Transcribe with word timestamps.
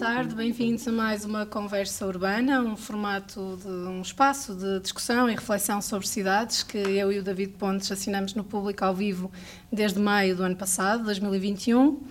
tarde, 0.00 0.34
bem-vindos 0.34 0.88
a 0.88 0.92
mais 0.92 1.26
uma 1.26 1.44
conversa 1.44 2.06
urbana, 2.06 2.62
um 2.62 2.74
formato 2.74 3.58
de 3.60 3.68
um 3.68 4.00
espaço 4.00 4.54
de 4.54 4.80
discussão 4.80 5.28
e 5.28 5.34
reflexão 5.34 5.82
sobre 5.82 6.08
cidades 6.08 6.62
que 6.62 6.78
eu 6.78 7.12
e 7.12 7.18
o 7.18 7.22
David 7.22 7.52
Pontes 7.58 7.92
assinamos 7.92 8.32
no 8.32 8.42
público 8.42 8.82
ao 8.82 8.94
vivo 8.94 9.30
desde 9.70 10.00
maio 10.00 10.34
do 10.34 10.42
ano 10.42 10.56
passado, 10.56 11.04
2021. 11.04 12.02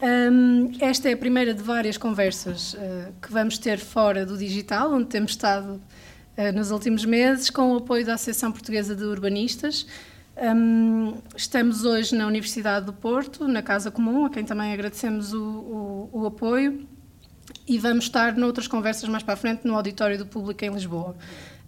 Um, 0.00 0.72
esta 0.80 1.10
é 1.10 1.12
a 1.12 1.16
primeira 1.16 1.52
de 1.52 1.62
várias 1.62 1.98
conversas 1.98 2.72
uh, 2.72 3.12
que 3.20 3.30
vamos 3.30 3.58
ter 3.58 3.78
fora 3.78 4.24
do 4.24 4.38
digital, 4.38 4.90
onde 4.94 5.08
temos 5.08 5.32
estado 5.32 5.74
uh, 5.74 6.52
nos 6.54 6.70
últimos 6.70 7.04
meses, 7.04 7.50
com 7.50 7.74
o 7.74 7.76
apoio 7.76 8.06
da 8.06 8.14
Associação 8.14 8.50
Portuguesa 8.50 8.96
de 8.96 9.04
Urbanistas. 9.04 9.86
Um, 10.38 11.18
estamos 11.36 11.84
hoje 11.84 12.14
na 12.14 12.26
Universidade 12.26 12.86
do 12.86 12.94
Porto, 12.94 13.46
na 13.46 13.62
Casa 13.62 13.90
Comum, 13.90 14.24
a 14.24 14.30
quem 14.30 14.42
também 14.42 14.72
agradecemos 14.72 15.34
o, 15.34 15.42
o, 15.42 16.10
o, 16.12 16.26
apoio, 16.26 16.86
e 17.66 17.78
vamos 17.78 18.04
estar 18.04 18.36
noutras 18.36 18.68
conversas 18.68 19.08
mais 19.08 19.22
para 19.22 19.34
a 19.34 19.36
frente 19.36 19.66
no 19.66 19.74
Auditório 19.74 20.16
do 20.16 20.26
Público 20.26 20.64
em 20.64 20.70
Lisboa. 20.70 21.16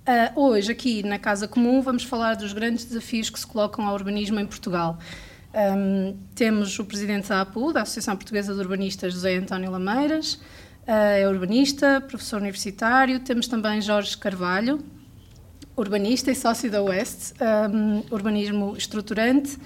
Uh, 0.06 0.40
hoje, 0.40 0.70
aqui 0.72 1.02
na 1.02 1.18
Casa 1.18 1.48
Comum, 1.48 1.82
vamos 1.82 2.04
falar 2.04 2.36
dos 2.36 2.52
grandes 2.52 2.84
desafios 2.84 3.28
que 3.28 3.38
se 3.38 3.46
colocam 3.46 3.86
ao 3.86 3.94
urbanismo 3.94 4.38
em 4.38 4.46
Portugal. 4.46 4.98
Um, 5.52 6.16
temos 6.34 6.78
o 6.78 6.84
presidente 6.84 7.28
da 7.28 7.40
APU, 7.40 7.72
da 7.72 7.82
Associação 7.82 8.16
Portuguesa 8.16 8.54
de 8.54 8.60
Urbanistas, 8.60 9.12
José 9.12 9.36
António 9.36 9.70
Lameiras, 9.70 10.34
uh, 10.34 10.40
é 10.86 11.28
urbanista, 11.28 12.00
professor 12.00 12.40
universitário. 12.40 13.20
Temos 13.20 13.48
também 13.48 13.80
Jorge 13.80 14.16
Carvalho, 14.16 14.78
urbanista 15.76 16.30
e 16.30 16.34
sócio 16.34 16.70
da 16.70 16.80
West, 16.80 17.34
um, 17.72 18.02
urbanismo 18.10 18.76
estruturante. 18.76 19.58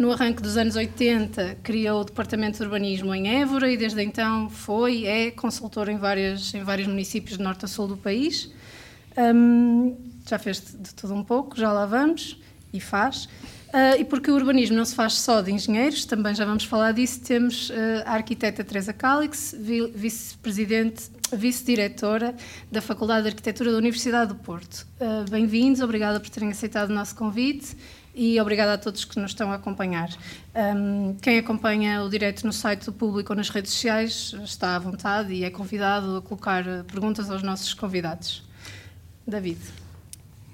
No 0.00 0.10
arranque 0.12 0.40
dos 0.40 0.56
anos 0.56 0.76
80, 0.76 1.58
criou 1.62 2.00
o 2.00 2.04
Departamento 2.04 2.56
de 2.56 2.62
Urbanismo 2.62 3.14
em 3.14 3.38
Évora 3.42 3.70
e 3.70 3.76
desde 3.76 4.02
então 4.02 4.48
foi 4.48 5.04
é 5.04 5.30
consultor 5.30 5.90
em, 5.90 5.98
várias, 5.98 6.54
em 6.54 6.64
vários 6.64 6.88
municípios 6.88 7.36
de 7.36 7.44
norte 7.44 7.66
a 7.66 7.68
sul 7.68 7.86
do 7.86 7.98
país. 7.98 8.50
Um, 9.34 9.94
já 10.26 10.38
fez 10.38 10.58
de 10.58 10.94
tudo 10.94 11.12
um 11.12 11.22
pouco, 11.22 11.54
já 11.54 11.70
lá 11.70 11.84
vamos, 11.84 12.40
e 12.72 12.80
faz. 12.80 13.26
Uh, 13.26 14.00
e 14.00 14.04
porque 14.06 14.30
o 14.30 14.34
urbanismo 14.36 14.74
não 14.74 14.86
se 14.86 14.94
faz 14.94 15.18
só 15.18 15.42
de 15.42 15.52
engenheiros, 15.52 16.06
também 16.06 16.34
já 16.34 16.46
vamos 16.46 16.64
falar 16.64 16.92
disso, 16.92 17.20
temos 17.20 17.68
uh, 17.68 17.74
a 18.06 18.14
arquiteta 18.14 18.64
Teresa 18.64 18.94
Calix, 18.94 19.54
vice-presidente, 19.94 21.10
vice-diretora 21.30 22.34
da 22.72 22.80
Faculdade 22.80 23.24
de 23.24 23.28
Arquitetura 23.28 23.70
da 23.70 23.76
Universidade 23.76 24.32
do 24.32 24.36
Porto. 24.36 24.86
Uh, 24.98 25.30
Bem-vindos, 25.30 25.82
obrigada 25.82 26.18
por 26.18 26.30
terem 26.30 26.48
aceitado 26.48 26.88
o 26.88 26.94
nosso 26.94 27.14
convite 27.14 27.76
e 28.20 28.38
obrigada 28.38 28.74
a 28.74 28.78
todos 28.78 29.02
que 29.06 29.18
nos 29.18 29.30
estão 29.30 29.50
a 29.50 29.54
acompanhar. 29.54 30.10
Um, 30.54 31.14
quem 31.22 31.38
acompanha 31.38 32.02
o 32.02 32.10
direto 32.10 32.46
no 32.46 32.52
site 32.52 32.84
do 32.84 32.92
público 32.92 33.32
ou 33.32 33.36
nas 33.36 33.48
redes 33.48 33.72
sociais 33.72 34.34
está 34.44 34.76
à 34.76 34.78
vontade 34.78 35.32
e 35.32 35.42
é 35.42 35.48
convidado 35.48 36.18
a 36.18 36.20
colocar 36.20 36.62
perguntas 36.84 37.30
aos 37.30 37.42
nossos 37.42 37.72
convidados. 37.72 38.42
David. 39.26 39.58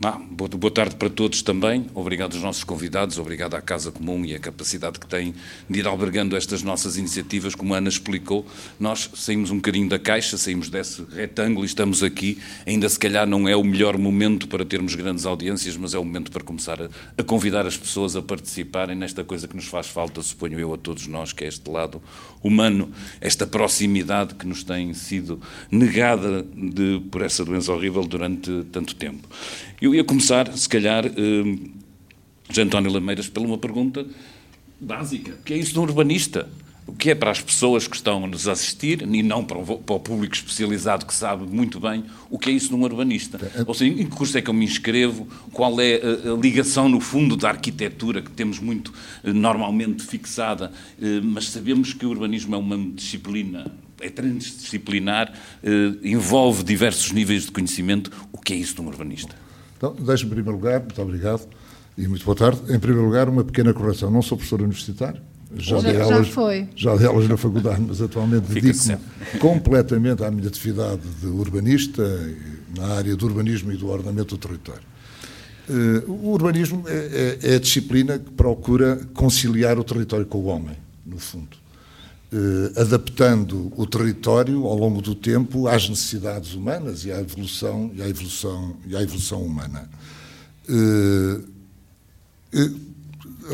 Ah, 0.04 0.20
boa 0.30 0.70
tarde 0.70 0.94
para 0.96 1.08
todos 1.08 1.40
também. 1.40 1.86
Obrigado 1.94 2.34
aos 2.34 2.42
nossos 2.42 2.62
convidados, 2.62 3.18
obrigado 3.18 3.54
à 3.54 3.62
Casa 3.62 3.90
Comum 3.90 4.26
e 4.26 4.34
à 4.34 4.38
capacidade 4.38 5.00
que 5.00 5.06
tem 5.06 5.34
de 5.70 5.78
ir 5.78 5.86
albergando 5.86 6.36
estas 6.36 6.62
nossas 6.62 6.98
iniciativas. 6.98 7.54
Como 7.54 7.72
a 7.72 7.78
Ana 7.78 7.88
explicou, 7.88 8.46
nós 8.78 9.08
saímos 9.14 9.50
um 9.50 9.56
bocadinho 9.56 9.88
da 9.88 9.98
caixa, 9.98 10.36
saímos 10.36 10.68
desse 10.68 11.02
retângulo 11.14 11.64
e 11.64 11.66
estamos 11.66 12.02
aqui. 12.02 12.36
Ainda 12.66 12.86
se 12.90 12.98
calhar 12.98 13.26
não 13.26 13.48
é 13.48 13.56
o 13.56 13.64
melhor 13.64 13.96
momento 13.96 14.48
para 14.48 14.66
termos 14.66 14.94
grandes 14.94 15.24
audiências, 15.24 15.78
mas 15.78 15.94
é 15.94 15.98
o 15.98 16.04
momento 16.04 16.30
para 16.30 16.44
começar 16.44 16.78
a, 16.82 16.90
a 17.16 17.24
convidar 17.24 17.66
as 17.66 17.78
pessoas 17.78 18.16
a 18.16 18.20
participarem 18.20 18.94
nesta 18.94 19.24
coisa 19.24 19.48
que 19.48 19.56
nos 19.56 19.66
faz 19.66 19.86
falta, 19.86 20.20
suponho 20.20 20.60
eu, 20.60 20.74
a 20.74 20.76
todos 20.76 21.06
nós, 21.06 21.32
que 21.32 21.42
é 21.42 21.48
este 21.48 21.70
lado 21.70 22.02
humano, 22.42 22.92
esta 23.18 23.46
proximidade 23.46 24.34
que 24.34 24.46
nos 24.46 24.62
tem 24.62 24.92
sido 24.92 25.40
negada 25.70 26.42
de, 26.54 27.00
por 27.10 27.22
essa 27.22 27.42
doença 27.46 27.72
horrível 27.72 28.06
durante 28.06 28.62
tanto 28.70 28.94
tempo. 28.94 29.26
Eu 29.86 29.94
ia 29.94 30.02
começar, 30.02 30.52
se 30.58 30.68
calhar, 30.68 31.06
uh, 31.06 31.70
José 32.48 32.62
António 32.62 32.90
Lameiras, 32.90 33.28
pela 33.28 33.46
uma 33.46 33.56
pergunta 33.56 34.04
básica. 34.80 35.34
O 35.40 35.44
que 35.44 35.54
é 35.54 35.56
isso 35.56 35.74
de 35.74 35.78
um 35.78 35.82
urbanista? 35.82 36.48
O 36.88 36.92
que 36.92 37.10
é 37.10 37.14
para 37.14 37.30
as 37.30 37.40
pessoas 37.40 37.86
que 37.86 37.94
estão 37.94 38.24
a 38.24 38.26
nos 38.26 38.48
assistir, 38.48 39.02
e 39.02 39.22
não 39.22 39.44
para 39.44 39.58
o, 39.58 39.78
para 39.78 39.94
o, 39.94 40.00
público 40.00 40.34
especializado 40.34 41.06
que 41.06 41.14
sabe 41.14 41.46
muito 41.46 41.78
bem 41.78 42.04
o 42.28 42.36
que 42.36 42.50
é 42.50 42.52
isso 42.52 42.70
de 42.70 42.74
um 42.74 42.82
urbanista? 42.82 43.38
Ou 43.64 43.74
seja, 43.74 43.92
em 43.92 44.04
que 44.04 44.16
curso 44.16 44.36
é 44.36 44.42
que 44.42 44.50
eu 44.50 44.54
me 44.54 44.64
inscrevo? 44.64 45.28
Qual 45.52 45.80
é 45.80 46.00
a, 46.02 46.32
a 46.32 46.36
ligação, 46.36 46.88
no 46.88 46.98
fundo, 46.98 47.36
da 47.36 47.50
arquitetura, 47.50 48.20
que 48.20 48.30
temos 48.32 48.58
muito 48.58 48.92
eh, 49.22 49.32
normalmente 49.32 50.02
fixada, 50.02 50.72
eh, 51.00 51.20
mas 51.22 51.50
sabemos 51.50 51.92
que 51.92 52.04
o 52.04 52.10
urbanismo 52.10 52.56
é 52.56 52.58
uma 52.58 52.76
disciplina 52.76 53.72
é 54.00 54.10
transdisciplinar, 54.10 55.32
eh, 55.62 55.92
envolve 56.02 56.64
diversos 56.64 57.12
níveis 57.12 57.46
de 57.46 57.52
conhecimento. 57.52 58.10
O 58.32 58.38
que 58.38 58.52
é 58.52 58.56
isso 58.56 58.74
de 58.74 58.80
um 58.80 58.88
urbanista? 58.88 59.45
Então, 59.76 59.94
deixe-me, 59.94 60.30
em 60.30 60.34
primeiro 60.34 60.56
lugar, 60.56 60.80
muito 60.80 61.00
obrigado 61.02 61.46
e 61.96 62.06
muito 62.08 62.24
boa 62.24 62.36
tarde. 62.36 62.60
Em 62.72 62.78
primeiro 62.78 63.06
lugar, 63.06 63.28
uma 63.28 63.44
pequena 63.44 63.72
correção. 63.72 64.10
Não 64.10 64.22
sou 64.22 64.36
professor 64.36 64.60
universitário. 64.60 65.20
Já, 65.54 65.78
já, 65.78 66.02
aulas, 66.02 66.26
já 66.26 66.32
foi. 66.32 66.68
Já 66.74 66.96
dei 66.96 67.06
aulas 67.06 67.28
na 67.28 67.36
faculdade, 67.36 67.80
mas 67.80 68.02
atualmente 68.02 68.52
dedico-me 68.52 68.98
completamente 69.38 70.24
à 70.24 70.30
minha 70.30 70.48
atividade 70.48 71.00
de 71.20 71.26
urbanista, 71.26 72.02
na 72.76 72.86
área 72.88 73.14
do 73.16 73.26
urbanismo 73.26 73.72
e 73.72 73.76
do 73.76 73.88
ordenamento 73.88 74.36
do 74.36 74.38
território. 74.38 74.82
Uh, 75.68 76.10
o 76.10 76.30
urbanismo 76.30 76.84
é, 76.86 77.38
é, 77.42 77.52
é, 77.52 77.56
a 77.56 77.58
disciplina 77.58 78.18
que 78.18 78.30
procura 78.30 79.00
conciliar 79.14 79.78
o 79.78 79.84
território 79.84 80.26
com 80.26 80.38
o 80.38 80.44
homem, 80.46 80.76
no 81.04 81.18
fundo. 81.18 81.56
Uh, 82.32 82.80
adaptando 82.80 83.72
o 83.76 83.86
território 83.86 84.66
ao 84.66 84.76
longo 84.76 85.00
do 85.00 85.14
tempo 85.14 85.68
às 85.68 85.88
necessidades 85.88 86.54
humanas 86.54 87.04
e 87.04 87.12
à 87.12 87.20
evolução 87.20 87.92
e 87.94 88.02
à 88.02 88.08
evolução 88.08 88.76
e 88.84 88.96
à 88.96 89.00
evolução 89.00 89.42
humana. 89.44 89.88
Uh, 90.68 91.44
uh, 92.52 92.80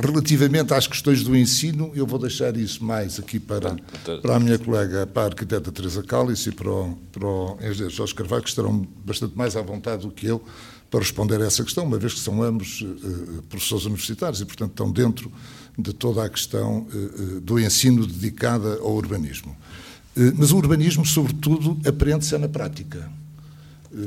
relativamente 0.00 0.72
às 0.72 0.86
questões 0.86 1.22
do 1.22 1.36
ensino, 1.36 1.92
eu 1.94 2.06
vou 2.06 2.18
deixar 2.18 2.56
isso 2.56 2.82
mais 2.82 3.18
aqui 3.18 3.38
para, 3.38 3.76
para 4.22 4.36
a 4.36 4.40
minha 4.40 4.58
colega, 4.58 5.06
para 5.06 5.24
a 5.24 5.26
arquiteta 5.26 5.70
Teresa 5.70 6.02
Cálice 6.02 6.48
e 6.48 6.52
para 6.52 6.70
o, 6.70 6.96
para 7.12 7.26
o 7.26 7.58
engenheiro 7.60 7.90
Jorge 7.90 8.14
Carvalho, 8.14 8.42
que 8.42 8.48
estarão 8.48 8.88
bastante 9.04 9.36
mais 9.36 9.54
à 9.54 9.60
vontade 9.60 10.06
do 10.06 10.10
que 10.10 10.26
eu 10.26 10.42
para 10.90 11.00
responder 11.00 11.42
a 11.42 11.44
essa 11.44 11.62
questão, 11.62 11.84
uma 11.84 11.98
vez 11.98 12.14
que 12.14 12.20
são 12.20 12.42
ambos 12.42 12.86
professores 13.50 13.84
universitários 13.84 14.40
e, 14.40 14.46
portanto, 14.46 14.70
estão 14.70 14.90
dentro 14.90 15.30
de 15.78 15.92
toda 15.92 16.24
a 16.24 16.28
questão 16.28 16.86
eh, 16.92 16.96
eh, 16.96 17.40
do 17.40 17.58
ensino 17.58 18.06
dedicada 18.06 18.78
ao 18.80 18.94
urbanismo. 18.94 19.56
Eh, 20.16 20.32
mas 20.36 20.52
o 20.52 20.56
urbanismo, 20.56 21.04
sobretudo, 21.04 21.78
aprende-se 21.86 22.36
na 22.36 22.48
prática. 22.48 23.10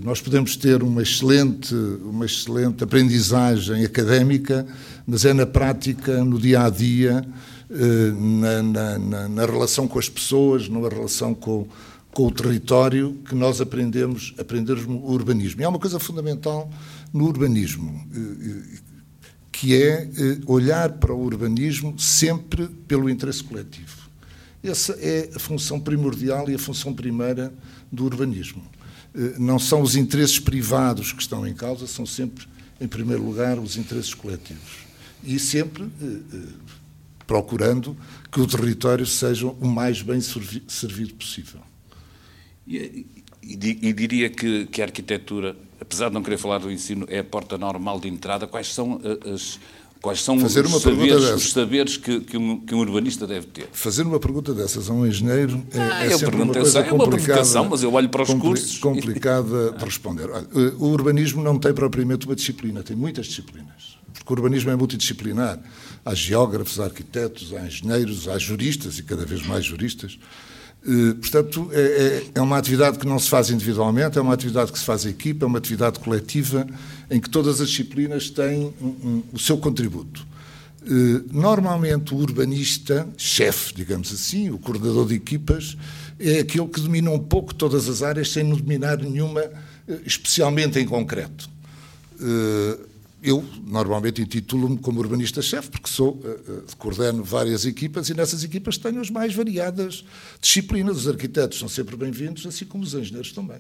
Nós 0.03 0.19
podemos 0.19 0.55
ter 0.55 0.81
uma 0.81 1.03
excelente, 1.03 1.75
uma 1.75 2.25
excelente 2.25 2.83
aprendizagem 2.83 3.85
académica, 3.85 4.65
mas 5.05 5.25
é 5.25 5.33
na 5.33 5.45
prática, 5.45 6.23
no 6.23 6.39
dia 6.39 6.63
a 6.63 6.71
dia, 6.71 7.23
na, 8.17 8.97
na, 8.97 9.29
na 9.29 9.45
relação 9.45 9.87
com 9.87 9.99
as 9.99 10.09
pessoas, 10.09 10.67
na 10.67 10.89
relação 10.89 11.35
com, 11.35 11.67
com 12.11 12.25
o 12.25 12.31
território, 12.31 13.15
que 13.29 13.35
nós 13.35 13.61
aprendemos, 13.61 14.33
aprendemos 14.39 14.85
o 14.85 15.11
urbanismo. 15.11 15.61
E 15.61 15.63
há 15.63 15.69
uma 15.69 15.77
coisa 15.77 15.99
fundamental 15.99 16.67
no 17.13 17.25
urbanismo, 17.25 18.03
que 19.55 19.73
é 19.73 20.03
eh, 20.03 20.39
olhar 20.47 20.91
para 20.93 21.13
o 21.13 21.23
urbanismo 21.23 21.97
sempre 21.97 22.67
pelo 22.67 23.09
interesse 23.09 23.41
coletivo. 23.41 24.09
Essa 24.61 24.91
é 24.99 25.29
a 25.33 25.39
função 25.39 25.79
primordial 25.79 26.49
e 26.49 26.55
a 26.55 26.59
função 26.59 26.93
primeira 26.93 27.53
do 27.89 28.03
urbanismo. 28.03 28.61
Eh, 29.15 29.35
não 29.39 29.57
são 29.57 29.81
os 29.81 29.95
interesses 29.95 30.39
privados 30.39 31.13
que 31.13 31.21
estão 31.21 31.47
em 31.47 31.53
causa, 31.53 31.87
são 31.87 32.05
sempre, 32.05 32.45
em 32.81 32.87
primeiro 32.87 33.23
lugar, 33.23 33.57
os 33.57 33.77
interesses 33.77 34.13
coletivos. 34.13 34.85
E 35.23 35.39
sempre 35.39 35.85
eh, 36.03 36.39
procurando 37.25 37.95
que 38.29 38.41
o 38.41 38.47
território 38.47 39.05
seja 39.05 39.47
o 39.47 39.65
mais 39.65 40.01
bem 40.01 40.19
servido 40.19 41.13
possível. 41.13 41.61
E, 42.67 43.05
e, 43.45 43.79
e 43.89 43.93
diria 43.93 44.29
que, 44.29 44.65
que 44.67 44.81
a 44.81 44.85
arquitetura 44.85 45.55
apesar 45.79 46.07
de 46.07 46.13
não 46.13 46.23
querer 46.23 46.37
falar 46.37 46.57
do 46.57 46.71
ensino, 46.71 47.05
é 47.09 47.19
a 47.19 47.23
porta 47.23 47.57
normal 47.57 47.99
de 47.99 48.07
entrada. 48.07 48.47
Quais 48.47 48.73
são 48.73 48.99
eh, 49.03 49.33
as, 49.33 49.59
Quais 50.05 50.21
são 50.21 50.35
os 50.35 50.51
saberes, 50.51 51.31
os 51.33 51.51
saberes, 51.51 51.97
que, 51.97 52.19
que, 52.19 52.37
um, 52.37 52.59
que, 52.59 52.75
um, 52.75 52.77
urbanista 52.77 53.25
deve 53.25 53.47
ter? 53.47 53.67
Fazer 53.71 54.03
uma 54.03 54.19
pergunta 54.19 54.53
dessas 54.53 54.87
a 54.87 54.93
um 54.93 55.03
engenheiro 55.03 55.65
é, 55.73 55.79
ah, 55.79 56.05
é 56.05 56.15
sempre 56.15 56.35
uma 56.35 56.53
coisa 56.53 56.79
é 56.79 56.91
uma 56.91 57.09
provocação, 57.09 57.67
mas 57.67 57.81
eu 57.81 57.91
olho 57.91 58.07
para 58.07 58.21
os 58.21 58.27
compli 58.27 58.47
cursos. 58.49 58.77
Complicada 58.77 59.71
de 59.73 59.83
responder. 59.83 60.29
O 60.77 60.89
urbanismo 60.89 61.41
não 61.41 61.57
tem 61.57 61.73
propriamente 61.73 62.27
uma 62.27 62.35
disciplina, 62.35 62.83
tem 62.83 62.95
muitas 62.95 63.25
disciplinas. 63.25 63.97
Porque 64.13 64.31
o 64.31 64.35
urbanismo 64.35 64.69
é 64.69 64.75
multidisciplinar. 64.75 65.59
Há 66.05 66.13
geógrafos, 66.13 66.79
há 66.79 66.83
arquitetos, 66.83 67.51
há 67.51 67.65
engenheiros, 67.65 68.27
há 68.27 68.37
juristas, 68.37 68.99
e 68.99 69.03
cada 69.03 69.25
vez 69.25 69.43
mais 69.47 69.65
juristas. 69.65 70.19
Eh, 70.87 71.15
portanto, 71.15 71.69
é, 71.73 71.81
é, 71.81 72.23
é, 72.35 72.41
uma 72.41 72.57
atividade 72.57 72.99
que 72.99 73.07
não 73.07 73.17
se 73.17 73.27
faz 73.27 73.49
individualmente, 73.49 74.19
é 74.19 74.21
uma 74.21 74.33
atividade 74.33 74.71
que 74.71 74.77
se 74.77 74.85
faz 74.85 75.05
em 75.05 75.09
equipa, 75.09 75.43
é 75.43 75.47
uma 75.47 75.57
atividade 75.57 75.99
coletiva 75.99 76.67
em 77.09 77.19
que 77.19 77.29
todas 77.29 77.59
as 77.59 77.69
disciplinas 77.69 78.29
têm 78.29 78.71
um, 78.79 78.85
um, 78.85 79.23
o 79.33 79.39
seu 79.39 79.57
contributo. 79.57 80.25
Normalmente 81.31 82.13
o 82.13 82.17
urbanista, 82.17 83.07
chefe, 83.17 83.73
digamos 83.73 84.13
assim, 84.13 84.51
o 84.51 84.59
coordenador 84.59 85.07
de 85.07 85.15
equipas, 85.15 85.75
é 86.19 86.41
aquele 86.41 86.67
que 86.67 86.79
domina 86.79 87.09
um 87.09 87.17
pouco 87.17 87.55
todas 87.55 87.89
as 87.89 88.03
áreas 88.03 88.31
sem 88.31 88.47
dominar 88.47 88.99
nenhuma 88.99 89.41
especialmente 90.05 90.77
em 90.77 90.85
concreto. 90.85 91.49
Eu 93.25 93.43
normalmente 93.65 94.21
intitulo-me 94.21 94.77
como 94.77 94.99
urbanista-chefe, 94.99 95.71
porque 95.71 95.89
sou, 95.89 96.11
uh, 96.11 96.63
coordeno 96.77 97.23
várias 97.23 97.65
equipas 97.65 98.07
e 98.07 98.13
nessas 98.13 98.43
equipas 98.43 98.77
tenho 98.77 99.01
as 99.01 99.09
mais 99.09 99.33
variadas 99.33 100.05
disciplinas. 100.39 100.97
Os 100.97 101.07
arquitetos 101.07 101.57
são 101.57 101.67
sempre 101.67 101.95
bem-vindos, 101.95 102.45
assim 102.45 102.65
como 102.65 102.83
os 102.83 102.93
engenheiros 102.93 103.31
também. 103.31 103.57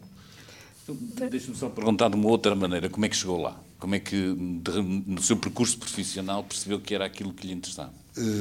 Então, 0.83 0.95
Deixe-me 1.29 1.57
só 1.57 1.67
perguntar 1.67 2.09
de 2.09 2.15
uma 2.15 2.29
outra 2.29 2.53
maneira, 2.53 2.91
como 2.91 3.07
é 3.07 3.09
que 3.09 3.15
chegou 3.15 3.41
lá? 3.41 3.59
Como 3.79 3.95
é 3.95 3.99
que, 3.99 4.15
no 4.15 5.19
seu 5.19 5.35
percurso 5.35 5.79
profissional, 5.79 6.43
percebeu 6.43 6.79
que 6.79 6.93
era 6.93 7.03
aquilo 7.03 7.33
que 7.33 7.47
lhe 7.47 7.53
interessava? 7.53 7.91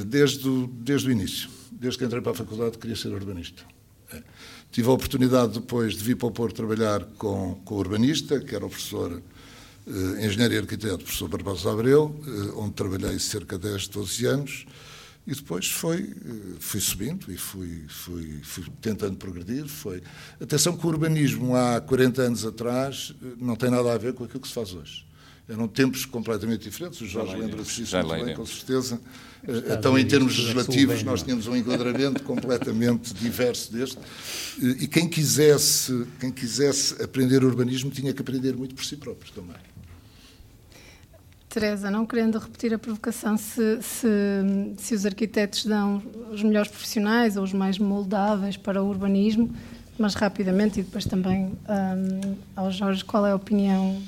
Desde 0.07 0.47
o, 0.47 0.67
desde 0.67 1.09
o 1.09 1.11
início. 1.11 1.49
Desde 1.73 1.99
que 1.99 2.05
entrei 2.05 2.21
para 2.21 2.33
a 2.33 2.35
faculdade, 2.35 2.77
queria 2.77 2.97
ser 2.97 3.09
urbanista. 3.09 3.65
É. 4.13 4.23
Tive 4.71 4.89
a 4.89 4.93
oportunidade 4.93 5.55
depois 5.55 5.95
de 5.95 6.05
vir 6.05 6.17
para 6.17 6.29
o 6.29 6.31
Porto 6.31 6.55
trabalhar 6.57 7.03
com, 7.17 7.55
com 7.65 7.77
o 7.77 7.79
urbanista, 7.79 8.39
que 8.41 8.55
era 8.55 8.67
o 8.67 8.69
professor 8.69 9.13
eh, 9.13 9.34
engenheiro 9.87 10.55
e 10.55 10.59
arquiteto, 10.59 10.99
professor 10.99 11.29
Barbosa 11.29 11.71
Abreu, 11.71 12.19
eh, 12.27 12.53
onde 12.57 12.73
trabalhei 12.73 13.19
cerca 13.19 13.59
de 13.59 13.69
10, 13.69 13.89
12 13.89 14.27
anos, 14.27 14.67
e 15.27 15.35
depois 15.35 15.71
foi, 15.71 16.01
eh, 16.01 16.57
fui 16.59 16.81
subindo 16.81 17.31
e 17.31 17.37
fui, 17.37 17.85
fui, 17.89 18.41
fui, 18.43 18.65
tentando 18.81 19.17
progredir. 19.17 19.67
Foi. 19.67 20.03
Atenção 20.41 20.77
que 20.77 20.87
o 20.87 20.89
urbanismo 20.89 21.55
há 21.55 21.81
40 21.81 22.23
anos 22.23 22.45
atrás 22.45 23.15
não 23.39 23.57
tem 23.57 23.71
nada 23.71 23.93
a 23.93 23.99
ver 23.99 24.15
com 24.15 24.25
aquilo 24.25 24.41
que 24.41 24.49
se 24.49 24.55
faz 24.55 24.73
hoje. 24.73 25.07
Eram 25.47 25.69
tempos 25.69 26.07
completamente 26.07 26.63
diferentes, 26.63 27.03
o 27.03 27.07
Jorge 27.07 27.37
lembra-se 27.37 27.83
disso 27.83 27.95
muito 27.99 28.25
bem, 28.25 28.35
com 28.35 28.47
certeza. 28.47 28.99
Então, 29.47 29.99
em 29.99 30.07
termos 30.07 30.39
legislativos, 30.39 31.03
nós 31.03 31.23
tínhamos 31.23 31.47
um 31.47 31.55
enquadramento 31.55 32.23
completamente 32.25 33.13
diverso 33.13 33.71
deste. 33.71 33.99
E 34.59 34.89
quem 34.89 35.07
quisesse, 35.07 36.07
quem 36.19 36.33
quisesse 36.33 37.03
aprender 37.03 37.45
urbanismo 37.45 37.91
tinha 37.91 38.15
que 38.15 38.23
aprender 38.23 38.57
muito 38.57 38.75
por 38.75 38.87
si 38.87 38.97
próprio 38.97 39.31
também. 39.33 39.74
Teresa, 41.55 41.89
não 41.89 42.05
querendo 42.05 42.37
repetir 42.37 42.75
a 42.75 42.79
provocação, 42.79 43.37
se, 43.37 43.81
se, 43.81 44.09
se, 44.77 44.93
os 44.93 45.07
arquitetos 45.07 45.65
dão 45.65 46.03
os 46.33 46.43
melhores 46.43 46.69
profissionais 46.69 47.37
ou 47.37 47.45
os 47.45 47.53
mais 47.53 47.79
moldáveis 47.79 48.57
para 48.57 48.83
o 48.83 48.89
urbanismo, 48.89 49.55
mas 49.97 50.15
rapidamente, 50.15 50.81
e 50.81 50.83
depois 50.83 51.05
também 51.05 51.53
um, 51.69 52.35
ao 52.57 52.73
Jorge, 52.73 53.05
qual 53.05 53.25
é 53.25 53.31
a 53.31 53.37
opinião 53.37 54.03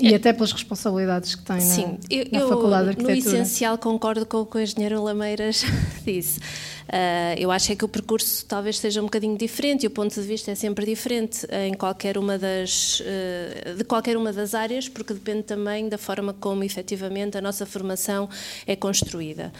e 0.00 0.14
é. 0.14 0.16
até 0.16 0.32
pelas 0.32 0.52
responsabilidades 0.52 1.34
que 1.34 1.42
tem 1.42 1.60
Sim, 1.60 1.86
na, 1.86 1.98
eu, 2.08 2.26
na 2.32 2.48
Faculdade 2.48 2.84
de 2.84 2.88
Arquitetura. 2.90 3.14
No 3.14 3.42
essencial 3.42 3.76
concordo 3.76 4.24
com 4.24 4.38
o 4.38 4.46
que 4.46 4.56
o 4.56 4.60
engenheiro 4.60 5.02
Lameiras 5.02 5.62
disse. 6.02 6.40
Uh, 6.92 7.38
eu 7.38 7.50
acho 7.50 7.72
é 7.72 7.76
que 7.76 7.86
o 7.86 7.88
percurso 7.88 8.44
talvez 8.44 8.78
seja 8.78 9.00
um 9.00 9.04
bocadinho 9.04 9.38
diferente 9.38 9.84
e 9.84 9.86
o 9.86 9.90
ponto 9.90 10.14
de 10.14 10.20
vista 10.20 10.50
é 10.50 10.54
sempre 10.54 10.84
diferente 10.84 11.46
em 11.50 11.72
qualquer 11.72 12.18
uma 12.18 12.36
das, 12.36 13.00
uh, 13.00 13.74
de 13.76 13.82
qualquer 13.84 14.14
uma 14.14 14.30
das 14.30 14.54
áreas, 14.54 14.90
porque 14.90 15.14
depende 15.14 15.44
também 15.44 15.88
da 15.88 15.96
forma 15.96 16.34
como 16.34 16.62
efetivamente 16.62 17.38
a 17.38 17.40
nossa 17.40 17.64
formação 17.64 18.28
é 18.66 18.76
construída. 18.76 19.50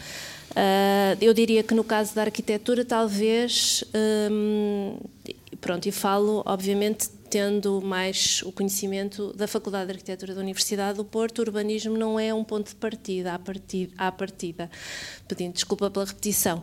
Eu 1.19 1.33
diria 1.33 1.63
que 1.63 1.73
no 1.73 1.83
caso 1.83 2.13
da 2.13 2.21
arquitetura, 2.21 2.85
talvez, 2.85 3.83
um, 4.31 4.97
pronto, 5.59 5.87
e 5.87 5.91
falo, 5.91 6.43
obviamente, 6.45 7.09
tendo 7.33 7.81
mais 7.81 8.43
o 8.43 8.51
conhecimento 8.51 9.33
da 9.33 9.47
Faculdade 9.47 9.87
de 9.87 9.93
Arquitetura 9.93 10.35
da 10.35 10.41
Universidade 10.41 10.97
do 10.97 11.03
Porto, 11.03 11.39
o 11.39 11.41
urbanismo 11.41 11.97
não 11.97 12.19
é 12.19 12.31
um 12.31 12.43
ponto 12.43 12.69
de 12.69 12.75
partida 12.75 13.33
à 13.33 13.39
partida, 13.39 13.91
à 13.97 14.11
partida 14.11 14.69
pedindo 15.27 15.53
desculpa 15.53 15.89
pela 15.89 16.05
repetição, 16.05 16.61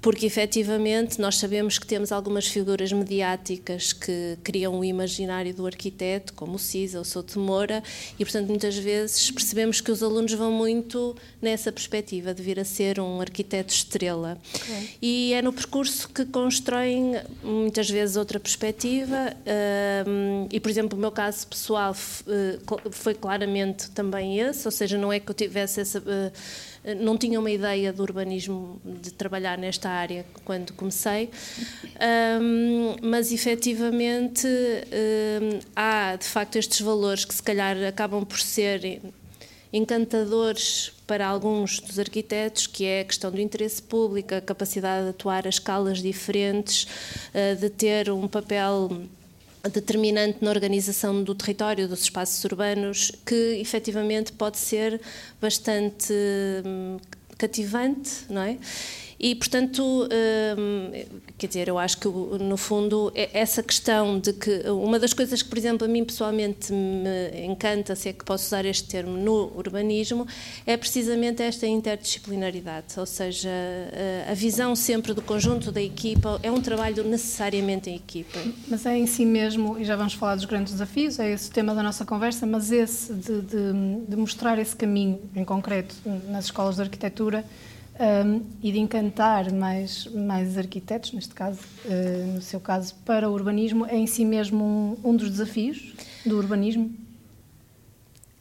porque 0.00 0.24
efetivamente 0.24 1.20
nós 1.20 1.38
sabemos 1.38 1.76
que 1.76 1.84
temos 1.84 2.12
algumas 2.12 2.46
figuras 2.46 2.92
mediáticas 2.92 3.92
que 3.92 4.38
criam 4.44 4.78
o 4.78 4.84
imaginário 4.84 5.52
do 5.52 5.66
arquiteto, 5.66 6.34
como 6.34 6.54
o 6.54 6.58
Cisa, 6.58 7.00
o 7.00 7.04
Souto 7.04 7.40
Moura, 7.40 7.82
e 8.16 8.24
portanto 8.24 8.46
muitas 8.46 8.76
vezes 8.76 9.28
percebemos 9.28 9.80
que 9.80 9.90
os 9.90 10.04
alunos 10.04 10.32
vão 10.34 10.52
muito 10.52 11.16
nessa 11.40 11.72
perspectiva 11.72 12.32
de 12.32 12.40
vir 12.44 12.60
a 12.60 12.64
ser 12.64 13.00
um 13.00 13.20
arquiteto 13.20 13.74
estrela. 13.74 14.38
Okay. 14.54 14.90
E 15.02 15.32
é 15.34 15.42
no 15.42 15.52
percurso 15.52 16.08
que 16.08 16.24
constroem 16.26 17.14
muitas 17.42 17.90
vezes 17.90 18.14
outra 18.14 18.38
perspectiva, 18.38 19.36
um, 20.12 20.48
e 20.50 20.60
por 20.60 20.70
exemplo, 20.70 20.98
o 20.98 21.00
meu 21.00 21.10
caso 21.10 21.46
pessoal 21.46 21.94
eh, 22.26 22.58
foi 22.90 23.14
claramente 23.14 23.90
também 23.90 24.38
esse, 24.38 24.66
ou 24.66 24.72
seja, 24.72 24.98
não 24.98 25.12
é 25.12 25.18
que 25.18 25.30
eu 25.30 25.34
tivesse 25.34 25.80
essa 25.80 25.98
uh, 25.98 26.32
não 27.00 27.16
tinha 27.16 27.38
uma 27.38 27.50
ideia 27.50 27.92
do 27.92 28.02
urbanismo, 28.02 28.80
de 28.84 29.12
trabalhar 29.12 29.56
nesta 29.56 29.88
área 29.88 30.26
quando 30.44 30.72
comecei, 30.72 31.30
um, 32.40 32.96
mas 33.00 33.30
efetivamente 33.30 34.46
um, 34.46 35.60
há 35.76 36.16
de 36.16 36.26
facto 36.26 36.56
estes 36.56 36.80
valores 36.80 37.24
que 37.24 37.34
se 37.34 37.42
calhar 37.42 37.76
acabam 37.84 38.24
por 38.24 38.40
ser 38.40 39.00
encantadores 39.72 40.92
para 41.06 41.26
alguns 41.26 41.78
dos 41.78 41.98
arquitetos, 41.98 42.66
que 42.66 42.84
é 42.84 43.00
a 43.00 43.04
questão 43.04 43.30
do 43.30 43.40
interesse 43.40 43.80
público, 43.80 44.34
a 44.34 44.40
capacidade 44.40 45.04
de 45.04 45.10
atuar 45.10 45.46
a 45.46 45.48
escalas 45.48 46.02
diferentes, 46.02 46.86
de 47.58 47.70
ter 47.70 48.10
um 48.10 48.28
papel 48.28 48.90
determinante 49.68 50.38
na 50.40 50.50
organização 50.50 51.22
do 51.22 51.34
território, 51.34 51.88
dos 51.88 52.02
espaços 52.02 52.42
urbanos, 52.44 53.12
que 53.24 53.58
efetivamente 53.60 54.32
pode 54.32 54.58
ser 54.58 55.00
bastante 55.40 56.12
hum, 56.64 56.98
cativante, 57.38 58.10
não 58.28 58.42
é? 58.42 58.58
E, 59.22 59.36
portanto, 59.36 60.08
hum, 60.58 60.90
quer 61.38 61.46
dizer, 61.46 61.68
eu 61.68 61.78
acho 61.78 61.96
que, 61.98 62.08
no 62.08 62.56
fundo, 62.56 63.12
é 63.14 63.30
essa 63.32 63.62
questão 63.62 64.18
de 64.18 64.32
que 64.32 64.68
uma 64.68 64.98
das 64.98 65.14
coisas 65.14 65.40
que, 65.40 65.48
por 65.48 65.56
exemplo, 65.56 65.86
a 65.86 65.88
mim 65.88 66.04
pessoalmente 66.04 66.72
me 66.72 67.46
encanta, 67.46 67.94
se 67.94 68.08
é 68.08 68.12
que 68.12 68.24
posso 68.24 68.46
usar 68.46 68.64
este 68.64 68.88
termo, 68.88 69.16
no 69.16 69.56
urbanismo, 69.56 70.26
é 70.66 70.76
precisamente 70.76 71.40
esta 71.40 71.68
interdisciplinaridade, 71.68 72.98
ou 72.98 73.06
seja, 73.06 73.48
a 74.28 74.34
visão 74.34 74.74
sempre 74.74 75.14
do 75.14 75.22
conjunto 75.22 75.70
da 75.70 75.80
equipa, 75.80 76.40
é 76.42 76.50
um 76.50 76.60
trabalho 76.60 77.04
necessariamente 77.04 77.88
em 77.90 77.94
equipa. 77.94 78.40
Mas 78.66 78.84
é 78.86 78.98
em 78.98 79.06
si 79.06 79.24
mesmo, 79.24 79.78
e 79.78 79.84
já 79.84 79.94
vamos 79.94 80.14
falar 80.14 80.34
dos 80.34 80.46
grandes 80.46 80.72
desafios, 80.72 81.20
é 81.20 81.30
esse 81.30 81.48
o 81.48 81.52
tema 81.52 81.76
da 81.76 81.82
nossa 81.84 82.04
conversa, 82.04 82.44
mas 82.44 82.72
esse 82.72 83.14
de, 83.14 83.40
de, 83.40 83.72
de 84.08 84.16
mostrar 84.16 84.58
esse 84.58 84.74
caminho, 84.74 85.20
em 85.36 85.44
concreto, 85.44 85.94
nas 86.28 86.46
escolas 86.46 86.74
de 86.74 86.82
arquitetura, 86.82 87.44
um, 87.98 88.42
e 88.62 88.72
de 88.72 88.78
encantar 88.78 89.52
mais, 89.52 90.06
mais 90.06 90.56
arquitetos, 90.56 91.12
neste 91.12 91.34
caso, 91.34 91.60
uh, 91.84 92.34
no 92.34 92.42
seu 92.42 92.60
caso, 92.60 92.94
para 93.04 93.28
o 93.28 93.32
urbanismo, 93.32 93.86
é 93.86 93.96
em 93.96 94.06
si 94.06 94.24
mesmo 94.24 94.64
um, 95.04 95.10
um 95.10 95.16
dos 95.16 95.30
desafios 95.30 95.92
do 96.24 96.36
urbanismo? 96.36 96.94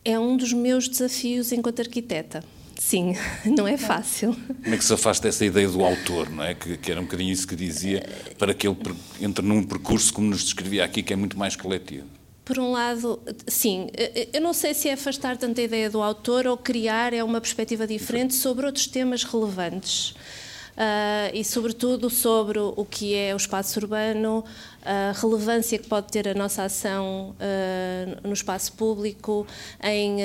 É 0.03 0.17
um 0.17 0.36
dos 0.36 0.53
meus 0.53 0.88
desafios 0.88 1.51
enquanto 1.51 1.81
arquiteta. 1.81 2.43
Sim, 2.79 3.13
não 3.46 3.67
é 3.67 3.77
fácil. 3.77 4.36
Como 4.63 4.74
é 4.74 4.77
que 4.77 4.84
se 4.84 4.93
afasta 4.93 5.27
essa 5.27 5.46
ideia 5.46 5.67
do 5.67 5.84
autor, 5.86 6.29
não 6.29 6.43
é? 6.43 6.55
Que, 6.55 6.77
que, 6.77 6.91
era 6.91 7.00
um 7.00 7.03
bocadinho 7.03 7.31
isso 7.31 7.48
que 7.48 7.55
dizia, 7.55 8.03
para 8.39 8.53
que 8.53 8.67
ele 8.67 8.75
entre 9.20 9.46
num 9.46 9.63
percurso, 9.63 10.12
como 10.12 10.27
nos 10.27 10.43
descrevia 10.43 10.84
aqui, 10.84 11.03
que 11.03 11.13
é 11.13 11.15
muito 11.15 11.38
mais 11.38 11.55
coletivo? 11.55 12.08
Por 12.51 12.60
um 12.60 12.74
lado, 12.74 13.17
sim, 13.48 13.88
eu 14.34 14.41
não 14.41 14.51
sei 14.51 14.74
se 14.74 14.89
é 14.89 14.91
afastar 14.91 15.38
tanta 15.38 15.62
ideia 15.62 15.89
do 15.89 16.01
autor 16.01 16.46
ou 16.46 16.58
criar 16.58 17.13
é 17.13 17.24
uma 17.24 17.39
perspectiva 17.39 17.88
diferente 17.88 18.34
sobre 18.34 18.65
outros 18.65 18.88
temas 18.88 19.24
relevantes. 19.24 20.10
Uh, 20.10 21.31
e, 21.34 21.46
sobretudo, 21.46 22.10
sobre 22.10 22.60
o 22.60 22.84
que 22.84 23.15
é 23.15 23.34
o 23.34 23.38
espaço 23.38 23.79
urbano, 23.79 24.43
a 24.84 25.13
relevância 25.13 25.79
que 25.79 25.88
pode 25.88 26.12
ter 26.12 26.27
a 26.27 26.34
nossa 26.34 26.63
ação 26.63 27.34
uh, 27.39 28.27
no 28.27 28.34
espaço 28.34 28.74
público, 28.74 29.48
em 29.81 30.17
uh, 30.17 30.22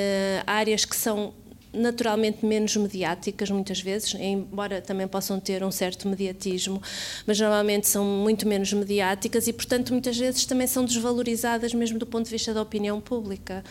áreas 0.48 0.84
que 0.84 0.96
são 0.96 1.32
naturalmente 1.76 2.44
menos 2.44 2.74
mediáticas 2.76 3.50
muitas 3.50 3.80
vezes, 3.80 4.14
embora 4.14 4.80
também 4.80 5.06
possam 5.06 5.38
ter 5.38 5.62
um 5.62 5.70
certo 5.70 6.08
mediatismo, 6.08 6.82
mas 7.26 7.38
normalmente 7.38 7.86
são 7.88 8.04
muito 8.04 8.48
menos 8.48 8.72
mediáticas 8.72 9.46
e, 9.46 9.52
portanto, 9.52 9.92
muitas 9.92 10.16
vezes 10.16 10.44
também 10.46 10.66
são 10.66 10.84
desvalorizadas 10.84 11.74
mesmo 11.74 11.98
do 11.98 12.06
ponto 12.06 12.24
de 12.24 12.30
vista 12.30 12.52
da 12.54 12.62
opinião 12.62 13.00
pública. 13.00 13.62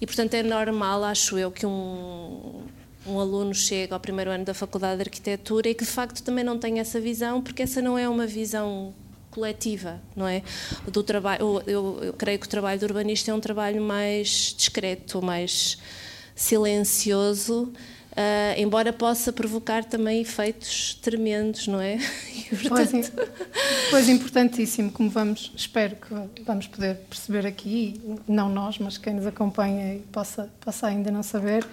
E, 0.00 0.06
portanto, 0.06 0.34
é 0.34 0.42
normal, 0.42 1.04
acho 1.04 1.36
eu, 1.36 1.50
que 1.50 1.66
um, 1.66 2.62
um 3.06 3.18
aluno 3.18 3.54
chegue 3.54 3.92
ao 3.92 4.00
primeiro 4.00 4.30
ano 4.30 4.44
da 4.44 4.54
Faculdade 4.54 4.96
de 4.96 5.02
Arquitetura 5.02 5.68
e 5.68 5.74
que, 5.74 5.84
de 5.84 5.90
facto, 5.90 6.22
também 6.22 6.44
não 6.44 6.58
tenha 6.58 6.80
essa 6.80 7.00
visão, 7.00 7.42
porque 7.42 7.62
essa 7.62 7.82
não 7.82 7.98
é 7.98 8.08
uma 8.08 8.26
visão 8.26 8.94
coletiva, 9.30 10.00
não 10.16 10.26
é? 10.26 10.42
Do 10.86 11.02
trabalho, 11.02 11.62
eu, 11.66 11.98
eu 12.02 12.12
creio 12.12 12.38
que 12.38 12.46
o 12.46 12.48
trabalho 12.48 12.80
do 12.80 12.86
urbanista 12.86 13.30
é 13.30 13.34
um 13.34 13.40
trabalho 13.40 13.80
mais 13.80 14.54
discreto, 14.56 15.22
mais 15.22 15.78
silencioso, 16.38 17.72
Uh, 18.18 18.58
embora 18.58 18.92
possa 18.92 19.32
provocar 19.32 19.84
também 19.84 20.20
efeitos 20.22 20.94
tremendos, 20.94 21.68
não 21.68 21.80
é? 21.80 21.98
E, 22.50 22.56
portanto... 22.56 23.12
pois, 23.14 23.30
pois, 23.90 24.08
importantíssimo, 24.08 24.90
como 24.90 25.08
vamos, 25.08 25.52
espero 25.54 25.94
que 25.94 26.42
vamos 26.42 26.66
poder 26.66 26.96
perceber 27.08 27.46
aqui, 27.46 28.00
não 28.26 28.48
nós, 28.48 28.76
mas 28.78 28.98
quem 28.98 29.14
nos 29.14 29.24
acompanha 29.24 29.94
e 29.94 29.98
possa, 30.10 30.50
possa 30.60 30.88
ainda 30.88 31.12
não 31.12 31.22
saber. 31.22 31.64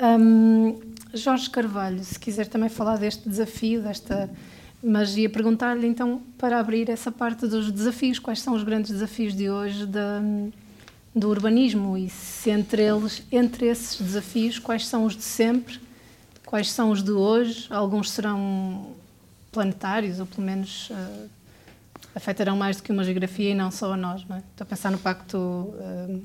Um, 0.00 0.80
Jorge 1.12 1.50
Carvalho, 1.50 2.02
se 2.02 2.18
quiser 2.18 2.46
também 2.46 2.70
falar 2.70 2.96
deste 2.96 3.28
desafio, 3.28 3.82
desta. 3.82 4.30
Mas 4.82 5.14
ia 5.16 5.28
perguntar-lhe 5.28 5.86
então, 5.86 6.22
para 6.38 6.58
abrir 6.58 6.88
essa 6.88 7.12
parte 7.12 7.46
dos 7.46 7.70
desafios, 7.70 8.18
quais 8.18 8.40
são 8.40 8.54
os 8.54 8.64
grandes 8.64 8.90
desafios 8.90 9.34
de 9.34 9.50
hoje 9.50 9.86
da, 9.86 10.22
do 11.14 11.28
urbanismo 11.28 11.96
e 11.96 12.08
se 12.08 12.50
entre 12.50 12.82
eles, 12.82 13.22
entre 13.30 13.66
esses 13.66 14.00
desafios, 14.00 14.58
quais 14.58 14.86
são 14.86 15.04
os 15.04 15.14
de 15.14 15.22
sempre, 15.22 15.78
quais 16.46 16.70
são 16.70 16.90
os 16.90 17.02
de 17.02 17.10
hoje, 17.10 17.66
alguns 17.70 18.10
serão 18.10 18.94
planetários 19.50 20.20
ou 20.20 20.26
pelo 20.26 20.46
menos 20.46 20.90
uh, 20.90 21.28
afetarão 22.14 22.56
mais 22.56 22.78
do 22.78 22.82
que 22.82 22.90
uma 22.90 23.04
geografia 23.04 23.50
e 23.50 23.54
não 23.54 23.70
só 23.70 23.92
a 23.92 23.96
nós, 23.96 24.24
não 24.26 24.36
é? 24.36 24.38
Estou 24.38 24.64
a 24.64 24.66
pensar 24.66 24.90
no 24.90 24.98
pacto 24.98 25.36
uh, 25.36 26.22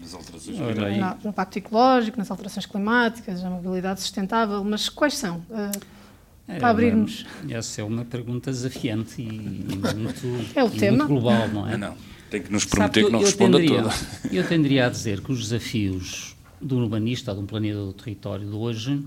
nas 0.00 0.14
alterações 0.14 0.58
no, 0.58 1.24
no 1.24 1.32
pacto 1.32 1.58
ecológico, 1.58 2.16
nas 2.16 2.30
alterações 2.30 2.64
climáticas, 2.64 3.44
a 3.44 3.50
mobilidade 3.50 4.00
sustentável, 4.00 4.64
mas 4.64 4.88
quais 4.88 5.16
são? 5.16 5.38
Uh, 5.50 5.98
para 6.46 6.70
abrirmos. 6.70 7.26
Essa 7.50 7.82
é 7.82 7.84
uma 7.84 8.06
pergunta 8.06 8.50
desafiante 8.50 9.20
e, 9.20 9.26
e 9.26 9.76
muito, 9.94 10.26
é 10.54 10.64
o 10.64 10.70
tema. 10.70 11.04
muito 11.04 11.08
global, 11.08 11.46
não 11.48 11.68
é? 11.68 11.76
Não, 11.76 11.94
tem 12.30 12.42
que 12.42 12.52
nos 12.52 12.64
prometer 12.64 13.04
que 13.04 13.10
não 13.12 13.20
responda 13.20 13.58
tenderia, 13.58 13.82
toda. 13.82 13.94
Eu 14.30 14.46
tenderia 14.46 14.86
a 14.86 14.88
dizer 14.88 15.20
que 15.20 15.32
os 15.32 15.40
desafios 15.40 16.36
do 16.60 16.76
urbanista, 16.78 17.30
ou 17.30 17.36
de 17.36 17.42
um 17.42 17.46
planeta 17.46 17.78
do 17.78 17.92
território 17.92 18.46
de 18.46 18.54
hoje, 18.54 19.02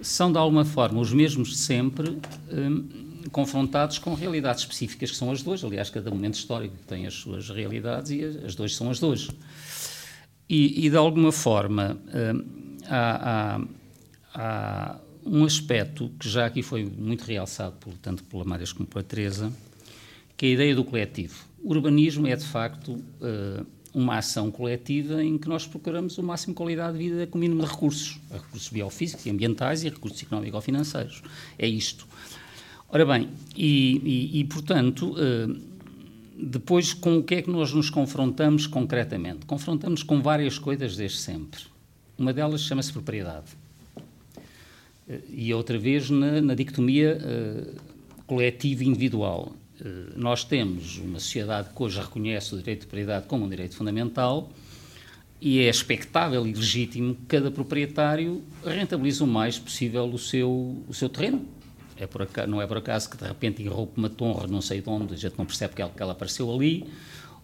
são 0.00 0.32
de 0.32 0.38
alguma 0.38 0.64
forma 0.64 1.00
os 1.00 1.12
mesmos 1.12 1.50
de 1.50 1.56
sempre, 1.56 2.18
um, 2.50 3.10
confrontados 3.30 3.98
com 3.98 4.14
realidades 4.14 4.62
específicas 4.62 5.10
que 5.10 5.16
são 5.16 5.30
as 5.30 5.46
hoje. 5.46 5.64
Aliás, 5.66 5.90
cada 5.90 6.10
momento 6.10 6.34
histórico 6.34 6.74
tem 6.86 7.06
as 7.06 7.14
suas 7.14 7.48
realidades 7.50 8.10
e 8.10 8.24
as, 8.24 8.36
as 8.36 8.56
de 8.56 8.62
hoje 8.62 8.74
são 8.74 8.90
as 8.90 9.02
hoje. 9.02 9.30
E, 10.48 10.86
e 10.86 10.90
de 10.90 10.96
alguma 10.96 11.30
forma, 11.30 11.98
um, 12.34 12.76
há, 12.88 13.56
há, 13.56 13.60
há, 14.34 15.00
um 15.24 15.44
aspecto 15.44 16.10
que 16.18 16.28
já 16.28 16.46
aqui 16.46 16.62
foi 16.62 16.84
muito 16.84 17.24
realçado, 17.24 17.76
tanto 18.00 18.24
pela 18.24 18.44
Marias 18.44 18.72
como 18.72 18.88
pela 18.88 19.04
Teresa, 19.04 19.52
que 20.36 20.46
é 20.46 20.48
a 20.48 20.52
ideia 20.52 20.74
do 20.74 20.82
coletivo. 20.82 21.49
Urbanismo 21.62 22.26
é, 22.26 22.36
de 22.36 22.44
facto, 22.44 22.92
uh, 22.92 23.66
uma 23.92 24.18
ação 24.18 24.50
coletiva 24.50 25.22
em 25.22 25.36
que 25.36 25.48
nós 25.48 25.66
procuramos 25.66 26.16
o 26.16 26.22
máximo 26.22 26.54
de 26.54 26.56
qualidade 26.56 26.96
de 26.96 27.10
vida 27.10 27.26
com 27.26 27.36
o 27.38 27.40
mínimo 27.40 27.62
de 27.62 27.70
recursos, 27.70 28.18
recursos 28.30 28.68
biofísicos 28.68 29.26
e 29.26 29.30
ambientais 29.30 29.84
e 29.84 29.88
recursos 29.88 30.22
económico-financeiros. 30.22 31.22
É 31.58 31.66
isto. 31.66 32.06
Ora 32.88 33.04
bem, 33.04 33.28
e, 33.56 34.30
e, 34.32 34.40
e 34.40 34.44
portanto, 34.44 35.12
uh, 35.12 35.60
depois 36.36 36.92
com 36.92 37.18
o 37.18 37.22
que 37.22 37.36
é 37.36 37.42
que 37.42 37.50
nós 37.50 37.72
nos 37.72 37.90
confrontamos 37.90 38.66
concretamente? 38.66 39.44
Confrontamos 39.46 40.02
com 40.02 40.22
várias 40.22 40.58
coisas 40.58 40.96
desde 40.96 41.18
sempre. 41.18 41.60
Uma 42.18 42.32
delas 42.32 42.62
chama-se 42.62 42.92
propriedade. 42.92 43.46
Uh, 45.08 45.20
e 45.28 45.52
outra 45.52 45.78
vez 45.78 46.10
na, 46.10 46.40
na 46.40 46.54
dicotomia 46.54 47.18
uh, 47.18 47.80
coletivo 48.26 48.84
individual. 48.84 49.52
Eh, 49.52 49.59
nós 50.16 50.44
temos 50.44 50.98
uma 50.98 51.18
sociedade 51.18 51.70
que 51.74 51.82
hoje 51.82 52.00
reconhece 52.00 52.54
o 52.54 52.58
direito 52.58 52.80
de 52.80 52.86
propriedade 52.86 53.26
como 53.26 53.44
um 53.44 53.48
direito 53.48 53.76
fundamental 53.76 54.50
e 55.40 55.60
é 55.60 55.70
expectável 55.70 56.46
e 56.46 56.52
legítimo 56.52 57.14
que 57.14 57.22
cada 57.26 57.50
proprietário 57.50 58.42
rentabilize 58.64 59.22
o 59.22 59.26
mais 59.26 59.58
possível 59.58 60.04
o 60.04 60.18
seu, 60.18 60.84
o 60.86 60.92
seu 60.92 61.08
terreno. 61.08 61.46
É 61.96 62.06
por 62.06 62.22
acaso, 62.22 62.48
não 62.48 62.60
é 62.60 62.66
por 62.66 62.78
acaso 62.78 63.08
que 63.10 63.16
de 63.16 63.24
repente 63.24 63.62
irrompe 63.62 63.98
uma 63.98 64.10
torre, 64.10 64.46
não 64.46 64.60
sei 64.60 64.80
de 64.80 64.88
onde, 64.88 65.14
a 65.14 65.16
gente 65.16 65.34
não 65.38 65.46
percebe 65.46 65.74
que 65.74 65.82
ela, 65.82 65.90
que 65.90 66.02
ela 66.02 66.12
apareceu 66.12 66.52
ali, 66.52 66.86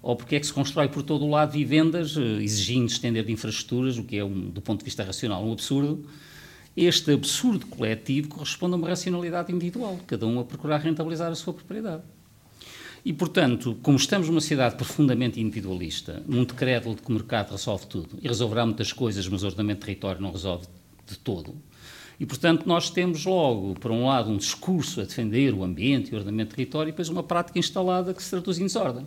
ou 0.03 0.15
porque 0.17 0.37
é 0.37 0.41
que 0.41 0.47
se 0.47 0.53
constrói 0.53 0.89
por 0.89 1.03
todo 1.03 1.25
o 1.25 1.31
lado 1.31 1.53
vivendas, 1.53 2.17
eh, 2.17 2.43
exigindo 2.43 2.87
estender 2.87 3.25
de 3.25 3.33
infraestruturas, 3.33 3.99
o 3.99 4.05
que 4.05 4.17
é, 4.17 4.25
um, 4.25 4.51
do 4.51 4.61
ponto 4.63 4.81
de 4.81 4.85
vista 4.85 5.03
racional, 5.03 5.45
um 5.45 5.53
absurdo. 5.53 6.07
Este 6.77 7.13
absurdo 7.13 7.67
coletivo 7.67 8.29
corresponde 8.29 8.75
a 8.75 8.77
uma 8.77 8.89
racionalidade 8.89 9.53
individual, 9.53 9.99
cada 10.07 10.27
um 10.27 10.39
a 10.39 10.45
procurar 10.45 10.79
rentabilizar 10.79 11.31
a 11.31 11.35
sua 11.35 11.53
propriedade. 11.53 12.03
E, 13.07 13.13
portanto, 13.13 13.79
como 13.85 13.97
estamos 13.97 14.29
numa 14.29 14.41
sociedade 14.41 14.75
profundamente 14.75 15.41
individualista, 15.41 16.25
muito 16.27 16.57
crédito 16.57 16.97
de 16.97 17.03
que 17.03 17.09
o 17.09 17.13
mercado 17.13 17.53
resolve 17.53 17.87
tudo, 17.87 18.19
e 18.21 18.27
resolverá 18.27 18.67
muitas 18.67 18.93
coisas, 18.93 19.29
mas 19.29 19.45
o 19.45 19.47
ordenamento 19.47 19.79
de 19.79 19.87
território 19.87 20.21
não 20.21 20.33
resolve 20.33 20.67
de 21.07 21.17
todo, 21.17 21.55
e, 22.19 22.27
portanto, 22.27 22.67
nós 22.67 22.91
temos 22.91 23.25
logo, 23.25 23.75
por 23.75 23.93
um 23.93 24.07
lado, 24.07 24.29
um 24.29 24.37
discurso 24.37 25.01
a 25.01 25.05
defender 25.05 25.55
o 25.55 25.63
ambiente 25.63 26.11
e 26.11 26.15
o 26.15 26.17
ordenamento 26.17 26.51
de 26.51 26.57
território, 26.57 26.89
e 26.89 26.91
depois 26.91 27.09
uma 27.09 27.23
prática 27.23 27.61
instalada 27.61 28.13
que 28.13 28.21
se 28.21 28.31
traduz 28.31 28.59
em 28.59 28.65
desordem. 28.65 29.07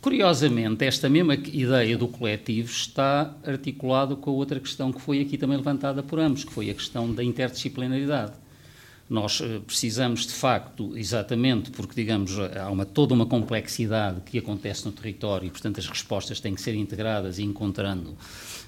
Curiosamente, 0.00 0.84
esta 0.84 1.08
mesma 1.08 1.34
ideia 1.34 1.98
do 1.98 2.06
coletivo 2.06 2.70
está 2.70 3.34
articulada 3.44 4.14
com 4.14 4.30
a 4.30 4.34
outra 4.34 4.60
questão 4.60 4.92
que 4.92 5.00
foi 5.00 5.20
aqui 5.20 5.36
também 5.36 5.56
levantada 5.56 6.00
por 6.00 6.20
ambos, 6.20 6.44
que 6.44 6.52
foi 6.52 6.70
a 6.70 6.74
questão 6.74 7.12
da 7.12 7.24
interdisciplinaridade. 7.24 8.34
Nós 9.08 9.40
eh, 9.40 9.60
precisamos, 9.66 10.26
de 10.26 10.32
facto, 10.32 10.96
exatamente 10.96 11.70
porque, 11.70 11.94
digamos, 11.94 12.38
há 12.38 12.70
uma, 12.70 12.84
toda 12.84 13.14
uma 13.14 13.24
complexidade 13.24 14.20
que 14.20 14.38
acontece 14.38 14.84
no 14.84 14.92
território 14.92 15.46
e, 15.46 15.50
portanto, 15.50 15.80
as 15.80 15.86
respostas 15.86 16.40
têm 16.40 16.54
que 16.54 16.60
ser 16.60 16.74
integradas 16.74 17.38
e 17.38 17.42
encontrando 17.42 18.16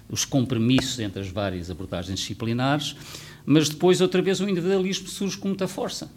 os 0.09 0.25
compromissos 0.25 0.99
entre 0.99 1.21
as 1.21 1.29
várias 1.29 1.71
abordagens 1.71 2.19
disciplinares, 2.19 2.97
mas 3.45 3.69
depois, 3.69 4.01
outra 4.01 4.23
vez, 4.23 4.41
o 4.41 4.49
individualismo 4.49 5.09
surge 5.09 5.37
com 5.37 5.49
muita 5.49 5.69
força. 5.69 6.11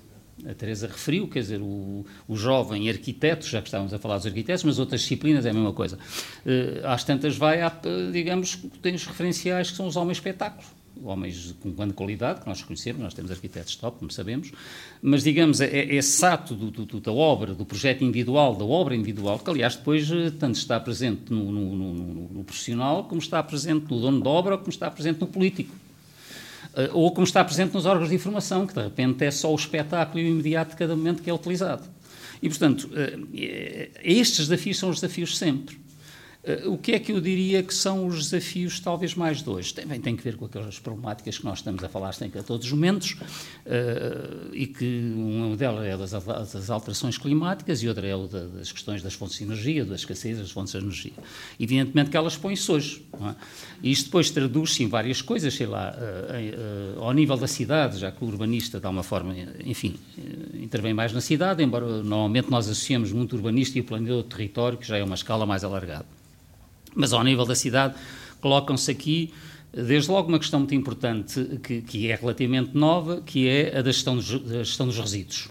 A 0.49 0.53
Teresa 0.53 0.87
referiu, 0.87 1.27
quer 1.27 1.39
dizer, 1.39 1.61
o, 1.61 2.05
o 2.27 2.35
jovem 2.35 2.89
arquiteto, 2.89 3.45
já 3.45 3.61
que 3.61 3.67
estávamos 3.67 3.93
a 3.93 3.99
falar 3.99 4.17
dos 4.17 4.25
arquitetos, 4.25 4.63
mas 4.63 4.79
outras 4.79 5.01
disciplinas 5.01 5.45
é 5.45 5.51
a 5.51 5.53
mesma 5.53 5.73
coisa. 5.73 5.97
Uh, 6.45 6.85
às 6.87 7.03
tantas 7.03 7.37
vai, 7.37 7.59
digamos, 8.11 8.57
tem 8.81 8.95
os 8.95 9.05
referenciais 9.05 9.71
que 9.71 9.77
são 9.77 9.87
os 9.87 9.95
homens 9.95 10.17
espetáculos 10.17 10.82
homens 11.01 11.55
com 11.59 11.71
grande 11.71 11.93
qualidade, 11.93 12.41
que 12.41 12.47
nós 12.47 12.61
conhecemos, 12.61 13.01
nós 13.01 13.13
temos 13.13 13.31
arquitetos 13.31 13.75
top, 13.75 13.99
como 13.99 14.11
sabemos, 14.11 14.51
mas, 15.01 15.23
digamos, 15.23 15.61
é, 15.61 15.67
é 15.67 15.95
esse 15.95 16.25
ato 16.25 16.53
do, 16.55 16.69
do, 16.71 16.99
da 16.99 17.11
obra, 17.11 17.53
do 17.53 17.65
projeto 17.65 18.03
individual, 18.03 18.55
da 18.55 18.65
obra 18.65 18.95
individual, 18.95 19.39
que, 19.39 19.49
aliás, 19.49 19.75
depois 19.75 20.09
eh, 20.11 20.31
tanto 20.31 20.55
está 20.55 20.79
presente 20.79 21.31
no, 21.31 21.51
no, 21.51 21.75
no, 21.75 21.93
no 22.29 22.43
profissional, 22.43 23.05
como 23.05 23.19
está 23.19 23.41
presente 23.41 23.85
no 23.89 23.99
dono 23.99 24.21
da 24.21 24.29
obra, 24.29 24.57
como 24.57 24.69
está 24.69 24.89
presente 24.89 25.19
no 25.19 25.27
político. 25.27 25.73
Eh, 26.75 26.89
ou 26.93 27.11
como 27.11 27.25
está 27.25 27.43
presente 27.43 27.73
nos 27.73 27.85
órgãos 27.85 28.09
de 28.09 28.15
informação, 28.15 28.65
que 28.65 28.73
de 28.73 28.81
repente 28.81 29.23
é 29.23 29.31
só 29.31 29.51
o 29.51 29.55
espetáculo 29.55 30.19
e 30.19 30.25
o 30.25 30.27
imediato 30.27 30.71
de 30.71 30.77
cada 30.77 30.95
momento 30.95 31.21
que 31.21 31.29
é 31.29 31.33
utilizado. 31.33 31.83
E, 32.41 32.49
portanto, 32.49 32.89
eh, 32.93 33.89
estes 34.03 34.47
desafios 34.47 34.77
são 34.77 34.89
os 34.89 34.99
desafios 34.99 35.37
sempre. 35.37 35.77
Uh, 36.43 36.73
o 36.73 36.77
que 36.77 36.91
é 36.91 36.99
que 36.99 37.13
eu 37.13 37.21
diria 37.21 37.63
que 37.63 37.73
são 37.73 38.05
os 38.05 38.29
desafios, 38.29 38.77
talvez 38.77 39.15
mais 39.15 39.41
dois? 39.41 39.71
Também 39.71 40.01
tem 40.01 40.13
que 40.13 40.21
ver 40.21 40.35
com 40.35 40.43
aquelas 40.43 40.77
problemáticas 40.77 41.37
que 41.37 41.45
nós 41.45 41.59
estamos 41.59 41.81
a 41.81 41.87
falar 41.87 42.11
sempre 42.11 42.41
a 42.41 42.43
todos 42.43 42.65
os 42.65 42.73
momentos, 42.73 43.13
uh, 43.13 44.53
e 44.53 44.67
que 44.67 45.13
uma 45.15 45.55
delas 45.55 45.85
é 45.85 45.97
das, 45.97 46.69
alterações 46.69 47.17
climáticas 47.17 47.81
e 47.81 47.87
outra 47.87 48.05
é 48.05 48.13
o 48.13 48.27
da, 48.27 48.45
das 48.45 48.73
questões 48.73 49.01
das 49.01 49.13
fontes 49.13 49.37
de 49.37 49.45
energia, 49.45 49.85
das 49.85 50.01
escassez 50.01 50.37
das 50.37 50.51
fontes 50.51 50.73
de 50.73 50.79
energia. 50.79 51.13
Evidentemente 51.57 52.09
que 52.09 52.17
elas 52.17 52.35
põem-se 52.35 52.69
hoje. 52.69 53.05
É? 53.21 53.35
E 53.81 53.91
isto 53.91 54.05
depois 54.05 54.29
traduz-se 54.29 54.83
em 54.83 54.89
várias 54.89 55.21
coisas, 55.21 55.53
sei 55.53 55.65
lá, 55.65 55.95
uh, 55.95 57.01
ao 57.01 57.13
nível 57.13 57.37
da 57.37 57.47
cidade, 57.47 57.99
já 57.99 58.11
que 58.11 58.21
o 58.21 58.27
urbanista, 58.27 58.81
de 58.81 58.85
alguma 58.85 59.03
forma, 59.03 59.33
enfim, 59.65 59.95
intervém 60.55 60.93
mais 60.93 61.13
na 61.13 61.21
cidade, 61.21 61.63
embora 61.63 61.85
normalmente 62.03 62.51
nós 62.51 62.67
associamos 62.67 63.13
muito 63.13 63.31
o 63.31 63.35
urbanista 63.37 63.77
e 63.77 63.81
o 63.81 63.85
planeador 63.85 64.23
do 64.23 64.29
território, 64.29 64.77
que 64.77 64.85
já 64.85 64.97
é 64.97 65.03
uma 65.03 65.15
escala 65.15 65.45
mais 65.45 65.63
alargada. 65.63 66.22
Mas 66.95 67.13
ao 67.13 67.23
nível 67.23 67.45
da 67.45 67.55
cidade, 67.55 67.95
colocam-se 68.41 68.89
aqui, 68.91 69.33
desde 69.71 70.11
logo, 70.11 70.29
uma 70.29 70.39
questão 70.39 70.59
muito 70.59 70.75
importante, 70.75 71.59
que, 71.63 71.81
que 71.81 72.11
é 72.11 72.15
relativamente 72.15 72.75
nova, 72.75 73.21
que 73.21 73.47
é 73.47 73.77
a 73.77 73.81
da 73.81 73.91
gestão 73.91 74.15
dos, 74.15 74.39
da 74.39 74.63
gestão 74.63 74.87
dos 74.87 74.97
resíduos. 74.99 75.49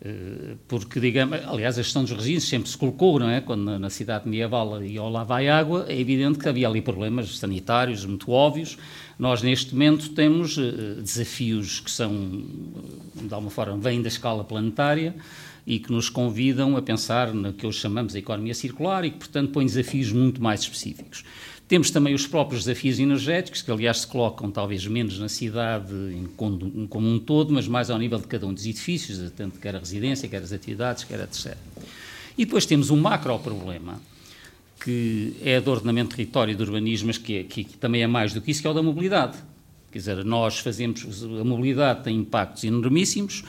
Eh, 0.00 0.56
porque, 0.68 1.00
digamos, 1.00 1.38
aliás, 1.46 1.78
a 1.78 1.82
gestão 1.82 2.02
dos 2.02 2.12
resíduos 2.12 2.48
sempre 2.48 2.68
se 2.68 2.76
colocou, 2.76 3.18
não 3.18 3.30
é? 3.30 3.40
Quando 3.40 3.78
na, 3.78 3.90
cidade 3.90 4.28
medieval 4.28 4.82
ia 4.82 5.00
ao 5.00 5.10
lava 5.10 5.42
e 5.42 5.48
água, 5.48 5.86
é 5.88 5.98
evidente 5.98 6.38
que 6.38 6.48
havia 6.48 6.68
ali 6.68 6.82
problemas 6.82 7.38
sanitários 7.38 8.04
muito 8.04 8.30
óbvios. 8.30 8.76
Nós, 9.18 9.42
neste 9.42 9.72
momento, 9.72 10.10
temos 10.10 10.58
uh, 10.58 11.00
desafios 11.02 11.80
que 11.80 11.90
são, 11.90 12.12
de 13.14 13.32
alguma 13.32 13.50
forma, 13.50 13.76
vêm 13.78 14.02
da 14.02 14.08
escala 14.08 14.44
planetária, 14.44 15.14
e 15.66 15.78
que 15.80 15.90
nos 15.90 16.08
convidam 16.08 16.76
a 16.76 16.82
pensar 16.82 17.34
no 17.34 17.52
que 17.52 17.66
hoje 17.66 17.80
chamamos 17.80 18.12
de 18.12 18.20
economia 18.20 18.54
circular 18.54 19.04
e 19.04 19.10
que, 19.10 19.18
portanto, 19.18 19.50
põem 19.50 19.66
desafios 19.66 20.12
muito 20.12 20.40
mais 20.40 20.60
específicos. 20.60 21.24
Temos 21.66 21.90
também 21.90 22.14
os 22.14 22.24
próprios 22.24 22.64
desafios 22.64 23.00
energéticos, 23.00 23.60
que 23.60 23.70
aliás 23.72 24.00
se 24.00 24.06
colocam 24.06 24.48
talvez 24.52 24.86
menos 24.86 25.18
na 25.18 25.28
cidade 25.28 25.92
como 26.36 27.08
um 27.08 27.18
todo, 27.18 27.52
mas 27.52 27.66
mais 27.66 27.90
ao 27.90 27.98
nível 27.98 28.20
de 28.20 28.28
cada 28.28 28.46
um 28.46 28.54
dos 28.54 28.64
edifícios, 28.64 29.32
tanto 29.32 29.58
quer 29.58 29.74
a 29.74 29.80
residência, 29.80 30.28
quer 30.28 30.42
as 30.42 30.52
atividades, 30.52 31.02
quer 31.02 31.18
etc. 31.18 31.56
E 32.38 32.44
depois 32.44 32.66
temos 32.66 32.90
um 32.90 32.96
macro 32.96 33.36
problema, 33.40 34.00
que 34.80 35.34
é 35.42 35.60
do 35.60 35.72
ordenamento 35.72 36.10
de 36.10 36.16
território 36.16 36.52
e 36.52 36.54
do 36.54 36.62
urbanismo, 36.62 37.08
mas 37.08 37.18
que, 37.18 37.38
é, 37.38 37.42
que 37.42 37.64
também 37.64 38.02
é 38.02 38.06
mais 38.06 38.32
do 38.32 38.40
que 38.40 38.52
isso, 38.52 38.60
que 38.60 38.68
é 38.68 38.70
o 38.70 38.74
da 38.74 38.82
mobilidade. 38.82 39.36
Quer 39.90 39.98
dizer, 39.98 40.24
nós 40.24 40.60
fazemos, 40.60 41.24
a 41.24 41.42
mobilidade 41.42 42.04
tem 42.04 42.16
impactos 42.16 42.62
enormíssimos, 42.62 43.42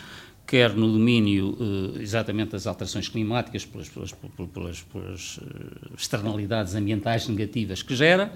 quer 0.48 0.74
no 0.74 0.90
domínio 0.90 1.58
uh, 1.60 2.02
exatamente 2.02 2.52
das 2.52 2.66
alterações 2.66 3.10
climáticas, 3.10 3.66
pelas, 3.66 3.90
pelas, 3.90 4.12
pelas, 4.54 4.82
pelas, 4.82 5.40
externalidades 5.98 6.74
ambientais 6.74 7.28
negativas 7.28 7.84
que 7.84 7.94
gera, 7.94 8.32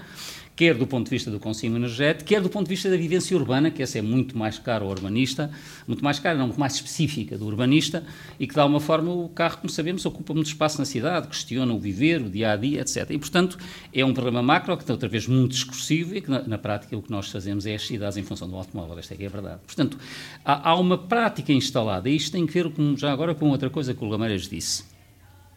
quer 0.56 0.76
do 0.76 0.86
ponto 0.86 1.06
de 1.06 1.12
vista 1.12 1.32
do 1.32 1.40
consumo 1.40 1.78
energético, 1.78 2.28
quer 2.28 2.42
do 2.42 2.50
ponto 2.50 2.66
de 2.66 2.70
vista 2.70 2.90
da 2.90 2.98
vivência 2.98 3.36
urbana, 3.36 3.72
que 3.72 3.82
essa 3.82 3.98
é 3.98 4.02
muito 4.02 4.38
mais 4.38 4.60
cara 4.60 4.84
ao 4.84 4.90
urbanista, 4.90 5.52
muito 5.88 6.04
mais 6.04 6.20
cara, 6.20 6.38
não, 6.38 6.48
muito 6.48 6.60
mais 6.60 6.76
específica 6.76 7.38
do 7.38 7.46
urbanista, 7.46 8.04
e 8.40 8.48
que, 8.48 8.54
de 8.54 8.60
alguma 8.60 8.80
forma, 8.80 9.12
o 9.12 9.30
carro, 9.30 9.58
como 9.58 9.70
sabemos, 9.70 10.06
ocupa 10.06 10.34
muito 10.34 10.48
espaço 10.48 10.78
na 10.78 10.86
cidade, 10.86 11.28
questiona 11.28 11.74
o 11.74 11.80
viver, 11.80 12.22
o 12.22 12.30
dia-a-dia, 12.30 12.82
etc. 12.82 13.10
E, 13.10 13.18
portanto, 13.18 13.58
é 13.94 14.06
um 14.06 14.14
problema 14.14 14.42
macro, 14.42 14.78
que, 14.78 14.92
outra 14.92 15.10
vez, 15.10 15.28
muito 15.28 15.52
discursivo, 15.52 16.16
e 16.16 16.22
que, 16.22 16.30
na, 16.30 16.44
na 16.44 16.58
prática, 16.58 16.96
o 16.96 17.02
que 17.02 17.12
nós 17.12 17.30
fazemos 17.30 17.66
é 17.66 17.76
as 17.76 17.86
cidades 17.86 18.18
em 18.18 18.24
função 18.24 18.50
do 18.50 18.56
automóvel, 18.56 19.00
esta 19.00 19.14
é 19.14 19.18
que 19.18 19.24
é 19.24 19.28
a 19.28 19.30
verdade. 19.30 19.60
Portanto, 19.66 19.98
há, 20.46 20.70
há 20.70 20.76
uma 20.76 20.98
prática 20.98 21.52
instalada, 21.52 22.10
e 22.10 22.16
isto 22.16 22.32
tem 22.32 22.46
que 22.46 22.54
ver, 22.54 22.70
com, 22.72 22.96
já 22.96 23.12
agora, 23.12 23.34
com 23.34 23.50
outra 23.50 23.70
coisa 23.70 23.94
que 23.94 24.04
o 24.04 24.08
Lameiras 24.08 24.48
disse. 24.48 24.84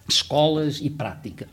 Escolas 0.09 0.81
e 0.81 0.91
prática. 0.91 1.49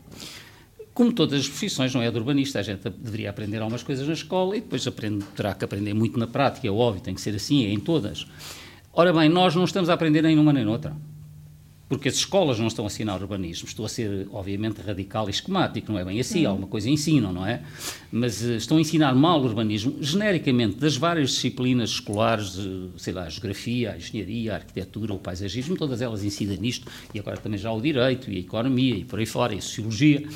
Como 0.94 1.12
todas 1.12 1.40
as 1.40 1.48
profissões, 1.48 1.94
não 1.94 2.02
é 2.02 2.10
de 2.10 2.18
urbanista, 2.18 2.58
a 2.58 2.62
gente 2.62 2.88
deveria 2.90 3.30
aprender 3.30 3.58
algumas 3.58 3.82
coisas 3.82 4.06
na 4.06 4.12
escola 4.12 4.56
e 4.56 4.60
depois 4.60 4.86
aprende, 4.86 5.24
terá 5.34 5.54
que 5.54 5.64
aprender 5.64 5.94
muito 5.94 6.18
na 6.18 6.26
prática, 6.26 6.68
é 6.68 6.70
óbvio, 6.70 7.02
tem 7.02 7.14
que 7.14 7.20
ser 7.20 7.34
assim, 7.34 7.64
é 7.64 7.72
em 7.72 7.80
todas. 7.80 8.26
Ora 8.92 9.12
bem, 9.12 9.28
nós 9.28 9.54
não 9.54 9.64
estamos 9.64 9.88
a 9.88 9.94
aprender 9.94 10.22
nem 10.22 10.36
numa 10.36 10.52
nem 10.52 10.64
noutra 10.64 10.94
porque 11.92 12.08
as 12.08 12.14
escolas 12.14 12.58
não 12.58 12.68
estão 12.68 12.86
a 12.86 12.88
ensinar 12.88 13.20
urbanismo. 13.20 13.68
Estou 13.68 13.84
a 13.84 13.88
ser, 13.88 14.26
obviamente, 14.32 14.80
radical 14.80 15.26
e 15.28 15.30
esquemático, 15.30 15.92
não 15.92 15.98
é 15.98 16.04
bem 16.06 16.18
assim, 16.18 16.46
alguma 16.46 16.66
coisa 16.66 16.88
ensinam, 16.88 17.34
não 17.34 17.46
é? 17.46 17.60
Mas 18.10 18.40
uh, 18.40 18.52
estão 18.52 18.78
a 18.78 18.80
ensinar 18.80 19.14
mal 19.14 19.38
o 19.42 19.44
urbanismo, 19.44 19.98
genericamente, 20.00 20.76
das 20.76 20.96
várias 20.96 21.32
disciplinas 21.32 21.90
escolares, 21.90 22.56
uh, 22.56 22.92
sei 22.96 23.12
lá, 23.12 23.24
a 23.24 23.28
geografia, 23.28 23.92
a 23.92 23.96
engenharia, 23.98 24.54
a 24.54 24.56
arquitetura, 24.56 25.12
o 25.12 25.18
paisagismo, 25.18 25.76
todas 25.76 26.00
elas 26.00 26.24
incidem 26.24 26.56
nisto, 26.56 26.90
e 27.12 27.18
agora 27.18 27.36
também 27.36 27.58
já 27.58 27.70
o 27.70 27.78
direito, 27.78 28.30
e 28.30 28.36
a 28.38 28.40
economia, 28.40 28.96
e 28.96 29.04
por 29.04 29.18
aí 29.18 29.26
fora, 29.26 29.54
e 29.54 29.58
a 29.58 29.60
sociologia. 29.60 30.26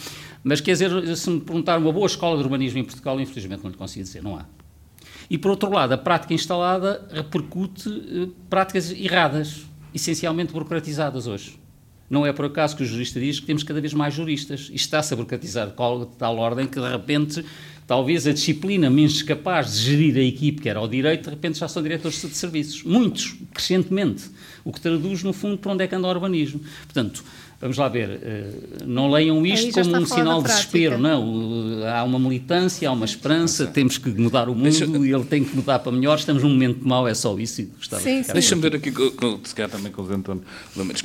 Mas, 0.49 0.61
quer 0.61 0.75
dizer, 0.75 1.17
se 1.17 1.29
me 1.29 1.41
perguntar 1.41 1.77
uma 1.77 1.91
boa 1.91 2.07
escola 2.07 2.37
de 2.37 2.45
urbanismo 2.45 2.79
em 2.79 2.85
Portugal, 2.85 3.21
infelizmente 3.21 3.65
não 3.65 3.71
lhe 3.73 3.77
consigo 3.77 4.05
dizer, 4.05 4.23
não 4.23 4.37
há. 4.37 4.47
E, 5.29 5.37
por 5.37 5.51
outro 5.51 5.69
lado, 5.69 5.93
a 5.93 5.99
prática 5.99 6.33
instalada 6.33 7.05
repercute 7.11 7.89
uh, 7.89 8.29
práticas 8.49 8.93
erradas 8.93 9.67
essencialmente 9.93 10.53
burocratizadas 10.53 11.27
hoje. 11.27 11.59
Não 12.09 12.25
é 12.25 12.33
por 12.33 12.45
acaso 12.45 12.77
que 12.77 12.85
o 12.85 12.87
jurista 12.87 13.19
diz 13.19 13.41
que 13.41 13.47
temos 13.47 13.65
cada 13.65 13.81
vez 13.81 13.93
mais 13.93 14.15
juristas. 14.15 14.61
Isto 14.61 14.77
está-se 14.77 15.13
a 15.13 15.17
burocratizar 15.17 15.67
de 15.67 15.75
tal 16.17 16.37
ordem 16.37 16.69
que, 16.69 16.79
de 16.79 16.89
repente, 16.89 17.45
talvez 17.85 18.25
a 18.29 18.33
disciplina 18.33 18.89
menos 18.89 19.23
capaz 19.23 19.73
de 19.73 19.81
gerir 19.81 20.17
a 20.17 20.23
equipe, 20.23 20.63
que 20.63 20.69
era 20.69 20.81
o 20.81 20.87
direito, 20.87 21.25
de 21.25 21.31
repente 21.31 21.59
já 21.59 21.67
são 21.67 21.83
diretores 21.83 22.23
de 22.23 22.29
serviços. 22.29 22.85
Muitos, 22.85 23.35
crescentemente. 23.53 24.31
O 24.65 24.73
que 24.73 24.81
traduz, 24.81 25.25
no 25.25 25.33
fundo, 25.33 25.59
para 25.59 25.73
onde 25.73 25.83
é 25.83 25.89
que 25.89 25.95
anda 25.97 26.07
o 26.07 26.11
urbanismo. 26.11 26.61
Portanto, 26.85 27.25
Vamos 27.59 27.79
lá 27.79 27.89
ver, 27.89 28.21
eh, 28.23 28.51
não 28.85 29.11
leiam 29.11 29.45
isto 29.47 29.73
como 29.73 29.97
um 29.97 30.07
sinal 30.07 30.43
de 30.43 30.49
desespero, 30.49 30.99
não. 30.99 31.87
Há 31.87 32.05
uma 32.05 32.19
militância, 32.19 32.87
há 32.89 32.93
uma 32.93 33.07
esperança, 33.07 33.67
temos 33.67 33.97
que 33.97 34.11
mudar 34.11 34.49
o 34.51 34.55
mundo 34.55 34.65
Deixa... 34.65 34.85
e 34.85 35.13
ele 35.13 35.25
tem 35.25 35.43
que 35.43 35.57
mudar 35.57 35.79
para 35.79 35.91
melhor. 35.91 36.19
Estamos 36.19 36.43
num 36.43 36.51
momento 36.51 36.87
mau, 36.87 37.09
é 37.09 37.15
só 37.15 37.39
isso. 37.39 37.67
Deixa-me 38.33 38.61
ver 38.61 38.77
aqui, 38.77 38.93
se 39.43 39.55
calhar 39.55 39.71
também 39.71 39.91
com 39.91 40.03
o 40.03 40.13
António, 40.13 40.43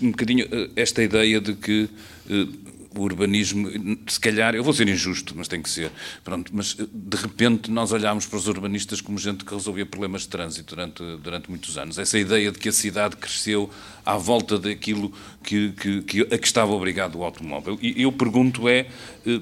um 0.02 0.12
bocadinho 0.12 0.46
eh, 0.52 0.70
esta 0.76 1.02
ideia 1.02 1.40
de 1.40 1.54
que 1.54 1.90
eh, 2.30 2.48
o 2.96 3.02
urbanismo, 3.02 3.70
se 4.08 4.20
calhar, 4.20 4.54
eu 4.54 4.64
vou 4.64 4.74
ser 4.74 4.88
injusto, 4.90 5.34
mas 5.36 5.48
tem 5.48 5.62
que 5.62 5.70
ser, 5.70 5.92
pronto, 6.24 6.52
mas 6.54 6.76
eh, 6.78 6.86
de 6.92 7.18
repente 7.18 7.72
nós 7.72 7.92
olhámos 7.92 8.26
para 8.26 8.38
os 8.38 8.48
urbanistas 8.48 9.00
como 9.00 9.18
gente 9.18 9.46
que 9.46 9.54
resolvia 9.54 9.86
problemas 9.86 10.24
de 10.24 10.28
trânsito 10.28 10.76
durante, 10.76 11.04
durante 11.18 11.50
muitos 11.50 11.78
anos. 11.78 11.98
Essa 11.98 12.20
ideia 12.20 12.52
de 12.52 12.60
que 12.60 12.70
a 12.70 12.72
cidade 12.72 13.16
cresceu 13.16 13.70
à 14.06 14.18
volta 14.18 14.60
daquilo 14.60 15.12
que, 15.44 15.72
que, 15.72 16.02
que 16.02 16.22
a 16.22 16.38
que 16.38 16.46
estava 16.48 16.72
obrigado 16.74 17.16
o 17.16 17.24
automóvel. 17.24 17.80
E 17.82 18.02
eu 18.02 18.12
pergunto 18.12 18.68
é, 18.68 18.88
eh, 19.26 19.40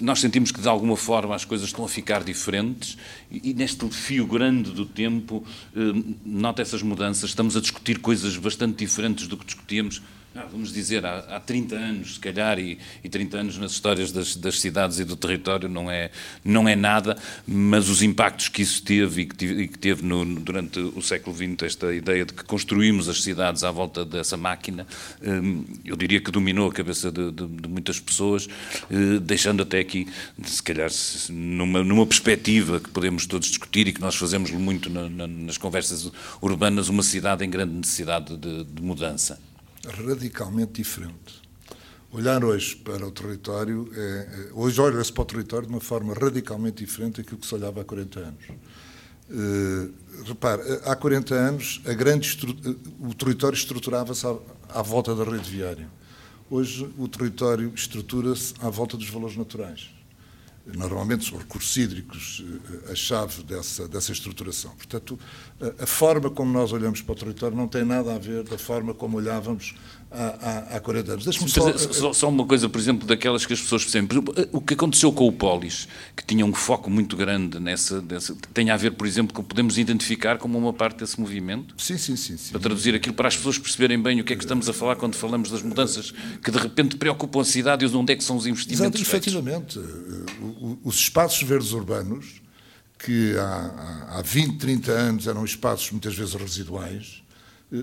nós 0.00 0.20
sentimos 0.20 0.50
que 0.50 0.60
de 0.60 0.68
alguma 0.68 0.96
forma 0.96 1.34
as 1.34 1.44
coisas 1.44 1.68
estão 1.68 1.84
a 1.84 1.88
ficar 1.88 2.24
diferentes 2.24 2.98
e, 3.30 3.54
neste 3.54 3.88
fio 3.88 4.26
grande 4.26 4.70
do 4.70 4.84
tempo, 4.84 5.44
eh, 5.74 5.78
nota 6.24 6.60
essas 6.60 6.82
mudanças, 6.82 7.30
estamos 7.30 7.56
a 7.56 7.60
discutir 7.60 7.98
coisas 8.00 8.36
bastante 8.36 8.76
diferentes 8.76 9.26
do 9.26 9.36
que 9.36 9.46
discutíamos 9.46 10.02
ah, 10.32 10.46
vamos 10.50 10.72
dizer, 10.72 11.04
há, 11.04 11.18
há 11.18 11.40
30 11.40 11.74
anos, 11.74 12.14
se 12.14 12.20
calhar, 12.20 12.56
e, 12.56 12.78
e 13.02 13.08
30 13.08 13.36
anos 13.36 13.58
nas 13.58 13.72
histórias 13.72 14.12
das, 14.12 14.36
das, 14.36 14.60
cidades 14.60 15.00
e 15.00 15.04
do 15.04 15.16
território 15.16 15.68
não 15.68 15.90
é, 15.90 16.12
não 16.44 16.68
é 16.68 16.76
nada, 16.76 17.18
mas 17.44 17.88
os 17.88 18.00
impactos 18.00 18.46
que 18.48 18.62
isso 18.62 18.80
teve 18.80 19.22
e 19.22 19.26
que 19.26 19.34
teve, 19.34 19.62
e 19.62 19.68
que 19.68 19.76
teve 19.76 20.04
no, 20.04 20.24
durante 20.24 20.78
o 20.78 21.02
século 21.02 21.34
XX, 21.34 21.64
esta 21.64 21.92
ideia 21.92 22.24
de 22.24 22.32
que 22.32 22.44
construímos 22.44 23.08
as 23.08 23.24
cidades 23.24 23.64
à 23.64 23.72
volta 23.72 24.04
dessa 24.04 24.36
máquina, 24.36 24.86
hum, 25.20 25.64
eu 25.84 25.96
diria 25.96 26.20
que 26.20 26.30
dominou 26.30 26.68
a 26.68 26.72
cabeça 26.72 27.10
de, 27.10 27.32
de, 27.32 27.46
de 27.48 27.68
muitas 27.68 27.98
pessoas, 27.98 28.48
eh, 28.88 29.18
deixando 29.20 29.64
até 29.64 29.80
aqui, 29.80 30.06
se 30.44 30.62
calhar, 30.62 30.90
numa, 31.28 31.82
numa 31.82 32.06
perspectiva 32.06 32.78
que 32.78 32.90
podemos 32.90 33.26
todos 33.26 33.48
discutir 33.48 33.88
e 33.88 33.92
que 33.92 34.00
nós 34.00 34.14
fazemos 34.14 34.52
muito 34.52 34.88
na, 34.88 35.08
na, 35.08 35.26
nas 35.26 35.58
conversas 35.58 36.08
urbanas, 36.40 36.88
uma 36.88 37.02
cidade 37.02 37.44
em 37.44 37.50
grande 37.50 37.74
necessidade 37.74 38.36
de, 38.36 38.62
de 38.62 38.80
mudança 38.80 39.49
radicalmente 39.86 40.72
diferente. 40.72 41.40
Olhar 42.12 42.44
hoje 42.44 42.74
para 42.76 43.06
o 43.06 43.10
território, 43.10 43.88
é, 43.94 44.00
é 44.00 44.48
hoje 44.52 44.80
olha-se 44.80 45.12
para 45.12 45.22
o 45.22 45.26
território 45.26 45.66
de 45.68 45.72
uma 45.72 45.80
forma 45.80 46.12
radicalmente 46.12 46.84
diferente 46.84 47.22
daquilo 47.22 47.38
que 47.38 47.46
se 47.46 47.54
olhava 47.54 47.80
há 47.80 47.84
40 47.84 48.20
anos. 48.20 48.44
Uh, 49.30 49.92
repare, 50.24 50.62
há 50.84 50.96
40 50.96 51.34
anos 51.36 51.80
a 51.86 51.92
grande 51.92 52.36
o 52.98 53.14
território 53.14 53.54
estruturava-se 53.54 54.26
à, 54.26 54.36
à, 54.70 54.82
volta 54.82 55.14
da 55.14 55.22
rede 55.22 55.48
viária. 55.48 55.88
Hoje 56.50 56.92
o 56.98 57.06
território 57.06 57.72
estrutura-se 57.72 58.54
à 58.60 58.68
volta 58.68 58.96
dos 58.96 59.08
valores 59.08 59.36
naturais. 59.36 59.99
Normalmente 60.76 61.28
são 61.28 61.38
recursos 61.38 61.76
hídricos 61.76 62.44
eh, 62.86 62.92
a 62.92 62.94
chave 62.94 63.42
dessa, 63.42 63.88
dessa 63.88 64.12
estruturação. 64.12 64.70
Portanto, 64.72 65.18
a, 65.60 65.84
a, 65.84 65.86
forma 65.86 66.30
como 66.30 66.52
nós 66.52 66.72
olhamos 66.72 67.02
para 67.02 67.12
o 67.12 67.16
território 67.16 67.56
não 67.56 67.68
tem 67.68 67.84
nada 67.84 68.14
a 68.14 68.18
ver 68.18 68.44
da 68.44 68.58
forma 68.58 68.94
como 68.94 69.16
olhávamos 69.16 69.74
há, 70.10 70.72
há, 70.72 70.76
há 70.76 70.80
40 70.80 71.12
anos. 71.12 71.24
Deixa-me 71.24 71.48
só, 71.48 71.76
só, 71.76 72.12
só... 72.12 72.28
uma 72.28 72.44
coisa, 72.44 72.68
por 72.68 72.78
exemplo, 72.78 73.06
daquelas 73.06 73.46
que 73.46 73.52
as 73.52 73.60
pessoas 73.60 73.82
sempre. 73.90 74.18
O 74.52 74.60
que 74.60 74.74
aconteceu 74.74 75.12
com 75.12 75.26
o 75.26 75.32
Polis, 75.32 75.88
que 76.16 76.24
tinha 76.24 76.44
um 76.44 76.52
foco 76.52 76.90
muito 76.90 77.16
grande 77.16 77.60
nessa, 77.60 78.02
nessa. 78.02 78.34
tem 78.52 78.70
a 78.70 78.76
ver, 78.76 78.92
por 78.92 79.06
exemplo, 79.06 79.34
com 79.34 79.42
podemos 79.42 79.78
identificar 79.78 80.38
como 80.38 80.58
uma 80.58 80.72
parte 80.72 80.98
desse 80.98 81.20
movimento? 81.20 81.74
Sim, 81.78 81.96
sim, 81.96 82.16
sim. 82.16 82.36
sim. 82.36 82.52
Para 82.52 82.60
traduzir 82.60 82.94
aquilo, 82.94 83.14
para 83.14 83.28
as 83.28 83.36
pessoas 83.36 83.58
perceberem 83.58 84.00
bem 84.00 84.20
o 84.20 84.24
que 84.24 84.32
é 84.32 84.36
que 84.36 84.42
estamos 84.42 84.68
a 84.68 84.72
falar 84.72 84.96
quando 84.96 85.14
falamos 85.14 85.50
das 85.50 85.62
mudanças 85.62 86.12
que 86.42 86.50
de 86.50 86.58
repente 86.58 86.96
preocupam 86.96 87.40
a 87.40 87.44
cidade 87.44 87.84
e 87.84 87.88
onde 87.88 88.12
é 88.12 88.16
que 88.16 88.24
são 88.24 88.36
os 88.36 88.46
investimentos. 88.46 89.00
Exato, 89.00 89.16
efetivamente. 89.16 89.80
Os 90.82 90.96
espaços 90.96 91.42
verdes 91.42 91.72
urbanos, 91.72 92.40
que 93.04 93.34
há, 93.38 94.18
há 94.18 94.22
20, 94.22 94.58
30 94.58 94.92
anos 94.92 95.26
eram 95.26 95.44
espaços 95.44 95.90
muitas 95.90 96.14
vezes 96.14 96.34
residuais, 96.34 97.19
eh, 97.19 97.19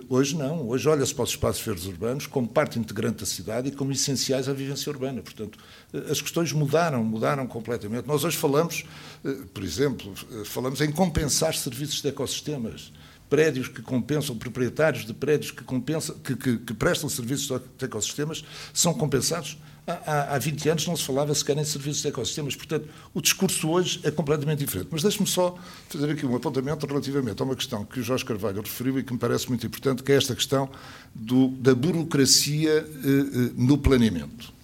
Hoje 0.10 0.36
não. 0.36 0.68
Hoje 0.68 0.88
olha-se 0.90 1.16
para 1.16 1.24
os 1.24 1.30
espaços 1.30 1.66
verdes 1.66 1.86
urbanos 1.86 2.28
como 2.28 2.46
parte 2.46 2.78
integrante 2.78 3.20
da 3.20 3.26
cidade 3.26 3.70
e 3.70 3.72
como 3.72 3.92
essenciais 3.94 4.50
à 4.50 4.54
vivência 4.54 4.90
urbana. 4.92 5.22
Portanto, 5.22 5.58
eh, 5.94 6.12
as 6.12 6.20
questões 6.20 6.52
mudaram, 6.52 7.04
mudaram 7.04 7.48
completamente. 7.48 8.06
Nós 8.06 8.26
hoje 8.26 8.36
falamos, 8.36 8.84
eh, 9.24 9.38
por 9.54 9.64
exemplo, 9.64 10.14
falamos 10.44 10.82
em 10.82 10.92
compensar 10.92 11.56
serviços 11.56 12.02
de 12.02 12.10
ecossistemas. 12.10 12.92
Prédios 13.30 13.68
que 13.70 13.82
compensam, 13.82 14.38
proprietários 14.38 15.06
de 15.06 15.14
prédios 15.14 15.52
que, 15.52 15.64
compensam, 15.64 16.18
que, 16.20 16.36
que, 16.36 16.58
que 16.58 16.74
prestam 16.74 17.10
serviços 17.10 17.62
de 17.78 17.86
ecossistemas 17.86 18.44
são 18.74 18.94
compensados 18.94 19.58
há, 19.88 20.36
há 20.36 20.38
20 20.38 20.70
anos 20.70 20.88
não 20.88 20.96
se 20.96 21.04
falava 21.04 21.34
sequer 21.34 21.58
em 21.58 21.64
serviços 21.64 22.02
de 22.02 22.10
ecossistemas. 22.10 22.56
Portanto, 22.56 22.90
o 23.14 23.22
discurso 23.22 23.70
hoje 23.70 24.00
é 24.04 24.12
completamente 24.12 24.60
diferente. 24.60 24.90
Mas 24.92 25.02
deixe-me 25.02 25.28
só 25.28 25.58
fazer 25.90 26.12
aqui 26.12 26.26
um 26.26 26.36
apontamento 26.36 26.86
relativamente 26.86 27.42
a 27.42 27.46
uma 27.46 27.56
questão 27.56 27.86
que 27.86 28.00
o 28.00 28.04
Jorge 28.04 28.26
Carvalho 28.26 28.62
referiu 28.62 29.00
e 29.00 29.04
que 29.04 29.14
me 29.14 29.20
parece 29.20 29.48
muito 29.48 29.66
importante, 29.66 30.04
que 30.04 30.12
é 30.12 30.16
esta 30.16 30.36
questão 30.36 30.70
do, 31.16 31.48
da 31.48 31.74
burocracia 31.74 32.70
eh, 32.70 32.86
eh, 32.86 33.52
no 33.56 33.78
planeamento. 33.78 34.58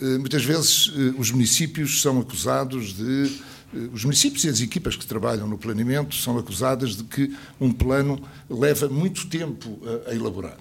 Eh, 0.00 0.18
muitas 0.18 0.44
vezes 0.44 0.92
eh, 0.94 1.14
os 1.18 1.30
municípios 1.30 2.02
são 2.02 2.20
acusados 2.20 2.94
de 2.94 3.32
eh, 3.74 3.88
os 3.92 4.04
municípios 4.04 4.44
e 4.44 4.48
as 4.48 4.60
equipas 4.60 4.94
que 4.96 5.06
trabalham 5.06 5.46
no 5.46 5.56
planeamento 5.56 6.14
são 6.14 6.38
acusadas 6.38 6.96
de 6.96 7.04
que 7.04 7.34
um 7.60 7.72
plano 7.72 8.22
leva 8.48 8.88
muito 8.88 9.26
tempo 9.28 9.80
a, 10.06 10.10
a 10.10 10.14
elaborar. 10.14 10.58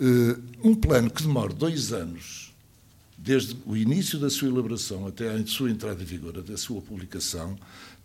Uh, 0.00 0.40
um 0.64 0.74
plano 0.74 1.10
que 1.10 1.22
demora 1.22 1.52
dois 1.52 1.92
anos 1.92 2.49
desde 3.22 3.56
o 3.66 3.76
início 3.76 4.18
da 4.18 4.30
sua 4.30 4.48
elaboração 4.48 5.06
até 5.06 5.30
a 5.30 5.46
sua 5.46 5.70
entrada 5.70 6.02
em 6.02 6.06
vigor, 6.06 6.42
da 6.42 6.56
sua 6.56 6.80
publicação, 6.80 7.58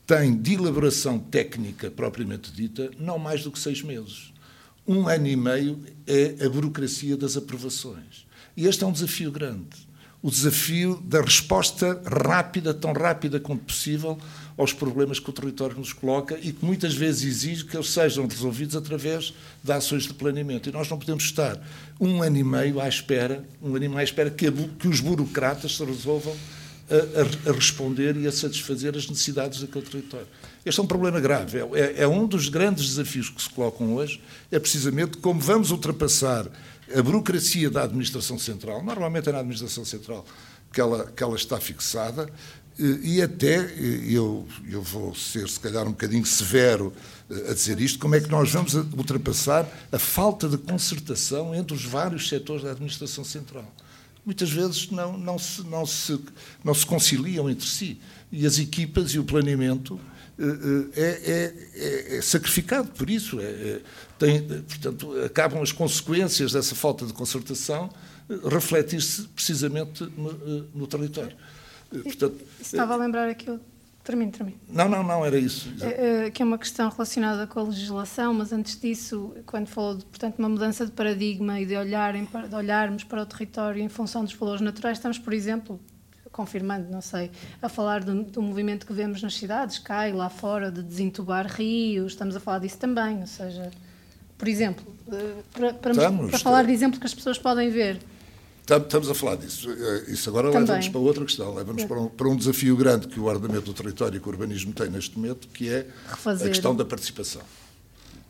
tem 0.06 0.36
de 0.38 0.54
elaboração 0.54 1.18
técnica 1.18 1.90
propriamente 1.90 2.52
dita 2.52 2.92
não 3.00 3.18
mais 3.18 3.44
do 3.44 3.52
que 3.52 3.58
seis 3.58 3.82
meses. 3.82 4.34
Um 4.86 5.08
ano 5.08 5.28
e 5.28 5.36
meio 5.36 5.80
é 6.06 6.46
a 6.46 6.50
burocracia 6.50 7.16
das 7.16 7.38
aprovações. 7.38 8.28
E 8.58 8.68
este 8.68 8.84
é 8.84 8.88
um 8.88 8.92
desafio 8.92 9.32
grande. 9.32 9.88
O 10.22 10.30
desafio 10.30 11.02
da 11.04 11.22
resposta 11.22 12.02
rápida, 12.06 12.74
tão 12.74 12.94
rápida 12.94 13.40
quanto 13.40 13.64
possível, 13.64 14.18
aos 14.58 14.72
problemas 14.72 15.20
que 15.20 15.30
o 15.30 15.34
território 15.34 15.78
nos 15.78 15.92
coloca 15.92 16.38
e 16.42 16.54
que 16.54 16.64
muitas 16.64 16.94
vezes 16.94 17.24
exige 17.24 17.66
que 17.66 17.76
eles 17.76 17.90
sejam 17.90 18.26
resolvidos 18.26 18.76
através 18.76 19.34
de 19.64 19.72
ações 19.72 20.04
de 20.04 20.14
planeamento. 20.14 20.70
E 20.70 20.72
nós 20.72 20.90
não 20.90 20.98
podemos 20.98 21.24
estar 21.24 21.62
um 22.00 22.22
ano 22.22 22.38
e 22.38 22.44
meio 22.44 22.80
à 22.80 22.88
espera, 22.88 23.44
um 23.62 23.76
ano 23.76 23.86
e 23.86 23.90
meio 23.90 24.00
à 24.00 24.04
espera 24.04 24.30
que, 24.30 24.48
a, 24.48 24.52
que 24.52 24.88
os 24.88 25.00
burocratas 25.02 25.76
se 25.76 25.84
resolvam 25.84 26.36
a, 26.90 27.50
a, 27.50 27.54
responder 27.54 28.16
e 28.16 28.28
a 28.28 28.32
satisfazer 28.32 28.96
as 28.96 29.10
necessidades 29.10 29.60
daquele 29.60 29.86
território. 29.86 30.28
Este 30.66 30.80
é 30.80 30.84
um 30.84 30.88
problema 30.88 31.20
grave. 31.20 31.60
É, 31.60 31.62
é, 31.74 32.04
é, 32.04 32.08
um 32.08 32.26
dos 32.28 32.48
grandes 32.48 32.88
desafios 32.88 33.30
que 33.30 33.42
se 33.42 33.50
colocam 33.50 33.96
hoje, 33.96 34.22
é 34.52 34.60
precisamente 34.60 35.18
como 35.18 35.40
vamos 35.40 35.72
ultrapassar 35.72 36.48
a 36.96 37.02
burocracia 37.02 37.70
da 37.70 37.84
administração 37.84 38.38
central, 38.38 38.84
normalmente 38.84 39.28
é 39.28 39.32
na 39.32 39.40
administração 39.40 39.84
central 39.84 40.26
que 40.72 40.80
ela, 40.80 41.06
que 41.06 41.24
ela 41.24 41.36
está 41.36 41.60
fixada, 41.60 42.30
e 42.78 43.22
até, 43.22 43.74
eu, 44.08 44.46
eu 44.70 44.82
vou 44.82 45.16
ser 45.16 45.48
se 45.48 45.60
calhar 45.60 45.88
um 45.88 45.92
bocadinho 45.92 46.26
severo 46.26 46.92
a 47.50 47.54
dizer 47.54 47.80
isto, 47.80 48.00
como 48.00 48.16
é 48.16 48.20
que 48.20 48.30
nós 48.30 48.52
vamos 48.52 48.74
ultrapassar 48.74 49.66
a 49.92 49.98
falta 49.98 50.48
de 50.50 50.58
concertação 50.58 51.56
entre 51.56 51.74
os 51.74 51.86
vários 51.86 52.28
setores 52.28 52.64
da 52.64 52.72
administração 52.72 53.24
central 53.24 53.66
muitas 54.26 54.50
vezes 54.50 54.90
não, 54.90 55.18
não, 55.18 55.38
se, 55.38 55.62
não, 55.64 55.86
se, 55.86 56.20
não 56.64 56.74
se 56.74 56.86
conciliam 56.86 57.50
entre 57.50 57.68
si. 57.68 58.00
E 58.32 58.46
as 58.46 58.58
equipas 58.58 59.12
e 59.12 59.20
o 59.20 59.24
planeamento 59.24 60.00
eh, 60.38 60.44
eh, 60.96 61.22
é, 61.26 61.54
é, 61.76 62.18
é 62.18 62.22
sacrificado 62.22 62.90
por 62.90 63.10
isso. 63.10 63.40
É, 63.40 63.44
é, 63.44 63.82
tem, 64.18 64.42
portanto, 64.42 65.14
acabam 65.24 65.62
as 65.62 65.72
consequências 65.72 66.54
dessa 66.54 66.74
falta 66.74 67.06
de 67.06 67.14
concertação 67.14 67.90
eh, 68.30 68.34
refletir-se 68.50 69.24
precisamente 69.28 70.04
no, 70.18 70.68
no 70.74 70.88
território. 70.88 71.38
Portanto, 71.90 72.42
Estava 72.60 72.94
a 72.94 72.98
lembrar 72.98 73.30
aqui 73.30 73.50
Termino, 74.06 74.32
termino. 74.32 74.60
Não, 74.70 74.88
não, 74.88 75.04
não, 75.04 75.26
era 75.26 75.36
isso. 75.36 75.68
É, 75.82 76.30
que 76.30 76.44
é 76.44 76.46
uma 76.46 76.60
questão 76.60 76.90
relacionada 76.90 77.48
com 77.48 77.60
a 77.60 77.64
legislação, 77.64 78.36
mas 78.36 78.54
antes 78.54 78.80
disso, 78.80 79.34
quando 79.48 79.66
falou 79.66 79.96
de 79.96 80.06
portanto, 80.06 80.38
uma 80.38 80.48
mudança 80.48 80.86
de 80.86 80.92
paradigma 80.92 81.60
e 81.60 81.66
de, 81.66 81.76
olharem, 81.76 82.24
de 82.48 82.56
olharmos 82.56 83.04
para 83.04 83.24
o 83.24 83.26
território 83.26 83.82
em 83.82 83.90
função 83.90 84.24
dos 84.24 84.32
valores 84.34 84.62
naturais, 84.62 85.00
estamos, 85.00 85.18
por 85.18 85.34
exemplo, 85.34 85.80
confirmando, 86.32 86.88
não 86.92 87.02
sei, 87.02 87.32
a 87.60 87.68
falar 87.68 88.04
do, 88.04 88.24
do 88.26 88.44
movimento 88.44 88.86
que 88.86 88.94
vemos 88.94 89.24
nas 89.24 89.34
cidades, 89.34 89.80
cá 89.80 90.08
e 90.08 90.12
lá 90.12 90.30
fora, 90.30 90.70
de 90.70 90.84
desentubar 90.84 91.48
rios, 91.48 92.12
estamos 92.12 92.36
a 92.36 92.40
falar 92.40 92.60
disso 92.60 92.78
também, 92.78 93.22
ou 93.22 93.28
seja, 93.28 93.72
por 94.38 94.48
exemplo, 94.48 94.86
eh, 95.12 95.42
para, 95.52 95.74
para, 95.74 95.92
estamos, 95.92 96.30
para 96.30 96.40
falar 96.40 96.64
de 96.64 96.72
exemplo 96.72 97.00
que 97.00 97.08
as 97.08 97.14
pessoas 97.16 97.40
podem 97.40 97.72
ver, 97.72 98.00
Estamos 98.66 99.10
a 99.10 99.14
falar 99.14 99.36
disso. 99.36 99.70
Eh, 99.70 100.12
isso 100.12 100.28
agora 100.28 100.50
leva-nos 100.50 100.90
para 100.90 101.00
outra 101.00 101.24
questão, 101.24 101.54
leva-nos 101.54 101.84
para, 101.84 102.00
um, 102.00 102.08
para 102.08 102.28
um 102.28 102.36
desafio 102.36 102.76
grande 102.76 103.08
que 103.08 103.20
o 103.20 103.26
ordenamento 103.26 103.66
do 103.66 103.74
território 103.74 104.18
e 104.18 104.20
que 104.20 104.28
o 104.28 104.32
urbanismo 104.32 104.74
tem 104.74 104.90
neste 104.90 105.16
momento, 105.18 105.48
que 105.50 105.70
é 105.70 105.86
Refazer. 106.10 106.48
a 106.48 106.50
questão 106.50 106.76
da 106.76 106.84
participação. 106.84 107.44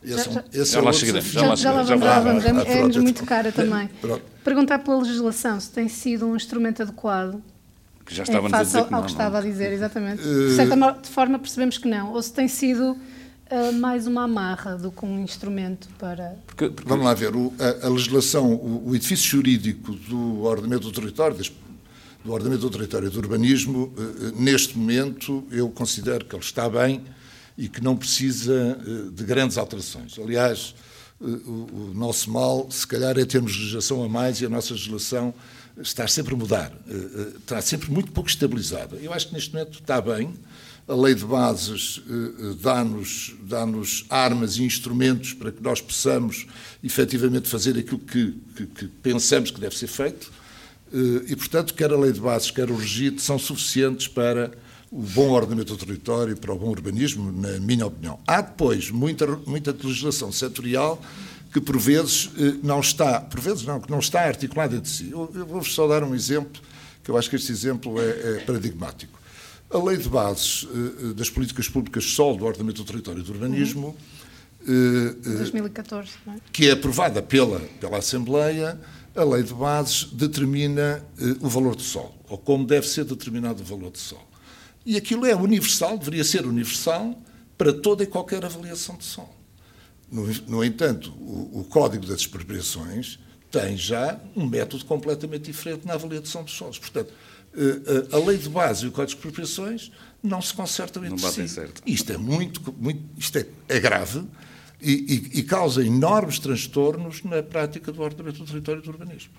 Esse, 0.04 0.30
já, 0.30 0.40
é 0.40 0.44
já, 0.52 0.64
já, 0.64 0.80
lá 0.82 0.92
chegaremos, 0.92 1.30
já, 1.30 1.40
já, 1.40 1.54
já 1.56 1.72
lá 1.72 1.82
vamos, 1.82 2.44
já 2.44 2.52
vamos, 2.52 2.66
é, 2.66 2.80
é 2.80 3.00
muito 3.00 3.24
cara 3.24 3.50
também. 3.50 3.88
Pronto. 4.00 4.22
Perguntar 4.44 4.80
pela 4.80 4.98
legislação 4.98 5.58
se 5.58 5.70
tem 5.70 5.88
sido 5.88 6.26
um 6.26 6.36
instrumento 6.36 6.82
adequado 6.82 7.42
que 8.04 8.14
já 8.14 8.22
estava 8.22 8.46
a 8.46 8.62
dizer 8.62 8.84
que 8.84 8.90
não, 8.92 8.98
ao 8.98 9.04
que 9.04 9.10
estava 9.10 9.38
a 9.38 9.40
dizer, 9.40 9.72
exatamente. 9.72 10.22
De 10.22 10.54
certa 10.54 10.94
forma 11.04 11.38
percebemos 11.38 11.76
que 11.76 11.88
não. 11.88 12.12
Ou 12.12 12.22
se 12.22 12.32
tem 12.32 12.46
sido 12.46 12.96
uh, 13.50 13.72
mais 13.72 14.06
uma 14.06 14.24
amarra 14.24 14.76
do 14.76 14.90
que 14.90 15.04
um 15.04 15.18
instrumento 15.20 15.88
para. 15.98 16.36
Porque, 16.46 16.68
porque... 16.68 16.88
Vamos 16.88 17.04
lá 17.04 17.14
ver, 17.14 17.34
o, 17.34 17.52
a, 17.58 17.86
a, 17.86 17.88
legislação, 17.88 18.52
o, 18.52 18.88
o, 18.88 18.96
edifício 18.96 19.26
jurídico 19.28 19.92
do 19.92 20.42
ordenamento 20.42 20.84
do 20.84 20.92
território, 20.92 21.36
do 22.24 22.32
ordenamento 22.32 22.62
do 22.62 22.70
território 22.70 23.08
e 23.08 23.10
do 23.10 23.18
urbanismo, 23.18 23.92
uh, 23.96 24.40
neste 24.40 24.76
momento 24.76 25.46
eu 25.50 25.68
considero 25.70 26.24
que 26.24 26.34
ele 26.34 26.42
está 26.42 26.68
bem 26.68 27.04
e 27.56 27.68
que 27.68 27.82
não 27.82 27.96
precisa 27.96 28.78
uh, 28.80 29.10
de 29.10 29.24
grandes 29.24 29.56
alterações. 29.56 30.18
Aliás, 30.18 30.74
o, 31.20 31.26
o 31.26 31.92
nosso 31.94 32.30
mal, 32.30 32.70
se 32.70 32.86
calhar, 32.86 33.18
é 33.18 33.24
termos 33.24 33.56
legislação 33.56 34.02
a 34.02 34.08
mais 34.08 34.40
e 34.40 34.46
a 34.46 34.48
nossa 34.48 34.74
legislação 34.74 35.32
está 35.78 36.06
sempre 36.06 36.34
a 36.34 36.36
mudar, 36.36 36.72
está 37.38 37.60
sempre 37.60 37.90
muito 37.90 38.10
pouco 38.10 38.28
estabilizada. 38.28 38.96
Eu 38.96 39.12
acho 39.12 39.28
que 39.28 39.34
neste 39.34 39.52
momento 39.52 39.78
está 39.78 40.00
bem 40.00 40.34
a 40.88 40.94
lei 40.94 41.14
de 41.14 41.24
bases 41.24 42.00
eh, 42.08 42.12
eh, 42.12 42.54
dá-nos 42.60 43.34
dá 43.42 43.66
armas 44.08 44.56
e 44.56 44.62
instrumentos 44.62 45.32
para 45.32 45.50
que 45.50 45.60
nós 45.60 45.80
possamos 45.80 46.46
efetivamente 46.82 47.48
fazer 47.48 47.76
aquilo 47.76 47.98
que, 47.98 48.34
que, 48.54 48.66
que, 48.66 48.86
pensamos 48.86 49.50
que 49.50 49.60
deve 49.60 49.76
ser 49.76 49.88
feito. 49.88 50.30
Eh, 50.92 51.24
e, 51.32 51.36
portanto, 51.36 51.74
quer 51.74 51.92
a 51.92 51.96
lei 51.96 52.12
de 52.12 52.20
bases, 52.20 52.52
quer 52.52 52.70
o 52.70 52.76
registro 52.76 53.20
são 53.20 53.36
suficientes 53.36 54.06
para 54.06 54.52
o 54.88 55.02
bom 55.02 55.30
ordenamento 55.30 55.76
do 55.76 55.84
território, 55.84 56.36
para 56.36 56.52
o 56.52 56.58
bom 56.58 56.68
urbanismo, 56.68 57.32
na 57.32 57.58
minha 57.58 57.86
opinião. 57.86 58.20
Há 58.24 58.40
depois 58.40 58.88
muita, 58.88 59.26
muita 59.44 59.72
legislação 59.72 60.30
setorial 60.30 61.02
que 61.52 61.60
por 61.60 61.76
vezes 61.78 62.30
não 62.62 62.80
está, 62.80 63.20
por 63.20 63.40
vezes 63.40 63.64
não, 63.64 63.80
que 63.80 63.90
não 63.90 63.98
está 63.98 64.20
articulada 64.20 64.76
entre 64.76 64.88
si. 64.88 65.10
Eu, 65.10 65.30
eu 65.34 65.46
vou-vos 65.46 65.74
só 65.74 65.88
dar 65.88 66.04
um 66.04 66.14
exemplo, 66.14 66.62
que 67.02 67.10
eu 67.10 67.16
acho 67.16 67.28
que 67.28 67.34
este 67.34 67.50
exemplo 67.50 68.00
é, 68.00 68.36
é 68.36 68.44
paradigmático. 68.46 69.15
A 69.76 69.84
lei 69.84 69.98
de 69.98 70.08
bases 70.08 70.62
uh, 70.62 71.12
das 71.12 71.28
políticas 71.28 71.68
públicas 71.68 72.04
solo 72.04 72.38
do 72.38 72.44
ordenamento 72.46 72.82
do 72.82 72.86
território 72.86 73.20
e 73.20 73.22
do 73.22 73.32
urbanismo, 73.32 73.94
uhum. 74.66 75.10
uh, 75.10 75.38
2014, 75.38 76.12
não 76.24 76.34
é? 76.34 76.36
que 76.50 76.68
é 76.68 76.72
aprovada 76.72 77.20
pela, 77.20 77.60
pela 77.80 77.98
Assembleia, 77.98 78.80
a 79.14 79.24
lei 79.24 79.42
de 79.42 79.52
bases 79.52 80.04
determina 80.04 81.04
o 81.40 81.48
valor 81.48 81.74
do 81.74 81.82
solo, 81.82 82.14
ou 82.28 82.38
como 82.38 82.66
deve 82.66 82.86
ser 82.86 83.04
determinado 83.04 83.62
o 83.62 83.64
valor 83.64 83.90
do 83.90 83.98
solo. 83.98 84.26
E 84.84 84.96
aquilo 84.96 85.26
é 85.26 85.34
universal, 85.34 85.98
deveria 85.98 86.24
ser 86.24 86.46
universal 86.46 87.20
para 87.58 87.72
toda 87.72 88.02
e 88.02 88.06
qualquer 88.06 88.44
avaliação 88.44 88.96
de 88.96 89.04
solo. 89.04 89.34
No, 90.10 90.26
no 90.46 90.64
entanto, 90.64 91.12
o, 91.18 91.60
o, 91.60 91.64
Código 91.64 92.06
das 92.06 92.20
Expropriações 92.20 93.18
tem 93.50 93.76
já 93.76 94.20
um 94.36 94.46
método 94.46 94.84
completamente 94.84 95.44
diferente 95.44 95.86
na 95.86 95.94
avaliação 95.94 96.44
dos 96.44 96.52
solos. 96.52 96.78
Portanto, 96.78 97.12
eh, 97.12 97.35
a 98.12 98.18
lei 98.18 98.36
de 98.36 98.48
base 98.48 98.84
e 98.84 98.88
o 98.88 98.92
Código 98.92 99.12
de 99.12 99.16
Expropriações 99.16 99.90
não 100.22 100.42
se 100.42 100.52
consertam 100.52 101.04
entre 101.04 101.22
não 101.22 101.32
si. 101.32 101.48
Certo. 101.48 101.82
Isto 101.86 102.12
é 102.12 102.16
muito, 102.16 102.74
muito 102.78 103.02
isto 103.16 103.38
é, 103.38 103.46
é 103.68 103.80
grave 103.80 104.24
e, 104.80 104.92
e, 104.92 105.38
e, 105.38 105.42
causa 105.42 105.84
enormes 105.84 106.38
transtornos 106.38 107.22
na 107.22 107.42
prática 107.42 107.90
do 107.90 108.02
ordenamento 108.02 108.40
do 108.40 108.46
território 108.46 108.80
e 108.80 108.84
do 108.84 108.90
urbanismo. 108.90 109.30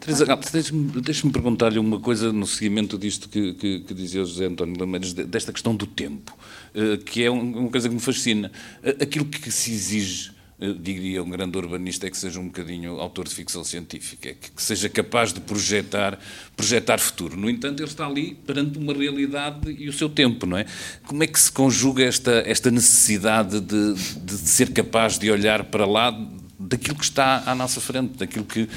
Teresa, 0.00 0.24
deixe-me 0.52 1.00
deixe 1.02 1.28
perguntar-lhe 1.28 1.78
uma 1.78 1.98
coisa 1.98 2.32
no 2.32 2.46
seguimento 2.46 2.96
disto 2.96 3.28
que, 3.28 3.54
que, 3.54 3.80
que 3.80 3.94
dizia 3.94 4.22
o 4.22 4.24
José 4.24 4.46
António 4.46 4.78
Lameiras, 4.78 5.12
desta 5.12 5.52
questão 5.52 5.74
do 5.74 5.86
tempo, 5.86 6.36
eh, 6.72 6.98
que 6.98 7.24
é 7.24 7.30
uma 7.30 7.68
coisa 7.68 7.88
que 7.88 7.94
me 7.94 8.00
fascina. 8.00 8.52
Eh, 8.82 8.96
aquilo 9.00 9.24
que 9.24 9.50
se 9.50 9.72
exige 9.72 10.30
diria 10.80 11.22
um 11.22 11.30
grande 11.30 11.56
urbanista, 11.56 12.06
é 12.06 12.10
que 12.10 12.16
seja 12.16 12.40
um 12.40 12.46
bocadinho 12.46 12.98
autor 12.98 13.28
de 13.28 13.34
ficção 13.34 13.62
científica, 13.62 14.30
é 14.30 14.34
que, 14.34 14.50
que, 14.50 14.62
seja 14.62 14.88
capaz 14.88 15.32
de 15.32 15.40
projetar, 15.40 16.18
projetar 16.56 16.98
futuro. 16.98 17.36
No 17.36 17.48
entanto, 17.48 17.80
ele 17.80 17.88
está 17.88 18.06
ali 18.06 18.34
perante 18.34 18.76
uma 18.76 18.92
realidade 18.92 19.70
e 19.70 19.88
o 19.88 19.92
seu 19.92 20.08
tempo, 20.08 20.46
não 20.46 20.56
é? 20.56 20.66
Como 21.06 21.22
é 21.22 21.26
que 21.28 21.38
se 21.38 21.52
conjuga 21.52 22.02
esta, 22.02 22.42
esta 22.44 22.70
necessidade 22.72 23.60
de, 23.60 23.94
de 23.94 24.32
ser 24.32 24.72
capaz 24.72 25.16
de 25.16 25.30
olhar 25.30 25.62
para 25.64 25.86
lá 25.86 26.10
daquilo 26.58 26.96
que 26.96 27.04
está 27.04 27.44
à 27.46 27.54
nossa 27.54 27.80
frente, 27.80 28.18
daquilo 28.18 28.44
que. 28.44 28.68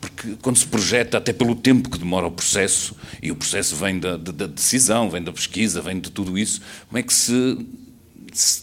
Porque 0.00 0.36
quando 0.42 0.56
se 0.56 0.66
projeta, 0.66 1.18
até 1.18 1.32
pelo 1.32 1.54
tempo 1.54 1.88
que 1.88 1.98
demora 1.98 2.26
o 2.26 2.32
processo, 2.32 2.96
e 3.22 3.30
o 3.30 3.36
processo 3.36 3.76
vem 3.76 4.00
da, 4.00 4.16
da, 4.16 4.32
da 4.32 4.46
decisão, 4.48 5.08
vem 5.08 5.22
da 5.22 5.32
pesquisa, 5.32 5.80
vem 5.80 6.00
de 6.00 6.10
tudo 6.10 6.36
isso, 6.36 6.60
como 6.88 6.98
é 6.98 7.02
que 7.02 7.14
se 7.14 7.56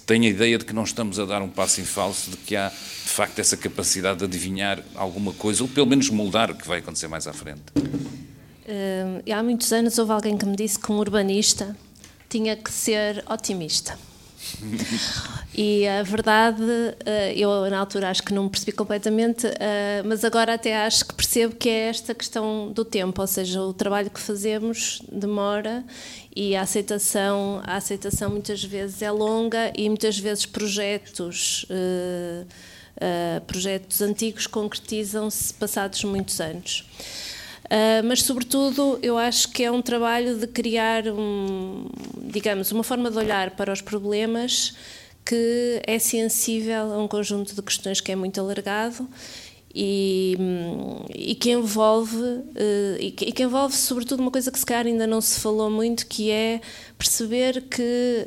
tenho 0.05 0.23
a 0.25 0.27
ideia 0.27 0.57
de 0.57 0.65
que 0.65 0.73
não 0.73 0.83
estamos 0.83 1.19
a 1.19 1.25
dar 1.25 1.41
um 1.41 1.49
passo 1.49 1.81
em 1.81 1.85
falso, 1.85 2.31
de 2.31 2.37
que 2.37 2.55
há 2.55 2.69
de 2.69 3.09
facto 3.09 3.39
essa 3.39 3.55
capacidade 3.55 4.19
de 4.19 4.25
adivinhar 4.25 4.83
alguma 4.95 5.33
coisa, 5.33 5.63
ou 5.63 5.69
pelo 5.69 5.87
menos 5.87 6.09
moldar 6.09 6.51
o 6.51 6.55
que 6.55 6.67
vai 6.67 6.79
acontecer 6.79 7.07
mais 7.07 7.27
à 7.27 7.33
frente. 7.33 7.61
Uh, 7.75 9.31
há 9.33 9.43
muitos 9.43 9.71
anos 9.73 9.97
houve 9.97 10.11
alguém 10.11 10.37
que 10.37 10.45
me 10.45 10.55
disse 10.55 10.79
que 10.79 10.91
um 10.91 10.97
urbanista 10.97 11.75
tinha 12.29 12.55
que 12.55 12.71
ser 12.71 13.23
otimista. 13.29 13.97
e 15.53 15.87
a 15.87 16.03
verdade, 16.03 16.63
eh, 17.05 17.33
eu 17.35 17.69
na 17.69 17.79
altura 17.79 18.09
acho 18.09 18.23
que 18.23 18.33
não 18.33 18.47
percebi 18.49 18.71
completamente, 18.71 19.47
eh, 19.59 20.01
mas 20.05 20.23
agora 20.23 20.53
até 20.53 20.85
acho 20.85 21.05
que 21.05 21.13
percebo 21.13 21.55
que 21.55 21.69
é 21.69 21.89
esta 21.89 22.13
questão 22.13 22.71
do 22.71 22.83
tempo, 22.83 23.21
ou 23.21 23.27
seja, 23.27 23.61
o 23.61 23.73
trabalho 23.73 24.09
que 24.09 24.19
fazemos 24.19 25.01
demora 25.11 25.83
e 26.35 26.55
a 26.55 26.61
aceitação, 26.61 27.61
a 27.65 27.75
aceitação 27.75 28.29
muitas 28.29 28.63
vezes 28.63 29.01
é 29.01 29.11
longa 29.11 29.71
e 29.75 29.87
muitas 29.89 30.17
vezes 30.17 30.45
projetos, 30.45 31.65
uh, 31.69 32.45
projetos 33.47 34.01
antigos 34.01 34.47
concretizam-se 34.47 35.53
passados 35.55 36.03
muitos 36.03 36.39
anos. 36.39 36.85
Uh, 37.71 38.03
mas, 38.03 38.23
sobretudo, 38.23 38.99
eu 39.01 39.17
acho 39.17 39.49
que 39.49 39.63
é 39.63 39.71
um 39.71 39.81
trabalho 39.81 40.37
de 40.37 40.45
criar, 40.45 41.07
um, 41.07 41.87
digamos, 42.17 42.69
uma 42.73 42.83
forma 42.83 43.09
de 43.09 43.17
olhar 43.17 43.51
para 43.51 43.71
os 43.71 43.79
problemas 43.79 44.75
que 45.25 45.81
é 45.87 45.97
sensível 45.97 46.91
a 46.93 46.97
um 46.97 47.07
conjunto 47.07 47.55
de 47.55 47.61
questões 47.61 48.01
que 48.01 48.11
é 48.11 48.15
muito 48.15 48.41
alargado 48.41 49.07
e, 49.73 50.35
e, 51.15 51.35
que 51.35 51.51
envolve 51.51 52.41
eh, 52.55 52.97
e 52.99 53.11
que, 53.11 53.25
e 53.25 53.31
que, 53.31 53.43
envolve 53.43 53.73
sobretudo 53.73 54.19
uma 54.19 54.31
coisa 54.31 54.51
que 54.51 54.59
se 54.59 54.65
calhar 54.65 54.85
ainda 54.85 55.07
não 55.07 55.21
se 55.21 55.39
falou 55.39 55.69
muito 55.69 56.07
que 56.07 56.29
é 56.29 56.59
perceber 56.97 57.61
que 57.69 58.25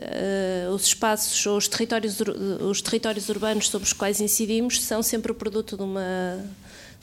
uh, 0.64 0.72
os 0.72 0.87
espaços 0.87 1.44
ou 1.46 1.59
os 1.59 1.68
territórios 1.68 2.18
os 2.61 2.80
territórios 2.80 3.28
urbanos 3.28 3.68
sobre 3.68 3.87
os 3.87 3.92
quais 3.92 4.20
incidimos 4.20 4.80
são 4.80 5.02
sempre 5.02 5.33
o 5.33 5.35
produto 5.35 5.76
de 5.76 5.83
uma 5.83 6.42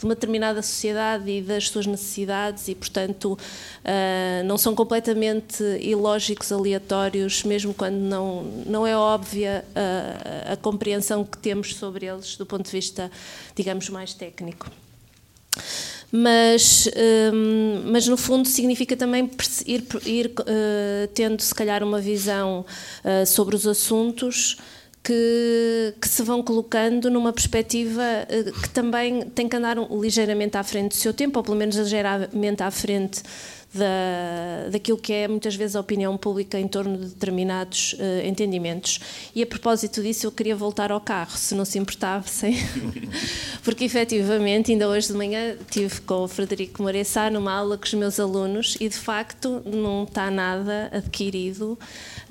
de 0.01 0.05
uma 0.05 0.15
determinada 0.15 0.63
sociedade 0.63 1.29
e 1.29 1.41
das 1.43 1.69
suas 1.69 1.85
necessidades 1.85 2.67
e, 2.67 2.73
portanto, 2.73 3.33
uh, 3.33 4.43
não 4.45 4.57
são 4.57 4.73
completamente 4.73 5.63
ilógicos, 5.79 6.51
aleatórios, 6.51 7.43
mesmo 7.43 7.71
quando 7.71 7.97
não, 7.97 8.43
não 8.65 8.87
é 8.87 8.97
óbvia 8.97 9.63
a, 9.75 10.53
a 10.53 10.57
compreensão 10.57 11.23
que 11.23 11.37
temos 11.37 11.75
sobre 11.75 12.07
eles 12.07 12.35
do 12.35 12.47
ponto 12.47 12.65
de 12.65 12.71
vista, 12.71 13.11
digamos, 13.55 13.89
mais 13.89 14.15
técnico. 14.15 14.71
Mas, 16.11 16.89
um, 17.31 17.91
mas 17.91 18.07
no 18.07 18.17
fundo 18.17 18.47
significa 18.47 18.97
também 18.97 19.29
ir, 19.67 19.85
ir 20.03 20.27
uh, 20.39 21.07
tendo 21.13 21.41
se 21.41 21.53
calhar 21.53 21.83
uma 21.83 22.01
visão 22.01 22.65
uh, 23.05 23.25
sobre 23.25 23.55
os 23.55 23.67
assuntos 23.67 24.57
que, 25.03 25.95
que, 25.99 26.07
se 26.07 26.21
vão 26.21 26.43
colocando 26.43 27.09
numa 27.09 27.33
perspectiva 27.33 28.01
uh, 28.01 28.61
que 28.61 28.69
também 28.69 29.21
tem 29.29 29.49
que 29.49 29.55
andar 29.55 29.77
ligeiramente 29.91 30.57
à 30.57 30.63
frente 30.63 30.89
do 30.89 30.95
seu 30.95 31.13
tempo, 31.13 31.39
ou 31.39 31.43
pelo 31.43 31.57
menos 31.57 31.75
ligeiramente 31.75 32.61
à 32.61 32.69
frente 32.69 33.23
da, 33.73 34.69
daquilo 34.69 34.97
que 34.97 35.13
é 35.13 35.27
muitas 35.27 35.55
vezes 35.55 35.75
a 35.75 35.79
opinião 35.79 36.17
pública 36.17 36.59
em 36.59 36.67
torno 36.67 36.97
de 36.97 37.05
determinados 37.07 37.93
uh, 37.93 38.27
entendimentos. 38.27 38.99
E 39.33 39.41
a 39.41 39.45
propósito 39.45 40.01
disso, 40.01 40.27
eu 40.27 40.31
queria 40.31 40.55
voltar 40.55 40.91
ao 40.91 40.99
carro, 40.99 41.37
se 41.37 41.55
não 41.55 41.63
se 41.63 41.79
importassem, 41.79 42.55
porque 43.63 43.85
efetivamente, 43.85 44.71
ainda 44.71 44.87
hoje 44.87 45.07
de 45.07 45.13
manhã, 45.13 45.55
estive 45.59 46.01
com 46.01 46.23
o 46.23 46.27
Frederico 46.27 46.83
Maressá 46.83 47.29
numa 47.29 47.53
aula 47.53 47.77
com 47.77 47.85
os 47.85 47.93
meus 47.93 48.19
alunos 48.19 48.75
e 48.79 48.89
de 48.89 48.97
facto 48.97 49.61
não 49.65 50.03
está 50.03 50.29
nada 50.29 50.89
adquirido 50.91 51.77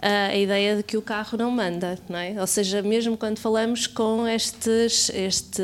a 0.02 0.34
ideia 0.34 0.76
de 0.76 0.82
que 0.82 0.96
o 0.96 1.02
carro 1.02 1.36
não 1.36 1.50
manda, 1.50 1.98
não 2.08 2.18
é? 2.18 2.34
Ou 2.40 2.46
seja, 2.46 2.80
mesmo 2.80 3.16
quando 3.16 3.38
falamos 3.38 3.86
com 3.86 4.26
estes, 4.26 5.10
este, 5.10 5.62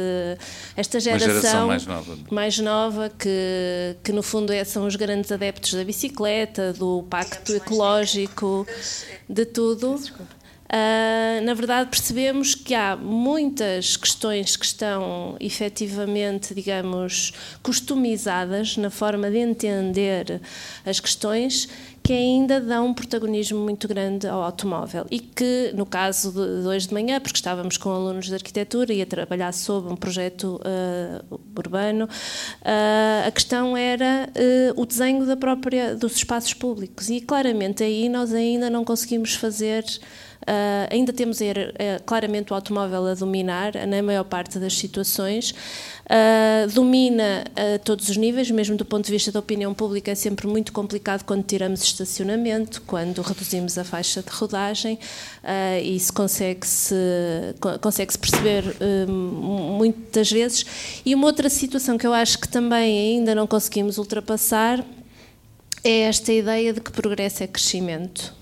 esta 0.77 1.01
geração, 1.01 1.29
geração 1.29 1.67
mais 1.67 1.87
nova, 1.87 2.19
mais 2.31 2.59
nova 2.59 3.13
que, 3.19 3.97
que 4.05 4.13
no 4.13 4.23
fundo 4.23 4.53
é, 4.53 4.63
são 4.63 4.87
os 4.87 4.95
grandes 4.95 5.33
adeptos 5.33 5.66
da 5.75 5.85
bicicleta, 5.85 6.73
do 6.73 7.05
pacto 7.09 7.55
ecológico, 7.55 8.67
de 9.29 9.45
tudo. 9.45 10.01
Uh, 10.67 11.45
na 11.45 11.55
verdade, 11.55 11.91
percebemos 11.91 12.57
que 12.57 12.75
há 12.75 12.97
muitas 12.97 13.97
questões 13.97 14.57
que 14.57 14.67
estão 14.67 15.37
efetivamente, 15.39 16.53
digamos, 16.53 17.33
customizadas 17.63 18.77
na 18.77 18.91
forma 18.91 19.31
de 19.31 19.39
entender 19.39 20.41
as 20.85 20.99
questões 20.99 21.69
que 22.07 22.13
ainda 22.13 22.61
dão 22.61 22.87
um 22.87 22.95
protagonismo 22.95 23.59
muito 23.59 23.89
grande 23.89 24.29
ao 24.29 24.41
automóvel 24.41 25.05
e 25.11 25.19
que, 25.19 25.73
no 25.75 25.85
caso 25.85 26.31
de 26.31 26.65
hoje 26.65 26.87
de 26.87 26.95
manhã, 26.95 27.21
porque 27.21 27.37
estávamos 27.37 27.77
com 27.77 27.91
alunos 27.91 28.27
de 28.27 28.35
arquitetura 28.35 28.93
e 28.93 29.03
a 29.03 29.07
trabalhar 29.07 29.53
sobre 29.53 29.93
um 29.93 29.97
projeto 29.97 30.61
uh, 30.61 31.41
urbano, 31.59 32.05
uh, 32.05 33.27
a 33.27 33.31
questão 33.33 33.77
era 33.77 34.31
uh, 34.31 34.81
o 34.81 34.87
desenho 34.87 35.27
da 35.27 35.37
própria 35.37 35.97
dos 35.97 36.15
espaços 36.15 36.55
públicos. 36.55 37.11
E 37.11 37.21
claramente 37.21 37.83
aí 37.83 38.09
nós 38.09 38.33
ainda 38.33 38.71
não 38.71 38.85
conseguimos 38.85 39.35
fazer 39.35 39.85
Uh, 40.47 40.87
ainda 40.95 41.13
temos 41.13 41.41
uh, 41.41 41.45
claramente 42.05 42.53
o 42.53 42.55
automóvel 42.55 43.05
a 43.07 43.15
dominar 43.15 43.73
na 43.85 44.01
maior 44.01 44.23
parte 44.23 44.61
das 44.61 44.79
situações. 44.79 45.51
Uh, 45.51 46.71
domina 46.73 47.43
a 47.57 47.81
todos 47.81 48.09
os 48.09 48.17
níveis, 48.17 48.49
mesmo 48.53 48.77
do 48.77 48.85
ponto 48.85 49.05
de 49.05 49.11
vista 49.11 49.33
da 49.33 49.41
opinião 49.41 49.75
pública, 49.75 50.13
é 50.13 50.15
sempre 50.15 50.47
muito 50.47 50.73
complicado 50.73 51.25
quando 51.25 51.43
tiramos 51.43 51.83
estacionamento, 51.83 52.81
quando 52.83 53.21
reduzimos 53.23 53.77
a 53.77 53.83
faixa 53.83 54.23
de 54.23 54.31
rodagem, 54.31 54.99
e 55.83 55.97
isso 55.97 56.13
consegue-se 56.13 56.95
consegue 57.81 58.13
-se 58.13 58.19
perceber 58.19 58.65
muitas 59.09 60.31
vezes. 60.31 60.65
E 61.05 61.15
uma 61.15 61.27
outra 61.27 61.49
situação 61.49 61.99
que 61.99 62.07
eu 62.07 62.13
acho 62.13 62.39
que 62.39 62.49
também 62.49 63.17
ainda 63.17 63.35
não 63.35 63.47
conseguimos 63.47 63.99
ultrapassar 63.99 64.85
é 65.83 66.01
esta 66.03 66.33
ideia 66.33 66.73
de 66.73 66.81
que 66.81 66.93
progresso 66.93 67.43
é 67.43 67.47
crescimento 67.47 68.36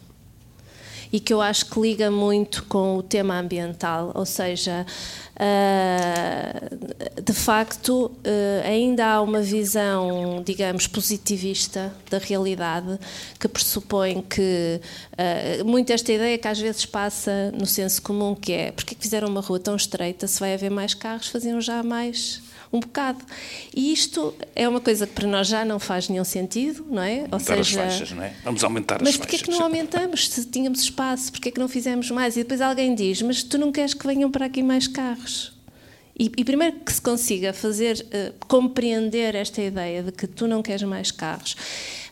e 1.14 1.20
que 1.20 1.33
eu 1.33 1.40
acho 1.40 1.66
que 1.66 1.79
liga 1.79 2.11
muito 2.11 2.64
com 2.64 2.96
o 2.96 3.03
tema 3.03 3.38
ambiental, 3.38 4.11
ou 4.16 4.27
seja, 4.27 4.85
uh, 5.37 7.22
de 7.22 7.33
facto, 7.33 8.07
uh, 8.07 8.66
ainda 8.66 9.07
há 9.07 9.20
uma 9.22 9.40
visão, 9.40 10.42
digamos, 10.44 10.88
positivista 10.88 11.94
da 12.11 12.18
realidade 12.18 12.98
que 13.38 13.46
pressupõe 13.46 14.22
que 14.22 14.81
uh, 15.12 15.64
muito 15.64 15.92
esta 15.92 16.12
ideia 16.12 16.37
que 16.37 16.48
às 16.48 16.59
vezes 16.59 16.85
passa 16.85 17.53
no 17.53 17.64
senso 17.64 18.03
comum, 18.03 18.35
que 18.35 18.53
é 18.53 18.72
porque 18.72 18.96
que 18.96 19.03
fizeram 19.03 19.29
uma 19.29 19.40
rua 19.40 19.61
tão 19.61 19.77
estreita, 19.77 20.27
se 20.27 20.40
vai 20.40 20.53
haver 20.55 20.72
mais 20.72 20.94
carros, 20.94 21.29
faziam 21.29 21.61
já 21.61 21.81
mais 21.85 22.42
um 22.74 22.80
bocado. 22.80 23.24
E 23.74 23.92
isto 23.92 24.34
é 24.54 24.68
uma 24.68 24.80
coisa 24.80 25.06
que 25.06 25.12
para 25.12 25.28
nós 25.28 25.46
já 25.46 25.64
não 25.64 25.78
faz 25.78 26.08
nenhum 26.08 26.24
sentido, 26.24 26.84
não 26.90 27.02
é? 27.02 27.20
Ou 27.20 27.34
aumentar 27.34 27.38
seja, 27.38 27.60
as 27.60 27.70
faixas, 27.70 28.10
não 28.10 28.22
é? 28.22 28.32
Vamos 28.42 28.64
aumentar 28.64 28.98
mas 29.00 29.10
as 29.10 29.14
faixas. 29.14 29.30
Mas 29.30 29.40
porquê 29.40 29.50
é 29.50 29.54
que 29.54 29.58
não 29.58 29.64
aumentamos 29.64 30.28
se 30.28 30.44
tínhamos 30.46 30.80
espaço? 30.80 31.30
Porquê 31.30 31.48
é 31.50 31.52
que 31.52 31.60
não 31.60 31.68
fizemos 31.68 32.10
mais? 32.10 32.37
E 32.37 32.42
depois 32.42 32.60
alguém 32.60 32.94
diz, 32.94 33.22
mas 33.22 33.42
tu 33.42 33.56
não 33.56 33.70
queres 33.70 33.94
que 33.94 34.06
venham 34.06 34.30
para 34.30 34.46
aqui 34.46 34.62
mais 34.62 34.88
carros? 34.88 35.52
E, 36.18 36.30
e 36.37 36.44
primeiro 36.44 36.76
que 36.80 36.92
se 36.92 37.00
consiga 37.00 37.52
fazer, 37.52 38.04
uh, 38.06 38.46
compreender 38.46 39.34
esta 39.34 39.60
ideia 39.62 40.02
de 40.02 40.12
que 40.12 40.26
tu 40.26 40.46
não 40.46 40.62
queres 40.62 40.82
mais 40.82 41.10
carros, 41.10 41.56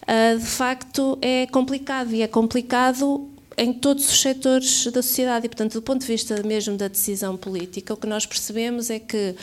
uh, 0.03 0.39
de 0.39 0.47
facto 0.47 1.19
é 1.21 1.47
complicado. 1.47 2.13
E 2.13 2.23
é 2.23 2.29
complicado 2.29 3.29
em 3.57 3.73
todos 3.73 4.09
os 4.09 4.21
setores 4.21 4.87
da 4.87 5.03
sociedade. 5.03 5.47
E, 5.47 5.49
portanto, 5.49 5.75
do 5.75 5.83
ponto 5.83 6.01
de 6.01 6.07
vista 6.07 6.43
mesmo 6.43 6.77
da 6.77 6.89
decisão 6.89 7.37
política, 7.37 7.95
o 7.95 7.97
que 7.97 8.07
nós 8.07 8.27
percebemos 8.27 8.91
é 8.91 8.99
que 8.99 9.35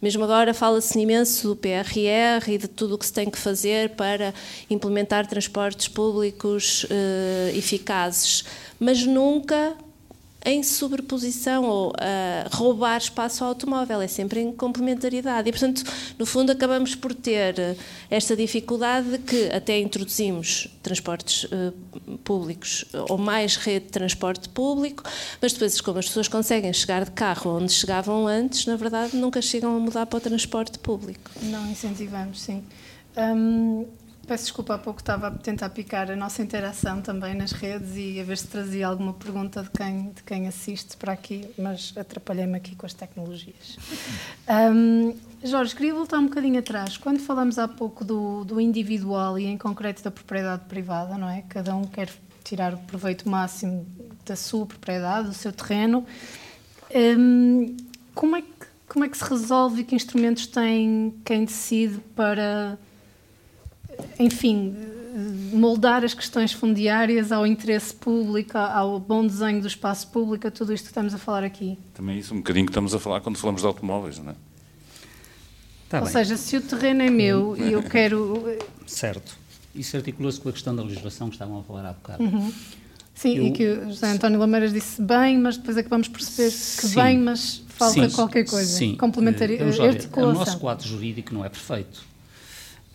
mesmo 0.00 0.24
agora 0.24 0.54
fala-se 0.54 0.98
imenso 0.98 1.48
do 1.48 1.56
PRR 1.56 2.48
e 2.48 2.58
de 2.58 2.68
tudo 2.68 2.94
o 2.94 2.98
que 2.98 3.06
se 3.06 3.12
tem 3.12 3.28
que 3.28 3.38
fazer 3.38 3.90
para 3.90 4.32
implementar 4.70 5.26
transportes 5.26 5.88
públicos 5.88 6.84
uh, 6.84 7.56
eficazes, 7.56 8.44
mas 8.78 9.04
nunca 9.04 9.76
em 10.44 10.62
sobreposição 10.62 11.64
ou 11.64 11.92
a 11.98 12.48
roubar 12.56 12.98
espaço 12.98 13.42
ao 13.42 13.50
automóvel, 13.50 14.00
é 14.00 14.08
sempre 14.08 14.40
em 14.40 14.52
complementaridade. 14.52 15.48
E, 15.48 15.52
portanto, 15.52 15.82
no 16.18 16.24
fundo, 16.24 16.52
acabamos 16.52 16.94
por 16.94 17.14
ter 17.14 17.76
esta 18.10 18.36
dificuldade 18.36 19.10
de 19.10 19.18
que 19.18 19.50
até 19.52 19.78
introduzimos 19.78 20.68
transportes 20.82 21.44
uh, 21.44 21.72
públicos 22.24 22.84
ou 23.08 23.18
mais 23.18 23.56
rede 23.56 23.86
de 23.86 23.92
transporte 23.92 24.48
público, 24.48 25.02
mas 25.40 25.52
depois, 25.52 25.80
como 25.80 25.98
as 25.98 26.06
pessoas 26.06 26.28
conseguem 26.28 26.72
chegar 26.72 27.04
de 27.04 27.10
carro 27.10 27.56
onde 27.56 27.72
chegavam 27.72 28.26
antes, 28.26 28.66
na 28.66 28.76
verdade, 28.76 29.16
nunca 29.16 29.42
chegam 29.42 29.76
a 29.76 29.78
mudar 29.78 30.06
para 30.06 30.16
o 30.16 30.20
transporte 30.20 30.78
público. 30.78 31.30
Não 31.42 31.68
incentivamos, 31.68 32.40
sim. 32.40 32.62
Hum, 33.16 33.86
Peço 34.28 34.44
desculpa, 34.44 34.74
há 34.74 34.78
pouco 34.78 35.00
estava 35.00 35.28
a 35.28 35.30
tentar 35.30 35.70
picar 35.70 36.10
a 36.10 36.14
nossa 36.14 36.42
interação 36.42 37.00
também 37.00 37.34
nas 37.34 37.50
redes 37.50 37.96
e 37.96 38.20
a 38.20 38.24
ver 38.24 38.36
se 38.36 38.46
trazia 38.46 38.86
alguma 38.86 39.14
pergunta 39.14 39.62
de 39.62 39.70
quem, 39.70 40.10
de 40.10 40.22
quem 40.22 40.46
assiste 40.46 40.98
para 40.98 41.14
aqui, 41.14 41.50
mas 41.56 41.94
atrapalhei-me 41.96 42.58
aqui 42.58 42.76
com 42.76 42.84
as 42.84 42.92
tecnologias. 42.92 43.78
Um, 44.48 45.14
Jorge, 45.44 45.76
queria 45.76 45.92
voltar 45.92 46.18
um 46.18 46.24
bocadinho 46.24 46.58
atrás. 46.58 46.96
Quando 46.96 47.20
falamos 47.20 47.58
há 47.58 47.68
pouco 47.68 48.02
do, 48.02 48.44
do 48.44 48.58
individual 48.58 49.38
e 49.38 49.44
em 49.44 49.58
concreto 49.58 50.02
da 50.02 50.10
propriedade 50.10 50.64
privada, 50.64 51.18
não 51.18 51.28
é? 51.28 51.42
Cada 51.50 51.76
um 51.76 51.84
quer 51.84 52.08
tirar 52.42 52.72
o 52.72 52.78
proveito 52.78 53.28
máximo 53.28 53.86
da 54.24 54.34
sua 54.34 54.64
propriedade, 54.64 55.28
do 55.28 55.34
seu 55.34 55.52
terreno. 55.52 56.06
Um, 56.94 57.76
como, 58.14 58.36
é 58.36 58.40
que, 58.40 58.66
como 58.88 59.04
é 59.04 59.08
que 59.10 59.18
se 59.18 59.24
resolve 59.24 59.82
e 59.82 59.84
que 59.84 59.94
instrumentos 59.94 60.46
tem 60.46 61.14
quem 61.26 61.44
decide 61.44 61.98
para 62.16 62.78
enfim, 64.18 64.76
moldar 65.52 66.04
as 66.04 66.14
questões 66.14 66.52
fundiárias 66.52 67.32
ao 67.32 67.46
interesse 67.46 67.92
público, 67.94 68.56
ao 68.56 69.00
bom 69.00 69.26
desenho 69.26 69.60
do 69.60 69.66
espaço 69.66 70.08
público, 70.08 70.46
a 70.46 70.50
tudo 70.50 70.72
isto 70.72 70.84
que 70.84 70.90
estamos 70.90 71.14
a 71.14 71.18
falar 71.18 71.44
aqui. 71.44 71.78
Também 71.94 72.16
é 72.16 72.18
isso 72.20 72.34
um 72.34 72.38
bocadinho 72.38 72.66
que 72.66 72.70
estamos 72.70 72.94
a 72.94 72.98
falar 72.98 73.20
quando 73.20 73.36
falamos 73.36 73.60
de 73.60 73.66
automóveis, 73.66 74.18
não 74.18 74.32
é? 74.32 74.34
Tá 75.88 75.98
Ou 75.98 76.04
bem. 76.04 76.12
seja, 76.12 76.36
se 76.36 76.56
o 76.56 76.60
terreno 76.60 77.02
é 77.02 77.10
meu 77.10 77.56
e 77.56 77.72
eu 77.72 77.82
quero. 77.82 78.58
Certo. 78.86 79.36
Isso 79.74 79.96
articula-se 79.96 80.40
com 80.40 80.48
a 80.48 80.52
questão 80.52 80.74
da 80.74 80.82
legislação 80.82 81.28
que 81.28 81.34
estavam 81.34 81.60
a 81.60 81.62
falar 81.62 81.86
há 81.86 81.92
bocado. 81.92 82.22
Uhum. 82.22 82.52
Sim, 83.14 83.36
eu... 83.36 83.46
e 83.46 83.52
que 83.52 83.66
o 83.66 83.84
José 83.86 84.10
António 84.10 84.38
Lameiras 84.38 84.72
disse 84.72 85.00
bem, 85.00 85.38
mas 85.38 85.56
depois 85.56 85.76
acabamos 85.76 86.08
por 86.08 86.18
perceber 86.18 86.50
que 86.50 86.86
sim. 86.88 86.94
bem, 86.94 87.18
mas 87.18 87.62
falta 87.68 88.08
sim. 88.08 88.14
qualquer 88.14 88.44
coisa. 88.44 88.70
Sim. 88.70 88.96
Complementar, 88.96 89.48
uh, 89.50 89.82
articulação. 89.82 90.30
O 90.30 90.32
nosso 90.32 90.58
quadro 90.58 90.86
jurídico 90.86 91.32
não 91.34 91.44
é 91.44 91.48
perfeito. 91.48 92.02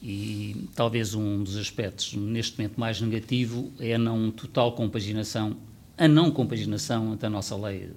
E 0.05 0.67
talvez 0.75 1.15
um 1.15 1.41
dos 1.41 1.55
aspectos 1.55 2.13
neste 2.13 2.57
momento 2.57 2.77
mais 2.77 2.99
negativo 2.99 3.71
é 3.79 3.93
a 3.93 3.97
não 3.97 4.29
total 4.31 4.73
compaginação, 4.73 5.55
a 5.97 6.09
não 6.09 6.29
compaginação 6.29 7.13
entre 7.13 7.25
a 7.25 7.29
nossa 7.29 7.55
lei 7.55 7.89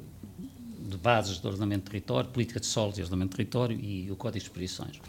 de 0.88 0.96
bases 0.96 1.40
de 1.40 1.46
ordenamento 1.46 1.86
de 1.86 1.90
território, 1.90 2.30
política 2.30 2.60
de 2.60 2.66
solos 2.66 2.96
e 2.96 3.02
ordenamento 3.02 3.30
de 3.30 3.36
território 3.38 3.76
e 3.80 4.08
o 4.08 4.14
Código 4.14 4.38
de 4.38 4.44
Exposições. 4.44 5.00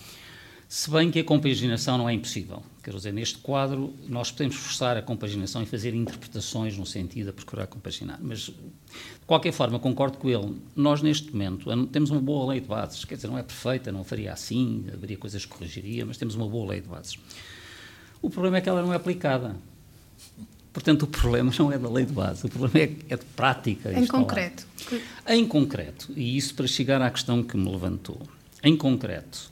Se 0.67 0.89
bem 0.89 1.11
que 1.11 1.19
a 1.19 1.23
compaginação 1.23 1.99
não 1.99 2.09
é 2.09 2.13
impossível. 2.13 2.61
Quero 2.83 2.97
dizer, 2.97 3.13
neste 3.13 3.37
quadro, 3.37 3.93
nós 4.09 4.31
podemos 4.31 4.55
forçar 4.55 4.97
a 4.97 5.01
compaginação 5.01 5.61
e 5.63 5.65
fazer 5.65 5.93
interpretações 5.93 6.75
no 6.77 6.85
sentido 6.85 7.27
de 7.27 7.31
procurar 7.31 7.67
compaginar. 7.67 8.19
Mas, 8.21 8.51
qualquer 9.27 9.51
forma, 9.51 9.77
concordo 9.77 10.17
com 10.17 10.29
ele. 10.29 10.55
Nós, 10.75 11.01
neste 11.01 11.31
momento, 11.31 11.69
temos 11.87 12.09
uma 12.09 12.21
boa 12.21 12.53
lei 12.53 12.61
de 12.61 12.67
bases. 12.67 13.03
Quer 13.05 13.15
dizer, 13.15 13.27
não 13.27 13.37
é 13.37 13.43
perfeita, 13.43 13.91
não 13.91 14.03
faria 14.03 14.31
assim, 14.31 14.85
haveria 14.91 15.17
coisas 15.17 15.45
que 15.45 15.51
corrigiria, 15.51 16.05
mas 16.05 16.17
temos 16.17 16.33
uma 16.33 16.47
boa 16.47 16.71
lei 16.71 16.81
de 16.81 16.87
bases. 16.87 17.19
O 18.21 18.29
problema 18.29 18.57
é 18.57 18.61
que 18.61 18.69
ela 18.69 18.81
não 18.81 18.93
é 18.93 18.95
aplicada. 18.95 19.55
Portanto, 20.71 21.03
o 21.03 21.07
problema 21.07 21.51
não 21.59 21.71
é 21.71 21.77
da 21.77 21.89
lei 21.89 22.05
de 22.05 22.13
base, 22.13 22.45
o 22.45 22.49
problema 22.49 22.79
é, 22.79 22.95
é 23.09 23.17
de 23.17 23.25
prática. 23.35 23.91
Em 23.91 24.07
concreto. 24.07 24.65
Em 25.27 25.47
concreto, 25.47 26.11
e 26.15 26.37
isso 26.37 26.53
para 26.55 26.67
chegar 26.67 27.01
à 27.01 27.09
questão 27.09 27.43
que 27.43 27.57
me 27.57 27.69
levantou. 27.69 28.21
Em 28.63 28.77
concreto, 28.77 29.51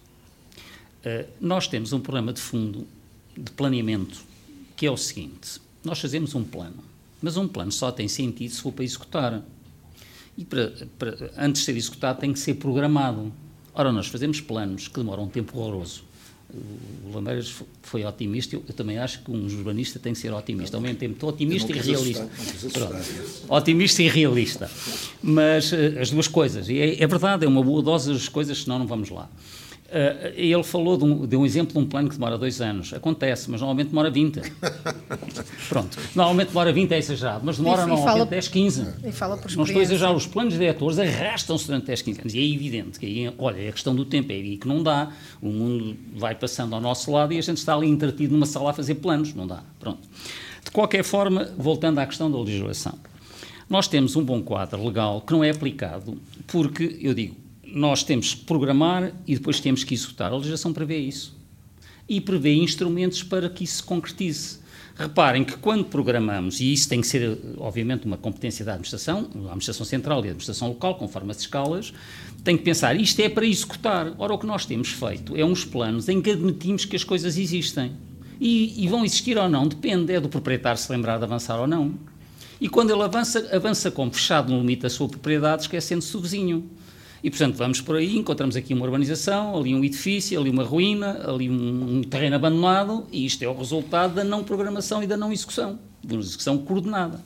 eh, 1.03 1.25
nós 1.41 1.67
temos 1.67 1.93
um 1.93 1.99
problema 1.99 2.31
de 2.31 2.39
fundo 2.39 2.87
de 3.35 3.51
planeamento, 3.51 4.23
que 4.75 4.85
é 4.85 4.91
o 4.91 4.97
seguinte: 4.97 5.59
nós 5.83 5.99
fazemos 5.99 6.35
um 6.35 6.43
plano, 6.43 6.83
mas 7.21 7.37
um 7.37 7.47
plano 7.47 7.71
só 7.71 7.91
tem 7.91 8.07
sentido 8.07 8.53
se 8.53 8.61
for 8.61 8.71
para 8.71 8.83
executar. 8.83 9.43
E 10.37 10.43
para, 10.43 10.73
para, 10.99 11.31
antes 11.37 11.61
de 11.61 11.65
ser 11.65 11.77
executado 11.77 12.19
tem 12.19 12.33
que 12.33 12.39
ser 12.39 12.55
programado. 12.55 13.31
Ora, 13.73 13.91
nós 13.91 14.07
fazemos 14.07 14.41
planos 14.41 14.87
que 14.87 14.97
demoram 14.97 15.23
um 15.23 15.29
tempo 15.29 15.57
horroroso. 15.57 16.03
O 17.05 17.13
Lameiras 17.13 17.53
foi 17.81 18.05
otimista, 18.05 18.55
eu, 18.55 18.63
eu, 18.67 18.73
também 18.73 18.97
acho 18.97 19.23
que 19.23 19.31
um 19.31 19.45
urbanista 19.45 19.99
tem 19.99 20.13
que 20.13 20.19
ser 20.19 20.31
otimista, 20.31 20.77
ao 20.77 20.81
mesmo 20.81 20.97
tempo 20.97 21.27
otimista 21.27 21.71
e 21.71 21.79
realista. 21.79 22.29
otimista 23.49 24.03
e 24.03 24.07
realista. 24.07 24.71
Mas 25.21 25.71
uh, 25.71 25.99
as 25.99 26.11
duas 26.11 26.27
coisas, 26.27 26.69
e 26.69 26.79
é, 26.79 27.03
é 27.03 27.07
verdade, 27.07 27.45
é 27.45 27.47
uma 27.47 27.63
boa 27.63 27.81
dose 27.81 28.13
das 28.13 28.29
coisas, 28.29 28.59
senão 28.59 28.79
não 28.79 28.87
vamos 28.87 29.09
lá. 29.09 29.29
Uh, 29.85 30.33
ele 30.35 30.63
falou 30.63 30.97
de 30.97 31.03
um, 31.03 31.27
de 31.27 31.35
um, 31.37 31.45
exemplo 31.45 31.73
de 31.73 31.77
um 31.77 31.85
plano 31.85 32.09
que 32.09 32.15
demora 32.15 32.39
dois 32.39 32.59
anos. 32.59 32.91
Acontece, 32.91 33.51
mas 33.51 33.61
normalmente 33.61 33.89
demora 33.89 34.09
20. 34.09 34.41
Pronto. 35.69 35.97
Normalmente 36.15 36.47
demora 36.47 36.73
20 36.73 36.91
é 36.91 36.97
exagerado, 36.97 37.41
mas 37.45 37.57
demora 37.57 37.83
e, 37.83 37.85
normalmente 37.85 38.13
fala, 38.17 38.25
10, 38.25 38.47
15. 38.47 38.87
E 39.03 39.11
fala 39.11 39.37
por 39.37 39.55
Não 39.55 39.63
estou 39.63 39.79
a 39.79 39.83
exagerar, 39.83 40.15
os 40.15 40.25
planos 40.25 40.55
diretores 40.55 40.97
arrastam-se 40.97 41.67
durante 41.67 41.85
10, 41.85 42.01
15 42.01 42.19
anos. 42.19 42.33
E 42.33 42.39
é 42.39 42.55
evidente 42.55 42.99
que 42.99 43.05
aí, 43.05 43.33
olha, 43.37 43.61
é 43.61 43.69
a 43.69 43.71
questão 43.71 43.95
do 43.95 44.05
tempo, 44.05 44.31
é 44.31 44.35
aí 44.35 44.57
que 44.57 44.67
não 44.67 44.81
dá. 44.81 45.11
O 45.39 45.49
mundo 45.49 45.95
vai 46.15 46.33
passando 46.33 46.73
ao 46.73 46.81
nosso 46.81 47.11
lado 47.11 47.33
e 47.33 47.37
a 47.37 47.41
gente 47.41 47.57
está 47.57 47.75
ali 47.75 47.87
entretido 47.87 48.33
numa 48.33 48.47
sala 48.47 48.71
a 48.71 48.73
fazer 48.73 48.95
planos. 48.95 49.35
Não 49.35 49.45
dá. 49.45 49.61
Pronto. 49.79 49.99
De 50.63 50.71
qualquer 50.71 51.03
forma, 51.03 51.51
voltando 51.57 51.99
à 51.99 52.07
questão 52.07 52.31
da 52.31 52.39
legislação. 52.39 52.97
Nós 53.69 53.87
temos 53.87 54.15
um 54.15 54.23
bom 54.23 54.41
quadro 54.41 54.83
legal 54.83 55.21
que 55.21 55.31
não 55.31 55.43
é 55.43 55.51
aplicado 55.51 56.17
porque, 56.47 56.97
eu 57.01 57.13
digo, 57.13 57.44
nós 57.67 58.03
temos 58.03 58.33
que 58.33 58.45
programar 58.45 59.13
e 59.27 59.35
depois 59.35 59.59
temos 59.59 59.83
que 59.83 59.93
executar. 59.93 60.31
A 60.31 60.35
legislação 60.35 60.73
prevê 60.73 60.97
isso. 60.97 61.35
E 62.07 62.21
prevê 62.21 62.53
instrumentos 62.53 63.23
para 63.23 63.49
que 63.49 63.63
isso 63.63 63.77
se 63.77 63.83
concretize. 63.83 64.59
Reparem 64.97 65.43
que 65.43 65.57
quando 65.57 65.83
programamos, 65.85 66.61
e 66.61 66.71
isso 66.71 66.87
tem 66.87 67.01
que 67.01 67.07
ser, 67.07 67.37
obviamente, 67.57 68.05
uma 68.05 68.15
competência 68.15 68.63
da 68.63 68.73
administração, 68.73 69.29
a 69.35 69.47
administração 69.47 69.85
central 69.85 70.19
e 70.19 70.27
a 70.27 70.31
administração 70.31 70.69
local, 70.69 70.95
conforme 70.95 71.31
as 71.31 71.39
escalas, 71.39 71.93
tem 72.45 72.55
que 72.55 72.63
pensar, 72.63 72.95
isto 72.95 73.19
é 73.19 73.27
para 73.27 73.45
executar. 73.45 74.13
Ora, 74.17 74.33
o 74.33 74.37
que 74.37 74.45
nós 74.45 74.65
temos 74.65 74.89
feito 74.89 75.35
é 75.35 75.43
uns 75.43 75.65
planos 75.65 76.07
em 76.07 76.21
que 76.21 76.31
admitimos 76.31 76.85
que 76.85 76.95
as 76.95 77.03
coisas 77.03 77.37
existem. 77.37 77.91
E, 78.39 78.83
e 78.83 78.87
vão 78.87 79.03
existir 79.03 79.37
ou 79.37 79.49
não, 79.49 79.67
depende, 79.67 80.13
é 80.13 80.19
do 80.19 80.29
proprietário 80.29 80.79
se 80.79 80.89
lembrar 80.91 81.17
de 81.17 81.23
avançar 81.25 81.59
ou 81.59 81.67
não. 81.67 81.93
E 82.59 82.69
quando 82.69 82.91
ele 82.91 83.01
avança, 83.01 83.49
avança 83.53 83.91
como 83.91 84.11
fechado 84.13 84.51
no 84.51 84.59
limite 84.59 84.83
da 84.83 84.89
sua 84.89 85.09
propriedade, 85.09 85.63
esquecendo-se 85.63 86.15
o 86.15 86.21
vizinho. 86.21 86.69
E, 87.25 87.29
portanto, 87.31 87.55
vamos 87.55 87.81
por 87.81 87.95
aí, 87.95 88.15
encontramos 88.19 88.55
aqui 88.55 88.71
uma 88.71 88.85
urbanização, 88.85 89.57
ali 89.57 89.73
um 89.73 89.83
edifício, 89.83 90.39
ali 90.39 90.51
uma 90.51 90.63
ruína, 90.63 91.27
ali 91.27 91.49
um, 91.49 92.03
terreno 92.03 92.35
abandonado, 92.35 93.07
e 93.11 93.25
isto 93.25 93.41
é 93.41 93.47
o 93.47 93.57
resultado 93.57 94.13
da 94.13 94.23
não 94.23 94.43
programação 94.43 95.01
e 95.01 95.07
da 95.07 95.17
não 95.17 95.33
execução, 95.33 95.79
de 96.03 96.13
uma 96.13 96.21
execução 96.21 96.55
coordenada. 96.59 97.19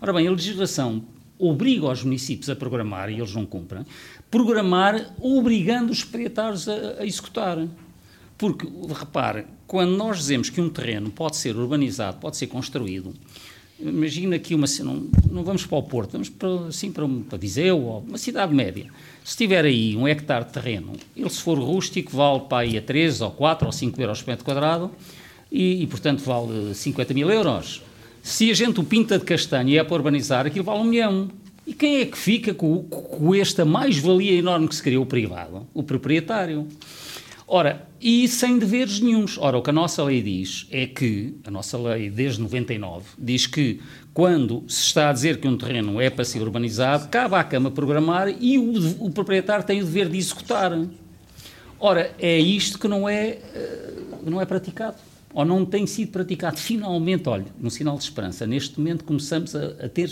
Ora 0.00 0.12
bem, 0.12 0.28
a 0.28 0.30
legislação 0.30 1.02
obriga 1.36 1.90
os 1.90 2.04
municípios 2.04 2.48
a 2.50 2.54
programar, 2.54 3.10
e 3.10 3.14
eles 3.14 3.34
não 3.34 3.44
cumprem, 3.44 3.84
programar 4.30 5.12
obrigando 5.20 5.90
os 5.90 6.04
proprietários 6.04 6.68
a, 6.68 7.00
a 7.00 7.04
executar. 7.04 7.66
Porque, 8.38 8.68
repare, 8.96 9.46
quando 9.66 9.96
nós 9.96 10.18
dizemos 10.18 10.50
que 10.50 10.60
um 10.60 10.70
terreno 10.70 11.10
pode 11.10 11.36
ser 11.36 11.56
urbanizado, 11.56 12.18
pode 12.18 12.36
ser 12.36 12.46
construído, 12.46 13.12
imagina 13.80 14.36
aqui 14.36 14.54
uma 14.54 14.66
não, 14.84 15.08
não 15.28 15.42
vamos 15.42 15.66
para 15.66 15.78
o 15.78 15.82
Porto, 15.82 16.12
vamos 16.12 16.28
para, 16.28 16.68
assim 16.68 16.92
para, 16.92 17.08
para 17.28 17.38
Viseu, 17.38 18.04
uma 18.06 18.18
cidade 18.18 18.54
média. 18.54 18.88
Se 19.24 19.36
tiver 19.36 19.64
aí 19.64 19.96
um 19.96 20.06
hectare 20.08 20.44
de 20.44 20.52
terreno, 20.52 20.92
ele 21.16 21.30
se 21.30 21.40
for 21.40 21.58
rústico 21.58 22.16
vale 22.16 22.40
para 22.40 22.58
aí 22.58 22.76
a 22.76 22.82
3 22.82 23.20
ou 23.20 23.30
4 23.30 23.66
ou 23.66 23.72
5 23.72 24.00
euros 24.00 24.20
por 24.20 24.30
metro 24.30 24.44
quadrado 24.44 24.90
e, 25.50 25.82
e, 25.82 25.86
portanto 25.86 26.20
vale 26.20 26.74
50 26.74 27.14
mil 27.14 27.30
euros. 27.30 27.82
Se 28.22 28.50
a 28.50 28.54
gente 28.54 28.80
o 28.80 28.84
pinta 28.84 29.18
de 29.18 29.24
castanho 29.24 29.68
e 29.68 29.78
é 29.78 29.84
para 29.84 29.94
urbanizar, 29.94 30.46
aquilo 30.46 30.64
vale 30.64 30.80
um 30.80 30.84
milhão. 30.84 31.30
E 31.66 31.72
quem 31.72 32.00
é 32.00 32.06
que 32.06 32.18
fica 32.18 32.52
com, 32.52 32.82
com 32.82 33.34
esta 33.34 33.64
mais-valia 33.64 34.32
enorme 34.32 34.66
que 34.66 34.74
se 34.74 34.82
criou 34.82 35.04
o 35.04 35.06
privado? 35.06 35.66
O 35.72 35.82
proprietário. 35.82 36.66
Ora, 37.54 37.86
e 38.00 38.26
sem 38.28 38.58
deveres 38.58 38.98
nenhums. 38.98 39.36
Ora, 39.36 39.58
o 39.58 39.62
que 39.62 39.68
a 39.68 39.74
nossa 39.74 40.02
lei 40.02 40.22
diz 40.22 40.66
é 40.70 40.86
que, 40.86 41.34
a 41.46 41.50
nossa 41.50 41.76
lei 41.76 42.08
desde 42.08 42.40
99, 42.40 43.04
diz 43.18 43.46
que 43.46 43.78
quando 44.14 44.64
se 44.66 44.84
está 44.84 45.10
a 45.10 45.12
dizer 45.12 45.38
que 45.38 45.46
um 45.46 45.58
terreno 45.58 46.00
é 46.00 46.08
para 46.08 46.24
ser 46.24 46.40
urbanizado, 46.40 47.08
cabe 47.08 47.34
à 47.34 47.44
Câmara 47.44 47.74
programar 47.74 48.30
e 48.40 48.56
o, 48.56 49.04
o 49.04 49.10
proprietário 49.10 49.66
tem 49.66 49.82
o 49.82 49.84
dever 49.84 50.08
de 50.08 50.16
executar. 50.16 50.72
Ora, 51.78 52.14
é 52.18 52.38
isto 52.38 52.78
que 52.78 52.88
não 52.88 53.06
é, 53.06 53.32
eh, 53.32 53.92
não 54.24 54.40
é 54.40 54.46
praticado 54.46 54.96
ou 55.34 55.44
não 55.44 55.64
tem 55.64 55.86
sido 55.86 56.10
praticado. 56.10 56.58
Finalmente, 56.58 57.28
olha, 57.28 57.46
um 57.62 57.70
sinal 57.70 57.96
de 57.96 58.04
esperança, 58.04 58.46
neste 58.46 58.78
momento 58.78 59.04
começamos 59.04 59.54
a, 59.54 59.66
a, 59.84 59.88
ter 59.88 60.10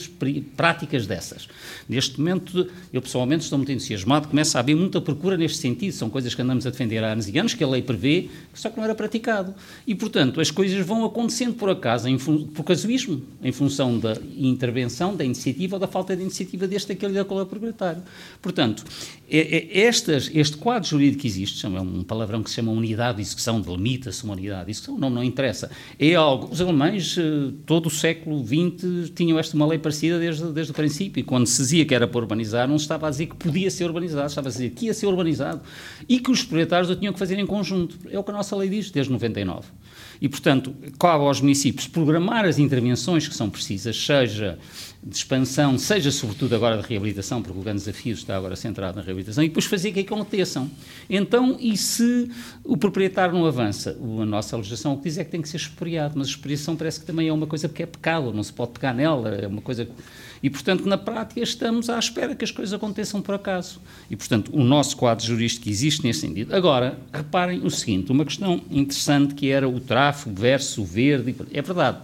práticas 0.56 1.06
dessas. 1.06 1.48
Neste 1.88 2.18
momento, 2.18 2.68
eu 2.92 3.02
pessoalmente 3.02 3.44
estou 3.44 3.59
muito 3.59 3.72
entusiasmado, 3.72 4.28
começa 4.28 4.59
a 4.59 4.61
haver 4.61 4.76
muita 4.76 5.00
procura 5.00 5.37
neste 5.37 5.59
sentido, 5.59 5.92
são 5.92 6.09
coisas 6.09 6.35
que 6.35 6.42
andamos 6.42 6.66
a 6.66 6.70
defender 6.70 7.02
há 7.04 7.12
anos 7.12 7.28
e 7.28 7.38
anos, 7.38 7.54
que 7.54 7.62
a 7.64 7.68
lei 7.68 7.83
prevê, 7.83 8.28
só 8.54 8.70
que 8.70 8.76
não 8.76 8.85
era 8.85 8.94
praticado. 8.94 9.54
E, 9.87 9.94
portanto, 9.94 10.40
as 10.40 10.50
coisas 10.50 10.85
vão 10.85 11.04
acontecendo 11.04 11.54
por 11.54 11.70
acaso, 11.70 12.09
em 12.09 12.18
por 12.18 12.64
casuísmo, 12.64 13.22
em 13.42 13.52
função 13.52 13.98
da 13.98 14.14
intervenção, 14.37 15.14
da 15.14 15.24
iniciativa 15.24 15.76
ou 15.76 15.80
da 15.80 15.87
falta 15.87 16.16
de 16.16 16.22
iniciativa 16.22 16.66
deste, 16.66 16.92
aquele 16.92 17.12
e 17.12 17.16
daquele 17.16 17.44
proprietário. 17.44 18.02
Portanto, 18.40 18.85
é, 19.28 19.38
é, 19.38 19.80
estas, 19.80 20.30
este 20.35 20.56
quadro 20.56 20.88
jurídico 20.88 21.22
que 21.22 21.26
existe, 21.26 21.64
é 21.64 21.68
um 21.68 22.02
palavrão 22.02 22.42
que 22.42 22.50
se 22.50 22.56
chama 22.56 22.72
unidade 22.72 23.16
de 23.16 23.22
execução, 23.22 23.61
delimita-se 23.61 24.24
uma 24.24 24.35
unidade 24.35 24.66
de 24.66 24.70
execução, 24.72 24.98
não 24.98 25.10
não, 25.11 25.25
interessa. 25.25 25.70
É 25.99 26.14
algo. 26.14 26.49
Os 26.51 26.61
alemães, 26.61 27.16
eh, 27.18 27.53
todo 27.66 27.87
o 27.87 27.90
século 27.90 28.44
XX, 28.44 29.11
tinham 29.14 29.38
esta 29.38 29.57
uma 29.57 29.66
lei 29.66 29.79
parecida 29.79 30.18
desde, 30.18 30.44
desde 30.53 30.73
o 30.73 30.75
princípio. 30.75 31.20
E 31.20 31.23
quando 31.23 31.46
se 31.46 31.62
dizia 31.62 31.85
que 31.85 31.94
era 31.94 32.07
para 32.07 32.20
urbanizar, 32.20 32.68
não 32.68 32.79
se 32.79 32.85
estava 32.85 33.07
a 33.07 33.11
dizer 33.11 33.27
que 33.27 33.37
podia 33.37 33.70
ser 33.70 33.85
urbanizado, 33.85 34.27
estava 34.27 34.49
a 34.49 34.51
dizer 34.51 34.70
que 34.70 34.87
ia 34.87 34.94
ser 34.94 35.07
urbanizado 35.07 35.61
e 36.09 36.18
que 36.20 36.31
os 36.31 36.42
proprietários 36.42 36.90
o 36.90 36.96
tinham 36.96 37.12
que 37.12 37.18
fazer 37.18 37.38
em 37.38 37.46
conjunto. 37.46 37.99
É 38.11 38.18
o 38.18 38.25
que 38.25 38.31
a 38.31 38.35
nossa 38.35 38.57
lei 38.57 38.68
diz 38.68 38.90
desde 38.90 39.12
99. 39.12 39.68
E, 40.20 40.29
portanto, 40.29 40.75
cabe 40.99 41.25
aos 41.25 41.40
municípios 41.40 41.87
programar 41.87 42.44
as 42.44 42.59
intervenções 42.59 43.27
que 43.27 43.35
são 43.35 43.49
precisas, 43.49 43.96
seja 43.96 44.59
de 45.02 45.16
expansão, 45.16 45.78
seja 45.78 46.10
sobretudo 46.10 46.54
agora 46.54 46.76
de 46.76 46.86
reabilitação, 46.86 47.40
porque 47.40 47.58
o 47.58 47.62
grande 47.62 47.78
desafio 47.78 48.12
está 48.12 48.36
agora 48.36 48.54
centrado 48.54 48.98
na 48.98 49.02
reabilitação, 49.02 49.42
e 49.42 49.48
depois 49.48 49.64
fazer 49.64 49.92
que 49.92 50.00
aconteçam. 50.00 50.70
Então, 51.08 51.56
e 51.58 51.74
se 51.76 52.30
o 52.62 52.76
proprietário 52.76 53.34
não 53.34 53.46
avança? 53.46 53.96
A 54.20 54.26
nossa 54.26 54.56
legislação 54.56 54.92
o 54.92 54.98
que 54.98 55.04
diz 55.04 55.16
é 55.16 55.24
que 55.24 55.30
tem 55.30 55.40
que 55.40 55.48
ser 55.48 55.56
expropriado, 55.56 56.18
mas 56.18 56.26
a 56.26 56.30
expropriação 56.30 56.76
parece 56.76 57.00
que 57.00 57.06
também 57.06 57.28
é 57.28 57.32
uma 57.32 57.46
coisa 57.46 57.66
que 57.68 57.82
é 57.82 57.86
pecado, 57.86 58.32
não 58.32 58.42
se 58.42 58.52
pode 58.52 58.72
pegar 58.72 58.92
nela, 58.92 59.30
é 59.30 59.46
uma 59.46 59.62
coisa... 59.62 59.88
E, 60.42 60.48
portanto, 60.48 60.86
na 60.86 60.96
prática 60.96 61.40
estamos 61.40 61.90
à 61.90 61.98
espera 61.98 62.34
que 62.34 62.42
as 62.42 62.50
coisas 62.50 62.72
aconteçam 62.72 63.20
por 63.20 63.34
acaso. 63.34 63.78
E, 64.10 64.16
portanto, 64.16 64.50
o 64.54 64.64
nosso 64.64 64.96
quadro 64.96 65.24
jurídico 65.24 65.68
existe 65.68 66.02
nesse 66.02 66.20
sentido. 66.20 66.54
Agora, 66.54 66.98
reparem 67.12 67.60
o 67.62 67.70
seguinte, 67.70 68.10
uma 68.10 68.24
questão 68.24 68.60
interessante 68.70 69.34
que 69.34 69.50
era 69.50 69.68
o 69.68 69.78
tráfego 69.80 70.34
versus 70.40 70.78
o 70.78 70.84
verde, 70.84 71.36
é 71.52 71.60
verdade, 71.60 71.98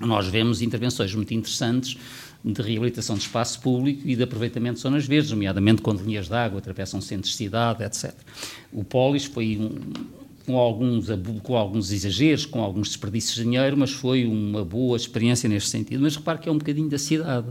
nós 0.00 0.26
vemos 0.26 0.60
intervenções 0.60 1.14
muito 1.14 1.32
interessantes 1.32 1.96
de 2.44 2.60
reabilitação 2.60 3.16
de 3.16 3.22
espaço 3.22 3.60
público 3.60 4.02
e 4.04 4.14
de 4.14 4.22
aproveitamento 4.22 4.76
de 4.76 4.82
zonas 4.82 5.06
verdes, 5.06 5.30
nomeadamente 5.30 5.80
quando 5.80 6.04
linhas 6.04 6.28
de 6.28 6.34
água 6.34 6.58
atravessam 6.58 7.00
centros 7.00 7.30
de 7.30 7.36
cidade, 7.36 7.82
etc. 7.82 8.12
O 8.72 8.84
Polis 8.84 9.24
foi 9.24 9.56
um, 9.56 9.80
com, 10.44 10.58
alguns, 10.58 11.06
com 11.42 11.56
alguns 11.56 11.90
exageros, 11.90 12.44
com 12.44 12.60
alguns 12.60 12.88
desperdícios 12.88 13.36
de 13.36 13.44
dinheiro, 13.44 13.76
mas 13.76 13.92
foi 13.92 14.26
uma 14.26 14.64
boa 14.64 14.96
experiência 14.96 15.48
neste 15.48 15.70
sentido. 15.70 16.02
Mas 16.02 16.16
repare 16.16 16.38
que 16.38 16.48
é 16.48 16.52
um 16.52 16.58
bocadinho 16.58 16.88
da 16.88 16.98
cidade 16.98 17.48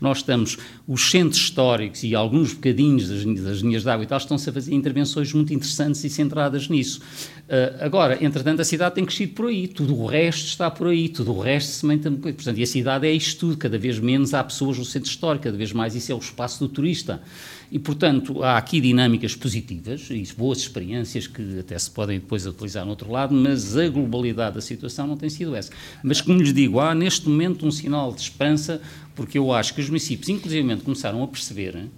nós 0.00 0.18
estamos, 0.18 0.56
os 0.86 1.10
centros 1.10 1.40
históricos 1.40 2.04
e 2.04 2.14
alguns 2.14 2.52
bocadinhos 2.52 3.08
das, 3.08 3.24
das 3.24 3.58
linhas 3.58 3.82
de 3.82 3.90
água 3.90 4.04
e 4.04 4.06
tal, 4.06 4.18
estão-se 4.18 4.48
a 4.48 4.52
fazer 4.52 4.74
intervenções 4.74 5.32
muito 5.32 5.52
interessantes 5.52 6.04
e 6.04 6.10
centradas 6.10 6.68
nisso. 6.68 7.00
Uh, 7.00 7.84
agora, 7.84 8.22
entretanto, 8.22 8.60
a 8.60 8.64
cidade 8.64 8.94
tem 8.94 9.04
crescido 9.04 9.32
por 9.32 9.46
aí, 9.46 9.66
tudo 9.66 9.98
o 9.98 10.06
resto 10.06 10.46
está 10.46 10.70
por 10.70 10.88
aí, 10.88 11.08
tudo 11.08 11.34
o 11.34 11.40
resto 11.40 11.70
se 11.70 11.86
mantém. 11.86 12.14
Portanto, 12.14 12.58
e 12.58 12.62
a 12.62 12.66
cidade 12.66 13.06
é 13.06 13.12
isto 13.12 13.40
tudo, 13.40 13.56
cada 13.56 13.78
vez 13.78 13.98
menos 13.98 14.34
há 14.34 14.44
pessoas 14.44 14.78
no 14.78 14.84
centro 14.84 15.10
histórico, 15.10 15.44
cada 15.44 15.56
vez 15.56 15.72
mais 15.72 15.94
isso 15.94 16.12
é 16.12 16.14
o 16.14 16.18
espaço 16.18 16.60
do 16.60 16.68
turista. 16.68 17.20
E, 17.70 17.78
portanto, 17.78 18.42
há 18.42 18.56
aqui 18.56 18.80
dinâmicas 18.80 19.36
positivas 19.36 20.08
e 20.10 20.26
boas 20.36 20.58
experiências 20.58 21.26
que 21.26 21.58
até 21.58 21.78
se 21.78 21.90
podem 21.90 22.18
depois 22.18 22.46
utilizar 22.46 22.84
no 22.84 22.90
outro 22.90 23.10
lado, 23.10 23.34
mas 23.34 23.76
a 23.76 23.88
globalidade 23.88 24.54
da 24.54 24.60
situação 24.60 25.06
não 25.06 25.16
tem 25.16 25.28
sido 25.28 25.54
essa. 25.54 25.70
Mas, 26.02 26.20
como 26.20 26.40
lhes 26.40 26.54
digo, 26.54 26.80
há 26.80 26.94
neste 26.94 27.28
momento 27.28 27.66
um 27.66 27.70
sinal 27.70 28.12
de 28.12 28.22
esperança, 28.22 28.80
porque 29.14 29.36
eu 29.36 29.52
acho 29.52 29.74
que 29.74 29.82
os 29.82 29.88
municípios, 29.88 30.30
inclusivamente, 30.30 30.82
começaram 30.82 31.22
a 31.22 31.28
perceber 31.28 31.88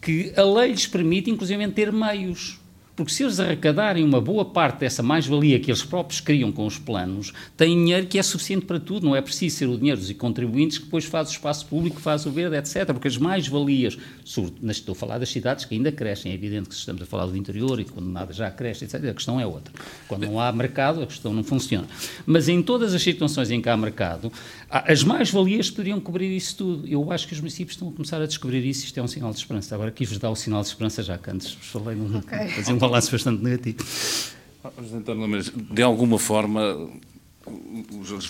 que 0.00 0.32
a 0.36 0.42
lei 0.42 0.72
lhes 0.72 0.86
permite, 0.86 1.30
inclusivamente, 1.30 1.72
ter 1.72 1.90
meios 1.90 2.58
porque 2.98 3.12
se 3.12 3.22
eles 3.22 3.38
arrecadarem 3.38 4.02
uma 4.02 4.20
boa 4.20 4.44
parte 4.44 4.80
dessa 4.80 5.04
mais-valia 5.04 5.60
que 5.60 5.70
eles 5.70 5.84
próprios 5.84 6.20
criam 6.20 6.50
com 6.50 6.66
os 6.66 6.78
planos, 6.78 7.32
têm 7.56 7.76
dinheiro 7.76 8.08
que 8.08 8.18
é 8.18 8.22
suficiente 8.24 8.66
para 8.66 8.80
tudo, 8.80 9.06
não 9.06 9.14
é 9.14 9.22
preciso 9.22 9.56
ser 9.56 9.66
o 9.68 9.78
dinheiro 9.78 10.00
dos 10.00 10.12
contribuintes 10.14 10.78
que 10.78 10.84
depois 10.86 11.04
faz 11.04 11.28
o 11.28 11.30
espaço 11.30 11.64
público, 11.66 12.00
faz 12.00 12.26
o 12.26 12.32
verde, 12.32 12.56
etc. 12.56 12.86
Porque 12.86 13.06
as 13.06 13.16
mais-valias, 13.16 13.96
estou 14.24 14.92
a 14.92 14.94
falar 14.96 15.18
das 15.18 15.28
cidades 15.28 15.64
que 15.64 15.76
ainda 15.76 15.92
crescem, 15.92 16.32
é 16.32 16.34
evidente 16.34 16.70
que 16.70 16.74
estamos 16.74 17.00
a 17.00 17.06
falar 17.06 17.26
do 17.26 17.36
interior 17.36 17.78
e 17.78 17.84
quando 17.84 18.08
nada 18.08 18.32
já 18.32 18.50
cresce, 18.50 18.84
etc. 18.84 18.96
A 19.04 19.14
questão 19.14 19.40
é 19.40 19.46
outra. 19.46 19.72
Quando 20.08 20.26
não 20.26 20.40
há 20.40 20.50
mercado, 20.50 21.00
a 21.00 21.06
questão 21.06 21.32
não 21.32 21.44
funciona. 21.44 21.86
Mas 22.26 22.48
em 22.48 22.60
todas 22.60 22.94
as 22.94 23.02
situações 23.02 23.48
em 23.52 23.62
que 23.62 23.68
há 23.68 23.76
mercado, 23.76 24.32
as 24.68 25.04
mais-valias 25.04 25.70
poderiam 25.70 26.00
cobrir 26.00 26.36
isso 26.36 26.56
tudo. 26.56 26.88
Eu 26.88 27.12
acho 27.12 27.28
que 27.28 27.32
os 27.32 27.38
municípios 27.38 27.76
estão 27.76 27.90
a 27.90 27.92
começar 27.92 28.20
a 28.20 28.26
descobrir 28.26 28.66
isso, 28.66 28.86
isto 28.86 28.98
é 28.98 29.02
um 29.04 29.06
sinal 29.06 29.30
de 29.30 29.38
esperança. 29.38 29.72
Agora 29.72 29.92
quis-vos 29.92 30.18
dar 30.18 30.30
o 30.30 30.34
sinal 30.34 30.62
de 30.62 30.66
esperança 30.66 31.00
já 31.00 31.16
que 31.16 31.30
antes 31.30 31.52
falei 31.60 31.94
num, 31.94 32.18
okay 32.18 32.48
balanço 32.88 33.12
bastante 33.12 33.42
negativo. 33.42 33.84
de 35.70 35.82
alguma 35.82 36.18
forma, 36.18 36.90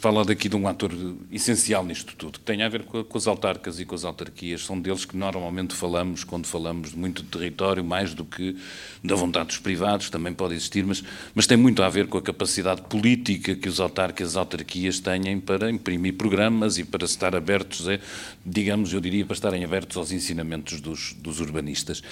fala 0.00 0.24
daqui 0.24 0.48
de 0.48 0.56
um 0.56 0.68
ator 0.68 0.92
essencial 1.30 1.84
nisto 1.84 2.14
tudo, 2.16 2.38
que 2.38 2.44
tem 2.44 2.62
a 2.62 2.68
ver 2.68 2.84
com, 2.84 3.02
com, 3.04 3.18
as 3.18 3.26
autarcas 3.26 3.80
e 3.80 3.84
com 3.84 3.94
as 3.94 4.04
autarquias. 4.04 4.64
São 4.64 4.80
deles 4.80 5.04
que 5.04 5.16
normalmente 5.16 5.74
falamos 5.74 6.24
quando 6.24 6.46
falamos 6.46 6.92
muito 6.94 7.22
de 7.22 7.28
território, 7.28 7.84
mais 7.84 8.14
do 8.14 8.24
que 8.24 8.56
da 9.02 9.14
vontade 9.14 9.48
dos 9.48 9.59
privados, 9.59 10.11
também 10.11 10.32
pode 10.32 10.54
existir, 10.54 10.84
mas, 10.84 11.02
mas 11.34 11.46
tem 11.46 11.56
muito 11.56 11.82
a 11.82 11.88
ver 11.88 12.06
com 12.06 12.18
a 12.18 12.22
capacidade 12.22 12.82
política 12.82 13.54
que 13.54 13.68
os 13.68 13.80
autarcas 13.80 14.28
e 14.28 14.30
as 14.30 14.36
autarquias 14.36 15.00
têm 15.00 15.40
para 15.40 15.70
imprimir 15.70 16.14
programas 16.14 16.78
e 16.78 16.84
para 16.84 17.04
estar 17.04 17.34
abertos, 17.34 17.88
a, 17.88 17.98
digamos, 18.44 18.92
eu 18.92 19.00
diria, 19.00 19.24
para 19.24 19.34
estarem 19.34 19.64
abertos 19.64 19.96
aos 19.96 20.12
ensinamentos 20.12 20.80
dos, 20.80 21.14
dos 21.14 21.40
urbanistas. 21.40 22.02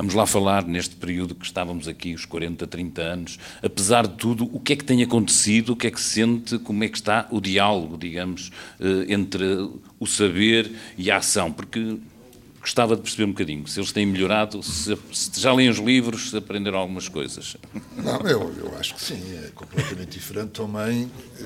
Vamos 0.00 0.14
lá 0.14 0.24
falar 0.24 0.66
neste 0.66 0.96
período 0.96 1.34
que 1.34 1.44
estávamos 1.44 1.86
aqui, 1.86 2.14
os 2.14 2.24
40, 2.24 2.66
30 2.66 3.02
anos, 3.02 3.38
apesar 3.62 4.06
de 4.06 4.14
tudo, 4.14 4.48
o 4.50 4.58
que 4.58 4.72
é 4.72 4.76
que 4.76 4.82
tem 4.82 5.02
acontecido, 5.02 5.74
o 5.74 5.76
que 5.76 5.88
é 5.88 5.90
que 5.90 6.00
se 6.00 6.14
sente, 6.14 6.58
como 6.58 6.82
é 6.82 6.88
que 6.88 6.96
está 6.96 7.28
o 7.30 7.38
diálogo, 7.38 7.98
digamos, 7.98 8.50
eh, 8.80 9.12
entre 9.12 9.44
o 9.98 10.06
saber 10.06 10.72
e 10.96 11.10
a 11.10 11.18
ação, 11.18 11.52
porque 11.52 11.98
gostava 12.62 12.96
de 12.96 13.02
perceber 13.02 13.24
um 13.24 13.32
bocadinho 13.32 13.66
se 13.66 13.78
eles 13.78 13.92
têm 13.92 14.06
melhorado, 14.06 14.62
se, 14.62 14.96
se 15.12 15.38
já 15.38 15.52
leem 15.52 15.68
os 15.68 15.76
livros, 15.76 16.30
se 16.30 16.36
aprenderam 16.38 16.78
algumas 16.78 17.06
coisas. 17.06 17.58
Não, 17.94 18.20
eu, 18.26 18.54
eu 18.56 18.78
acho 18.78 18.94
que 18.94 19.02
sim, 19.02 19.22
é 19.44 19.50
completamente 19.54 20.12
diferente 20.12 20.52
também. 20.52 21.10
Eh, 21.38 21.44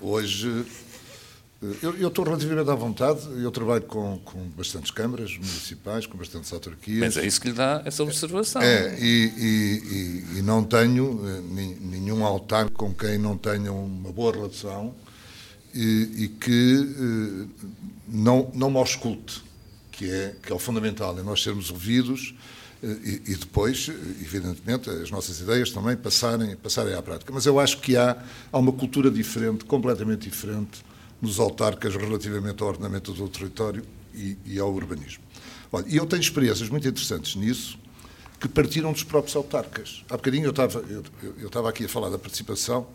hoje 0.00 0.64
eu, 1.82 2.08
estou 2.08 2.24
relativamente 2.24 2.70
à 2.70 2.74
vontade, 2.74 3.20
eu 3.42 3.50
trabalho 3.50 3.82
com, 3.82 4.18
com 4.24 4.38
bastantes 4.56 4.90
câmaras 4.90 5.36
municipais, 5.36 6.06
com 6.06 6.18
bastantes 6.18 6.52
autarquias. 6.52 7.00
Mas 7.00 7.16
é 7.16 7.26
isso 7.26 7.40
que 7.40 7.48
lhe 7.48 7.54
dá 7.54 7.82
essa 7.84 8.02
observação. 8.02 8.62
É, 8.62 8.98
e, 8.98 9.32
e, 9.36 10.38
e, 10.38 10.42
não 10.42 10.64
tenho 10.64 11.20
eh, 11.26 11.40
nenhum 11.80 12.24
altar 12.24 12.70
com 12.70 12.92
quem 12.94 13.18
não 13.18 13.36
tenha 13.36 13.72
uma 13.72 14.12
boa 14.12 14.32
relação 14.32 14.94
e, 15.74 16.24
e 16.24 16.28
que 16.28 16.94
eh, 16.98 17.64
não, 18.08 18.50
não 18.54 18.70
me 18.70 18.78
ausculte, 18.78 19.42
que 19.92 20.10
é, 20.10 20.34
que 20.42 20.52
é 20.52 20.54
o 20.54 20.58
fundamental, 20.58 21.18
é 21.18 21.22
nós 21.22 21.42
sermos 21.42 21.70
ouvidos 21.70 22.34
eh, 22.82 22.86
e, 22.86 23.32
e, 23.32 23.36
depois, 23.36 23.88
evidentemente, 24.20 24.90
as 24.90 25.10
nossas 25.10 25.40
ideias 25.40 25.70
também 25.70 25.96
passarem, 25.96 26.54
passarem 26.56 26.94
à 26.94 27.02
prática. 27.02 27.32
Mas 27.32 27.46
eu 27.46 27.58
acho 27.58 27.78
que 27.80 27.96
há, 27.96 28.16
há 28.52 28.58
uma 28.58 28.72
cultura 28.72 29.10
diferente, 29.10 29.64
completamente 29.64 30.28
diferente, 30.28 30.84
nos 31.26 31.40
autarcas 31.40 31.94
relativamente 31.94 32.62
ao 32.62 32.68
ordenamento 32.68 33.12
do 33.12 33.28
território 33.28 33.82
e, 34.14 34.38
e 34.46 34.58
ao 34.58 34.72
urbanismo. 34.72 35.22
Olha, 35.70 35.84
e 35.88 35.96
eu 35.96 36.06
tenho 36.06 36.20
experiências 36.20 36.68
muito 36.68 36.86
interessantes 36.86 37.34
nisso 37.34 37.78
que 38.40 38.48
partiram 38.48 38.92
dos 38.92 39.02
próprios 39.02 39.34
autarcas. 39.34 40.04
Há 40.08 40.16
bocadinho 40.16 40.44
eu 40.44 40.50
estava, 40.50 40.78
eu, 40.88 41.02
eu 41.38 41.46
estava 41.46 41.68
aqui 41.68 41.84
a 41.86 41.88
falar 41.88 42.10
da 42.10 42.18
participação, 42.18 42.86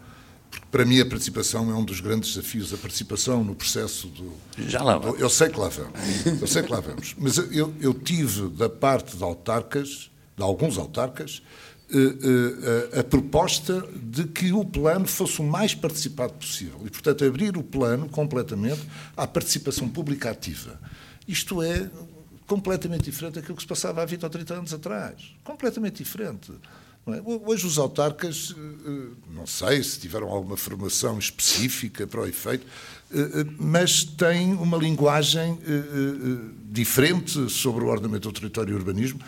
porque 0.49 0.65
para 0.71 0.85
mim 0.85 0.99
a 0.99 1.05
participação 1.05 1.69
é 1.69 1.73
um 1.73 1.83
dos 1.83 1.99
grandes 1.99 2.33
desafios, 2.35 2.73
a 2.73 2.77
participação 2.77 3.43
no 3.43 3.55
processo 3.55 4.07
do... 4.07 4.33
Já 4.67 4.83
lá 4.83 4.97
vamos. 4.97 5.19
Eu 5.19 5.29
sei 5.29 5.49
que 5.49 5.59
lá 5.59 5.69
vamos, 5.69 6.41
eu 6.41 6.47
sei 6.47 6.63
que 6.63 6.71
lá 6.71 6.79
vamos. 6.79 7.15
Mas 7.17 7.37
eu, 7.37 7.73
eu 7.79 7.93
tive 7.93 8.49
da 8.49 8.69
parte 8.69 9.17
de 9.17 9.23
autarcas, 9.23 10.11
de 10.37 10.43
alguns 10.43 10.77
autarcas, 10.77 11.41
a, 11.91 11.97
eh, 11.97 12.89
eh, 12.93 12.99
a, 12.99 13.03
proposta 13.03 13.85
de 14.01 14.23
que 14.23 14.53
o 14.53 14.63
plano 14.63 15.05
fosse 15.05 15.41
o 15.41 15.43
mais 15.43 15.75
participado 15.75 16.33
possível 16.33 16.79
e, 16.85 16.89
portanto, 16.89 17.25
abrir 17.25 17.57
o 17.57 17.63
plano 17.63 18.07
completamente 18.07 18.81
à 19.15 19.27
participação 19.27 19.89
pública 19.89 20.31
ativa. 20.31 20.79
Isto 21.27 21.61
é 21.61 21.89
completamente 22.47 23.03
diferente 23.03 23.35
daquilo 23.35 23.55
que 23.55 23.63
se 23.63 23.67
passava 23.67 24.01
há 24.01 24.05
20 24.05 24.23
ou 24.23 24.29
30 24.29 24.53
anos 24.53 24.73
atrás. 24.73 25.33
Completamente 25.43 26.03
diferente. 26.03 26.51
É? 27.07 27.21
Hoje 27.25 27.65
os 27.65 27.77
autarcas, 27.77 28.55
eh, 28.57 29.07
não 29.33 29.45
sei 29.45 29.83
se 29.83 29.99
tiveram 29.99 30.29
alguma 30.29 30.55
formação 30.55 31.19
específica 31.19 32.07
para 32.07 32.21
o 32.21 32.27
efeito, 32.27 32.65
mas 33.59 34.05
têm 34.05 34.53
uma 34.53 34.77
linguagem 34.77 35.59
diferente 36.69 37.49
sobre 37.49 37.83
o 37.83 37.87
ordenamento 37.87 38.29
do 38.29 38.33
território 38.33 38.71
e 38.71 38.73
o 38.73 38.77
urbanismo 38.77 39.19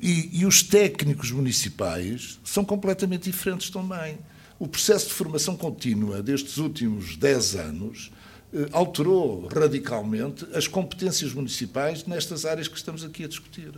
e, 0.00 0.40
e, 0.40 0.46
os 0.46 0.62
técnicos 0.62 1.30
municipais 1.30 2.38
são 2.42 2.64
completamente 2.64 3.30
diferentes 3.30 3.70
também. 3.70 4.18
O 4.58 4.66
processo 4.66 5.08
de 5.08 5.14
formação 5.14 5.56
contínua 5.56 6.22
destes 6.22 6.56
últimos 6.56 7.16
10 7.16 7.56
anos 7.56 8.10
eh, 8.52 8.68
alterou 8.72 9.46
radicalmente 9.46 10.46
as 10.54 10.66
competências 10.66 11.32
municipais 11.32 12.04
nestas 12.06 12.44
áreas 12.44 12.66
que 12.66 12.76
estamos 12.76 13.04
aqui 13.04 13.24
a 13.24 13.28
discutir. 13.28 13.72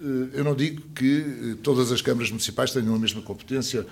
Eh, 0.00 0.38
eu 0.38 0.44
não 0.44 0.54
digo 0.54 0.82
que 0.94 1.52
eh, 1.52 1.56
todas 1.62 1.90
as 1.90 2.00
câmaras 2.00 2.30
municipais 2.30 2.70
tenham 2.70 2.94
a 2.94 2.98
mesma 2.98 3.20
competência 3.20 3.86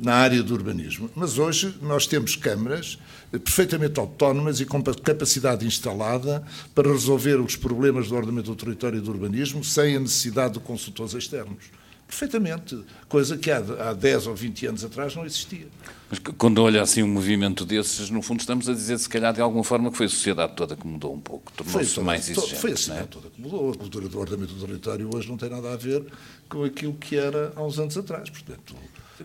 na 0.00 0.14
área 0.14 0.42
do 0.42 0.54
urbanismo, 0.54 1.10
mas 1.14 1.38
hoje 1.38 1.74
nós 1.82 2.06
temos 2.06 2.36
câmaras 2.36 2.98
perfeitamente 3.30 3.98
autónomas 3.98 4.60
e 4.60 4.64
com 4.64 4.82
capacidade 4.82 5.66
instalada 5.66 6.42
para 6.74 6.90
resolver 6.90 7.36
os 7.40 7.56
problemas 7.56 8.08
do 8.08 8.14
ordenamento 8.14 8.50
do 8.50 8.56
território 8.56 8.98
e 8.98 9.00
do 9.00 9.10
urbanismo 9.10 9.62
sem 9.64 9.96
a 9.96 10.00
necessidade 10.00 10.54
de 10.54 10.60
consultores 10.60 11.14
externos. 11.14 11.64
Perfeitamente, 12.06 12.84
coisa 13.08 13.36
que 13.36 13.50
há, 13.50 13.58
há 13.58 13.92
10 13.92 14.26
ou 14.28 14.34
20 14.34 14.66
anos 14.66 14.84
atrás 14.84 15.16
não 15.16 15.24
existia. 15.24 15.66
Mas 16.08 16.18
quando 16.36 16.58
olha 16.58 16.82
assim 16.82 17.02
um 17.02 17.08
movimento 17.08 17.64
desses, 17.64 18.10
no 18.10 18.22
fundo 18.22 18.40
estamos 18.40 18.68
a 18.68 18.72
dizer, 18.72 18.98
se 18.98 19.08
calhar, 19.08 19.32
de 19.32 19.40
alguma 19.40 19.64
forma, 19.64 19.90
que 19.90 19.96
foi 19.96 20.06
a 20.06 20.08
sociedade 20.08 20.54
toda 20.54 20.76
que 20.76 20.86
mudou 20.86 21.14
um 21.14 21.20
pouco, 21.20 21.50
tornou-se 21.52 22.00
mais 22.00 22.28
exigente. 22.28 22.56
Foi 22.56 22.72
a 22.72 22.76
sociedade 22.76 23.04
é? 23.04 23.06
toda 23.06 23.30
que 23.30 23.40
mudou. 23.40 23.70
A 23.70 23.74
cultura 23.74 24.08
do 24.08 24.18
ordenamento 24.18 24.54
território 24.54 25.10
hoje 25.14 25.28
não 25.28 25.36
tem 25.36 25.48
nada 25.48 25.72
a 25.72 25.76
ver 25.76 26.04
com 26.48 26.62
aquilo 26.62 26.94
que 26.94 27.16
era 27.16 27.52
há 27.56 27.62
uns 27.62 27.78
anos 27.78 27.96
atrás. 27.96 28.30
Portanto, 28.30 28.76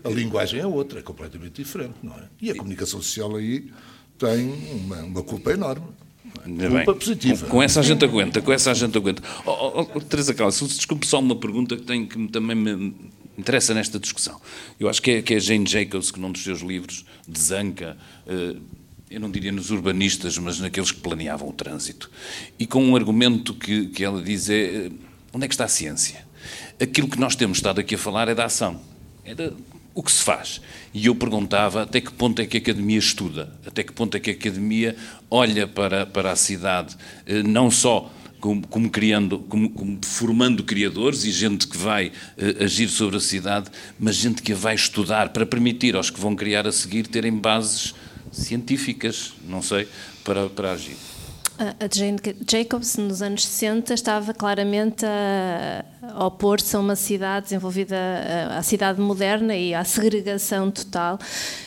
a 0.02 0.08
linguagem 0.08 0.60
é 0.60 0.66
outra, 0.66 0.98
é 0.98 1.02
completamente 1.02 1.62
diferente, 1.62 1.94
não 2.02 2.14
é? 2.14 2.28
E 2.40 2.50
a 2.50 2.54
comunicação 2.56 3.00
social 3.02 3.36
aí 3.36 3.70
tem 4.18 4.48
uma, 4.72 4.96
uma 5.02 5.22
culpa 5.22 5.52
enorme. 5.52 5.86
Culpa 6.42 6.92
bem. 6.92 6.98
positiva. 6.98 7.44
Com, 7.44 7.50
com, 7.50 7.62
essa 7.62 7.80
a 7.80 7.82
gente 7.82 8.04
aguenta, 8.04 8.40
com 8.40 8.52
essa 8.52 8.70
a 8.70 8.74
gente 8.74 8.96
aguenta. 8.96 9.22
Oh, 9.44 9.50
oh, 9.50 9.86
oh 9.94 10.00
Teresa 10.00 10.34
Callas, 10.34 10.58
desculpe 10.60 11.06
só 11.06 11.18
uma 11.18 11.36
pergunta 11.36 11.76
que, 11.76 11.82
tem, 11.82 12.06
que 12.06 12.28
também 12.28 12.56
me 12.56 12.94
interessa 13.38 13.74
nesta 13.74 13.98
discussão. 13.98 14.40
Eu 14.78 14.88
acho 14.88 15.00
que 15.00 15.10
é, 15.10 15.22
que 15.22 15.34
é 15.34 15.40
Jane 15.40 15.66
Jacobs 15.66 16.10
que 16.10 16.20
num 16.20 16.30
dos 16.30 16.42
seus 16.42 16.60
livros 16.60 17.04
desanca, 17.26 17.96
eh, 18.26 18.56
eu 19.10 19.20
não 19.20 19.30
diria 19.30 19.50
nos 19.50 19.70
urbanistas, 19.70 20.38
mas 20.38 20.60
naqueles 20.60 20.92
que 20.92 21.00
planeavam 21.00 21.48
o 21.48 21.52
trânsito. 21.52 22.10
E 22.58 22.66
com 22.66 22.84
um 22.84 22.94
argumento 22.94 23.54
que, 23.54 23.86
que 23.86 24.04
ela 24.04 24.22
diz 24.22 24.48
é, 24.48 24.86
eh, 24.86 24.90
onde 25.32 25.44
é 25.44 25.48
que 25.48 25.54
está 25.54 25.64
a 25.64 25.68
ciência? 25.68 26.24
Aquilo 26.80 27.08
que 27.08 27.18
nós 27.18 27.34
temos 27.34 27.58
estado 27.58 27.80
aqui 27.80 27.94
a 27.94 27.98
falar 27.98 28.28
é 28.28 28.34
da 28.34 28.44
ação. 28.44 28.80
É 29.24 29.34
da, 29.34 29.52
o 29.94 30.02
que 30.02 30.12
se 30.12 30.22
faz. 30.22 30.60
E 30.92 31.06
eu 31.06 31.14
perguntava 31.14 31.82
até 31.82 32.00
que 32.00 32.12
ponto 32.12 32.42
é 32.42 32.46
que 32.46 32.56
a 32.56 32.60
Academia 32.60 32.98
estuda, 32.98 33.52
até 33.64 33.82
que 33.82 33.92
ponto 33.92 34.16
é 34.16 34.20
que 34.20 34.30
a 34.30 34.32
Academia 34.32 34.96
olha 35.30 35.66
para, 35.66 36.04
para 36.04 36.32
a 36.32 36.36
cidade, 36.36 36.96
eh, 37.26 37.42
não 37.44 37.70
só 37.70 38.12
como, 38.40 38.66
como 38.66 38.90
criando, 38.90 39.38
como, 39.38 39.70
como, 39.70 40.00
formando 40.02 40.64
criadores 40.64 41.24
e 41.24 41.30
gente 41.30 41.68
que 41.68 41.76
vai 41.76 42.08
uh, 42.08 42.64
agir 42.64 42.88
sobre 42.88 43.18
a 43.18 43.20
cidade, 43.20 43.70
mas 43.98 44.16
gente 44.16 44.42
que 44.42 44.52
a 44.52 44.56
vai 44.56 44.74
estudar 44.74 45.28
para 45.28 45.46
permitir 45.46 45.94
aos 45.94 46.10
que 46.10 46.18
vão 46.18 46.34
criar 46.34 46.66
a 46.66 46.72
seguir 46.72 47.06
terem 47.06 47.36
bases 47.36 47.94
científicas, 48.32 49.34
não 49.46 49.62
sei, 49.62 49.86
para, 50.24 50.48
para 50.48 50.72
agir. 50.72 50.96
A 51.60 51.94
Jane 51.94 52.18
Jacobs, 52.50 52.96
nos 52.96 53.20
anos 53.20 53.44
60, 53.44 53.92
estava 53.92 54.32
claramente 54.32 55.04
a, 55.04 55.84
opor-se 56.24 56.74
a 56.74 56.80
uma 56.80 56.96
cidade 56.96 57.44
desenvolvida, 57.44 57.98
à 58.56 58.62
cidade 58.62 58.98
moderna 58.98 59.54
e 59.54 59.74
à 59.74 59.84
segregação 59.84 60.70
total, 60.70 61.18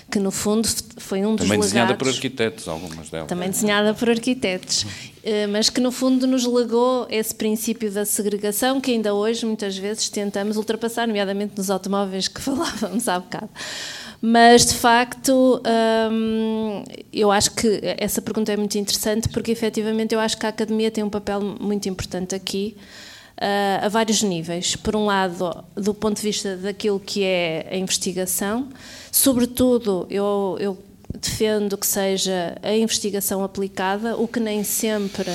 que 0.10 0.18
no 0.18 0.32
fundo 0.32 0.68
foi 0.98 1.24
um 1.24 1.36
dos 1.36 1.46
Também 1.46 1.60
legados, 1.60 1.68
desenhada 1.68 1.94
por 1.96 2.08
arquitetos, 2.08 2.68
algumas 2.68 3.12
delas. 3.12 3.28
Também 3.28 3.52
desenhada 3.52 3.94
por 3.94 4.10
arquitetos, 4.10 4.84
eh, 5.24 5.46
mas 5.46 5.70
que 5.70 5.80
no 5.80 5.92
fundo 5.92 6.26
nos 6.26 6.44
legou 6.44 7.06
esse 7.08 7.36
princípio 7.36 7.92
da 7.92 8.04
segregação 8.04 8.82
que 8.82 8.90
ainda 8.90 9.14
hoje 9.14 9.46
muitas 9.46 9.78
vezes 9.78 10.10
tentamos 10.10 10.58
ultrapassar, 10.58 11.08
nomeadamente 11.08 11.54
nos 11.56 11.70
automóveis 11.70 12.28
que 12.28 12.42
falávamos 12.42 13.08
há 13.08 13.20
bocado. 13.20 13.50
Mas, 14.26 14.66
de 14.66 14.76
facto, 14.76 15.62
hum, 16.10 16.82
eu 17.12 17.30
acho 17.30 17.52
que 17.52 17.82
essa 17.98 18.22
pergunta 18.22 18.54
é 18.54 18.56
muito 18.56 18.78
interessante 18.78 19.28
porque, 19.28 19.52
efetivamente, 19.52 20.16
eu 20.16 20.20
acho 20.22 20.38
que 20.38 20.46
a 20.46 20.50
academia 20.50 20.90
tem 20.90 21.04
um 21.04 21.10
papel 21.10 21.42
muito 21.42 21.90
importante 21.90 22.34
aqui. 22.34 22.78
Uh, 23.34 23.84
a 23.86 23.90
vários 23.90 24.22
níveis. 24.22 24.76
Por 24.76 24.96
um 24.96 25.06
lado, 25.08 25.66
do 25.76 25.94
ponto 25.94 26.16
de 26.16 26.22
vista 26.22 26.56
daquilo 26.56 27.00
que 27.00 27.24
é 27.24 27.68
a 27.70 27.76
investigação, 27.76 28.70
sobretudo, 29.12 30.06
eu, 30.10 30.56
eu 30.60 30.78
defendo 31.20 31.76
que 31.76 31.86
seja 31.86 32.56
a 32.62 32.74
investigação 32.74 33.44
aplicada, 33.44 34.16
o 34.16 34.28
que 34.28 34.40
nem 34.40 34.64
sempre 34.64 35.32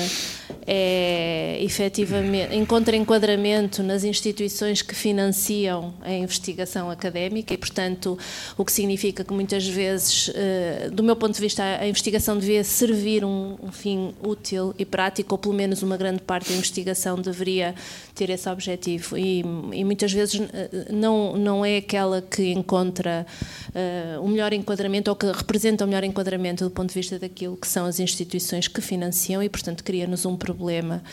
é 0.65 1.57
efetivamente 1.61 2.55
encontra 2.55 2.95
enquadramento 2.95 3.83
nas 3.83 4.03
instituições 4.03 4.81
que 4.81 4.95
financiam 4.95 5.93
a 6.01 6.11
investigação 6.11 6.89
académica 6.89 7.53
e, 7.53 7.57
portanto, 7.57 8.17
o 8.57 8.65
que 8.65 8.71
significa 8.71 9.23
que 9.23 9.33
muitas 9.33 9.67
vezes, 9.67 10.31
eh, 10.33 10.89
do 10.91 11.03
meu 11.03 11.15
ponto 11.15 11.33
de 11.35 11.41
vista, 11.41 11.63
a 11.63 11.87
investigação 11.87 12.37
devia 12.37 12.63
servir 12.63 13.23
um, 13.25 13.57
fim 13.71 14.13
útil 14.21 14.73
e 14.77 14.85
prático, 14.85 15.33
ou 15.33 15.37
pelo 15.37 15.53
menos 15.53 15.81
uma 15.83 15.97
grande 15.97 16.21
parte 16.21 16.49
da 16.49 16.55
investigação 16.55 17.19
deveria 17.19 17.75
ter 18.15 18.29
esse 18.29 18.49
objetivo. 18.49 19.17
E, 19.17 19.43
e 19.73 19.83
muitas 19.83 20.11
vezes 20.11 20.41
não 20.89 21.37
não 21.37 21.65
é 21.65 21.77
aquela 21.77 22.21
que 22.21 22.51
encontra 22.51 23.25
uh, 23.69 24.21
o 24.21 24.27
melhor 24.27 24.53
enquadramento 24.53 25.09
ou 25.09 25.15
que 25.15 25.25
representa 25.31 25.83
o 25.83 25.87
melhor 25.87 26.03
enquadramento 26.03 26.63
do 26.63 26.71
ponto 26.71 26.89
de 26.89 26.95
vista 26.95 27.17
daquilo 27.17 27.57
que 27.57 27.67
são 27.67 27.85
as 27.85 27.99
instituições 27.99 28.67
que 28.67 28.81
financiam 28.81 29.41
e 29.41 29.49
portanto 29.49 29.83
cria-nos 29.83 30.25
um 30.25 30.35
problema 30.39 31.03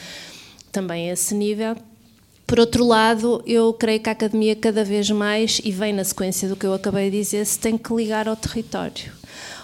também 0.73 1.11
a 1.11 1.13
esse 1.13 1.35
nível. 1.35 1.77
Por 2.47 2.61
outro 2.61 2.87
lado, 2.87 3.43
eu 3.45 3.73
creio 3.73 3.99
que 3.99 4.09
a 4.09 4.13
academia 4.13 4.55
cada 4.55 4.85
vez 4.85 5.11
mais, 5.11 5.61
e 5.65 5.73
vem 5.73 5.93
na 5.93 6.05
sequência 6.05 6.49
do 6.49 6.55
que 6.55 6.65
eu 6.65 6.73
acabei 6.73 7.11
de 7.11 7.19
dizer, 7.19 7.45
se 7.45 7.59
tem 7.59 7.77
que 7.77 7.93
ligar 7.93 8.29
ao 8.29 8.37
território. 8.37 9.13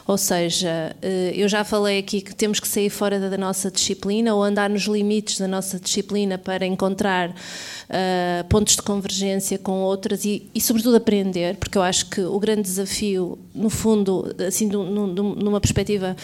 Ou 0.05 0.19
seja, 0.19 0.97
eh, 1.01 1.33
eu 1.35 1.49
já 1.49 1.63
falei 1.63 2.01
aqui 2.01 2.21
que 2.21 2.35
temos 2.35 2.59
que 2.59 2.67
sair 2.67 2.91
fora 2.91 3.21
da 3.21 3.39
nossa 3.39 3.71
disciplina 3.71 4.35
ou 4.35 4.43
andar 4.43 4.69
nos 4.69 4.83
limites 4.83 5.39
da 5.39 5.47
nossa 5.47 5.79
disciplina 5.79 6.37
para 6.37 6.67
encontrar 6.67 7.31
uh, 7.31 8.45
pontos 8.49 8.75
de 8.75 8.83
convergência 8.83 9.59
com 9.59 9.81
outras 9.83 10.25
e, 10.25 10.51
e, 10.53 10.61
sobretudo, 10.61 10.97
aprender, 10.97 11.57
porque 11.57 11.79
eu 11.79 11.83
acho 11.83 12.07
que 12.07 12.21
o 12.21 12.39
grande 12.41 12.63
desafio, 12.63 13.39
no 13.55 13.71
fundo, 13.71 14.35
assim, 14.45 14.67
numa 14.67 15.61
perspectiva 15.61 16.17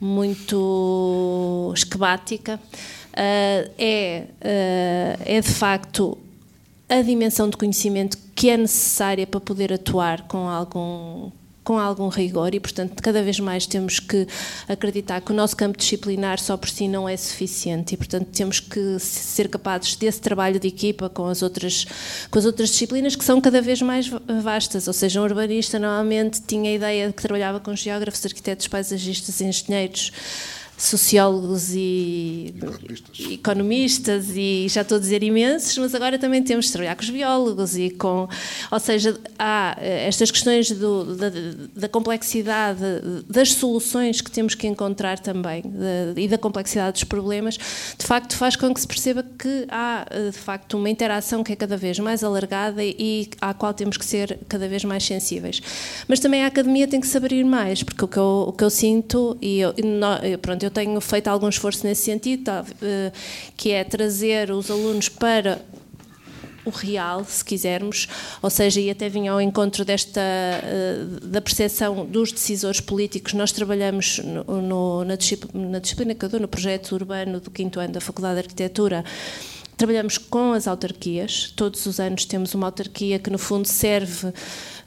muito 0.00 1.72
esquemática, 1.74 2.56
uh, 2.56 3.70
é, 3.78 4.24
uh, 4.40 5.22
é 5.24 5.40
de 5.40 5.50
facto 5.50 6.18
a 6.88 7.02
dimensão 7.02 7.48
de 7.48 7.56
conhecimento 7.56 8.16
que 8.34 8.50
é 8.50 8.56
necessária 8.56 9.26
para 9.26 9.40
poder 9.40 9.72
atuar 9.72 10.22
com 10.28 10.48
algum 10.48 11.30
com 11.66 11.80
algum 11.80 12.06
rigor 12.06 12.54
e, 12.54 12.60
portanto, 12.60 13.02
cada 13.02 13.24
vez 13.24 13.40
mais 13.40 13.66
temos 13.66 13.98
que 13.98 14.24
acreditar 14.68 15.20
que 15.20 15.32
o 15.32 15.34
nosso 15.34 15.56
campo 15.56 15.76
disciplinar 15.76 16.38
só 16.38 16.56
por 16.56 16.68
si 16.68 16.86
não 16.86 17.08
é 17.08 17.16
suficiente 17.16 17.94
e, 17.94 17.96
portanto, 17.96 18.28
temos 18.28 18.60
que 18.60 19.00
ser 19.00 19.48
capazes 19.48 19.96
desse 19.96 20.20
trabalho 20.20 20.60
de 20.60 20.68
equipa 20.68 21.10
com 21.10 21.26
as 21.26 21.42
outras, 21.42 21.84
com 22.30 22.38
as 22.38 22.44
outras 22.44 22.68
disciplinas 22.68 23.16
que 23.16 23.24
são 23.24 23.40
cada 23.40 23.60
vez 23.60 23.82
mais 23.82 24.08
vastas. 24.40 24.86
Ou 24.86 24.92
seja, 24.92 25.20
um 25.20 25.24
urbanista 25.24 25.76
normalmente 25.76 26.40
tinha 26.40 26.70
a 26.70 26.74
ideia 26.74 27.08
de 27.08 27.14
que 27.14 27.22
trabalhava 27.22 27.58
com 27.58 27.74
geógrafos, 27.74 28.24
arquitetos, 28.24 28.68
paisagistas, 28.68 29.40
engenheiros 29.40 30.12
sociólogos 30.76 31.70
e 31.74 32.54
economistas. 32.56 33.32
economistas. 33.32 34.26
e 34.36 34.66
já 34.68 34.82
estou 34.82 34.96
a 34.96 35.00
dizer 35.00 35.22
imensos, 35.22 35.76
mas 35.78 35.94
agora 35.94 36.18
também 36.18 36.42
temos 36.42 36.66
de 36.66 36.72
trabalhar 36.72 36.94
com 36.94 37.02
os 37.02 37.10
biólogos 37.10 37.76
e 37.76 37.90
com, 37.90 38.28
ou 38.70 38.80
seja, 38.80 39.18
há 39.38 39.76
eh, 39.80 40.06
estas 40.06 40.30
questões 40.30 40.70
do, 40.70 41.16
da, 41.16 41.30
da, 41.74 41.88
complexidade 41.88 42.80
das 43.28 43.52
soluções 43.52 44.20
que 44.20 44.30
temos 44.30 44.54
que 44.54 44.66
encontrar 44.66 45.18
também 45.18 45.62
de, 45.62 46.20
e 46.20 46.28
da 46.28 46.36
complexidade 46.36 46.92
dos 46.92 47.04
problemas, 47.04 47.56
de 47.56 48.06
facto 48.06 48.36
faz 48.36 48.54
com 48.56 48.72
que 48.74 48.80
se 48.80 48.86
perceba 48.86 49.22
que 49.22 49.66
há 49.70 50.06
eh, 50.10 50.30
de 50.30 50.38
facto 50.38 50.76
uma 50.76 50.90
interação 50.90 51.42
que 51.42 51.52
é 51.52 51.56
cada 51.56 51.76
vez 51.76 51.98
mais 51.98 52.22
alargada 52.22 52.84
e 52.84 53.28
à 53.40 53.54
qual 53.54 53.72
temos 53.72 53.96
que 53.96 54.04
ser 54.04 54.38
cada 54.48 54.68
vez 54.68 54.84
mais 54.84 55.04
sensíveis. 55.04 55.62
Mas 56.06 56.20
também 56.20 56.44
a 56.44 56.48
academia 56.48 56.86
tem 56.86 57.00
que 57.00 57.06
se 57.06 57.16
abrir 57.16 57.44
mais, 57.44 57.82
porque 57.82 58.04
o 58.04 58.08
que 58.08 58.18
eu, 58.18 58.44
o 58.48 58.52
que 58.52 58.62
eu 58.62 58.70
sinto 58.70 59.38
e 59.40 59.60
eu, 59.60 59.74
pronto, 60.42 60.65
eu 60.66 60.70
tenho 60.70 61.00
feito 61.00 61.28
algum 61.28 61.48
esforço 61.48 61.86
nesse 61.86 62.02
sentido, 62.02 62.44
tá, 62.44 62.64
eh, 62.82 63.12
que 63.56 63.72
é 63.72 63.84
trazer 63.84 64.50
os 64.50 64.70
alunos 64.70 65.08
para 65.08 65.60
o 66.66 66.70
real, 66.70 67.24
se 67.24 67.44
quisermos, 67.44 68.08
ou 68.42 68.50
seja, 68.50 68.80
e 68.80 68.90
até 68.90 69.08
vinha 69.08 69.30
ao 69.30 69.40
encontro 69.40 69.84
desta 69.84 70.20
eh, 70.20 71.04
da 71.22 71.40
percepção 71.40 72.04
dos 72.04 72.32
decisores 72.32 72.80
políticos. 72.80 73.32
Nós 73.34 73.52
trabalhamos 73.52 74.18
no, 74.18 74.60
no, 74.60 75.04
na, 75.04 75.14
disciplina, 75.14 75.68
na 75.68 75.78
disciplina 75.78 76.14
que 76.14 76.24
eu 76.24 76.28
dou, 76.28 76.40
no 76.40 76.48
projeto 76.48 76.92
urbano 76.92 77.38
do 77.40 77.50
quinto 77.50 77.78
ano 77.78 77.92
da 77.92 78.00
Faculdade 78.00 78.34
de 78.34 78.40
Arquitetura. 78.40 79.04
Trabalhamos 79.76 80.18
com 80.18 80.52
as 80.52 80.66
autarquias, 80.66 81.52
todos 81.54 81.84
os 81.86 82.00
anos 82.00 82.24
temos 82.24 82.54
uma 82.54 82.66
autarquia 82.66 83.18
que, 83.18 83.30
no 83.30 83.38
fundo, 83.38 83.68
serve 83.68 84.32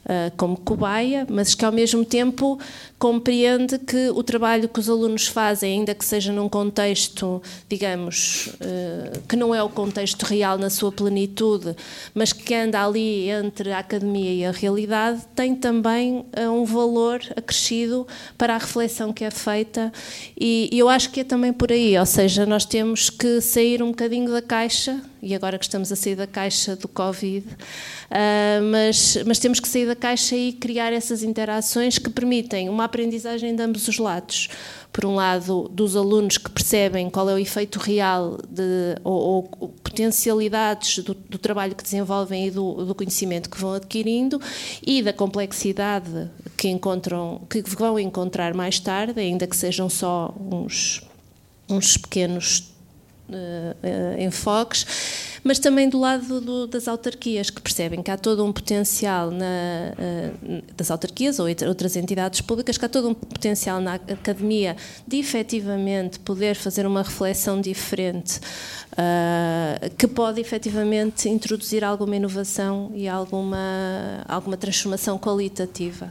uh, 0.04 0.34
como 0.36 0.56
cobaia, 0.56 1.26
mas 1.28 1.54
que, 1.54 1.64
ao 1.64 1.72
mesmo 1.72 2.04
tempo, 2.04 2.58
compreende 3.00 3.78
que 3.78 4.10
o 4.10 4.22
trabalho 4.22 4.68
que 4.68 4.78
os 4.78 4.88
alunos 4.88 5.26
fazem, 5.26 5.78
ainda 5.78 5.94
que 5.94 6.04
seja 6.04 6.32
num 6.32 6.50
contexto, 6.50 7.42
digamos, 7.66 8.50
eh, 8.60 9.12
que 9.26 9.36
não 9.36 9.54
é 9.54 9.62
o 9.62 9.70
contexto 9.70 10.24
real 10.24 10.58
na 10.58 10.68
sua 10.68 10.92
plenitude, 10.92 11.74
mas 12.14 12.34
que 12.34 12.54
anda 12.54 12.84
ali 12.84 13.30
entre 13.30 13.72
a 13.72 13.78
academia 13.78 14.34
e 14.34 14.44
a 14.44 14.50
realidade, 14.50 15.22
tem 15.34 15.54
também 15.54 16.26
eh, 16.34 16.46
um 16.46 16.66
valor 16.66 17.22
acrescido 17.34 18.06
para 18.36 18.54
a 18.54 18.58
reflexão 18.58 19.14
que 19.14 19.24
é 19.24 19.30
feita. 19.30 19.90
E 20.38 20.68
eu 20.70 20.86
acho 20.86 21.10
que 21.10 21.20
é 21.20 21.24
também 21.24 21.54
por 21.54 21.72
aí, 21.72 21.98
ou 21.98 22.06
seja, 22.06 22.44
nós 22.44 22.66
temos 22.66 23.08
que 23.08 23.40
sair 23.40 23.82
um 23.82 23.88
bocadinho 23.88 24.30
da 24.30 24.42
caixa 24.42 25.00
e 25.22 25.34
agora 25.34 25.58
que 25.58 25.64
estamos 25.64 25.92
a 25.92 25.96
sair 25.96 26.16
da 26.16 26.26
caixa 26.26 26.74
do 26.76 26.88
Covid, 26.88 27.46
uh, 27.46 28.64
mas, 28.70 29.18
mas 29.26 29.38
temos 29.38 29.60
que 29.60 29.68
sair 29.68 29.86
da 29.86 29.96
caixa 29.96 30.34
e 30.34 30.52
criar 30.52 30.92
essas 30.92 31.22
interações 31.22 31.98
que 31.98 32.08
permitem 32.08 32.68
uma 32.68 32.84
aprendizagem 32.84 33.54
de 33.54 33.62
ambos 33.62 33.86
os 33.88 33.98
lados. 33.98 34.48
Por 34.92 35.04
um 35.04 35.14
lado, 35.14 35.68
dos 35.68 35.94
alunos 35.94 36.36
que 36.36 36.50
percebem 36.50 37.08
qual 37.08 37.30
é 37.30 37.34
o 37.34 37.38
efeito 37.38 37.78
real 37.78 38.38
de, 38.48 38.96
ou, 39.04 39.48
ou 39.58 39.68
potencialidades 39.68 40.98
do, 41.04 41.14
do, 41.14 41.38
trabalho 41.38 41.76
que 41.76 41.82
desenvolvem 41.84 42.48
e 42.48 42.50
do, 42.50 42.84
do, 42.84 42.94
conhecimento 42.94 43.48
que 43.48 43.60
vão 43.60 43.74
adquirindo 43.74 44.40
e 44.84 45.00
da 45.00 45.12
complexidade 45.12 46.28
que 46.56 46.68
encontram, 46.68 47.42
que 47.48 47.62
vão 47.62 48.00
encontrar 48.00 48.52
mais 48.52 48.80
tarde, 48.80 49.20
ainda 49.20 49.46
que 49.46 49.56
sejam 49.56 49.88
só 49.88 50.34
uns, 50.40 51.02
uns 51.68 51.96
pequenos 51.96 52.69
enfoques, 54.18 54.86
mas 55.42 55.58
também 55.58 55.88
do 55.88 55.98
lado 55.98 56.40
do, 56.40 56.66
das 56.66 56.86
autarquias, 56.86 57.50
que 57.50 57.60
percebem 57.60 58.02
que 58.02 58.10
há 58.10 58.16
todo 58.16 58.44
um 58.44 58.52
potencial 58.52 59.30
na, 59.30 59.46
uh, 59.46 60.62
das 60.76 60.90
autarquias 60.90 61.38
ou 61.38 61.46
outras 61.66 61.96
entidades 61.96 62.40
públicas, 62.40 62.76
que 62.76 62.84
há 62.84 62.88
todo 62.88 63.08
um 63.08 63.14
potencial 63.14 63.80
na 63.80 63.94
academia 63.94 64.76
de 65.06 65.18
efetivamente 65.18 66.18
poder 66.20 66.54
fazer 66.54 66.86
uma 66.86 67.02
reflexão 67.02 67.60
diferente, 67.60 68.38
uh, 68.92 69.90
que 69.96 70.06
pode 70.06 70.40
efetivamente 70.40 71.28
introduzir 71.28 71.84
alguma 71.84 72.16
inovação 72.16 72.90
e 72.94 73.08
alguma, 73.08 74.24
alguma 74.28 74.56
transformação 74.56 75.18
qualitativa. 75.18 76.10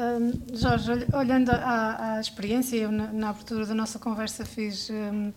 Um, 0.00 0.56
Jorge, 0.56 1.06
olhando 1.12 1.50
à, 1.50 2.14
à 2.14 2.20
experiência, 2.20 2.74
eu 2.74 2.90
na, 2.90 3.12
na, 3.12 3.28
abertura 3.28 3.66
da 3.66 3.74
nossa 3.74 3.98
conversa 3.98 4.46
fiz 4.46 4.88
um, 4.88 5.30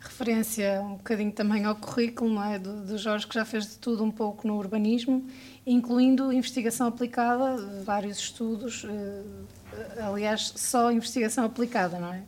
referência 0.00 0.82
um 0.82 0.96
bocadinho 0.96 1.30
também 1.30 1.64
ao 1.64 1.76
currículo 1.76 2.42
é, 2.42 2.58
do, 2.58 2.84
do, 2.86 2.98
Jorge, 2.98 3.24
que 3.28 3.34
já 3.36 3.44
fez 3.44 3.68
de 3.68 3.78
tudo 3.78 4.02
um 4.02 4.10
pouco 4.10 4.48
no 4.48 4.56
urbanismo, 4.56 5.24
incluindo 5.64 6.32
investigação 6.32 6.88
aplicada, 6.88 7.56
vários 7.84 8.18
estudos, 8.18 8.82
uh, 8.82 9.24
aliás, 10.02 10.54
só 10.56 10.90
investigação 10.90 11.44
aplicada, 11.44 12.00
não 12.00 12.12
é? 12.12 12.24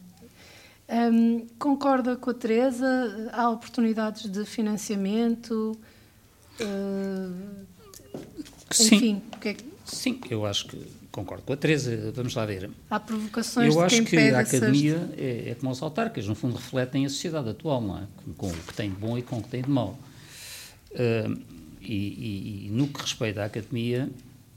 Um, 0.89 1.49
concorda 1.59 2.15
com 2.15 2.31
a 2.31 2.35
Teresa? 2.35 3.29
Há 3.33 3.51
oportunidades 3.51 4.31
de 4.31 4.45
financiamento? 4.45 5.77
Uh, 6.61 7.67
enfim, 8.71 8.99
Sim. 8.99 9.23
Que 9.41 9.49
é 9.49 9.55
que... 9.55 9.65
Sim, 9.85 10.21
eu 10.31 10.47
acho 10.47 10.69
que 10.69 11.02
concordo 11.13 11.45
com 11.45 11.53
a 11.53 11.57
Teresa, 11.57 12.11
vamos 12.15 12.35
lá 12.35 12.47
ver. 12.47 12.71
Há 12.91 12.99
provocações 12.99 13.73
Eu 13.73 13.81
acho 13.83 14.03
que 14.05 14.17
a 14.17 14.41
academia 14.41 15.11
é, 15.17 15.51
é, 15.51 15.55
como 15.55 15.71
os 15.71 15.83
autarcas, 15.83 16.27
no 16.27 16.35
fundo 16.35 16.57
refletem 16.57 17.05
a 17.05 17.09
sociedade 17.11 17.51
atual, 17.51 17.81
não 17.83 17.99
é? 17.99 18.03
Com, 18.17 18.33
com 18.33 18.49
o 18.49 18.53
que 18.53 18.75
tem 18.75 18.91
de 18.91 18.97
bom 18.97 19.17
e 19.17 19.23
com 19.23 19.39
o 19.39 19.43
que 19.43 19.49
tem 19.49 19.63
de 19.63 19.71
mau. 19.71 19.99
Uh, 20.91 21.39
e, 21.81 21.95
e, 21.95 22.67
e, 22.67 22.71
no 22.71 22.89
que 22.89 23.01
respeita 23.01 23.43
à 23.43 23.45
academia, 23.45 24.09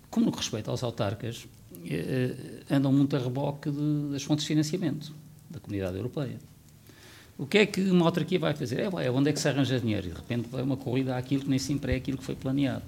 como 0.09 0.25
no 0.27 0.31
que 0.31 0.37
respeita 0.37 0.71
aos 0.71 0.81
autarcas, 0.81 1.43
uh, 1.43 2.73
andam 2.73 2.91
muito 2.91 3.15
a 3.15 3.19
reboque 3.19 3.69
de, 3.69 4.11
das 4.11 4.23
fontes 4.23 4.43
de 4.43 4.47
financiamento 4.47 5.13
da 5.49 5.59
comunidade 5.59 5.97
europeia. 5.97 6.39
O 7.37 7.45
que 7.45 7.57
é 7.57 7.65
que 7.65 7.81
uma 7.81 8.05
autarquia 8.05 8.39
vai 8.39 8.53
fazer? 8.53 8.79
É, 8.79 9.05
é 9.05 9.11
onde 9.11 9.29
é 9.29 9.33
que 9.33 9.39
se 9.39 9.49
arranja 9.49 9.77
dinheiro? 9.77 10.07
E 10.07 10.09
de 10.09 10.15
repente 10.15 10.47
vai 10.49 10.63
uma 10.63 10.77
corrida 10.77 11.17
àquilo 11.17 11.43
que 11.43 11.49
nem 11.49 11.59
sempre 11.59 11.93
é 11.93 11.95
aquilo 11.97 12.17
que 12.17 12.23
foi 12.23 12.35
planeado. 12.35 12.83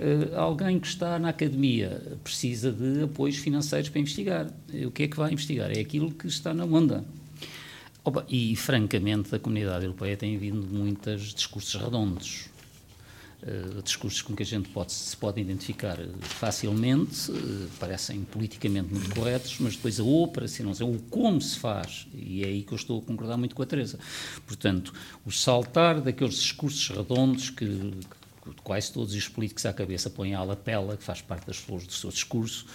Uh, 0.00 0.36
alguém 0.36 0.78
que 0.78 0.86
está 0.86 1.18
na 1.18 1.30
academia 1.30 2.00
precisa 2.22 2.70
de 2.70 3.02
apoios 3.02 3.36
financeiros 3.36 3.88
para 3.88 4.00
investigar. 4.00 4.46
O 4.86 4.90
que 4.90 5.02
é 5.02 5.08
que 5.08 5.16
vai 5.16 5.32
investigar? 5.32 5.70
É 5.76 5.80
aquilo 5.80 6.12
que 6.12 6.26
está 6.28 6.54
na 6.54 6.64
onda. 6.64 7.04
Opa, 8.04 8.24
e, 8.28 8.54
francamente, 8.56 9.30
da 9.30 9.38
comunidade 9.38 9.84
europeia 9.84 10.16
tem 10.16 10.36
havido 10.36 10.66
muitos 10.66 11.34
discursos 11.34 11.74
redondos. 11.80 12.46
Uh, 13.42 13.82
discursos 13.82 14.20
com 14.22 14.34
que 14.34 14.42
a 14.42 14.46
gente 14.46 14.68
pode, 14.70 14.92
se 14.92 15.16
pode 15.16 15.40
identificar 15.40 15.96
facilmente, 16.20 17.30
uh, 17.30 17.68
parecem 17.78 18.24
politicamente 18.24 18.92
muito 18.92 19.14
corretos, 19.14 19.58
mas 19.60 19.76
depois 19.76 20.00
a 20.00 20.02
operação, 20.02 20.72
o 20.90 20.98
como 21.10 21.40
se 21.40 21.56
faz, 21.58 22.08
e 22.14 22.42
é 22.42 22.46
aí 22.46 22.62
que 22.62 22.72
eu 22.72 22.76
estou 22.76 22.98
a 22.98 23.02
concordar 23.02 23.36
muito 23.36 23.54
com 23.54 23.62
a 23.62 23.66
Teresa. 23.66 23.98
Portanto, 24.44 24.92
o 25.24 25.30
saltar 25.30 26.00
daqueles 26.00 26.34
discursos 26.34 26.88
redondos 26.88 27.50
que, 27.50 27.92
quase 28.62 28.92
todos 28.92 29.14
os 29.14 29.28
políticos 29.28 29.66
à 29.66 29.72
cabeça 29.72 30.10
põem 30.10 30.34
a 30.34 30.42
lapela, 30.42 30.96
que 30.96 31.02
faz 31.02 31.20
parte 31.20 31.46
das 31.46 31.56
flores 31.56 31.86
do 31.86 31.92
seu 31.92 32.10
discurso, 32.10 32.66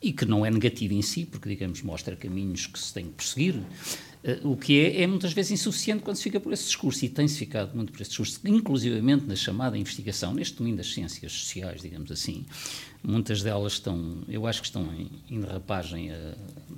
e 0.00 0.12
que 0.12 0.24
não 0.24 0.44
é 0.44 0.50
negativo 0.50 0.94
em 0.94 1.02
si, 1.02 1.24
porque, 1.24 1.48
digamos, 1.48 1.82
mostra 1.82 2.16
caminhos 2.16 2.66
que 2.66 2.78
se 2.78 2.92
tem 2.92 3.06
que 3.06 3.12
prosseguir, 3.12 3.62
Uh, 4.24 4.52
o 4.52 4.56
que 4.56 4.80
é, 4.80 5.02
é, 5.02 5.06
muitas 5.06 5.34
vezes 5.34 5.50
insuficiente 5.50 6.02
quando 6.02 6.16
se 6.16 6.22
fica 6.22 6.40
por 6.40 6.50
esse 6.50 6.64
discurso, 6.64 7.04
e 7.04 7.10
tem-se 7.10 7.36
ficado 7.36 7.76
muito 7.76 7.92
por 7.92 8.00
esse 8.00 8.08
discurso, 8.08 8.40
inclusivamente 8.46 9.26
na 9.26 9.36
chamada 9.36 9.76
investigação, 9.76 10.32
neste 10.32 10.56
domínio 10.56 10.78
das 10.78 10.94
ciências 10.94 11.30
sociais, 11.30 11.82
digamos 11.82 12.10
assim, 12.10 12.46
muitas 13.02 13.42
delas 13.42 13.74
estão, 13.74 14.24
eu 14.26 14.46
acho 14.46 14.62
que 14.62 14.66
estão 14.68 14.90
em, 14.94 15.10
em 15.28 15.40
derrapagem, 15.40 16.10
a, 16.10 16.34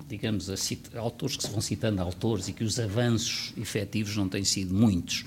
digamos, 0.08 0.50
a, 0.50 0.56
cita, 0.56 0.98
autores 0.98 1.36
que 1.36 1.44
se 1.44 1.50
vão 1.50 1.60
citando 1.60 2.02
autores 2.02 2.48
e 2.48 2.52
que 2.52 2.64
os 2.64 2.80
avanços 2.80 3.52
efetivos 3.56 4.16
não 4.16 4.28
têm 4.28 4.42
sido 4.42 4.74
muitos. 4.74 5.24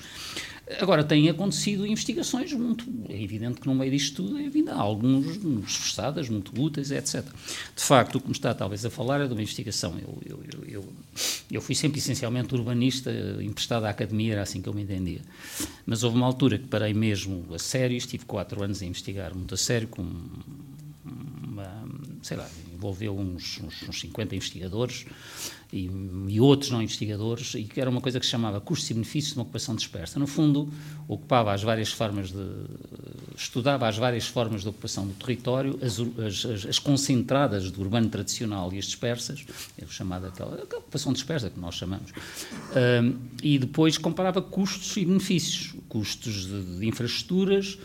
Agora, 0.78 1.04
têm 1.04 1.28
acontecido 1.30 1.86
investigações 1.86 2.54
muito. 2.54 2.86
É 3.10 3.20
evidente 3.20 3.60
que 3.60 3.68
no 3.68 3.74
meio 3.74 3.92
disto 3.92 4.24
tudo 4.24 4.38
é 4.38 4.48
vindo 4.50 4.70
alguns 4.70 5.26
esforçadas, 5.68 6.30
muito 6.30 6.52
úteis, 6.62 6.92
etc. 6.92 7.26
De 7.76 7.84
facto, 7.84 8.18
o 8.18 8.22
que 8.22 8.28
me 8.28 8.34
está 8.34 8.54
talvez 8.54 8.86
a 8.86 8.90
falar 8.90 9.22
é 9.22 9.28
de 9.28 9.34
uma 9.34 9.42
investigação. 9.42 9.98
Eu, 9.98 10.20
eu, 10.26 10.64
eu, 10.68 10.94
eu 11.50 11.62
fui 11.62 11.74
sempre 11.74 11.98
essencialmente 11.98 12.54
urbanista, 12.54 13.12
emprestado 13.42 13.86
à 13.86 13.90
academia, 13.90 14.34
era 14.34 14.42
assim 14.44 14.62
que 14.62 14.70
eu 14.70 14.74
me 14.74 14.84
entendia. 14.84 15.22
Mas 15.88 16.04
houve 16.04 16.18
uma 16.18 16.28
altura 16.28 16.60
que 16.60 16.68
parei 16.68 16.94
mesmo 16.94 17.46
a 17.52 17.58
sério, 17.58 17.98
estive 17.98 18.26
quatro 18.26 18.62
anos 18.62 18.84
a 18.84 18.86
investigar 18.86 19.34
muito 19.34 19.56
a 19.56 19.58
sério, 19.58 19.88
com 19.88 20.04
uma, 21.04 21.84
sei 22.22 22.38
lá, 22.38 22.48
envolveu 22.72 23.18
uns, 23.18 23.60
uns, 23.60 23.90
uns 23.90 24.00
50 24.00 24.36
investigadores 24.36 25.06
e, 25.72 25.90
e, 26.28 26.42
outros 26.42 26.72
não 26.72 26.82
investigadores, 26.82 27.54
e 27.54 27.64
que 27.64 27.80
era 27.80 27.90
uma 27.90 28.02
coisa 28.02 28.20
que 28.20 28.26
se 28.26 28.32
chamava 28.32 28.60
custos 28.60 28.90
e 28.90 28.94
benefícios 28.94 29.34
de 29.34 29.40
uma 29.40 29.44
ocupação 29.44 29.76
dispersa. 29.76 30.20
No 30.20 30.26
fundo, 30.26 30.68
ocupava 31.08 31.54
as 31.54 31.62
várias 31.62 31.92
formas 31.92 32.32
de. 32.32 32.44
estudava 33.38 33.88
as 33.88 33.98
várias 33.98 34.28
formas 34.28 34.62
de 34.62 34.70
ocupação 34.70 35.06
do 35.06 35.14
território, 35.14 35.80
as, 35.82 36.00
as, 36.46 36.66
as 36.66 36.80
concentradas 36.80 37.70
do 37.70 37.82
urbano 37.82 38.10
tradicional 38.10 38.74
e 38.74 38.80
as 38.80 38.86
dispersas, 38.86 39.46
é 39.80 39.86
chamada 39.88 40.30
aquela, 40.30 40.64
ocupação 40.64 41.14
dispersa 41.14 41.50
que 41.50 41.60
nós 41.60 41.76
chamamos, 41.76 42.12
um, 43.04 43.16
e 43.44 43.60
depois 43.60 43.98
comparava 43.98 44.42
custos 44.42 44.98
e 44.98 45.06
benefícios, 45.06 45.76
custos 45.88 46.48
de, 46.48 46.80
de 46.80 46.88
infraestruturas 46.88 47.78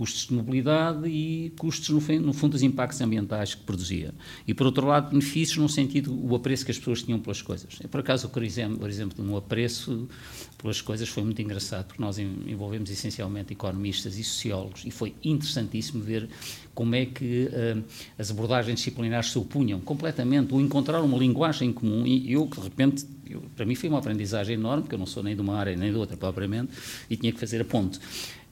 custos 0.00 0.28
de 0.28 0.32
mobilidade 0.32 1.06
e 1.06 1.52
custos, 1.58 1.90
no, 1.90 2.20
no 2.20 2.32
fundo, 2.32 2.52
dos 2.52 2.62
impactos 2.62 2.98
ambientais 3.02 3.54
que 3.54 3.62
produzia. 3.64 4.14
E, 4.48 4.54
por 4.54 4.64
outro 4.64 4.86
lado, 4.86 5.10
benefícios 5.10 5.58
no 5.58 5.68
sentido, 5.68 6.18
o 6.26 6.34
apreço 6.34 6.64
que 6.64 6.70
as 6.70 6.78
pessoas 6.78 7.02
tinham 7.02 7.20
pelas 7.20 7.42
coisas. 7.42 7.78
Por 7.90 8.00
acaso, 8.00 8.30
por 8.30 8.42
exemplo, 8.42 9.22
no 9.22 9.36
apreço 9.36 10.08
pelas 10.56 10.80
coisas 10.80 11.06
foi 11.06 11.22
muito 11.22 11.42
engraçado, 11.42 11.88
porque 11.88 12.00
nós 12.00 12.18
envolvemos 12.18 12.90
essencialmente 12.90 13.52
economistas 13.52 14.16
e 14.16 14.24
sociólogos, 14.24 14.86
e 14.86 14.90
foi 14.90 15.14
interessantíssimo 15.22 16.02
ver 16.02 16.30
como 16.74 16.94
é 16.94 17.04
que 17.04 17.50
uh, 17.52 17.84
as 18.18 18.30
abordagens 18.30 18.78
disciplinares 18.78 19.30
se 19.30 19.38
opunham 19.38 19.80
completamente, 19.80 20.54
ou 20.54 20.62
encontrar 20.62 21.02
uma 21.02 21.18
linguagem 21.18 21.74
comum, 21.74 22.06
e 22.06 22.32
eu, 22.32 22.46
de 22.46 22.58
repente, 22.58 23.04
eu, 23.30 23.42
para 23.54 23.64
mim 23.64 23.74
foi 23.74 23.88
uma 23.88 23.98
aprendizagem 23.98 24.54
enorme, 24.54 24.82
porque 24.82 24.94
eu 24.94 24.98
não 24.98 25.06
sou 25.06 25.22
nem 25.22 25.34
de 25.34 25.40
uma 25.40 25.56
área 25.56 25.76
nem 25.76 25.90
de 25.90 25.96
outra 25.96 26.16
propriamente, 26.16 26.72
e 27.08 27.16
tinha 27.16 27.32
que 27.32 27.38
fazer 27.38 27.60
a 27.60 27.64
ponte. 27.64 27.98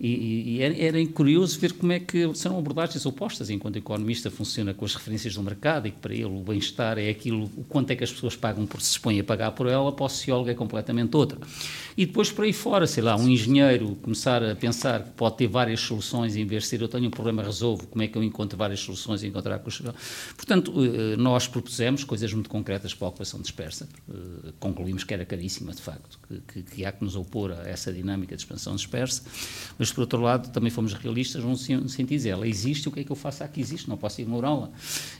E, 0.00 0.58
e, 0.58 0.62
era, 0.62 1.04
curioso 1.08 1.58
ver 1.58 1.72
como 1.72 1.90
é 1.90 1.98
que 1.98 2.32
são 2.34 2.56
abordagens 2.56 3.04
opostas, 3.04 3.50
enquanto 3.50 3.74
o 3.74 3.78
economista 3.78 4.30
funciona 4.30 4.72
com 4.72 4.84
as 4.84 4.94
referências 4.94 5.34
do 5.34 5.42
mercado 5.42 5.88
e 5.88 5.90
que 5.90 5.98
para 5.98 6.14
ele 6.14 6.26
o 6.26 6.40
bem-estar 6.40 6.98
é 6.98 7.08
aquilo, 7.08 7.50
o 7.56 7.64
quanto 7.64 7.90
é 7.90 7.96
que 7.96 8.04
as 8.04 8.12
pessoas 8.12 8.36
pagam 8.36 8.64
por 8.64 8.80
se 8.80 8.92
expõem 8.92 9.18
a 9.18 9.24
pagar 9.24 9.50
por 9.52 9.66
ela, 9.66 9.90
para 9.90 10.04
o 10.04 10.08
sociólogo 10.08 10.48
é 10.48 10.54
completamente 10.54 11.16
outra. 11.16 11.38
E 11.96 12.06
depois 12.06 12.30
por 12.30 12.44
aí 12.44 12.52
fora, 12.52 12.86
sei 12.86 13.02
lá, 13.02 13.16
um 13.16 13.28
engenheiro 13.28 13.96
começar 13.96 14.40
a 14.40 14.54
pensar 14.54 15.02
que 15.02 15.10
pode 15.10 15.36
ter 15.36 15.48
várias 15.48 15.80
soluções 15.80 16.36
em 16.36 16.46
vez 16.46 16.62
de 16.62 16.68
ser 16.68 16.80
eu 16.80 16.86
tenho 16.86 17.08
um 17.08 17.10
problema, 17.10 17.42
resolvo, 17.42 17.88
como 17.88 18.00
é 18.00 18.06
que 18.06 18.16
eu 18.16 18.22
encontro 18.22 18.56
várias 18.56 18.78
soluções 18.78 19.24
e 19.24 19.26
encontrar 19.26 19.58
com 19.58 19.68
Portanto, 20.36 20.72
eh, 20.76 21.16
nós 21.16 21.48
propusemos 21.48 22.04
coisas 22.04 22.32
muito 22.32 22.48
concretas 22.48 22.94
para 22.94 23.06
a 23.06 23.10
ocupação 23.10 23.40
dispersa, 23.40 23.88
eh, 24.08 24.52
concluímos 24.68 25.04
que 25.04 25.14
era 25.14 25.24
caríssima, 25.24 25.72
de 25.72 25.80
facto, 25.80 26.18
que, 26.52 26.62
que, 26.62 26.84
há 26.84 26.92
que 26.92 27.02
nos 27.02 27.16
opor 27.16 27.52
a 27.52 27.68
essa 27.68 27.92
dinâmica 27.92 28.36
de 28.36 28.42
expansão 28.42 28.76
dispersa, 28.76 29.22
mas 29.78 29.90
por 29.90 30.02
outro 30.02 30.20
lado 30.20 30.50
também 30.50 30.70
fomos 30.70 30.92
realistas 30.92 31.42
num 31.42 31.56
sentido 31.56 32.18
ela 32.26 32.48
existe, 32.48 32.88
o 32.88 32.92
que 32.92 33.00
é 33.00 33.04
que 33.04 33.12
eu 33.12 33.16
faço 33.16 33.44
aqui 33.44 33.60
existe, 33.60 33.88
não 33.88 33.96
posso 33.96 34.20
ignorá-la. 34.20 34.70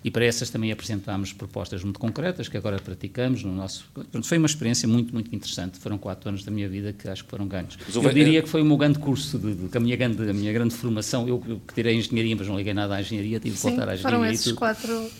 E 0.03 0.11
para 0.11 0.25
essas 0.25 0.51
também 0.51 0.73
apresentámos 0.73 1.33
propostas 1.33 1.85
muito 1.85 1.99
concretas 1.99 2.49
que 2.49 2.57
agora 2.57 2.79
praticamos 2.79 3.43
no 3.45 3.55
nosso... 3.55 3.85
Foi 4.23 4.39
uma 4.39 4.47
experiência 4.47 4.89
muito, 4.89 5.13
muito 5.13 5.35
interessante, 5.35 5.79
foram 5.79 5.99
quatro 5.99 6.29
anos 6.29 6.45
da 6.45 6.51
minha 6.51 6.69
vida 6.69 6.93
que 6.93 7.09
acho 7.09 7.25
que 7.25 7.31
foram 7.31 7.47
ganhos. 7.47 7.79
Eu 7.95 8.13
diria 8.13 8.43
que 8.43 8.49
foi 8.49 8.63
o 8.63 8.65
meu 8.65 8.77
grande 8.77 8.99
curso, 8.99 9.39
de, 9.39 9.55
de, 9.55 9.77
a, 9.77 9.81
minha 9.81 9.97
grande, 9.97 10.29
a 10.29 10.33
minha 10.33 10.53
grande 10.53 10.75
formação, 10.75 11.29
eu, 11.29 11.39
que 11.41 11.75
tirei 11.75 11.95
engenharia, 11.95 12.35
mas 12.37 12.49
não 12.49 12.57
liguei 12.57 12.75
nada 12.75 12.97
à 12.97 13.01
engenharia, 13.01 13.39
tive 13.39 13.57
que 13.57 13.63
voltar 13.63 13.89
à 13.89 13.95
engenharia. 13.95 14.19
foram 14.19 14.33
esses 14.33 14.53
quatro, 14.53 15.11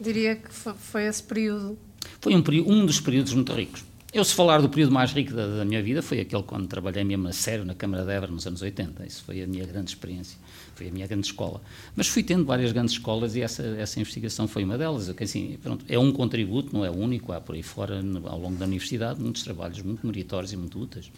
diria 0.00 0.36
que 0.36 0.52
foi, 0.52 0.74
foi 0.74 1.06
esse 1.06 1.22
período... 1.22 1.78
Foi 2.20 2.34
um, 2.34 2.42
um 2.66 2.86
dos 2.86 3.00
períodos 3.00 3.32
muito 3.34 3.52
ricos. 3.52 3.84
Eu, 4.16 4.24
se 4.24 4.34
falar 4.34 4.62
do 4.62 4.68
período 4.70 4.92
mais 4.92 5.12
rico 5.12 5.34
da, 5.34 5.58
da, 5.58 5.64
minha 5.64 5.82
vida, 5.82 6.00
foi 6.00 6.20
aquele 6.20 6.42
quando 6.42 6.66
trabalhei 6.66 7.04
mesmo 7.04 7.28
a 7.28 7.32
sério 7.32 7.66
na 7.66 7.74
Câmara 7.74 8.02
de 8.02 8.12
Évora, 8.12 8.32
nos 8.32 8.46
anos 8.46 8.62
80. 8.62 9.04
Isso 9.04 9.22
foi 9.24 9.42
a 9.42 9.46
minha 9.46 9.66
grande 9.66 9.90
experiência, 9.90 10.38
foi 10.74 10.88
a 10.88 10.90
minha 10.90 11.06
grande 11.06 11.26
escola. 11.26 11.60
Mas 11.94 12.06
fui 12.06 12.22
tendo 12.22 12.44
várias 12.44 12.72
grandes 12.72 12.94
escolas 12.94 13.36
e 13.36 13.42
essa, 13.42 13.62
essa 13.62 14.00
investigação 14.00 14.48
foi 14.48 14.64
uma 14.64 14.78
delas. 14.78 15.10
Assim, 15.20 15.58
pronto, 15.62 15.84
é 15.86 15.98
um 15.98 16.12
contributo, 16.12 16.72
não 16.72 16.82
é 16.82 16.90
único, 16.90 17.30
há 17.32 17.40
por 17.42 17.56
aí 17.56 17.62
fora, 17.62 18.02
ao 18.24 18.40
longo 18.40 18.56
da 18.56 18.64
universidade, 18.64 19.20
muitos 19.20 19.42
trabalhos 19.42 19.82
muito 19.82 20.06
meritórios 20.06 20.50
e 20.50 20.56
muito 20.56 20.80
úteis. 20.80 21.10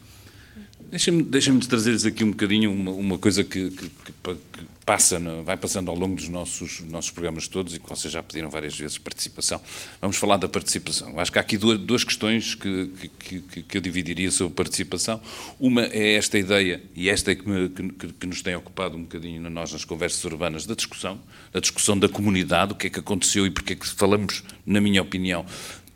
Deixa-me 0.91 1.23
deixa 1.23 1.55
trazer-lhes 1.69 2.07
aqui 2.07 2.25
um 2.25 2.31
bocadinho 2.31 2.73
uma, 2.73 2.91
uma 2.91 3.19
coisa 3.19 3.45
que, 3.45 3.71
que, 3.71 3.89
que, 3.89 4.13
que 4.13 4.65
passa, 4.89 5.21
vai 5.45 5.55
passando 5.55 5.91
ao 5.91 5.95
longo 5.95 6.17
dos 6.17 6.31
nossos, 6.31 6.81
nossos 6.81 7.11
programas 7.11 7.47
todos 7.47 7.75
e 7.75 7.79
que 7.79 7.87
vocês 7.87 8.11
já 8.11 8.23
pediram 8.23 8.49
várias 8.49 8.75
vezes 8.75 8.97
participação. 8.97 9.61
Vamos 10.01 10.17
falar 10.17 10.39
da 10.39 10.49
participação. 10.49 11.21
Acho 11.21 11.31
que 11.31 11.39
há 11.39 11.43
aqui 11.43 11.59
duas, 11.59 11.79
duas 11.79 12.05
questões 12.05 12.55
que, 12.55 12.91
que, 13.19 13.41
que, 13.65 13.77
eu 13.77 13.83
dividiria 13.83 14.31
sobre 14.31 14.55
participação. 14.55 15.21
Uma 15.61 15.85
é 15.85 16.15
esta 16.15 16.39
ideia, 16.39 16.83
e 16.97 17.11
esta 17.11 17.33
é 17.33 17.35
que, 17.35 17.47
me, 17.47 17.69
que, 17.69 18.27
nos 18.27 18.41
tem 18.41 18.57
ocupado 18.57 18.97
um 18.97 19.03
bocadinho 19.03 19.51
nós 19.51 19.71
nas 19.75 19.85
conversas 19.85 20.25
urbanas, 20.25 20.65
da 20.65 20.75
discussão, 20.75 21.21
da 21.53 21.61
discussão 21.61 21.99
da 21.99 22.09
comunidade, 22.09 22.73
o 22.73 22.75
que 22.75 22.87
é 22.87 22.91
que 22.91 22.99
aconteceu 22.99 23.45
e 23.45 23.51
porque 23.51 23.75
é 23.75 23.77
que 23.77 23.87
falamos, 23.87 24.43
na 24.65 24.81
minha 24.81 25.03
opinião, 25.03 25.45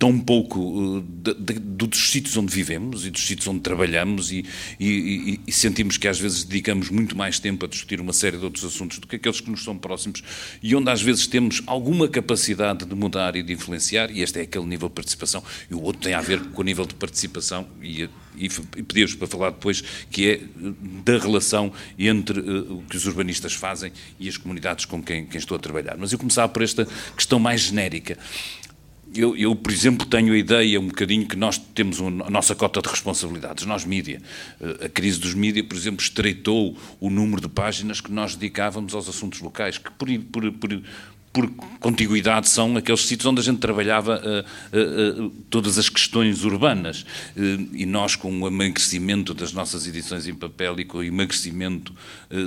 tão 0.02 0.18
pouco 0.18 0.58
uh, 0.58 1.00
de, 1.00 1.32
de, 1.34 1.60
dos 1.60 2.10
sítios 2.10 2.36
onde 2.36 2.52
vivemos 2.52 3.06
e 3.06 3.10
dos 3.10 3.24
sítios 3.24 3.46
onde 3.46 3.60
trabalhamos 3.60 4.32
e, 4.32 4.44
e, 4.80 5.38
e, 5.46 5.52
sentimos 5.52 5.96
que 5.96 6.08
às 6.08 6.18
vezes 6.18 6.42
dedicamos 6.42 6.90
muito 6.90 7.16
mais 7.16 7.38
tempo 7.38 7.64
a 7.64 7.68
discutir 7.68 8.00
uma 8.00 8.12
série 8.12 8.36
de 8.36 8.44
outros 8.44 8.64
assuntos 8.64 8.98
do 8.98 9.06
que 9.06 9.14
aqueles 9.14 9.40
que 9.40 9.48
nos 9.48 9.62
são 9.62 9.78
próximos 9.78 10.24
e 10.60 10.74
onde 10.74 10.90
às 10.90 11.00
vezes 11.00 11.28
temos 11.28 11.62
alguma 11.68 12.08
capacidade 12.08 12.84
de 12.84 12.96
mudar 12.96 13.36
e 13.36 13.44
de 13.44 13.52
influenciar, 13.52 14.10
e 14.10 14.22
este 14.22 14.40
é 14.40 14.42
aquele 14.42 14.66
nível 14.66 14.88
de 14.88 14.94
participação, 14.96 15.40
e 15.70 15.74
o 15.76 15.80
outro 15.80 16.02
tem 16.02 16.14
a 16.14 16.20
ver 16.20 16.40
com 16.46 16.62
o 16.62 16.64
nível 16.64 16.84
de 16.84 16.94
participação 16.94 17.64
e, 17.80 18.10
e, 18.36 18.48
pedir-vos 18.48 19.14
para 19.14 19.28
falar 19.28 19.50
depois, 19.50 19.84
que 20.10 20.28
é 20.28 20.40
uh, 20.66 20.74
da 21.04 21.16
relação 21.16 21.72
entre 21.96 22.40
uh, 22.40 22.78
o 22.78 22.82
que 22.88 22.96
os 22.96 23.06
urbanistas 23.06 23.52
fazem 23.52 23.92
e 24.18 24.28
as 24.28 24.36
comunidades 24.36 24.84
com 24.84 25.00
quem, 25.00 25.26
quem 25.26 25.38
estou 25.38 25.56
a 25.56 25.60
trabalhar. 25.60 25.96
Mas 25.96 26.12
eu 26.12 26.18
começava 26.18 26.48
por 26.48 26.60
esta 26.60 26.88
questão 27.16 27.38
mais 27.38 27.60
genérica. 27.60 28.18
Eu, 29.14 29.36
eu, 29.36 29.54
por 29.54 29.70
exemplo, 29.70 30.06
tenho 30.06 30.32
a 30.32 30.36
ideia 30.36 30.80
um 30.80 30.88
bocadinho 30.88 31.26
que 31.26 31.36
nós 31.36 31.58
temos 31.58 32.00
a 32.00 32.30
nossa 32.30 32.54
cota 32.54 32.80
de 32.80 32.88
responsabilidades, 32.88 33.66
nós 33.66 33.84
mídia. 33.84 34.22
Eh, 34.60 34.86
a 34.86 34.88
crise 34.88 35.20
dos 35.20 35.34
mídia, 35.34 35.62
por 35.62 35.76
exemplo, 35.76 36.02
estreitou 36.02 36.76
o 36.98 37.10
número 37.10 37.40
de 37.42 37.48
páginas 37.48 38.00
que 38.00 38.10
nós 38.10 38.34
dedicávamos 38.34 38.94
aos 38.94 39.08
assuntos 39.08 39.40
locais, 39.40 39.76
que 39.76 39.90
por, 39.90 40.08
por, 40.30 40.52
por 40.52 40.82
por 41.32 41.48
contiguidade, 41.80 42.48
são 42.48 42.76
aqueles 42.76 43.06
sítios 43.06 43.26
onde 43.26 43.40
a 43.40 43.44
gente 43.44 43.58
trabalhava 43.58 44.20
uh, 44.20 44.76
uh, 44.76 45.26
uh, 45.26 45.30
todas 45.48 45.78
as 45.78 45.88
questões 45.88 46.44
urbanas. 46.44 47.06
e 47.72 47.86
nós, 47.86 48.14
com 48.14 48.42
o 48.42 48.46
emagrecimento 48.46 49.32
das 49.32 49.52
nossas 49.52 49.86
edições 49.86 50.26
em 50.26 50.34
papel 50.34 50.78
e 50.78 50.84
com 50.84 50.98
o 50.98 51.02
emagrecimento 51.02 51.92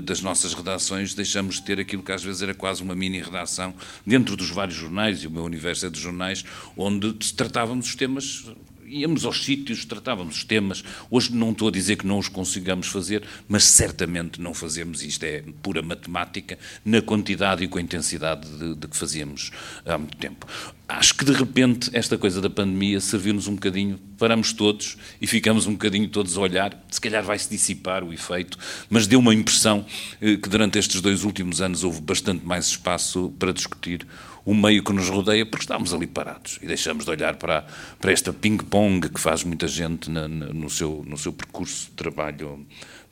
das 0.03 0.21
nossas 0.21 0.53
redações, 0.53 1.13
deixamos 1.13 1.55
de 1.55 1.63
ter 1.63 1.79
aquilo 1.79 2.03
que 2.03 2.11
às 2.11 2.23
vezes 2.23 2.41
era 2.41 2.53
quase 2.53 2.83
uma 2.83 2.95
mini-redação 2.95 3.73
dentro 4.05 4.35
dos 4.35 4.49
vários 4.49 4.77
jornais, 4.77 5.23
e 5.23 5.27
o 5.27 5.31
meu 5.31 5.43
universo 5.43 5.85
é 5.85 5.89
de 5.89 5.99
jornais, 5.99 6.43
onde 6.77 7.13
tratávamos 7.33 7.87
os 7.87 7.95
temas 7.95 8.45
íamos 8.87 9.25
aos 9.25 9.43
sítios, 9.43 9.85
tratávamos 9.85 10.37
os 10.37 10.43
temas. 10.43 10.83
Hoje 11.09 11.33
não 11.33 11.51
estou 11.51 11.67
a 11.67 11.71
dizer 11.71 11.97
que 11.97 12.07
não 12.07 12.17
os 12.17 12.27
consigamos 12.27 12.87
fazer, 12.87 13.23
mas 13.47 13.63
certamente 13.63 14.41
não 14.41 14.53
fazemos, 14.53 15.03
isto 15.03 15.23
é 15.23 15.43
pura 15.61 15.81
matemática, 15.81 16.57
na 16.83 17.01
quantidade 17.01 17.63
e 17.63 17.67
com 17.67 17.77
a 17.77 17.81
intensidade 17.81 18.47
de, 18.57 18.75
de 18.75 18.87
que 18.87 18.97
fazíamos 18.97 19.51
há 19.85 19.97
muito 19.97 20.17
tempo. 20.17 20.47
Acho 20.87 21.15
que 21.15 21.25
de 21.25 21.31
repente 21.31 21.89
esta 21.93 22.15
coisa 22.15 22.39
da 22.39 22.49
pandemia 22.49 23.01
serviu-nos 23.01 23.47
um 23.47 23.55
bocadinho, 23.55 23.99
paramos 24.19 24.53
todos 24.53 24.97
e 25.19 25.25
ficamos 25.25 25.65
um 25.65 25.71
bocadinho 25.71 26.07
todos 26.07 26.37
a 26.37 26.41
olhar, 26.41 26.85
se 26.91 27.01
calhar 27.01 27.23
vai-se 27.23 27.49
dissipar 27.49 28.03
o 28.03 28.13
efeito, 28.13 28.57
mas 28.87 29.07
deu 29.07 29.17
uma 29.17 29.33
impressão 29.33 29.83
eh, 30.21 30.37
que 30.37 30.47
durante 30.47 30.77
estes 30.77 31.01
dois 31.01 31.23
últimos 31.23 31.59
anos 31.59 31.83
houve 31.83 32.01
bastante 32.01 32.45
mais 32.45 32.67
espaço 32.67 33.33
para 33.39 33.51
discutir 33.51 34.05
o 34.45 34.53
meio 34.53 34.83
que 34.83 34.93
nos 34.93 35.09
rodeia, 35.09 35.45
porque 35.45 35.63
estamos 35.63 35.93
ali 35.93 36.05
parados 36.05 36.59
e 36.61 36.67
deixamos 36.67 37.03
de 37.03 37.11
olhar 37.11 37.35
para, 37.35 37.65
para 37.99 38.11
esta 38.11 38.31
ping-pong 38.31 39.09
que 39.09 39.19
faz 39.19 39.43
muita 39.43 39.67
gente 39.67 40.09
na, 40.09 40.27
na, 40.27 40.53
no, 40.53 40.69
seu, 40.69 41.03
no 41.07 41.17
seu 41.17 41.33
percurso 41.33 41.89
de 41.89 41.95
trabalho-casa. 41.95 42.57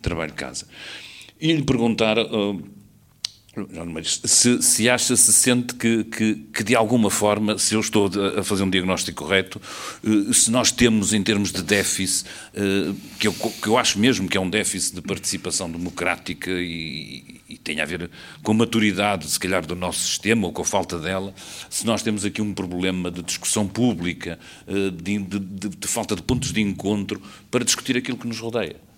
Trabalho 0.01 0.33
e 1.41 1.51
lhe 1.51 1.63
perguntar. 1.63 2.17
Uh, 2.17 2.82
se, 4.25 4.61
se, 4.63 4.89
acha, 4.89 5.15
se 5.15 5.31
sente 5.31 5.75
que, 5.75 6.03
que, 6.05 6.35
que, 6.53 6.63
de 6.63 6.75
alguma 6.75 7.11
forma, 7.11 7.59
se 7.59 7.75
eu 7.75 7.79
estou 7.79 8.09
a 8.37 8.43
fazer 8.43 8.63
um 8.63 8.69
diagnóstico 8.69 9.23
correto, 9.23 9.61
uh, 10.03 10.33
se 10.33 10.49
nós 10.49 10.71
temos 10.71 11.13
em 11.13 11.21
termos 11.21 11.51
de 11.51 11.61
déficit, 11.61 12.27
uh, 12.55 12.95
que 13.19 13.27
eu, 13.27 13.33
que 13.33 13.67
eu 13.67 13.77
acho 13.77 13.99
mesmo 13.99 14.27
que 14.27 14.37
é 14.37 14.41
um 14.41 14.49
déficit 14.49 14.95
de 14.95 15.01
participação 15.03 15.69
democrática 15.69 16.49
e, 16.49 17.41
e 17.47 17.57
tem 17.57 17.79
a 17.79 17.85
ver 17.85 18.09
com 18.41 18.53
a 18.53 18.55
maturidade, 18.55 19.29
se 19.29 19.39
calhar, 19.39 19.63
do 19.63 19.75
nosso 19.75 19.99
sistema 19.99 20.47
ou 20.47 20.53
com 20.53 20.63
a 20.63 20.65
falta 20.65 20.97
dela, 20.97 21.33
se 21.69 21.85
nós 21.85 22.01
temos 22.01 22.25
aqui 22.25 22.41
um 22.41 22.53
problema 22.53 23.11
de 23.11 23.21
discussão 23.21 23.67
pública, 23.67 24.39
eh, 24.67 24.89
de, 24.89 25.19
de, 25.19 25.39
de, 25.39 25.69
de 25.69 25.87
falta 25.87 26.15
de 26.15 26.23
pontos 26.23 26.51
de 26.51 26.61
encontro 26.61 27.21
para 27.51 27.63
discutir 27.63 27.95
aquilo 27.95 28.17
que 28.17 28.27
nos 28.27 28.39
rodeia. 28.39 28.92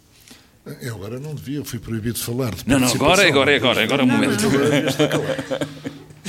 Eu 0.81 0.95
agora 0.95 1.19
não 1.19 1.35
devia, 1.35 1.63
fui 1.63 1.79
proibido 1.79 2.17
de 2.17 2.23
falar. 2.23 2.55
De 2.55 2.67
não, 2.67 2.79
não, 2.79 2.87
agora 2.87 3.23
é 3.23 3.29
agora, 3.29 3.51
é 3.51 3.55
agora, 3.55 3.83
agora 3.83 4.01
é 4.01 4.05
o 4.05 4.07
momento. 4.07 4.43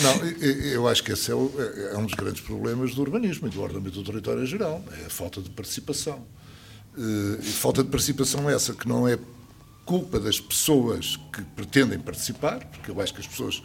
Não, 0.02 0.26
eu 0.72 0.86
acho 0.86 1.02
que 1.02 1.12
esse 1.12 1.30
é, 1.30 1.34
o, 1.34 1.50
é, 1.92 1.96
um 1.96 2.04
dos 2.04 2.14
grandes 2.14 2.42
problemas 2.42 2.94
do 2.94 3.00
urbanismo 3.00 3.46
e 3.46 3.50
do 3.50 3.62
ordenamento 3.62 4.02
do 4.02 4.04
território 4.04 4.42
em 4.42 4.46
geral, 4.46 4.84
é 5.02 5.06
a 5.06 5.10
falta 5.10 5.40
de 5.40 5.48
participação. 5.48 6.26
Eh, 6.96 7.40
e 7.40 7.52
falta 7.52 7.82
de 7.82 7.90
participação 7.90 8.48
essa 8.48 8.72
que 8.72 8.88
não 8.88 9.06
é 9.06 9.18
culpa 9.84 10.18
das 10.18 10.40
pessoas 10.40 11.16
que 11.32 11.42
pretendem 11.42 11.98
participar, 11.98 12.58
porque 12.64 12.90
eu 12.90 13.00
acho 13.00 13.14
que 13.14 13.20
as 13.20 13.26
pessoas 13.26 13.62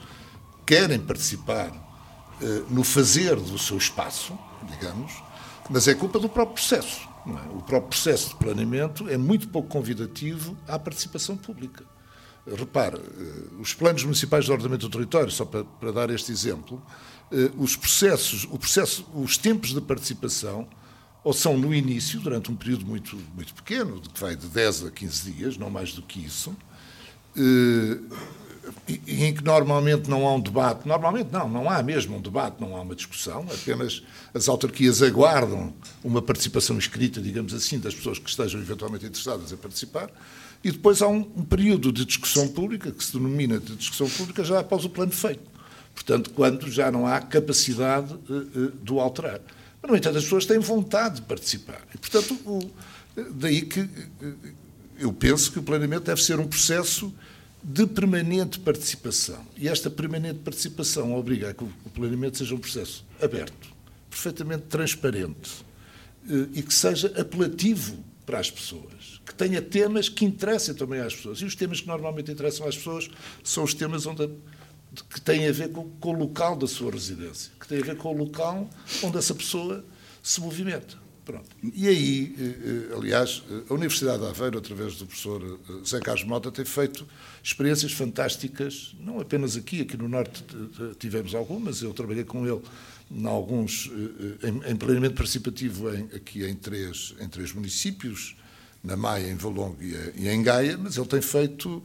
querem 0.65 0.99
participar 0.99 1.69
uh, 1.69 2.45
no 2.69 2.83
fazer 2.83 3.35
do 3.35 3.57
seu 3.57 3.75
espaço, 3.77 4.37
digamos, 4.69 5.11
mas 5.67 5.87
é 5.87 5.95
culpa 5.95 6.19
do 6.19 6.29
próprio 6.29 6.53
processo. 6.53 7.09
É? 7.27 7.55
O 7.55 7.61
próprio 7.61 7.89
processo 7.89 8.29
de 8.29 8.35
planeamento 8.35 9.07
é 9.07 9.17
muito 9.17 9.47
pouco 9.47 9.69
convidativo 9.69 10.57
à 10.67 10.79
participação 10.79 11.37
pública. 11.37 11.83
Repare, 12.57 12.97
uh, 12.97 13.61
os 13.61 13.73
planos 13.73 14.03
municipais 14.03 14.45
de 14.45 14.51
ordenamento 14.51 14.87
do 14.87 14.91
território, 14.91 15.31
só 15.31 15.45
para, 15.45 15.63
para 15.63 15.91
dar 15.91 16.09
este 16.09 16.31
exemplo, 16.31 16.81
uh, 17.31 17.61
os 17.63 17.75
processos, 17.75 18.45
o 18.45 18.57
processo, 18.57 19.05
os 19.13 19.37
tempos 19.37 19.73
de 19.73 19.81
participação 19.81 20.67
ou 21.23 21.33
são 21.33 21.55
no 21.55 21.73
início, 21.73 22.19
durante 22.19 22.51
um 22.51 22.55
período 22.55 22.85
muito, 22.85 23.15
muito 23.35 23.53
pequeno, 23.53 24.01
que 24.01 24.19
vai 24.19 24.35
de 24.35 24.47
10 24.47 24.85
a 24.85 24.91
15 24.91 25.31
dias, 25.31 25.57
não 25.57 25.69
mais 25.69 25.93
do 25.93 26.01
que 26.01 26.19
isso, 26.19 26.55
eh, 27.37 27.99
em 29.07 29.33
que 29.33 29.43
normalmente 29.43 30.09
não 30.09 30.27
há 30.27 30.35
um 30.35 30.39
debate, 30.39 30.87
normalmente 30.87 31.31
não, 31.31 31.47
não 31.47 31.69
há 31.69 31.81
mesmo 31.81 32.17
um 32.17 32.21
debate, 32.21 32.59
não 32.59 32.75
há 32.75 32.81
uma 32.81 32.95
discussão, 32.95 33.45
apenas 33.53 34.03
as 34.33 34.47
autarquias 34.49 35.01
aguardam 35.01 35.73
uma 36.03 36.21
participação 36.21 36.77
escrita, 36.77 37.21
digamos 37.21 37.53
assim, 37.53 37.79
das 37.79 37.93
pessoas 37.93 38.19
que 38.19 38.29
estejam 38.29 38.59
eventualmente 38.59 39.05
interessadas 39.05 39.51
em 39.51 39.57
participar, 39.57 40.09
e 40.63 40.71
depois 40.71 41.01
há 41.01 41.07
um, 41.07 41.29
um 41.35 41.43
período 41.43 41.91
de 41.91 42.05
discussão 42.05 42.47
pública, 42.47 42.91
que 42.91 43.03
se 43.03 43.13
denomina 43.13 43.59
de 43.59 43.75
discussão 43.75 44.09
pública 44.09 44.43
já 44.43 44.59
após 44.59 44.85
o 44.85 44.89
plano 44.89 45.11
feito. 45.11 45.49
Portanto, 45.93 46.29
quando 46.31 46.69
já 46.69 46.91
não 46.91 47.05
há 47.05 47.19
capacidade 47.19 48.13
uh, 48.13 48.33
uh, 48.33 48.71
de 48.81 48.93
o 48.93 48.99
alterar. 48.99 49.41
Mas, 49.81 49.91
no 49.91 49.97
entanto, 49.97 50.17
as 50.17 50.23
pessoas 50.23 50.45
têm 50.45 50.59
vontade 50.59 51.15
de 51.15 51.21
participar. 51.23 51.81
E, 51.93 51.97
portanto, 51.97 52.33
o, 52.45 52.71
daí 53.31 53.63
que 53.63 53.89
eu 54.99 55.11
penso 55.11 55.51
que 55.51 55.59
o 55.59 55.63
planeamento 55.63 56.05
deve 56.05 56.23
ser 56.23 56.39
um 56.39 56.47
processo 56.47 57.11
de 57.63 57.85
permanente 57.85 58.59
participação. 58.59 59.45
E 59.55 59.67
esta 59.67 59.89
permanente 59.89 60.39
participação 60.39 61.15
obriga 61.15 61.49
a 61.49 61.53
que 61.53 61.63
o 61.63 61.89
planeamento 61.93 62.37
seja 62.37 62.55
um 62.55 62.59
processo 62.59 63.05
aberto, 63.21 63.69
perfeitamente 64.09 64.63
transparente 64.63 65.63
eh, 66.29 66.47
e 66.53 66.63
que 66.63 66.73
seja 66.73 67.07
apelativo 67.19 68.03
para 68.25 68.39
as 68.39 68.49
pessoas, 68.49 69.21
que 69.25 69.33
tenha 69.35 69.61
temas 69.61 70.09
que 70.09 70.25
interessem 70.25 70.73
também 70.73 70.99
às 70.99 71.15
pessoas. 71.15 71.39
E 71.39 71.45
os 71.45 71.55
temas 71.55 71.81
que 71.81 71.87
normalmente 71.87 72.31
interessam 72.31 72.67
às 72.67 72.77
pessoas 72.77 73.09
são 73.43 73.63
os 73.63 73.73
temas 73.73 74.05
onde 74.05 74.29
que 75.09 75.21
têm 75.21 75.47
a 75.47 75.51
ver 75.51 75.71
com, 75.71 75.89
com, 75.89 76.09
o 76.09 76.17
local 76.17 76.55
da 76.55 76.67
sua 76.67 76.91
residência, 76.91 77.51
que 77.59 77.67
têm 77.67 77.79
a 77.79 77.83
ver 77.83 77.95
com 77.95 78.13
o 78.13 78.17
local 78.17 78.69
onde 79.01 79.17
essa 79.17 79.33
pessoa 79.33 79.85
se 80.21 80.41
movimenta. 80.41 81.00
Pronto. 81.31 81.49
E 81.73 81.87
aí, 81.87 82.35
eh, 82.37 82.91
eh, 82.91 82.97
aliás, 82.97 83.41
a 83.69 83.73
Universidade 83.73 84.21
de 84.21 84.27
Aveiro, 84.27 84.57
através 84.57 84.97
do 84.97 85.05
professor 85.05 85.41
eh, 85.41 85.73
Zé 85.87 86.01
Carlos 86.01 86.25
Mota, 86.25 86.51
tem 86.51 86.65
feito 86.65 87.07
experiências 87.41 87.93
fantásticas, 87.93 88.93
não 88.99 89.17
apenas 89.21 89.55
aqui, 89.55 89.79
aqui 89.79 89.95
no 89.95 90.09
Norte 90.09 90.43
tivemos 90.99 91.33
algumas, 91.33 91.81
eu 91.81 91.93
trabalhei 91.93 92.25
com 92.25 92.45
ele 92.45 92.61
em 93.09 93.25
alguns, 93.25 93.89
em, 94.67 94.75
planeamento 94.75 95.15
participativo 95.15 95.93
em, 95.93 96.03
aqui 96.13 96.45
em 96.45 96.53
três, 96.53 97.15
em 97.21 97.29
três 97.29 97.53
municípios, 97.53 98.35
na 98.83 98.97
Maia, 98.97 99.31
em 99.31 99.35
Valongo 99.35 99.77
e 99.81 100.27
em 100.27 100.43
Gaia, 100.43 100.77
mas 100.77 100.97
ele 100.97 101.07
tem 101.07 101.21
feito 101.21 101.83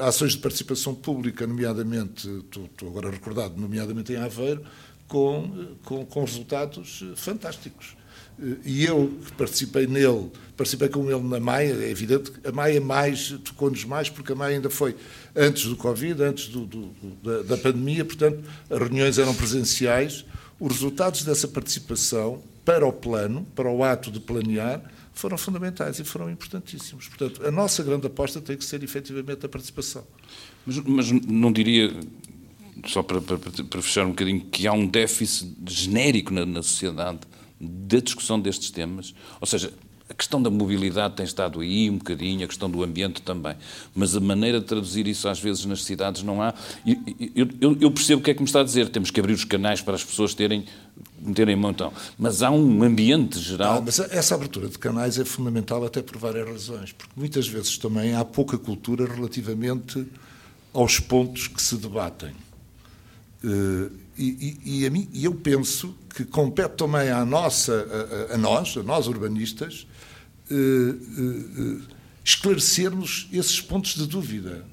ações 0.00 0.32
de 0.32 0.38
participação 0.38 0.94
pública, 0.94 1.46
nomeadamente, 1.46 2.28
estou, 2.28 2.64
estou, 2.64 2.88
agora 2.88 3.10
recordado, 3.10 3.60
nomeadamente 3.60 4.12
em 4.12 4.16
Aveiro, 4.16 4.64
com, 5.08 5.76
com, 5.84 6.06
com 6.06 6.24
resultados 6.24 7.04
fantásticos. 7.16 7.96
E 8.64 8.84
eu 8.84 9.12
que 9.24 9.32
participei 9.32 9.86
nele, 9.86 10.30
participei 10.56 10.88
com 10.88 11.10
ele 11.10 11.22
na 11.22 11.40
Maia, 11.40 11.72
é 11.72 11.90
evidente 11.90 12.30
que 12.30 12.46
a 12.46 12.52
Maia 12.52 12.80
mais 12.80 13.30
tocou-nos 13.42 13.84
mais, 13.84 14.10
porque 14.10 14.32
a 14.32 14.34
Maia 14.34 14.56
ainda 14.56 14.68
foi 14.68 14.94
antes 15.34 15.64
do 15.64 15.76
Covid, 15.76 16.22
antes 16.22 16.48
do, 16.48 16.66
do, 16.66 16.90
da, 17.22 17.42
da 17.42 17.56
pandemia, 17.56 18.04
portanto, 18.04 18.44
as 18.68 18.78
reuniões 18.78 19.18
eram 19.18 19.34
presenciais. 19.34 20.24
Os 20.60 20.72
resultados 20.72 21.22
dessa 21.22 21.48
participação 21.48 22.42
para 22.62 22.86
o 22.86 22.92
plano, 22.92 23.46
para 23.54 23.70
o 23.70 23.82
ato 23.82 24.10
de 24.10 24.20
planear, 24.20 24.82
foram 25.14 25.38
fundamentais 25.38 25.98
e 25.98 26.04
foram 26.04 26.30
importantíssimos. 26.30 27.08
Portanto, 27.08 27.46
a 27.46 27.50
nossa 27.50 27.82
grande 27.82 28.06
aposta 28.06 28.38
tem 28.38 28.54
que 28.54 28.64
ser 28.64 28.82
efetivamente 28.82 29.46
a 29.46 29.48
participação. 29.48 30.04
Mas, 30.66 30.76
mas 30.80 31.10
não 31.10 31.50
diria, 31.50 31.94
só 32.86 33.02
para, 33.02 33.22
para, 33.22 33.38
para, 33.38 33.82
fechar 33.82 34.04
um 34.04 34.10
bocadinho, 34.10 34.40
que 34.40 34.66
há 34.66 34.72
um 34.74 34.86
déficit 34.86 35.54
genérico 35.66 36.34
na, 36.34 36.44
na 36.44 36.62
sociedade 36.62 37.20
da 37.60 38.00
discussão 38.00 38.40
destes 38.40 38.70
temas? 38.70 39.14
Ou 39.40 39.46
seja, 39.46 39.72
a 40.08 40.14
questão 40.14 40.40
da 40.40 40.48
mobilidade 40.48 41.16
tem 41.16 41.24
estado 41.24 41.60
aí 41.60 41.90
um 41.90 41.98
bocadinho, 41.98 42.44
a 42.44 42.46
questão 42.46 42.70
do 42.70 42.82
ambiente 42.82 43.20
também, 43.22 43.56
mas 43.94 44.14
a 44.16 44.20
maneira 44.20 44.60
de 44.60 44.66
traduzir 44.66 45.08
isso 45.08 45.28
às 45.28 45.40
vezes 45.40 45.64
nas 45.64 45.82
cidades 45.82 46.22
não 46.22 46.40
há. 46.40 46.54
Eu, 47.34 47.48
eu, 47.60 47.76
eu 47.80 47.90
percebo 47.90 48.20
o 48.20 48.24
que 48.24 48.30
é 48.30 48.34
que 48.34 48.40
me 48.40 48.46
está 48.46 48.60
a 48.60 48.64
dizer, 48.64 48.88
temos 48.88 49.10
que 49.10 49.18
abrir 49.18 49.32
os 49.32 49.44
canais 49.44 49.80
para 49.80 49.94
as 49.94 50.04
pessoas 50.04 50.32
terem, 50.32 50.64
meterem 51.20 51.56
mão 51.56 51.72
então, 51.72 51.92
mas 52.16 52.40
há 52.40 52.50
um 52.52 52.84
ambiente 52.84 53.40
geral. 53.40 53.78
Ah, 53.78 53.82
mas 53.84 53.98
essa 53.98 54.36
abertura 54.36 54.68
de 54.68 54.78
canais 54.78 55.18
é 55.18 55.24
fundamental 55.24 55.84
até 55.84 56.00
por 56.00 56.16
várias 56.18 56.48
razões, 56.48 56.92
porque 56.92 57.12
muitas 57.16 57.48
vezes 57.48 57.76
também 57.76 58.14
há 58.14 58.24
pouca 58.24 58.56
cultura 58.56 59.12
relativamente 59.12 60.06
aos 60.72 61.00
pontos 61.00 61.48
que 61.48 61.60
se 61.60 61.76
debatem. 61.76 62.30
Uh, 63.42 64.05
e, 64.18 64.84
e, 64.84 64.90
mim, 64.90 65.08
e, 65.12 65.24
eu 65.24 65.34
penso 65.34 65.94
que 66.14 66.24
compete 66.24 66.76
também 66.76 67.10
à 67.10 67.24
nossa, 67.24 67.86
a, 68.30 68.34
a 68.34 68.38
nós, 68.38 68.76
a 68.76 68.82
nós 68.82 69.06
urbanistas, 69.06 69.86
eh, 70.48 70.54
eh, 70.54 71.78
esclarecermos 72.24 73.28
esses 73.32 73.60
pontos 73.60 73.94
de 73.94 74.06
dúvida. 74.06 74.64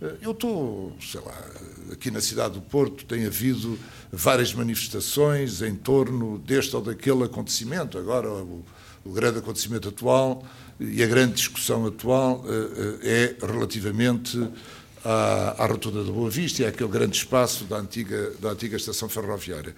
Eh, 0.00 0.14
eu 0.22 0.30
estou, 0.30 0.96
sei 1.00 1.20
lá, 1.20 1.50
aqui 1.92 2.12
na 2.12 2.20
cidade 2.20 2.54
do 2.54 2.60
Porto 2.60 3.04
tem 3.04 3.26
havido 3.26 3.76
várias 4.12 4.54
manifestações 4.54 5.62
em 5.62 5.74
torno 5.74 6.38
deste 6.38 6.76
ou 6.76 6.82
daquele 6.82 7.24
acontecimento. 7.24 7.98
Agora, 7.98 8.30
o, 8.30 8.64
o 9.04 9.12
grande 9.12 9.38
acontecimento 9.38 9.88
atual 9.88 10.46
e 10.78 11.02
a 11.02 11.06
grande 11.06 11.34
discussão 11.34 11.86
atual 11.86 12.44
é 13.02 13.34
relativamente 13.40 14.38
à, 15.06 15.62
à 15.62 15.66
rotunda 15.66 16.02
da 16.02 16.10
Boa 16.10 16.28
Vista 16.28 16.62
e 16.62 16.66
àquele 16.66 16.90
grande 16.90 17.16
espaço 17.16 17.64
da 17.64 17.76
antiga, 17.76 18.32
da 18.40 18.50
antiga 18.50 18.76
estação 18.76 19.08
ferroviária. 19.08 19.74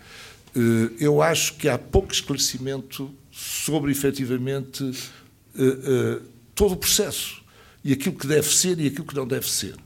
Eh, 0.57 0.91
eu 0.99 1.21
acho 1.21 1.55
que 1.55 1.69
há 1.69 1.77
pouco 1.77 2.13
esclarecimento 2.13 3.11
sobre, 3.31 3.93
efetivamente, 3.93 4.83
eh, 5.55 5.63
eh, 5.63 6.21
todo 6.55 6.73
o 6.73 6.77
processo 6.77 7.43
e 7.85 7.93
aquilo 7.93 8.17
que 8.17 8.27
deve 8.27 8.49
ser 8.49 8.81
e 8.81 8.87
aquilo 8.87 9.05
que 9.05 9.15
não 9.15 9.27
deve 9.27 9.49
ser. 9.49 9.77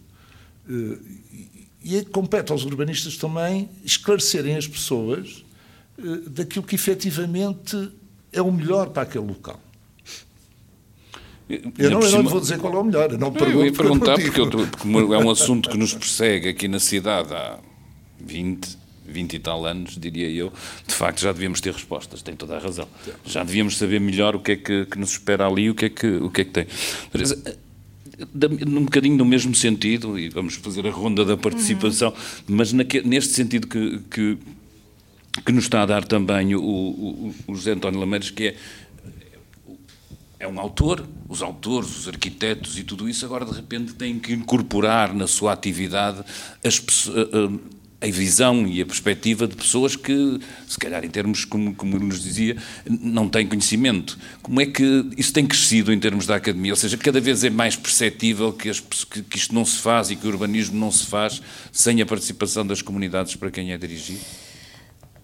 E 1.84 2.02
compete 2.04 2.52
aos 2.52 2.64
urbanistas 2.64 3.16
também 3.16 3.68
esclarecerem 3.84 4.56
as 4.56 4.66
pessoas 4.66 5.44
daquilo 6.28 6.64
que 6.64 6.76
efetivamente 6.76 7.90
é 8.32 8.40
o 8.40 8.50
melhor 8.50 8.90
para 8.90 9.02
aquele 9.02 9.26
local. 9.26 9.60
Eu 11.78 11.90
não, 11.90 12.00
eu 12.00 12.22
não 12.22 12.30
vou 12.30 12.40
dizer 12.40 12.58
qual 12.58 12.72
é 12.74 12.78
o 12.78 12.84
melhor, 12.84 13.12
eu 13.12 13.18
não 13.18 13.32
pergunto. 13.32 13.58
Eu 13.58 13.66
ia 13.66 13.72
perguntar, 13.72 14.18
porque, 14.18 14.40
eu, 14.40 14.48
porque 14.48 14.88
é 14.88 15.18
um 15.18 15.30
assunto 15.30 15.68
que 15.68 15.76
nos 15.76 15.92
persegue 15.92 16.48
aqui 16.48 16.68
na 16.68 16.78
cidade 16.78 17.34
há 17.34 17.58
20, 18.20 18.78
20 19.06 19.34
e 19.34 19.38
tal 19.38 19.66
anos, 19.66 19.96
diria 19.98 20.30
eu, 20.30 20.52
de 20.86 20.94
facto 20.94 21.20
já 21.20 21.32
devíamos 21.32 21.60
ter 21.60 21.72
respostas, 21.72 22.22
tem 22.22 22.34
toda 22.34 22.56
a 22.56 22.58
razão. 22.58 22.88
Já 23.26 23.44
devíamos 23.44 23.76
saber 23.76 24.00
melhor 24.00 24.34
o 24.34 24.40
que 24.40 24.52
é 24.52 24.56
que, 24.56 24.86
que 24.86 24.98
nos 24.98 25.12
espera 25.12 25.46
ali, 25.46 25.70
o 25.70 25.74
que 25.74 25.86
é 25.86 25.88
que, 25.88 26.06
o 26.06 26.30
que, 26.30 26.40
é 26.40 26.44
que 26.44 26.50
tem. 26.50 26.66
Teresa, 27.10 27.58
num 28.66 28.84
bocadinho 28.84 29.16
no 29.16 29.24
mesmo 29.24 29.54
sentido, 29.54 30.18
e 30.18 30.28
vamos 30.28 30.54
fazer 30.54 30.86
a 30.86 30.90
ronda 30.90 31.24
da 31.24 31.36
participação, 31.36 32.10
uhum. 32.10 32.56
mas 32.56 32.72
naque, 32.72 33.02
neste 33.02 33.34
sentido 33.34 33.66
que, 33.66 34.00
que, 34.10 34.38
que, 35.44 35.52
nos 35.52 35.64
está 35.64 35.82
a 35.82 35.86
dar 35.86 36.04
também 36.04 36.54
o, 36.54 36.62
o, 36.62 37.34
o 37.48 37.54
José 37.54 37.72
António 37.72 38.00
Lameiros, 38.00 38.30
que 38.30 38.48
é 38.48 38.56
é 40.42 40.48
um 40.48 40.58
autor, 40.58 41.06
os 41.28 41.40
autores, 41.40 41.96
os 41.98 42.08
arquitetos 42.08 42.76
e 42.76 42.82
tudo 42.82 43.08
isso 43.08 43.24
agora 43.24 43.44
de 43.44 43.52
repente 43.52 43.94
têm 43.94 44.18
que 44.18 44.32
incorporar 44.32 45.14
na 45.14 45.28
sua 45.28 45.52
atividade 45.52 46.24
as, 46.64 46.82
a, 47.08 48.04
a 48.04 48.10
visão 48.10 48.66
e 48.66 48.82
a 48.82 48.84
perspectiva 48.84 49.46
de 49.46 49.54
pessoas 49.54 49.94
que, 49.94 50.40
se 50.66 50.76
calhar 50.76 51.04
em 51.04 51.08
termos, 51.08 51.44
como, 51.44 51.72
como 51.76 51.96
nos 51.96 52.20
dizia, 52.20 52.56
não 52.84 53.28
têm 53.28 53.46
conhecimento. 53.46 54.18
Como 54.42 54.60
é 54.60 54.66
que 54.66 55.08
isso 55.16 55.32
tem 55.32 55.46
crescido 55.46 55.92
em 55.92 56.00
termos 56.00 56.26
da 56.26 56.34
academia? 56.34 56.72
Ou 56.72 56.76
seja, 56.76 56.96
cada 56.96 57.20
vez 57.20 57.44
é 57.44 57.50
mais 57.50 57.76
perceptível 57.76 58.52
que, 58.52 58.68
as, 58.68 58.80
que, 58.80 59.22
que 59.22 59.36
isto 59.36 59.54
não 59.54 59.64
se 59.64 59.78
faz 59.78 60.10
e 60.10 60.16
que 60.16 60.26
o 60.26 60.30
urbanismo 60.30 60.76
não 60.76 60.90
se 60.90 61.06
faz 61.06 61.40
sem 61.70 62.02
a 62.02 62.06
participação 62.06 62.66
das 62.66 62.82
comunidades 62.82 63.36
para 63.36 63.48
quem 63.48 63.70
é 63.70 63.78
dirigido? 63.78 64.18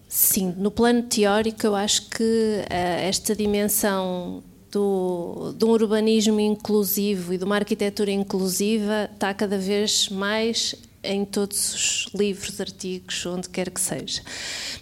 Sim, 0.07 0.55
no 0.57 0.71
plano 0.71 1.03
teórico 1.03 1.67
eu 1.67 1.75
acho 1.75 2.09
que 2.09 2.23
uh, 2.23 2.65
esta 2.71 3.35
dimensão 3.35 4.41
do, 4.71 5.53
de 5.57 5.65
um 5.65 5.69
urbanismo 5.69 6.39
inclusivo 6.39 7.33
e 7.33 7.37
de 7.37 7.43
uma 7.43 7.55
arquitetura 7.55 8.11
inclusiva 8.11 9.09
está 9.13 9.33
cada 9.33 9.57
vez 9.57 10.09
mais 10.09 10.75
em 11.03 11.23
todos 11.23 11.73
os 11.73 12.07
livros, 12.13 12.59
artigos, 12.59 13.25
onde 13.25 13.49
quer 13.49 13.69
que 13.69 13.79
seja. 13.79 14.21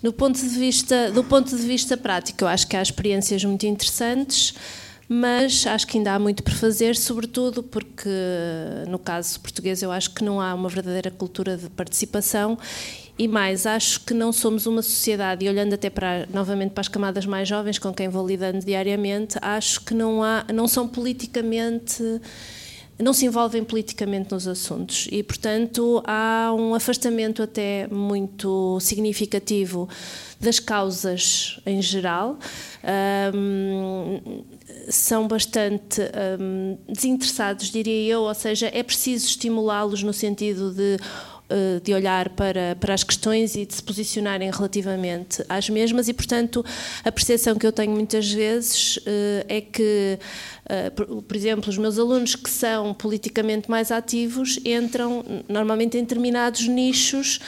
No 0.02 0.12
ponto 0.12 0.40
de 0.40 0.48
vista, 0.48 1.12
do 1.12 1.24
ponto 1.24 1.56
de 1.56 1.64
vista 1.64 1.96
prático, 1.96 2.44
eu 2.44 2.48
acho 2.48 2.68
que 2.68 2.76
há 2.76 2.82
experiências 2.82 3.44
muito 3.46 3.66
interessantes, 3.66 4.54
mas 5.08 5.66
acho 5.68 5.88
que 5.88 5.98
ainda 5.98 6.14
há 6.14 6.20
muito 6.20 6.44
por 6.44 6.54
fazer, 6.54 6.96
sobretudo 6.96 7.64
porque, 7.64 8.10
no 8.90 9.00
caso 9.00 9.40
português, 9.40 9.82
eu 9.82 9.92
acho 9.92 10.14
que 10.14 10.24
não 10.24 10.42
há 10.42 10.54
uma 10.54 10.70
verdadeira 10.70 11.12
cultura 11.12 11.56
de 11.56 11.70
participação 11.70 12.58
e 13.18 13.28
mais, 13.28 13.66
acho 13.66 14.02
que 14.02 14.14
não 14.14 14.32
somos 14.32 14.66
uma 14.66 14.82
sociedade, 14.82 15.46
e 15.46 15.50
olhando 15.50 15.74
até 15.74 15.90
para, 15.90 16.28
novamente 16.32 16.72
para 16.72 16.82
as 16.82 16.88
camadas 16.88 17.26
mais 17.26 17.48
jovens 17.48 17.80
com 17.80 17.94
quem 17.94 18.08
vou 18.08 18.26
lidando 18.26 18.64
diariamente, 18.64 19.38
acho 19.42 19.82
que 19.82 19.94
não, 19.94 20.24
há, 20.24 20.46
não 20.54 20.68
são 20.68 20.88
politicamente 20.88 22.04
não 23.00 23.14
se 23.14 23.26
envolvem 23.26 23.64
politicamente 23.64 24.32
nos 24.32 24.48
assuntos 24.48 25.08
e, 25.12 25.22
portanto, 25.22 26.02
há 26.06 26.52
um 26.58 26.74
afastamento 26.74 27.44
até 27.44 27.88
muito 27.88 28.80
significativo 28.80 29.88
das 30.40 30.60
causas 30.60 31.60
em 31.66 31.82
geral. 31.82 32.40
Um, 33.34 34.44
são 34.90 35.28
bastante 35.28 36.02
um, 36.40 36.78
desinteressados, 36.92 37.70
diria 37.70 38.14
eu, 38.14 38.22
ou 38.22 38.34
seja, 38.34 38.72
é 38.74 38.82
preciso 38.82 39.28
estimulá-los 39.28 40.02
no 40.02 40.14
sentido 40.14 40.72
de 40.72 40.98
de 41.82 41.94
olhar 41.94 42.30
para, 42.30 42.76
para 42.80 42.94
as 42.94 43.04
questões 43.04 43.56
e 43.56 43.66
de 43.66 43.74
se 43.74 43.82
posicionarem 43.82 44.52
relativamente 44.52 45.44
às 45.48 45.70
mesmas, 45.70 46.08
e, 46.08 46.14
portanto, 46.14 46.64
a 47.04 47.12
percepção 47.12 47.56
que 47.56 47.66
eu 47.66 47.72
tenho 47.72 47.92
muitas 47.92 48.32
vezes 48.32 49.00
eh, 49.06 49.46
é 49.48 49.62
que, 49.62 50.20
eh, 50.68 50.90
por 50.90 51.36
exemplo, 51.36 51.70
os 51.70 51.78
meus 51.78 51.98
alunos 51.98 52.36
que 52.36 52.50
são 52.50 52.94
politicamente 52.94 53.70
mais 53.70 53.92
ativos 53.92 54.60
entram 54.66 55.24
normalmente 55.48 55.98
em 55.98 56.02
determinados 56.02 56.68
nichos 56.68 57.40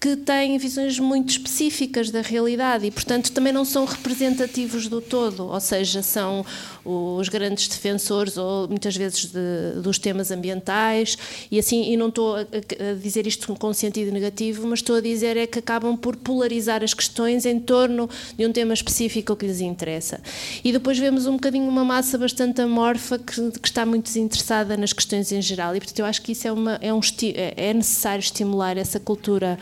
que 0.00 0.14
têm 0.14 0.56
visões 0.58 0.98
muito 0.98 1.30
específicas 1.30 2.10
da 2.10 2.20
realidade 2.20 2.86
e, 2.86 2.90
portanto, 2.90 3.32
também 3.32 3.52
não 3.52 3.64
são 3.64 3.84
representativos 3.84 4.86
do 4.86 5.00
todo, 5.00 5.46
ou 5.46 5.60
seja, 5.60 6.02
são 6.02 6.46
os 6.88 7.28
grandes 7.28 7.68
defensores 7.68 8.36
ou 8.36 8.66
muitas 8.68 8.96
vezes 8.96 9.26
de, 9.26 9.80
dos 9.82 9.98
temas 9.98 10.30
ambientais 10.30 11.18
e 11.50 11.58
assim, 11.58 11.92
e 11.92 11.96
não 11.96 12.08
estou 12.08 12.36
a, 12.36 12.40
a, 12.40 12.94
dizer 13.00 13.26
isto 13.26 13.54
com 13.56 13.72
sentido 13.72 14.10
negativo, 14.10 14.66
mas 14.66 14.78
estou 14.78 14.96
a 14.96 15.00
dizer 15.00 15.36
é 15.36 15.46
que 15.46 15.58
acabam 15.58 15.96
por 15.96 16.16
polarizar 16.16 16.82
as 16.82 16.94
questões 16.94 17.44
em 17.44 17.60
torno 17.60 18.08
de 18.36 18.46
um 18.46 18.52
tema 18.52 18.72
específico 18.72 19.36
que 19.36 19.46
lhes 19.46 19.60
interessa. 19.60 20.20
E 20.64 20.72
depois 20.72 20.98
vemos 20.98 21.26
um 21.26 21.32
bocadinho 21.32 21.68
uma 21.68 21.84
massa 21.84 22.16
bastante 22.16 22.60
amorfa 22.62 23.18
que, 23.18 23.50
que 23.60 23.68
está 23.68 23.84
muito 23.84 24.04
desinteressada 24.04 24.76
nas 24.76 24.92
questões 24.92 25.30
em 25.30 25.42
geral 25.42 25.76
e, 25.76 25.80
portanto, 25.80 25.98
eu 25.98 26.06
acho 26.06 26.22
que 26.22 26.32
isso 26.32 26.48
é, 26.48 26.52
uma, 26.52 26.78
é, 26.80 26.92
um, 26.92 27.00
é 27.56 27.74
necessário 27.74 28.20
estimular 28.20 28.76
essa 28.76 28.98
cultura 28.98 29.58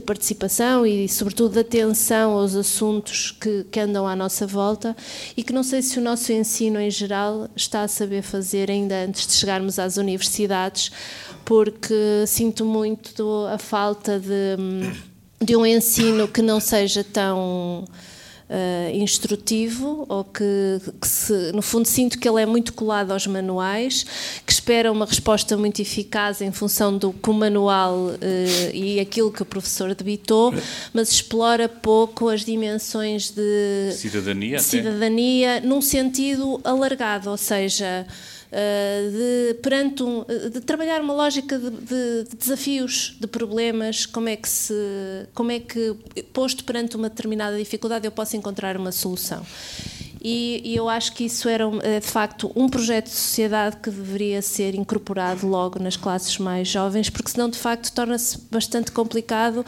de 0.00 0.06
participação 0.06 0.86
e, 0.86 1.08
sobretudo, 1.08 1.54
de 1.54 1.60
atenção 1.60 2.32
aos 2.32 2.54
assuntos 2.54 3.30
que, 3.30 3.64
que, 3.64 3.80
andam 3.80 4.06
à 4.06 4.14
nossa 4.14 4.46
volta 4.46 4.96
e 5.36 5.42
que 5.42 5.52
não 5.52 5.62
sei 5.62 5.80
se 5.80 5.98
o 5.98 6.02
nosso 6.02 6.32
ensino 6.32 6.78
em 6.78 6.90
geral 6.90 7.48
está 7.56 7.82
a 7.82 7.88
saber 7.88 8.22
fazer 8.22 8.70
ainda 8.70 9.04
antes 9.04 9.26
de 9.26 9.32
chegarmos 9.32 9.78
às 9.78 9.96
universidades, 9.96 10.92
porque 11.44 12.24
sinto 12.26 12.64
muito 12.64 13.46
a 13.50 13.58
falta 13.58 14.20
de, 14.20 14.56
de 15.42 15.56
um 15.56 15.64
ensino 15.64 16.28
que 16.28 16.42
não 16.42 16.60
seja 16.60 17.02
tão 17.02 17.84
uh, 18.48 18.96
instrutivo 18.96 20.06
ou 20.08 20.24
que, 20.24 20.80
que 21.00 21.08
se, 21.08 21.52
no 21.52 21.62
fundo 21.62 21.86
sinto 21.86 22.18
que 22.18 22.28
ele 22.28 22.42
é 22.42 22.46
muito 22.46 22.72
colado 22.72 23.12
aos 23.12 23.26
manuais, 23.26 24.06
que 24.44 24.52
espera 24.52 24.90
uma 24.90 25.06
resposta 25.06 25.56
muito 25.56 25.80
eficaz 25.80 26.40
em 26.40 26.52
função 26.52 26.96
do 26.96 27.12
que 27.12 27.30
o 27.30 27.32
manual 27.32 27.94
uh, 27.94 28.16
e 28.72 29.00
aquilo 29.00 29.30
que 29.30 29.42
o 29.42 29.46
professor 29.46 29.94
debitou, 29.94 30.54
mas 30.92 31.10
explora 31.10 31.68
pouco 31.68 32.28
as 32.28 32.44
dimensões 32.44 33.30
de 33.30 33.92
cidadania, 33.92 34.56
de 34.58 34.62
cidadania 34.62 35.60
num 35.60 35.80
sentido 35.80 36.60
alargado, 36.64 37.30
ou 37.30 37.36
seja, 37.36 38.06
de, 39.10 39.54
perante 39.62 40.02
um, 40.02 40.24
eh, 40.28 40.48
de 40.48 40.60
trabalhar 40.60 41.00
uma 41.00 41.12
lógica 41.12 41.58
de, 41.58 41.70
de, 41.70 42.24
de, 42.24 42.36
desafios, 42.36 43.16
de 43.20 43.26
problemas, 43.26 44.06
como 44.06 44.28
é 44.28 44.36
que 44.36 44.48
se, 44.48 44.74
como 45.34 45.50
é 45.50 45.60
que 45.60 45.94
posto 46.32 46.64
perante 46.64 46.96
uma 46.96 47.08
determinada 47.08 47.56
dificuldade 47.58 48.06
eu 48.06 48.12
posso 48.12 48.36
encontrar 48.36 48.76
uma 48.76 48.92
solução. 48.92 49.44
E, 50.28 50.60
e, 50.64 50.74
eu 50.74 50.88
acho 50.88 51.12
que 51.12 51.22
isso 51.26 51.48
era 51.48 51.62
é, 51.84 52.00
de 52.00 52.06
facto 52.06 52.50
um 52.56 52.68
projeto 52.68 53.04
de 53.04 53.12
sociedade 53.12 53.76
que 53.76 53.88
deveria 53.88 54.42
ser 54.42 54.74
incorporado 54.74 55.46
logo 55.46 55.78
nas 55.78 55.96
classes 55.96 56.36
mais 56.38 56.66
jovens, 56.66 57.08
porque 57.08 57.30
senão 57.30 57.48
de 57.48 57.56
facto 57.56 57.92
torna-se 57.92 58.36
bastante 58.50 58.90
complicado 58.90 59.64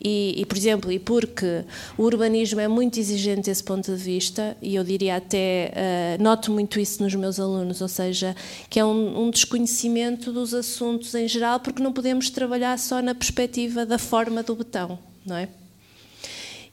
e, 0.00 0.40
e, 0.40 0.46
por 0.46 0.56
exemplo, 0.56 0.92
e 0.92 1.00
porque 1.00 1.64
o 1.98 2.04
urbanismo 2.04 2.60
é 2.60 2.68
muito 2.68 3.00
exigente 3.00 3.50
desse 3.50 3.64
ponto 3.64 3.92
de 3.92 4.00
vista, 4.00 4.56
e 4.62 4.76
eu 4.76 4.84
diria 4.84 5.16
até, 5.16 5.72
uh, 5.74 6.22
noto 6.22 6.52
muito 6.52 6.78
isso 6.78 7.02
nos 7.02 7.12
meus 7.16 7.40
alunos, 7.40 7.80
ou 7.80 7.88
seja, 7.88 8.36
que 8.70 8.78
é 8.78 8.84
um, 8.84 9.24
um 9.24 9.28
desconhecimento 9.28 10.32
dos 10.32 10.54
assuntos 10.54 11.16
em 11.16 11.26
geral, 11.26 11.58
porque 11.58 11.82
não 11.82 11.92
podemos 11.92 12.30
trabalhar 12.30 12.78
só 12.78 13.02
na 13.02 13.12
perspectiva 13.12 13.84
da 13.84 13.98
forma 13.98 14.44
do 14.44 14.54
betão, 14.54 15.00
não 15.26 15.34
é? 15.34 15.48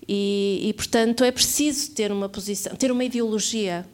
E, 0.07 0.61
e, 0.63 0.73
portanto 0.73 1.23
é 1.23 1.31
preciso 1.31 1.91
ter 1.91 2.11
uma 2.11 2.27
posição, 2.27 2.75
ter 2.75 2.91
uma 2.91 3.03
ideologia. 3.03 3.85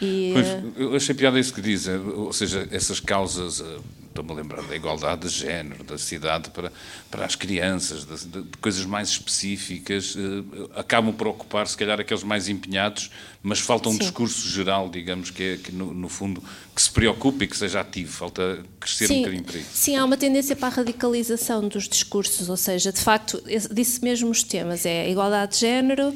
E, 0.00 0.32
pois, 0.32 0.76
eu 0.76 0.96
achei 0.96 1.14
piada 1.14 1.38
isso 1.38 1.54
que 1.54 1.60
diz, 1.60 1.86
ou 1.86 2.32
seja, 2.32 2.68
essas 2.70 2.98
causas 2.98 3.60
eh, 3.60 3.78
estou-me 4.08 4.30
a 4.30 4.34
lembrar 4.34 4.62
da 4.62 4.76
igualdade 4.76 5.22
de 5.22 5.28
género, 5.28 5.82
da 5.82 5.98
cidade 5.98 6.50
para, 6.50 6.72
para 7.10 7.24
as 7.24 7.34
crianças, 7.34 8.04
de, 8.04 8.42
de, 8.42 8.58
coisas 8.58 8.84
mais 8.84 9.08
específicas, 9.08 10.16
eh, 10.16 10.68
acabam 10.76 11.12
por 11.12 11.28
ocupar, 11.28 11.66
se 11.66 11.76
calhar, 11.76 12.00
aqueles 12.00 12.22
mais 12.22 12.48
empenhados, 12.48 13.10
mas 13.42 13.58
falta 13.58 13.88
um 13.88 13.92
Sim. 13.92 13.98
discurso 13.98 14.48
geral, 14.48 14.88
digamos, 14.88 15.30
que, 15.30 15.42
é, 15.42 15.56
que 15.56 15.72
no, 15.72 15.92
no, 15.92 16.08
fundo, 16.08 16.42
que 16.74 16.80
se 16.80 16.90
preocupe 16.90 17.44
e 17.44 17.48
que 17.48 17.56
seja 17.56 17.80
ativo, 17.80 18.10
falta 18.10 18.60
crescer 18.80 19.08
Sim. 19.08 19.14
um 19.14 19.18
bocadinho 19.18 19.44
para 19.44 19.58
isso. 19.58 19.70
Sim, 19.72 19.96
há 19.96 20.04
uma 20.04 20.16
tendência 20.16 20.56
para 20.56 20.68
a 20.68 20.76
radicalização 20.76 21.68
dos 21.68 21.88
discursos, 21.88 22.48
ou 22.48 22.56
seja, 22.56 22.92
de 22.92 23.00
facto, 23.00 23.42
disse 23.72 24.02
mesmo 24.02 24.30
os 24.30 24.42
temas, 24.42 24.86
é 24.86 25.02
a 25.02 25.08
igualdade 25.08 25.54
de 25.54 25.60
género, 25.60 26.14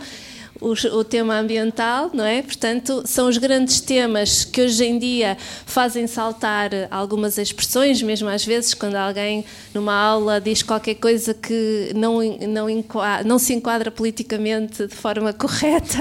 o, 0.61 1.04
tema 1.04 1.38
ambiental, 1.38 2.11
não 2.12 2.24
é? 2.24 2.42
Portanto, 2.42 3.02
são 3.06 3.28
os 3.28 3.38
grandes 3.38 3.80
temas 3.80 4.44
que 4.44 4.62
hoje 4.62 4.84
em 4.84 4.98
dia 4.98 5.36
fazem 5.66 6.06
saltar 6.06 6.70
algumas 6.90 7.38
expressões, 7.38 8.02
mesmo 8.02 8.28
às 8.28 8.44
vezes 8.44 8.74
quando 8.74 8.96
alguém 8.96 9.44
numa 9.72 9.94
aula 9.94 10.40
diz 10.40 10.62
qualquer 10.62 10.96
coisa 10.96 11.32
que 11.32 11.92
não, 11.94 12.20
não, 12.48 12.68
enquadra, 12.68 13.26
não 13.26 13.38
se 13.38 13.54
enquadra 13.54 13.90
politicamente 13.90 14.86
de 14.86 14.94
forma 14.94 15.32
correta 15.34 15.98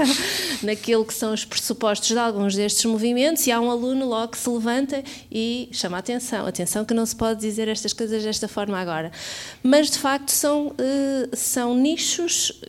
naquilo 0.62 1.04
que 1.04 1.14
são 1.14 1.32
os 1.32 1.44
pressupostos 1.44 2.08
de 2.08 2.18
alguns 2.18 2.54
destes 2.54 2.84
movimentos, 2.84 3.46
e 3.46 3.52
há 3.52 3.60
um 3.60 3.70
aluno 3.70 4.06
logo 4.06 4.32
que 4.32 4.38
se 4.38 4.50
levanta 4.50 5.02
e 5.30 5.68
chama 5.72 5.96
a 5.96 6.00
atenção. 6.00 6.46
Atenção 6.46 6.84
que 6.84 6.94
não 6.94 7.06
se 7.06 7.14
pode 7.14 7.40
dizer 7.40 7.68
estas 7.68 7.92
coisas 7.92 8.22
desta 8.22 8.48
forma 8.48 8.78
agora. 8.78 9.12
Mas, 9.62 9.90
de 9.90 9.98
facto, 9.98 10.30
são, 10.30 10.74
eh, 10.78 11.28
são 11.34 11.74
nichos 11.74 12.60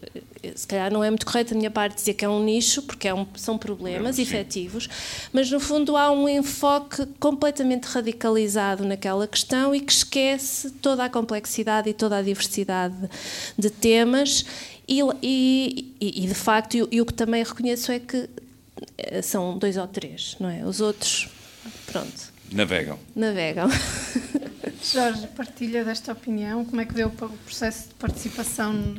se 0.56 0.66
calhar 0.68 0.92
não 0.92 1.04
é 1.04 1.10
muito 1.10 1.26
correto 1.26 1.54
da 1.54 1.58
minha 1.58 1.72
parte 1.72 1.96
dizer 1.96 2.14
que 2.14 2.24
é 2.24 2.30
um 2.30 2.44
nicho, 2.44 2.82
porque 2.84 3.08
é 3.08 3.14
um, 3.14 3.26
são 3.36 3.58
problemas 3.58 4.16
Sim. 4.16 4.22
efetivos, 4.22 4.88
mas 5.34 5.50
no 5.52 5.60
fundo 5.60 5.98
há 5.98 6.12
um 6.12 6.28
enfoque 6.28 7.06
completamente 7.20 7.86
radicalizado 7.86 8.86
naquela 8.86 9.28
questão 9.28 9.74
e 9.76 9.82
que 9.82 9.92
esquece 9.92 10.72
toda 10.72 11.04
a 11.04 11.10
complexidade 11.10 11.90
e 11.90 11.94
toda 11.94 12.18
a 12.18 12.22
diversidade 12.22 12.96
de 13.58 13.70
temas. 13.70 14.46
E, 14.88 15.02
e, 15.22 15.94
e 16.02 16.28
de 16.28 16.34
facto, 16.34 16.78
o 16.82 17.06
que 17.06 17.14
também 17.14 17.44
reconheço 17.44 17.92
é 17.92 18.00
que 18.00 18.28
eh, 18.98 19.22
são 19.22 19.58
dois 19.58 19.78
ou 19.78 19.88
três, 19.88 20.36
não 20.40 20.50
é? 20.50 20.66
Os 20.66 20.82
outros, 20.82 21.30
pronto. 21.86 22.34
Navegam. 22.52 22.98
Navegam. 23.16 23.70
Jorge, 24.82 25.28
partilha 25.28 25.86
desta 25.86 26.12
opinião. 26.12 26.66
Como 26.66 26.82
é 26.82 26.86
que 26.86 26.94
vê 26.94 27.04
o 27.04 27.10
processo 27.12 27.90
de 27.90 27.94
participação 27.96 28.96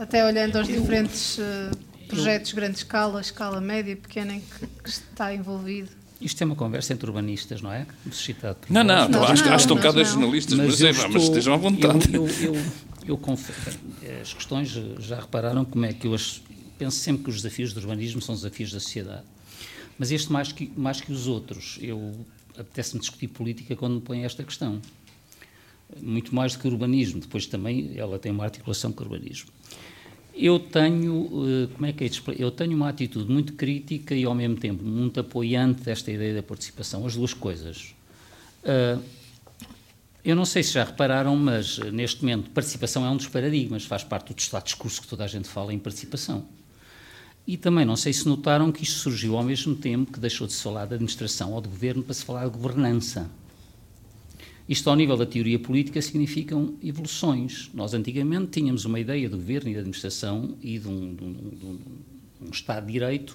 até 0.00 0.24
olhando 0.24 0.56
aos 0.56 0.66
diferentes 0.66 1.38
uh, 1.38 1.76
projetos, 2.08 2.52
grande 2.52 2.78
escala, 2.78 3.20
escala 3.20 3.60
média, 3.60 3.94
pequena, 3.94 4.34
em 4.34 4.40
que, 4.40 4.66
que 4.66 4.88
está 4.88 5.34
envolvido. 5.34 5.90
Isto 6.18 6.42
é 6.42 6.46
uma 6.46 6.56
conversa 6.56 6.94
entre 6.94 7.06
urbanistas, 7.06 7.60
não 7.60 7.72
é? 7.72 7.86
Suscitado 8.10 8.58
não, 8.68 8.82
não, 8.82 9.08
não, 9.08 9.24
acho, 9.24 9.42
que 9.42 9.54
estão 9.54 9.76
cá 9.76 9.90
jornalistas, 9.90 10.54
mas, 10.54 10.80
mas, 10.80 10.80
estou, 10.80 11.10
mas 11.10 11.22
estejam 11.24 11.54
à 11.54 11.56
vontade. 11.56 12.14
Eu, 12.14 12.26
eu, 12.26 12.54
eu, 12.54 12.62
eu 13.08 13.16
confesso, 13.18 13.78
as 14.20 14.32
questões, 14.32 14.68
já 14.98 15.20
repararam 15.20 15.64
como 15.64 15.84
é 15.84 15.92
que 15.92 16.06
eu 16.06 16.14
as, 16.14 16.42
penso 16.78 16.98
sempre 16.98 17.24
que 17.24 17.30
os 17.30 17.36
desafios 17.36 17.72
do 17.72 17.80
urbanismo 17.80 18.20
são 18.22 18.34
desafios 18.34 18.72
da 18.72 18.80
sociedade. 18.80 19.24
Mas 19.98 20.10
este 20.10 20.32
mais 20.32 20.50
que, 20.50 20.72
mais 20.76 21.00
que 21.00 21.12
os 21.12 21.26
outros, 21.26 21.78
eu 21.80 22.14
apetece-me 22.58 23.00
discutir 23.00 23.28
política 23.28 23.76
quando 23.76 23.96
me 23.96 24.00
põe 24.00 24.24
esta 24.24 24.42
questão. 24.42 24.80
Muito 26.00 26.34
mais 26.34 26.52
do 26.52 26.58
que 26.58 26.68
o 26.68 26.70
urbanismo, 26.70 27.20
depois 27.20 27.46
também 27.46 27.92
ela 27.96 28.18
tem 28.18 28.30
uma 28.30 28.44
articulação 28.44 28.92
com 28.92 29.02
o 29.02 29.06
urbanismo. 29.06 29.50
Eu 30.40 30.58
tenho, 30.58 31.28
eh, 31.46 31.68
como 31.74 31.84
é 31.84 31.92
que 31.92 32.04
é 32.04 32.10
Eu 32.38 32.50
tenho 32.50 32.74
uma 32.74 32.88
atitude 32.88 33.30
muito 33.30 33.52
crítica 33.52 34.14
e 34.14 34.24
ao 34.24 34.34
mesmo 34.34 34.56
tempo 34.56 34.82
muito 34.82 35.20
apoiante 35.20 35.82
desta 35.82 36.10
ideia 36.10 36.34
da 36.34 36.42
participação, 36.42 37.04
as 37.06 37.14
duas 37.14 37.34
coisas. 37.34 37.94
Eh, 38.64 38.98
eu 40.24 40.34
não 40.34 40.46
sei 40.46 40.62
se 40.62 40.72
já 40.72 40.84
repararam, 40.84 41.36
mas 41.36 41.78
eh, 41.78 41.90
neste 41.90 42.22
momento 42.22 42.48
participação 42.50 43.04
é 43.04 43.10
um 43.10 43.18
dos 43.18 43.26
paradigmas, 43.26 43.84
faz 43.84 44.02
parte 44.02 44.32
do 44.32 44.38
estado 44.38 44.64
discurso 44.64 45.02
que 45.02 45.08
toda 45.08 45.24
a 45.24 45.26
gente 45.26 45.46
fala 45.46 45.74
em 45.74 45.78
participação. 45.78 46.46
E 47.46 47.58
também 47.58 47.84
não 47.84 47.96
sei 47.96 48.14
se 48.14 48.26
notaram 48.26 48.72
que 48.72 48.82
isto 48.82 48.98
surgiu 48.98 49.36
ao 49.36 49.42
mesmo 49.42 49.74
tempo 49.74 50.10
que 50.10 50.20
deixou 50.20 50.46
de 50.46 50.54
se 50.54 50.62
falar 50.62 50.86
de 50.86 50.94
administração 50.94 51.52
ou 51.52 51.60
de 51.60 51.68
governo 51.68 52.02
para 52.02 52.14
se 52.14 52.24
falar 52.24 52.44
de 52.44 52.50
governança. 52.50 53.30
Isto, 54.70 54.88
ao 54.88 54.94
nível 54.94 55.16
da 55.16 55.26
teoria 55.26 55.58
política, 55.58 56.00
significam 56.00 56.74
evoluções. 56.80 57.68
Nós, 57.74 57.92
antigamente, 57.92 58.52
tínhamos 58.52 58.84
uma 58.84 59.00
ideia 59.00 59.28
do 59.28 59.36
governo 59.36 59.68
e 59.68 59.74
da 59.74 59.80
administração 59.80 60.56
e 60.62 60.78
de 60.78 60.86
um, 60.86 61.12
de 61.12 61.24
um, 61.24 61.32
de 61.32 61.66
um, 61.66 61.78
um 62.42 62.50
Estado 62.52 62.86
de 62.86 62.92
Direito 62.92 63.34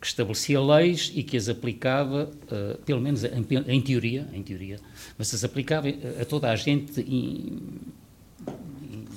que 0.00 0.06
estabelecia 0.06 0.58
leis 0.62 1.12
e 1.14 1.22
que 1.22 1.36
as 1.36 1.50
aplicava, 1.50 2.30
uh, 2.46 2.78
pelo 2.86 3.02
menos 3.02 3.22
em, 3.22 3.46
em, 3.68 3.80
teoria, 3.82 4.26
em 4.32 4.42
teoria, 4.42 4.80
mas 5.18 5.34
as 5.34 5.44
aplicava 5.44 5.88
a 5.88 6.24
toda 6.24 6.50
a 6.50 6.56
gente 6.56 7.02
in, 7.02 7.60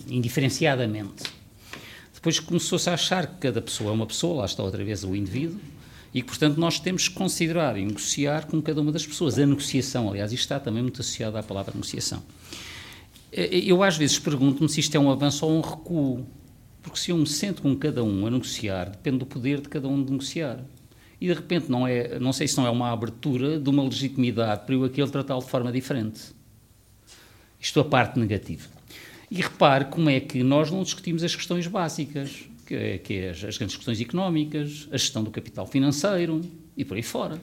indiferenciadamente. 0.09 1.23
Depois 2.13 2.37
começou-se 2.37 2.89
a 2.89 2.95
achar 2.95 3.27
que 3.27 3.37
cada 3.37 3.61
pessoa 3.61 3.91
é 3.91 3.93
uma 3.93 4.05
pessoa, 4.05 4.39
lá 4.39 4.45
está 4.45 4.61
outra 4.61 4.83
vez 4.83 5.05
o 5.05 5.15
indivíduo, 5.15 5.59
e 6.15 6.21
que, 6.21 6.29
portanto, 6.29 6.57
nós 6.57 6.79
temos 6.79 7.09
que 7.09 7.13
considerar 7.13 7.77
e 7.77 7.83
negociar 7.83 8.47
com 8.47 8.61
cada 8.61 8.79
uma 8.79 8.89
das 8.89 9.05
pessoas. 9.05 9.37
A 9.37 9.45
negociação, 9.45 10.09
aliás, 10.09 10.31
isto 10.31 10.43
está 10.43 10.57
também 10.61 10.81
muito 10.81 11.01
associado 11.01 11.37
à 11.37 11.43
palavra 11.43 11.73
negociação. 11.73 12.23
Eu, 13.33 13.83
às 13.83 13.97
vezes, 13.97 14.17
pergunto-me 14.17 14.69
se 14.69 14.79
isto 14.79 14.95
é 14.95 14.99
um 14.99 15.11
avanço 15.11 15.45
ou 15.45 15.51
um 15.51 15.59
recuo, 15.59 16.25
porque 16.81 16.97
se 16.97 17.11
eu 17.11 17.17
me 17.17 17.27
sento 17.27 17.61
com 17.61 17.75
cada 17.75 18.01
um 18.01 18.25
a 18.25 18.31
negociar, 18.31 18.91
depende 18.91 19.17
do 19.17 19.25
poder 19.25 19.59
de 19.59 19.67
cada 19.67 19.89
um 19.89 20.01
de 20.01 20.09
negociar. 20.09 20.63
E, 21.19 21.27
de 21.27 21.33
repente, 21.33 21.69
não, 21.69 21.85
é, 21.85 22.17
não 22.17 22.31
sei 22.31 22.47
se 22.47 22.55
não 22.55 22.65
é 22.65 22.69
uma 22.69 22.93
abertura 22.93 23.59
de 23.59 23.69
uma 23.69 23.83
legitimidade 23.83 24.65
para 24.65 24.73
eu 24.73 24.85
aquele 24.85 25.09
tratá-lo 25.09 25.43
de 25.43 25.49
forma 25.49 25.69
diferente. 25.69 26.21
Isto 27.59 27.79
é 27.79 27.81
a 27.81 27.85
parte 27.85 28.17
negativa. 28.17 28.69
E 29.29 29.41
repare 29.41 29.83
como 29.83 30.09
é 30.09 30.21
que 30.21 30.41
nós 30.43 30.71
não 30.71 30.81
discutimos 30.81 31.25
as 31.25 31.35
questões 31.35 31.67
básicas 31.67 32.47
que 32.65 32.97
que 32.99 33.13
é 33.15 33.29
as, 33.29 33.43
as, 33.43 33.57
grandes 33.57 33.75
questões 33.75 34.01
económicas, 34.01 34.87
a 34.91 34.97
gestão 34.97 35.23
do 35.23 35.31
capital 35.31 35.65
financeiro 35.67 36.41
e 36.75 36.83
por 36.83 36.97
aí 36.97 37.03
fora. 37.03 37.41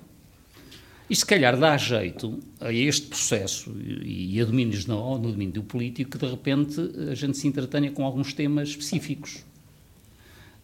E 1.09 1.17
se 1.17 1.27
calhar 1.27 1.59
dá 1.59 1.77
jeito 1.77 2.41
a 2.61 2.73
este 2.73 3.09
processo 3.09 3.75
e, 3.85 4.41
a 4.41 4.45
domínios 4.45 4.87
no, 4.87 5.19
no 5.19 5.31
domínio 5.31 5.63
político 5.63 6.13
que 6.13 6.19
de 6.19 6.31
repente 6.31 6.81
a 7.11 7.15
gente 7.15 7.37
se 7.37 7.47
entretenha 7.47 7.91
com 7.91 8.05
alguns 8.05 8.33
temas 8.33 8.71
específicos. 8.71 9.45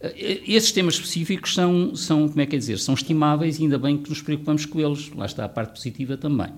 Eh, 0.01 0.41
esses 0.47 0.71
temas 0.71 0.95
específicos 0.95 1.53
são, 1.53 1.95
são, 1.95 2.27
como 2.27 2.41
é 2.41 2.45
que 2.45 2.55
é 2.55 2.59
dizer, 2.59 2.79
são 2.79 2.95
estimáveis 2.95 3.59
e 3.59 3.63
ainda 3.63 3.77
bem 3.77 3.97
que 3.97 4.09
nos 4.09 4.21
preocupamos 4.21 4.65
com 4.65 4.79
eles. 4.79 5.11
Lá 5.11 5.25
está 5.25 5.45
a 5.45 5.49
parte 5.49 5.73
positiva 5.73 6.17
também. 6.17 6.49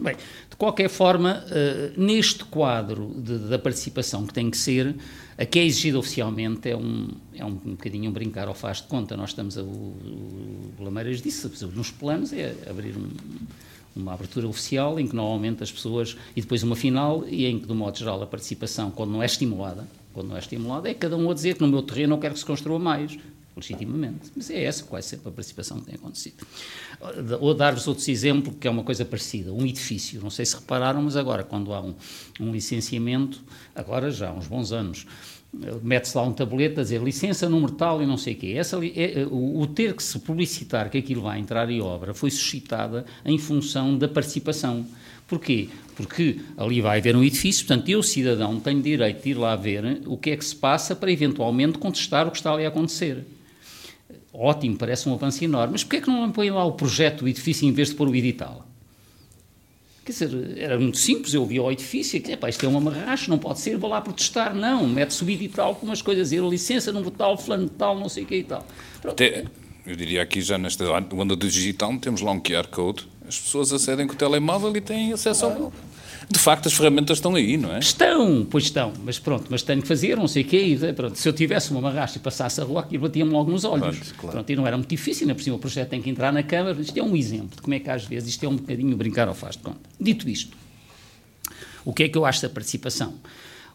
Bem, 0.00 0.16
de 0.52 0.56
qualquer 0.56 0.90
forma, 0.90 1.42
uh, 1.46 2.00
neste 2.00 2.44
quadro 2.44 3.08
da 3.48 3.58
participação 3.58 4.26
que 4.26 4.34
tem 4.34 4.50
que 4.50 4.56
ser, 4.58 4.94
a 5.38 5.46
que 5.46 5.58
é 5.58 5.64
exigido 5.64 5.98
oficialmente 5.98 6.68
é 6.68 6.76
um, 6.76 7.08
é 7.34 7.42
um, 7.42 7.58
um 7.64 7.70
bocadinho 7.70 8.10
um 8.10 8.12
brincar 8.12 8.48
ao 8.48 8.54
faz 8.54 8.82
de 8.82 8.82
conta. 8.82 9.16
Nós 9.16 9.30
estamos, 9.30 9.56
a, 9.56 9.62
o, 9.62 9.96
o 10.78 10.84
Lameiras 10.84 11.22
disse, 11.22 11.48
nos 11.74 11.90
planos 11.90 12.34
é 12.34 12.54
abrir 12.68 12.94
um, 12.98 13.08
uma 13.96 14.12
abertura 14.12 14.46
oficial 14.46 15.00
em 15.00 15.06
que 15.06 15.16
normalmente 15.16 15.62
as 15.62 15.72
pessoas, 15.72 16.18
e 16.36 16.42
depois 16.42 16.62
uma 16.62 16.76
final, 16.76 17.24
e 17.26 17.46
em 17.46 17.58
que, 17.58 17.66
do 17.66 17.74
modo 17.74 17.98
geral, 17.98 18.22
a 18.22 18.26
participação, 18.26 18.90
quando 18.90 19.10
não 19.10 19.22
é 19.22 19.26
estimulada, 19.26 19.88
quando 20.12 20.28
não 20.28 20.36
é 20.36 20.38
estimulada, 20.38 20.90
é 20.90 20.92
cada 20.92 21.16
um 21.16 21.30
a 21.30 21.34
dizer 21.34 21.54
que 21.54 21.62
no 21.62 21.68
meu 21.68 21.82
terreno 21.82 22.10
não 22.10 22.20
quero 22.20 22.34
que 22.34 22.40
se 22.40 22.46
construa 22.46 22.78
mais 22.78 23.18
legitimamente. 23.56 24.30
Mas 24.34 24.50
é 24.50 24.64
essa 24.64 24.84
quase 24.84 25.08
sempre 25.08 25.28
a 25.28 25.32
participação 25.32 25.78
que 25.80 25.86
tem 25.86 25.94
acontecido. 25.94 26.46
Ou 27.40 27.54
dar-vos 27.54 27.86
outro 27.86 28.10
exemplo, 28.10 28.54
que 28.54 28.66
é 28.66 28.70
uma 28.70 28.82
coisa 28.82 29.04
parecida, 29.04 29.52
um 29.52 29.66
edifício. 29.66 30.20
Não 30.20 30.30
sei 30.30 30.46
se 30.46 30.54
repararam, 30.54 31.02
mas 31.02 31.16
agora, 31.16 31.44
quando 31.44 31.72
há 31.72 31.80
um, 31.80 31.94
um 32.40 32.52
licenciamento, 32.52 33.42
agora 33.74 34.10
já 34.10 34.30
há 34.30 34.32
uns 34.32 34.46
bons 34.46 34.72
anos, 34.72 35.06
mete-se 35.82 36.16
lá 36.16 36.22
um 36.22 36.32
tabulete 36.32 36.80
a 36.80 36.82
dizer 36.82 37.02
licença 37.02 37.48
número 37.48 37.72
tal 37.72 38.02
e 38.02 38.06
não 38.06 38.16
sei 38.16 38.34
o 38.34 38.36
quê. 38.36 38.54
Essa, 38.56 38.78
é, 38.84 39.26
o, 39.30 39.66
ter 39.66 39.94
que 39.94 40.02
se 40.02 40.18
publicitar 40.18 40.90
que 40.90 40.98
aquilo 40.98 41.22
vai 41.22 41.38
entrar 41.38 41.68
em 41.68 41.80
obra 41.80 42.14
foi 42.14 42.30
suscitada 42.30 43.04
em 43.24 43.36
função 43.38 43.96
da 43.98 44.08
participação. 44.08 44.86
Porquê? 45.28 45.68
Porque 45.94 46.40
ali 46.56 46.80
vai 46.80 46.98
haver 46.98 47.14
um 47.14 47.22
edifício, 47.22 47.66
portanto, 47.66 47.88
eu, 47.88 48.02
cidadão, 48.02 48.58
tenho 48.60 48.82
direito 48.82 49.22
de 49.22 49.30
ir 49.30 49.34
lá 49.34 49.54
ver 49.54 50.02
o 50.06 50.16
que 50.16 50.30
é 50.30 50.36
que 50.36 50.44
se 50.44 50.56
passa 50.56 50.96
para 50.96 51.12
eventualmente 51.12 51.78
contestar 51.78 52.26
o 52.26 52.30
que 52.30 52.38
está 52.38 52.52
ali 52.52 52.64
a 52.64 52.68
acontecer 52.68 53.24
ótimo, 54.32 54.76
parece 54.76 55.08
um 55.08 55.14
avanço 55.14 55.44
enorme, 55.44 55.72
mas 55.72 55.84
porquê 55.84 55.96
é 55.98 56.00
que 56.00 56.08
não 56.08 56.30
põe 56.32 56.50
lá 56.50 56.64
o 56.64 56.72
projeto 56.72 57.20
do 57.20 57.28
edifício 57.28 57.68
em 57.68 57.72
vez 57.72 57.90
de 57.90 57.94
pôr 57.94 58.08
o 58.08 58.14
edital? 58.14 58.66
Quer 60.04 60.12
dizer, 60.12 60.58
era 60.58 60.78
muito 60.78 60.98
simples, 60.98 61.32
eu 61.32 61.46
vi 61.46 61.60
o 61.60 61.70
edifício 61.70 62.16
e 62.16 62.20
disse, 62.20 62.38
isto 62.48 62.66
é 62.66 62.68
uma 62.68 62.80
marracha, 62.80 63.30
não 63.30 63.38
pode 63.38 63.60
ser, 63.60 63.76
vou 63.76 63.88
lá 63.88 64.00
protestar. 64.00 64.52
Não, 64.52 64.84
mete-se 64.88 65.22
o 65.22 65.30
edital 65.30 65.76
com 65.76 65.86
umas 65.86 66.02
coisas, 66.02 66.30
dizer 66.30 66.42
licença, 66.42 66.90
não 66.90 67.04
tal, 67.04 67.38
fulano 67.38 67.68
tal, 67.68 67.96
não 67.96 68.08
sei 68.08 68.24
o 68.24 68.26
que 68.26 68.36
e 68.36 68.42
tal. 68.42 68.66
Até, 69.04 69.44
eu 69.86 69.94
diria 69.94 70.22
aqui 70.22 70.40
já 70.40 70.58
nesta 70.58 70.84
onda 70.90 71.36
digital, 71.36 71.96
temos 71.98 72.20
lá 72.20 72.32
um 72.32 72.40
QR 72.40 72.66
Code, 72.66 73.06
as 73.28 73.38
pessoas 73.38 73.72
acedem 73.72 74.08
com 74.08 74.14
o 74.14 74.16
telemóvel 74.16 74.76
e 74.76 74.80
têm 74.80 75.12
acesso 75.12 75.44
ao 75.44 75.72
de 76.28 76.38
facto 76.38 76.66
as 76.66 76.74
ferramentas 76.74 77.18
estão 77.18 77.34
aí, 77.34 77.56
não 77.56 77.74
é? 77.74 77.78
Estão, 77.78 78.46
pois 78.48 78.64
estão, 78.64 78.92
mas 79.04 79.18
pronto, 79.18 79.46
mas 79.50 79.62
tenho 79.62 79.82
que 79.82 79.88
fazer, 79.88 80.16
não 80.16 80.28
sei 80.28 80.42
o 80.42 80.46
quê, 80.46 80.58
e, 80.58 80.92
pronto, 80.92 81.16
se 81.16 81.28
eu 81.28 81.32
tivesse 81.32 81.70
uma 81.70 81.80
marracha 81.80 82.18
e 82.18 82.20
passasse 82.20 82.60
a 82.60 82.64
rua, 82.64 82.80
aquilo 82.80 83.02
batia-me 83.02 83.30
logo 83.30 83.50
nos 83.50 83.64
olhos. 83.64 83.98
Claro, 83.98 84.14
claro. 84.18 84.32
Pronto, 84.32 84.50
e 84.50 84.56
não 84.56 84.66
era 84.66 84.76
muito 84.76 84.88
difícil, 84.88 85.24
ainda 85.24 85.34
por 85.34 85.42
cima 85.42 85.56
o 85.56 85.58
projeto 85.58 85.90
tem 85.90 86.02
que 86.02 86.10
entrar 86.10 86.32
na 86.32 86.42
Câmara, 86.42 86.80
isto 86.80 86.96
é 86.98 87.02
um 87.02 87.16
exemplo 87.16 87.56
de 87.56 87.62
como 87.62 87.74
é 87.74 87.80
que 87.80 87.90
às 87.90 88.04
vezes 88.04 88.30
isto 88.30 88.44
é 88.44 88.48
um 88.48 88.56
bocadinho 88.56 88.96
brincar 88.96 89.28
ao 89.28 89.34
faz 89.34 89.56
de 89.56 89.62
conta. 89.62 89.80
Dito 90.00 90.28
isto, 90.28 90.56
o 91.84 91.92
que 91.92 92.04
é 92.04 92.08
que 92.08 92.16
eu 92.16 92.24
acho 92.24 92.42
da 92.42 92.48
participação? 92.48 93.14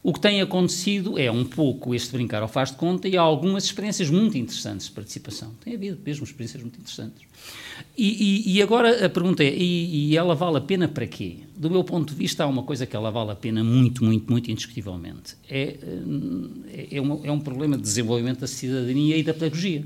O 0.04 0.14
que 0.14 0.20
tem 0.20 0.42
acontecido 0.42 1.18
é 1.18 1.30
um 1.30 1.44
pouco 1.44 1.94
este 1.94 2.12
brincar 2.12 2.42
ao 2.42 2.48
faz 2.48 2.72
de 2.72 2.78
conta 2.78 3.08
e 3.08 3.18
há 3.18 3.22
algumas 3.22 3.66
experiências 3.66 4.10
muito 4.10 4.38
interessantes 4.38 4.88
de 4.88 4.94
participação. 4.94 5.52
Tem 5.64 5.76
havido 5.76 6.00
mesmo 6.06 6.24
experiências 6.24 6.62
muito 6.62 6.80
interessantes. 6.80 7.24
E, 7.98 8.48
e, 8.48 8.58
e 8.58 8.62
agora 8.62 9.06
a 9.06 9.10
pergunta 9.10 9.44
é: 9.44 9.54
e, 9.54 10.12
e, 10.12 10.18
ela 10.18 10.36
vale 10.36 10.58
a 10.58 10.62
pena 10.62 10.88
para 10.88 11.06
quê? 11.06 11.38
Do 11.56 11.70
meu 11.70 11.84
ponto 11.84 12.14
de 12.14 12.16
vista, 12.16 12.44
há 12.44 12.48
uma 12.48 12.64
coisa 12.64 12.86
que 12.86 12.96
ela 12.96 13.12
vale 13.12 13.32
a 13.32 13.36
pena 13.36 13.64
muito, 13.64 14.04
muito, 14.04 14.32
muito 14.32 14.52
indiscutivelmente. 14.52 15.36
É, 15.50 15.78
é, 16.72 16.88
é, 16.98 17.02
uma, 17.02 17.20
é 17.26 17.32
um 17.32 17.40
problema 17.40 17.76
de 17.76 17.84
desenvolvimento 17.84 18.40
da 18.40 18.48
cidadania 18.48 19.18
e 19.18 19.24
da 19.24 19.34
pedagogia. 19.34 19.84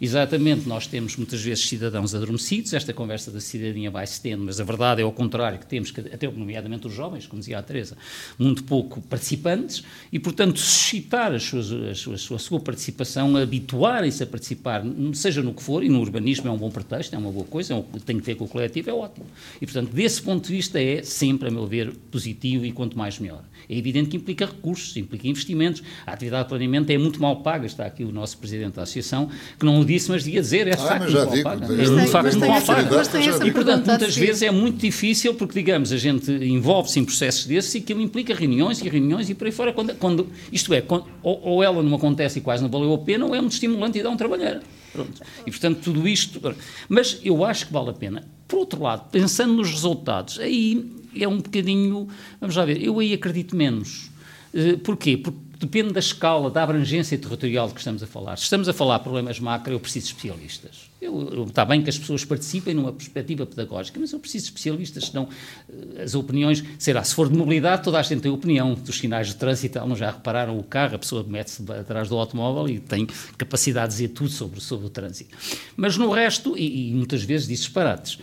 Exatamente, 0.00 0.68
nós 0.68 0.86
temos 0.86 1.16
muitas 1.16 1.42
vezes 1.42 1.66
cidadãos 1.66 2.14
adormecidos, 2.14 2.72
esta 2.72 2.92
conversa 2.92 3.30
da 3.32 3.40
cidadania 3.40 3.90
vai 3.90 4.06
se 4.06 4.20
tendo, 4.20 4.44
mas 4.44 4.60
a 4.60 4.64
verdade 4.64 5.00
é 5.00 5.04
ao 5.04 5.12
contrário, 5.12 5.58
que 5.58 5.66
temos, 5.66 5.90
que, 5.90 6.00
até 6.00 6.30
nomeadamente 6.30 6.86
os 6.86 6.94
jovens, 6.94 7.26
como 7.26 7.40
dizia 7.40 7.58
a 7.58 7.62
Teresa, 7.62 7.96
muito 8.38 8.62
pouco 8.62 9.00
participantes, 9.00 9.82
e 10.12 10.18
portanto 10.18 10.60
suscitar 10.60 11.32
a 11.34 11.40
sua, 11.40 11.60
a 11.90 11.94
sua, 11.94 12.14
a 12.14 12.38
sua 12.38 12.60
participação, 12.60 13.36
habituarem-se 13.36 14.22
a 14.22 14.26
participar, 14.26 14.84
seja 15.14 15.42
no 15.42 15.52
que 15.52 15.62
for, 15.62 15.82
e 15.82 15.88
no 15.88 16.00
urbanismo 16.00 16.48
é 16.48 16.50
um 16.50 16.58
bom 16.58 16.70
pretexto, 16.70 17.14
é 17.14 17.18
uma 17.18 17.32
boa 17.32 17.46
coisa, 17.46 17.74
é 17.74 17.84
tem 18.04 18.18
que 18.18 18.24
ver 18.24 18.36
com 18.36 18.44
o 18.44 18.48
coletivo, 18.48 18.90
é 18.90 18.92
ótimo. 18.92 19.26
E 19.60 19.66
portanto, 19.66 19.90
desse 19.92 20.22
ponto 20.22 20.46
de 20.46 20.52
vista 20.52 20.80
é 20.80 21.02
sempre, 21.02 21.48
a 21.48 21.50
meu 21.50 21.66
ver, 21.66 21.92
positivo 22.10 22.64
e 22.64 22.70
quanto 22.70 22.96
mais 22.96 23.18
melhor. 23.18 23.42
É 23.68 23.76
evidente 23.76 24.10
que 24.10 24.16
implica 24.16 24.46
recursos, 24.46 24.96
implica 24.96 25.26
investimentos, 25.26 25.82
a 26.06 26.12
atividade 26.12 26.44
de 26.44 26.48
planeamento 26.50 26.90
é 26.90 26.98
muito 26.98 27.20
mal 27.20 27.42
paga, 27.42 27.66
está 27.66 27.84
aqui 27.84 28.04
o 28.04 28.12
nosso 28.12 28.38
Presidente 28.38 28.74
da 28.74 28.82
Associação, 28.82 29.28
que 29.58 29.66
não 29.66 29.87
disse, 29.94 30.10
mas 30.10 30.26
ia 30.26 30.40
dizer, 30.40 30.68
é 30.68 30.74
ah, 30.74 30.76
facto 30.76 31.10
muito 31.10 31.14
mal 31.14 31.42
paga. 31.42 31.74
É 31.74 32.04
de 32.04 32.06
facto 32.08 32.36
muito 32.36 32.48
mal 32.48 32.62
paga. 32.62 33.46
E, 33.46 33.50
portanto, 33.50 33.86
muitas 33.86 34.16
vezes 34.16 34.42
é 34.42 34.50
muito 34.50 34.78
difícil, 34.78 35.34
porque, 35.34 35.54
digamos, 35.54 35.92
a 35.92 35.96
gente 35.96 36.30
envolve-se 36.30 37.00
em 37.00 37.04
processos 37.04 37.46
desses 37.46 37.74
e 37.74 37.78
aquilo 37.78 38.00
implica 38.00 38.34
reuniões 38.34 38.80
e 38.80 38.88
reuniões 38.88 39.28
e 39.30 39.34
por 39.34 39.46
aí 39.46 39.52
fora. 39.52 39.72
Quando, 39.72 39.94
quando 39.94 40.28
isto 40.52 40.72
é, 40.74 40.80
quando, 40.80 41.06
ou, 41.22 41.40
ou, 41.42 41.62
ela 41.62 41.82
não 41.82 41.94
acontece 41.94 42.38
e 42.38 42.42
quase 42.42 42.62
não 42.62 42.70
valeu 42.70 42.92
a 42.94 42.98
pena, 42.98 43.24
ou 43.24 43.34
é 43.34 43.40
muito 43.40 43.52
estimulante 43.52 43.98
e 43.98 44.02
dá 44.02 44.10
um 44.10 44.16
trabalhar. 44.16 44.60
Pronto. 44.92 45.20
E, 45.46 45.50
portanto, 45.50 45.80
tudo 45.82 46.06
isto. 46.06 46.40
Mas 46.88 47.20
eu 47.24 47.44
acho 47.44 47.66
que 47.66 47.72
vale 47.72 47.90
a 47.90 47.94
pena. 47.94 48.24
Por 48.46 48.60
outro 48.60 48.82
lado, 48.82 49.10
pensando 49.10 49.54
nos 49.54 49.70
resultados, 49.70 50.38
aí 50.38 50.90
é 51.16 51.26
um 51.28 51.38
bocadinho. 51.38 52.08
Vamos 52.40 52.56
lá 52.56 52.64
ver, 52.64 52.82
eu 52.82 52.98
aí 52.98 53.12
acredito 53.12 53.54
menos. 53.54 54.10
Eh, 54.54 54.76
porquê? 54.76 55.16
Porque 55.16 55.47
depende 55.58 55.92
da 55.92 55.98
escala, 55.98 56.50
da 56.50 56.62
abrangência 56.62 57.18
territorial 57.18 57.66
de 57.66 57.74
que 57.74 57.80
estamos 57.80 58.02
a 58.02 58.06
falar. 58.06 58.36
Se 58.36 58.44
estamos 58.44 58.68
a 58.68 58.72
falar 58.72 58.98
de 58.98 59.04
problemas 59.04 59.40
macro, 59.40 59.72
eu 59.72 59.80
preciso 59.80 60.06
de 60.06 60.12
especialistas. 60.12 60.88
Eu, 61.00 61.30
eu, 61.32 61.44
está 61.44 61.64
bem 61.64 61.82
que 61.82 61.90
as 61.90 61.98
pessoas 61.98 62.24
participem 62.24 62.74
numa 62.74 62.92
perspectiva 62.92 63.44
pedagógica, 63.44 63.98
mas 63.98 64.12
eu 64.12 64.20
preciso 64.20 64.44
de 64.44 64.50
especialistas, 64.50 65.06
senão 65.06 65.28
eh, 65.68 66.02
as 66.02 66.14
opiniões, 66.14 66.62
será, 66.78 67.02
se 67.02 67.14
for 67.14 67.28
de 67.28 67.36
mobilidade, 67.36 67.82
toda 67.82 67.98
a 67.98 68.02
gente 68.02 68.20
tem 68.20 68.30
opinião 68.30 68.74
dos 68.74 68.98
sinais 68.98 69.28
de 69.28 69.36
trânsito, 69.36 69.78
não 69.86 69.96
já 69.96 70.10
repararam 70.10 70.58
o 70.58 70.62
carro, 70.62 70.94
a 70.94 70.98
pessoa 70.98 71.24
mete-se 71.26 71.62
atrás 71.72 72.08
do 72.08 72.16
automóvel 72.16 72.68
e 72.68 72.78
tem 72.78 73.06
capacidade 73.36 73.92
de 73.92 73.98
dizer 73.98 74.08
tudo 74.08 74.30
sobre, 74.30 74.60
sobre 74.60 74.86
o 74.86 74.90
trânsito. 74.90 75.36
Mas 75.76 75.96
no 75.96 76.10
resto, 76.10 76.56
e, 76.56 76.90
e 76.90 76.94
muitas 76.94 77.22
vezes 77.22 77.48
disparates, 77.48 78.18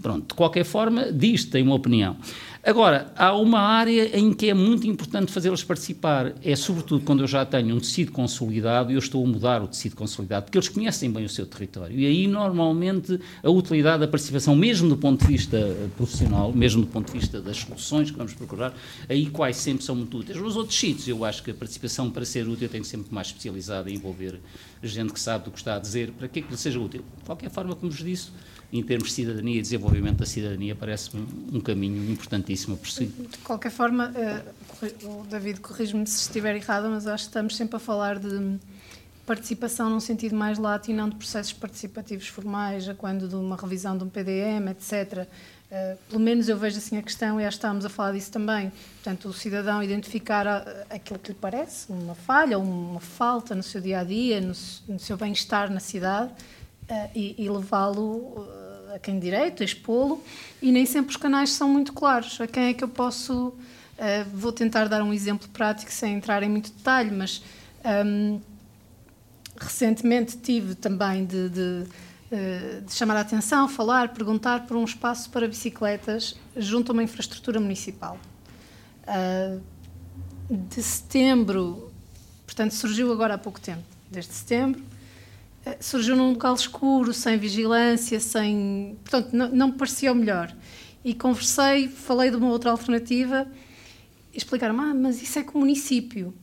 pronto, 0.00 0.28
de 0.28 0.34
qualquer 0.34 0.64
forma, 0.64 1.12
diz, 1.12 1.44
tem 1.44 1.62
uma 1.62 1.74
opinião. 1.74 2.16
Agora, 2.62 3.10
há 3.16 3.34
uma 3.34 3.58
área 3.58 4.18
em 4.18 4.34
que 4.34 4.50
é 4.50 4.54
muito 4.54 4.86
importante 4.86 5.32
fazê-los 5.32 5.64
participar, 5.64 6.34
é 6.44 6.54
sobretudo 6.54 7.02
quando 7.06 7.20
eu 7.20 7.26
já 7.26 7.42
tenho 7.46 7.74
um 7.74 7.80
tecido 7.80 8.12
consolidado 8.12 8.90
e 8.90 8.96
eu 8.96 8.98
estou 8.98 9.24
a 9.24 9.26
mudar 9.26 9.62
o 9.62 9.66
tecido 9.66 9.96
consolidado, 9.96 10.44
porque 10.44 10.58
eles 10.58 10.68
conhecem 10.68 11.10
bem 11.10 11.24
o 11.24 11.28
seu 11.28 11.46
território. 11.46 11.98
E 11.98 12.04
aí, 12.04 12.26
normalmente, 12.26 13.18
a 13.42 13.48
utilidade 13.48 14.00
da 14.00 14.08
participação, 14.08 14.54
mesmo 14.54 14.90
do 14.90 14.96
ponto 14.98 15.22
de 15.22 15.26
vista 15.26 15.74
profissional, 15.96 16.52
mesmo 16.52 16.82
do 16.82 16.86
ponto 16.86 17.10
de 17.10 17.18
vista 17.18 17.40
das 17.40 17.56
soluções 17.56 18.10
que 18.10 18.18
vamos 18.18 18.34
procurar, 18.34 18.74
aí 19.08 19.24
quase 19.26 19.58
sempre 19.58 19.82
são 19.82 19.96
muito 19.96 20.18
úteis. 20.18 20.38
Nos 20.38 20.54
outros 20.54 20.78
sítios, 20.78 21.08
eu 21.08 21.24
acho 21.24 21.42
que 21.42 21.50
a 21.50 21.54
participação, 21.54 22.10
para 22.10 22.26
ser 22.26 22.46
útil, 22.46 22.68
tem 22.68 22.82
que 22.82 22.86
ser 22.86 22.98
muito 22.98 23.14
mais 23.14 23.28
especializada 23.28 23.90
em 23.90 23.94
envolver 23.94 24.38
gente 24.82 25.14
que 25.14 25.20
sabe 25.20 25.46
do 25.46 25.50
que 25.50 25.58
está 25.58 25.76
a 25.76 25.78
dizer, 25.78 26.10
para 26.12 26.28
que 26.28 26.40
é 26.40 26.42
lhe 26.42 26.56
seja 26.58 26.78
útil. 26.78 27.02
De 27.18 27.24
qualquer 27.24 27.50
forma, 27.50 27.74
como 27.74 27.90
vos 27.90 28.04
disse, 28.04 28.28
em 28.72 28.82
termos 28.82 29.08
de 29.08 29.14
cidadania 29.14 29.58
e 29.58 29.62
desenvolvimento 29.62 30.18
da 30.18 30.26
cidadania, 30.26 30.76
parece-me 30.76 31.26
um 31.52 31.60
caminho 31.60 32.10
importantíssimo 32.10 32.74
a 32.74 32.76
prosseguir. 32.78 33.26
De 33.28 33.38
qualquer 33.38 33.70
forma, 33.70 34.12
uh, 34.12 35.24
David 35.28 35.60
corrige-me 35.60 36.06
se 36.06 36.20
estiver 36.20 36.54
errado, 36.54 36.88
mas 36.88 37.06
acho 37.06 37.24
que 37.24 37.30
estamos 37.30 37.56
sempre 37.56 37.76
a 37.76 37.80
falar 37.80 38.18
de 38.18 38.58
participação 39.26 39.90
num 39.90 40.00
sentido 40.00 40.34
mais 40.34 40.58
lato 40.58 40.90
e 40.90 40.94
não 40.94 41.08
de 41.08 41.16
processos 41.16 41.52
participativos 41.52 42.28
formais, 42.28 42.88
a 42.88 42.94
quando 42.94 43.28
de 43.28 43.34
uma 43.34 43.56
revisão 43.56 43.96
de 43.96 44.04
um 44.04 44.08
PDM, 44.08 44.70
etc. 44.70 45.18
Uh, 45.18 45.26
eh, 45.72 45.96
pelo 46.08 46.20
menos 46.20 46.48
eu 46.48 46.56
vejo 46.56 46.78
assim 46.78 46.96
a 46.96 47.02
questão, 47.02 47.40
e 47.40 47.44
que 47.44 47.52
estamos 47.52 47.84
a 47.84 47.88
falar 47.88 48.12
disso 48.12 48.30
também. 48.30 48.72
Portanto, 49.02 49.28
o 49.28 49.32
cidadão 49.32 49.82
identificar 49.82 50.46
a, 50.46 50.64
aquilo 50.90 51.18
que 51.18 51.32
lhe 51.32 51.38
parece, 51.40 51.90
uma 51.90 52.14
falha 52.14 52.56
uma 52.58 53.00
falta 53.00 53.54
no 53.54 53.62
seu 53.62 53.80
dia 53.80 54.00
a 54.00 54.04
dia, 54.04 54.40
no, 54.40 54.52
no 54.88 54.98
seu 54.98 55.16
bem-estar 55.16 55.72
na 55.72 55.80
cidade, 55.80 56.32
e, 57.14 57.34
e 57.38 57.48
levá-lo 57.48 58.48
a 58.94 58.98
quem 58.98 59.18
direito, 59.18 59.62
expô-lo, 59.62 60.22
e 60.60 60.72
nem 60.72 60.84
sempre 60.84 61.10
os 61.10 61.16
canais 61.16 61.50
são 61.50 61.68
muito 61.68 61.92
claros. 61.92 62.40
A 62.40 62.46
quem 62.46 62.64
é 62.64 62.74
que 62.74 62.84
eu 62.84 62.88
posso. 62.88 63.54
Uh, 63.98 64.24
vou 64.32 64.50
tentar 64.50 64.88
dar 64.88 65.02
um 65.02 65.12
exemplo 65.12 65.46
prático 65.48 65.92
sem 65.92 66.14
entrar 66.14 66.42
em 66.42 66.48
muito 66.48 66.72
detalhe, 66.72 67.10
mas 67.10 67.42
um, 68.06 68.40
recentemente 69.58 70.38
tive 70.38 70.74
também 70.74 71.26
de, 71.26 71.50
de, 71.50 71.84
uh, 72.32 72.80
de, 72.80 72.94
chamar 72.94 73.16
a 73.16 73.20
atenção, 73.20 73.68
falar, 73.68 74.08
perguntar 74.08 74.66
por 74.66 74.78
um 74.78 74.84
espaço 74.84 75.28
para 75.28 75.46
bicicletas 75.46 76.34
junto 76.56 76.90
a 76.90 76.92
uma 76.94 77.02
infraestrutura 77.02 77.60
municipal. 77.60 78.18
Uh, 79.06 79.60
de 80.48 80.82
setembro, 80.82 81.92
portanto, 82.46 82.72
surgiu 82.72 83.12
agora 83.12 83.34
há 83.34 83.38
pouco 83.38 83.60
tempo, 83.60 83.84
desde 84.10 84.32
setembro, 84.32 84.82
eh, 84.82 84.89
surgiu 85.80 86.16
num 86.16 86.30
local 86.30 86.54
escuro, 86.54 87.12
sem 87.12 87.38
vigilância, 87.38 88.18
sem. 88.20 88.98
Portanto, 89.02 89.32
não, 89.32 89.48
não 89.50 89.66
me 89.68 89.74
parecia 89.74 90.12
o 90.12 90.14
melhor. 90.14 90.54
E 91.04 91.14
conversei, 91.14 91.88
falei 91.88 92.30
de 92.30 92.36
uma 92.36 92.48
outra 92.48 92.70
alternativa 92.70 93.46
explicaram-me: 94.34 94.80
ah, 94.80 94.94
mas 94.94 95.22
isso 95.22 95.38
é 95.38 95.42
com 95.42 95.58
o 95.58 95.60
município. 95.60 96.34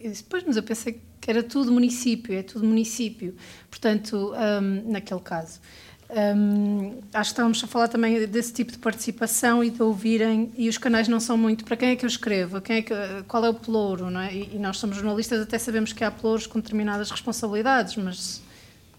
Eu 0.00 0.10
disse: 0.10 0.24
pois, 0.24 0.44
mas 0.44 0.56
eu 0.56 0.62
pensei 0.62 1.00
que 1.20 1.30
era 1.30 1.42
tudo 1.42 1.72
município, 1.72 2.34
é 2.34 2.42
tudo 2.42 2.66
município. 2.66 3.34
Portanto, 3.70 4.32
um, 4.34 4.90
naquele 4.90 5.20
caso. 5.20 5.60
Um, 6.08 7.00
acho 7.12 7.30
que 7.30 7.32
estávamos 7.32 7.64
a 7.64 7.66
falar 7.66 7.88
também 7.88 8.26
desse 8.26 8.52
tipo 8.52 8.70
de 8.70 8.78
participação 8.78 9.62
e 9.64 9.70
de 9.70 9.82
ouvirem, 9.82 10.52
e 10.56 10.68
os 10.68 10.78
canais 10.78 11.08
não 11.08 11.18
são 11.18 11.36
muito 11.36 11.64
para 11.64 11.76
quem 11.76 11.90
é 11.90 11.96
que 11.96 12.04
eu 12.04 12.08
escrevo, 12.08 12.60
quem 12.60 12.76
é 12.76 12.82
que, 12.82 12.94
qual 13.26 13.44
é 13.44 13.48
o 13.48 13.54
pelouro, 13.54 14.08
não 14.08 14.20
é? 14.20 14.32
E, 14.32 14.54
e, 14.54 14.58
nós 14.58 14.78
somos 14.78 14.96
jornalistas, 14.96 15.40
até 15.40 15.58
sabemos 15.58 15.92
que 15.92 16.04
há 16.04 16.10
pelouros 16.10 16.46
com 16.46 16.60
determinadas 16.60 17.10
responsabilidades, 17.10 17.96
mas 17.96 18.40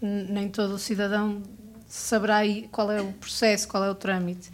nem 0.02 0.48
todo 0.50 0.74
o 0.74 0.78
cidadão 0.78 1.42
saberá 1.88 2.40
qual 2.70 2.92
é 2.92 3.00
o 3.00 3.12
processo, 3.14 3.66
qual 3.66 3.82
é 3.84 3.90
o 3.90 3.94
trâmite. 3.94 4.50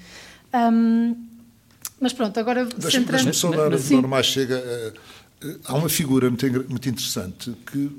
Um, 0.54 1.16
mas 2.00 2.12
pronto, 2.12 2.38
agora 2.38 2.66
Deixa-me 2.66 3.06
deixa 3.06 3.32
só 3.32 3.50
dar 3.50 3.70
mais 4.08 4.26
chega. 4.26 4.94
Uh, 5.42 5.60
há 5.64 5.74
uma 5.74 5.88
figura 5.88 6.28
muito, 6.28 6.46
muito 6.68 6.88
interessante 6.88 7.52
que 7.66 7.90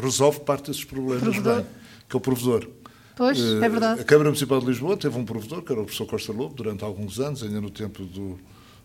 resolve 0.00 0.40
parte 0.40 0.68
desses 0.68 0.84
problemas 0.84 1.22
provedor. 1.22 1.56
bem, 1.56 1.66
que 2.08 2.16
é 2.16 2.18
o 2.18 2.20
provedor. 2.20 2.68
Pois, 3.16 3.38
é 3.38 3.68
verdade. 3.68 4.00
A 4.00 4.04
Câmara 4.04 4.30
Municipal 4.30 4.60
de 4.60 4.66
Lisboa 4.66 4.96
teve 4.96 5.18
um 5.18 5.24
provedor, 5.24 5.62
que 5.62 5.72
era 5.72 5.80
o 5.80 5.84
professor 5.84 6.06
Costa 6.06 6.32
Lobo, 6.32 6.54
durante 6.54 6.84
alguns 6.84 7.20
anos, 7.20 7.42
ainda 7.42 7.60
no 7.60 7.70
tempo 7.70 8.04
do, 8.04 8.38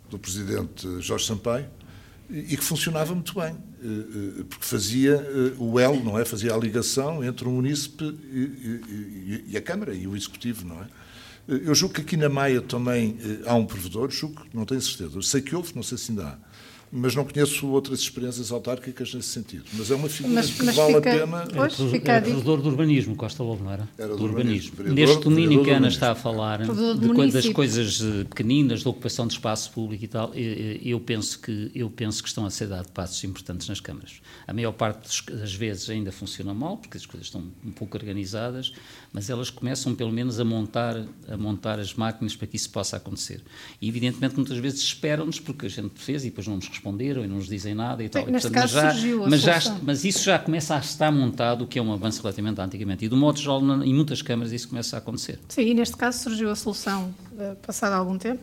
do 0.09 0.19
presidente 0.19 0.87
Jorge 1.01 1.25
Sampaio, 1.25 1.67
e 2.29 2.57
que 2.57 2.63
funcionava 2.63 3.13
muito 3.13 3.35
bem, 3.39 3.55
porque 4.49 4.65
fazia 4.65 5.25
o 5.59 5.79
elo, 5.79 6.03
não 6.03 6.17
é? 6.17 6.25
Fazia 6.25 6.53
a 6.53 6.57
ligação 6.57 7.23
entre 7.23 7.47
o 7.47 7.51
munícipe 7.51 8.03
e, 8.03 9.45
e 9.49 9.57
a 9.57 9.61
Câmara 9.61 9.93
e 9.93 10.07
o 10.07 10.15
Executivo, 10.15 10.65
não 10.65 10.81
é? 10.81 10.87
Eu 11.47 11.75
julgo 11.75 11.93
que 11.93 12.01
aqui 12.01 12.17
na 12.17 12.27
Maia 12.27 12.61
também 12.61 13.17
há 13.45 13.53
um 13.53 13.65
provedor, 13.65 14.09
julgo, 14.09 14.43
não 14.51 14.65
tenho 14.65 14.81
certeza. 14.81 15.15
Eu 15.15 15.21
sei 15.21 15.41
que 15.41 15.55
houve, 15.55 15.75
não 15.75 15.83
sei 15.83 15.97
se 15.99 16.11
ainda 16.11 16.25
há 16.25 16.37
mas 16.95 17.13
não 17.13 17.25
conheço 17.25 17.67
outras 17.67 17.99
experiências 17.99 18.51
autárquicas 18.51 19.13
nesse 19.13 19.27
sentido. 19.27 19.65
Mas 19.73 19.91
é 19.91 19.95
uma 19.95 20.07
figura 20.07 20.35
mas, 20.35 20.49
que 20.49 20.63
mas 20.63 20.75
vale 20.75 20.93
fica, 20.95 21.09
a 21.09 21.27
pena. 21.27 21.47
Pois, 21.53 21.79
era, 21.79 22.11
era 22.11 22.21
provedor 22.21 22.61
do 22.61 22.69
urbanismo, 22.69 23.15
Costa 23.17 23.43
Lobo, 23.43 23.65
não 23.65 23.71
era? 23.71 23.87
Era 23.97 24.09
do, 24.09 24.17
do 24.17 24.23
urbanismo. 24.23 24.71
urbanismo. 24.79 24.95
Neste 24.95 25.23
domínio 25.23 25.63
que 25.63 25.71
a 25.71 25.77
Ana 25.77 25.89
está 25.89 26.11
a 26.11 26.15
falar, 26.15 26.59
de, 26.59 27.31
das 27.31 27.49
coisas 27.49 28.01
eh, 28.01 28.23
pequeninas, 28.23 28.81
da 28.81 28.89
ocupação 28.89 29.27
de 29.27 29.33
espaço 29.33 29.71
público 29.71 30.05
e 30.05 30.07
tal, 30.07 30.31
eu 30.33 30.99
penso, 31.01 31.39
que, 31.39 31.69
eu 31.75 31.89
penso 31.89 32.23
que 32.23 32.29
estão 32.29 32.45
a 32.45 32.49
ser 32.49 32.67
dados 32.67 32.89
passos 32.91 33.21
importantes 33.25 33.67
nas 33.67 33.81
câmaras. 33.81 34.21
A 34.47 34.53
maior 34.53 34.71
parte 34.71 35.31
das 35.33 35.53
vezes 35.53 35.89
ainda 35.89 36.13
funciona 36.13 36.53
mal, 36.53 36.77
porque 36.77 36.97
as 36.97 37.05
coisas 37.05 37.27
estão 37.27 37.43
um 37.65 37.71
pouco 37.71 37.97
organizadas, 37.97 38.71
mas 39.11 39.29
elas 39.29 39.49
começam 39.49 39.93
pelo 39.93 40.13
menos 40.13 40.39
a 40.39 40.45
montar, 40.45 41.05
a 41.27 41.37
montar 41.37 41.77
as 41.77 41.93
máquinas 41.93 42.37
para 42.37 42.47
que 42.47 42.55
isso 42.55 42.69
possa 42.69 42.95
acontecer. 42.95 43.43
E 43.81 43.89
evidentemente 43.89 44.35
muitas 44.35 44.57
vezes 44.57 44.79
esperam-nos, 44.79 45.41
porque 45.41 45.65
a 45.65 45.69
gente 45.69 45.99
fez 45.99 46.23
e 46.23 46.29
depois 46.29 46.47
não 46.47 46.55
nos 46.55 46.69
responderam 46.85 47.23
e 47.23 47.27
não 47.27 47.37
nos 47.37 47.47
dizem 47.47 47.73
nada 47.73 48.03
e 48.03 48.09
tal. 48.09 48.25
neste 48.27 48.51
caso 48.51 48.75
mas, 48.75 48.95
já, 48.99 49.17
mas, 49.27 49.41
já, 49.41 49.77
mas 49.81 50.05
isso 50.05 50.23
já 50.23 50.37
começa 50.37 50.75
a 50.75 50.79
estar 50.79 51.11
montado, 51.11 51.63
o 51.63 51.67
que 51.67 51.79
é 51.79 51.81
um 51.81 51.91
avanço 51.91 52.21
relativamente 52.21 52.61
antigamente. 52.61 53.05
E 53.05 53.09
do 53.09 53.17
modo 53.17 53.39
geral, 53.39 53.61
em 53.83 53.93
muitas 53.93 54.21
câmaras 54.21 54.51
isso 54.51 54.69
começa 54.69 54.95
a 54.95 54.99
acontecer. 54.99 55.39
Sim, 55.49 55.63
e 55.63 55.73
neste 55.73 55.97
caso 55.97 56.19
surgiu 56.19 56.51
a 56.51 56.55
solução 56.55 57.13
uh, 57.33 57.55
passado 57.65 57.93
algum 57.93 58.17
tempo. 58.17 58.41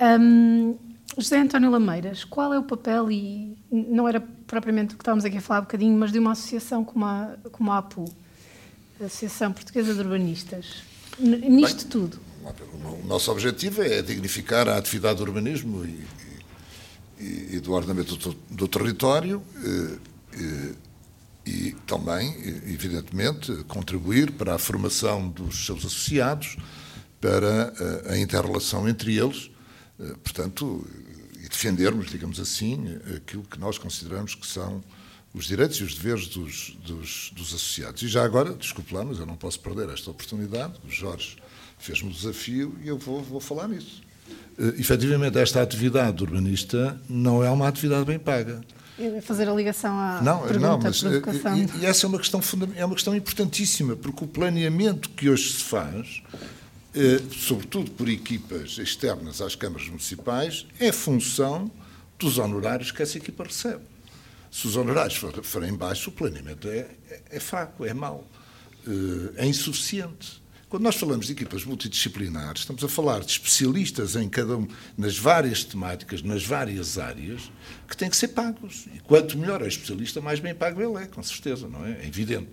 Um, 0.00 0.76
José 1.18 1.38
António 1.38 1.70
Lameiras, 1.70 2.24
qual 2.24 2.52
é 2.52 2.58
o 2.58 2.62
papel, 2.62 3.10
e 3.10 3.56
não 3.70 4.06
era 4.06 4.20
propriamente 4.46 4.94
o 4.94 4.98
que 4.98 5.02
estávamos 5.02 5.24
aqui 5.24 5.38
a 5.38 5.40
falar 5.40 5.60
um 5.60 5.64
bocadinho, 5.64 5.96
mas 5.98 6.12
de 6.12 6.18
uma 6.18 6.32
associação 6.32 6.84
como 6.84 7.04
a, 7.04 7.36
como 7.50 7.72
a 7.72 7.78
APU, 7.78 8.04
a 9.00 9.06
Associação 9.06 9.52
Portuguesa 9.52 9.94
de 9.94 10.00
Urbanistas, 10.00 10.82
nisto 11.18 11.82
Bem, 11.82 11.90
tudo? 11.90 12.20
O 13.02 13.06
nosso 13.06 13.30
objetivo 13.30 13.82
é 13.82 14.00
dignificar 14.00 14.68
a 14.68 14.78
atividade 14.78 15.18
do 15.18 15.24
urbanismo 15.24 15.84
e, 15.84 16.00
e, 17.20 17.60
do 17.60 17.72
ordenamento 17.72 18.16
do, 18.16 18.34
do 18.50 18.68
território 18.68 19.42
e, 19.62 19.98
eh, 20.34 20.74
e 21.46 21.72
também, 21.86 22.34
evidentemente, 22.66 23.52
contribuir 23.66 24.32
para 24.32 24.54
a 24.54 24.58
formação 24.58 25.28
dos 25.28 25.66
seus 25.66 25.84
associados, 25.84 26.56
para 27.20 27.74
a, 28.08 28.12
a 28.12 28.18
interrelação 28.18 28.88
entre 28.88 29.16
eles, 29.16 29.50
eh, 29.98 30.14
portanto, 30.22 30.86
e 31.42 31.48
defendermos, 31.48 32.10
digamos 32.10 32.38
assim, 32.38 32.98
aquilo 33.16 33.42
que 33.42 33.58
nós 33.58 33.78
consideramos 33.78 34.34
que 34.34 34.46
são 34.46 34.82
os 35.32 35.46
direitos 35.46 35.78
e 35.78 35.84
os 35.84 35.94
deveres 35.94 36.26
dos, 36.28 36.76
dos, 36.84 37.30
dos 37.34 37.48
associados. 37.54 38.02
E 38.02 38.08
já 38.08 38.24
agora, 38.24 38.54
desculpe 38.54 38.94
lá, 38.94 39.04
mas 39.04 39.18
eu 39.18 39.26
não 39.26 39.36
posso 39.36 39.60
perder 39.60 39.88
esta 39.88 40.10
oportunidade, 40.10 40.74
o 40.86 40.90
Jorge 40.90 41.36
fez-me 41.78 42.10
o 42.10 42.12
desafio 42.12 42.76
e 42.82 42.88
eu 42.88 42.98
vou, 42.98 43.22
vou 43.22 43.40
falar 43.40 43.68
nisso. 43.68 44.02
Uh, 44.60 44.78
efetivamente, 44.78 45.38
esta 45.38 45.62
atividade 45.62 46.22
urbanista 46.22 47.00
não 47.08 47.42
é 47.42 47.50
uma 47.50 47.66
atividade 47.66 48.04
bem 48.04 48.18
paga. 48.18 48.60
Fazer 49.22 49.48
a 49.48 49.54
ligação 49.54 49.98
à 49.98 50.20
não, 50.20 50.42
pergunta 50.42 50.68
não, 50.68 50.78
mas, 50.78 51.00
provocação. 51.00 51.56
E, 51.56 51.70
e 51.80 51.86
essa 51.86 52.04
é 52.04 52.06
uma, 52.06 52.18
questão 52.18 52.40
é 52.76 52.84
uma 52.84 52.94
questão 52.94 53.16
importantíssima, 53.16 53.96
porque 53.96 54.24
o 54.24 54.28
planeamento 54.28 55.08
que 55.08 55.30
hoje 55.30 55.54
se 55.54 55.64
faz, 55.64 56.22
eh, 56.94 57.22
sobretudo 57.32 57.90
por 57.92 58.10
equipas 58.10 58.76
externas 58.76 59.40
às 59.40 59.54
câmaras 59.54 59.86
municipais, 59.88 60.66
é 60.78 60.92
função 60.92 61.70
dos 62.18 62.36
honorários 62.36 62.92
que 62.92 63.02
essa 63.02 63.16
equipa 63.16 63.44
recebe. 63.44 63.80
Se 64.50 64.66
os 64.66 64.76
honorários 64.76 65.18
forem 65.44 65.72
baixos, 65.74 66.08
o 66.08 66.12
planeamento 66.12 66.68
é, 66.68 66.86
é, 67.08 67.22
é 67.30 67.40
fraco, 67.40 67.86
é 67.86 67.94
mau, 67.94 68.28
eh, 68.86 69.32
é 69.36 69.46
insuficiente. 69.46 70.39
Quando 70.70 70.84
nós 70.84 70.94
falamos 70.94 71.26
de 71.26 71.32
equipas 71.32 71.64
multidisciplinares, 71.64 72.60
estamos 72.60 72.84
a 72.84 72.88
falar 72.88 73.22
de 73.22 73.32
especialistas 73.32 74.14
em 74.14 74.28
cada 74.28 74.56
um, 74.56 74.68
nas 74.96 75.18
várias 75.18 75.64
temáticas, 75.64 76.22
nas 76.22 76.46
várias 76.46 76.96
áreas, 76.96 77.50
que 77.88 77.96
têm 77.96 78.08
que 78.08 78.16
ser 78.16 78.28
pagos. 78.28 78.86
E 78.94 79.00
quanto 79.00 79.36
melhor 79.36 79.62
é 79.62 79.64
o 79.64 79.66
especialista, 79.66 80.20
mais 80.20 80.38
bem 80.38 80.54
pago 80.54 80.80
ele 80.80 81.02
é, 81.02 81.08
com 81.08 81.20
certeza, 81.24 81.66
não 81.66 81.84
é? 81.84 82.02
É 82.02 82.06
evidente. 82.06 82.46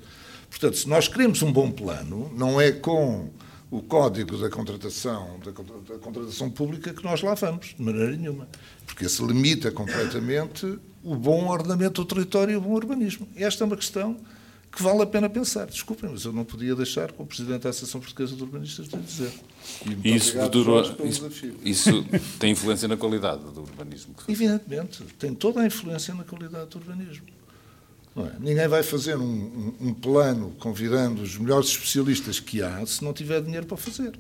Portanto, 0.50 0.78
se 0.78 0.90
nós 0.90 1.08
queremos 1.08 1.44
um 1.44 1.54
bom 1.54 1.70
plano, 1.70 2.34
não 2.36 2.60
é 2.60 2.72
com 2.72 3.30
o 3.70 3.84
código 3.84 4.36
da 4.36 4.50
contratação, 4.50 5.40
da, 5.46 5.52
da 5.52 6.00
contratação 6.00 6.50
pública 6.50 6.96
que 6.96 7.04
nós 7.04 7.22
lá 7.22 7.36
vamos, 7.36 7.76
de 7.78 7.84
maneira 7.84 8.18
nenhuma. 8.18 8.48
Porque 8.88 9.08
se 9.08 9.24
limita 9.24 9.72
completamente 9.72 10.80
o 11.04 11.16
bom 11.16 11.50
ordenamento 11.50 12.02
do 12.02 12.08
território 12.08 12.54
e 12.54 12.56
o 12.56 12.62
bom 12.62 12.72
urbanismo. 12.72 13.28
Esta 13.36 13.64
é 13.64 13.68
uma 13.68 13.78
questão 13.78 14.18
que 14.72 14.84
vale 14.84 15.02
a 15.02 15.06
pena 15.06 15.30
pensar. 15.30 15.66
Desculpem, 15.66 16.10
mas 16.12 16.26
eu 16.26 16.32
não 16.32 16.44
podia 16.44 16.76
deixar 16.76 17.12
como 17.12 17.28
Presidente 17.28 17.64
da 17.64 17.70
Associação 17.70 18.00
Portuguesa 18.00 18.36
de 18.36 18.44
Urbanistas 18.44 18.88
de 18.88 18.98
dizer. 18.98 19.34
isso, 20.04 20.38
isso, 21.04 21.56
isso 21.64 22.06
tem 22.40 22.52
influência 22.52 22.88
na 22.88 22.98
qualidade 22.98 23.44
do 23.44 23.62
urbanismo? 23.62 24.14
Evidentemente, 24.28 25.04
tem 25.18 25.34
toda 25.34 25.62
a 25.62 25.66
influência 25.66 26.14
na 26.14 26.24
qualidade 26.24 26.70
do 26.70 26.78
urbanismo. 26.78 27.26
É? 28.18 28.32
Ninguém 28.40 28.68
vai 28.68 28.82
fazer 28.82 29.16
um, 29.16 29.24
um, 29.24 29.74
um, 29.90 29.94
plano 29.94 30.56
convidando 30.60 31.22
os 31.22 31.38
melhores 31.38 31.70
especialistas 31.70 32.40
que 32.40 32.64
há 32.64 32.84
se 32.86 33.04
não 33.04 33.14
tiver 33.14 33.42
dinheiro 33.42 33.68
para 33.68 33.78
fazer. 33.78 34.18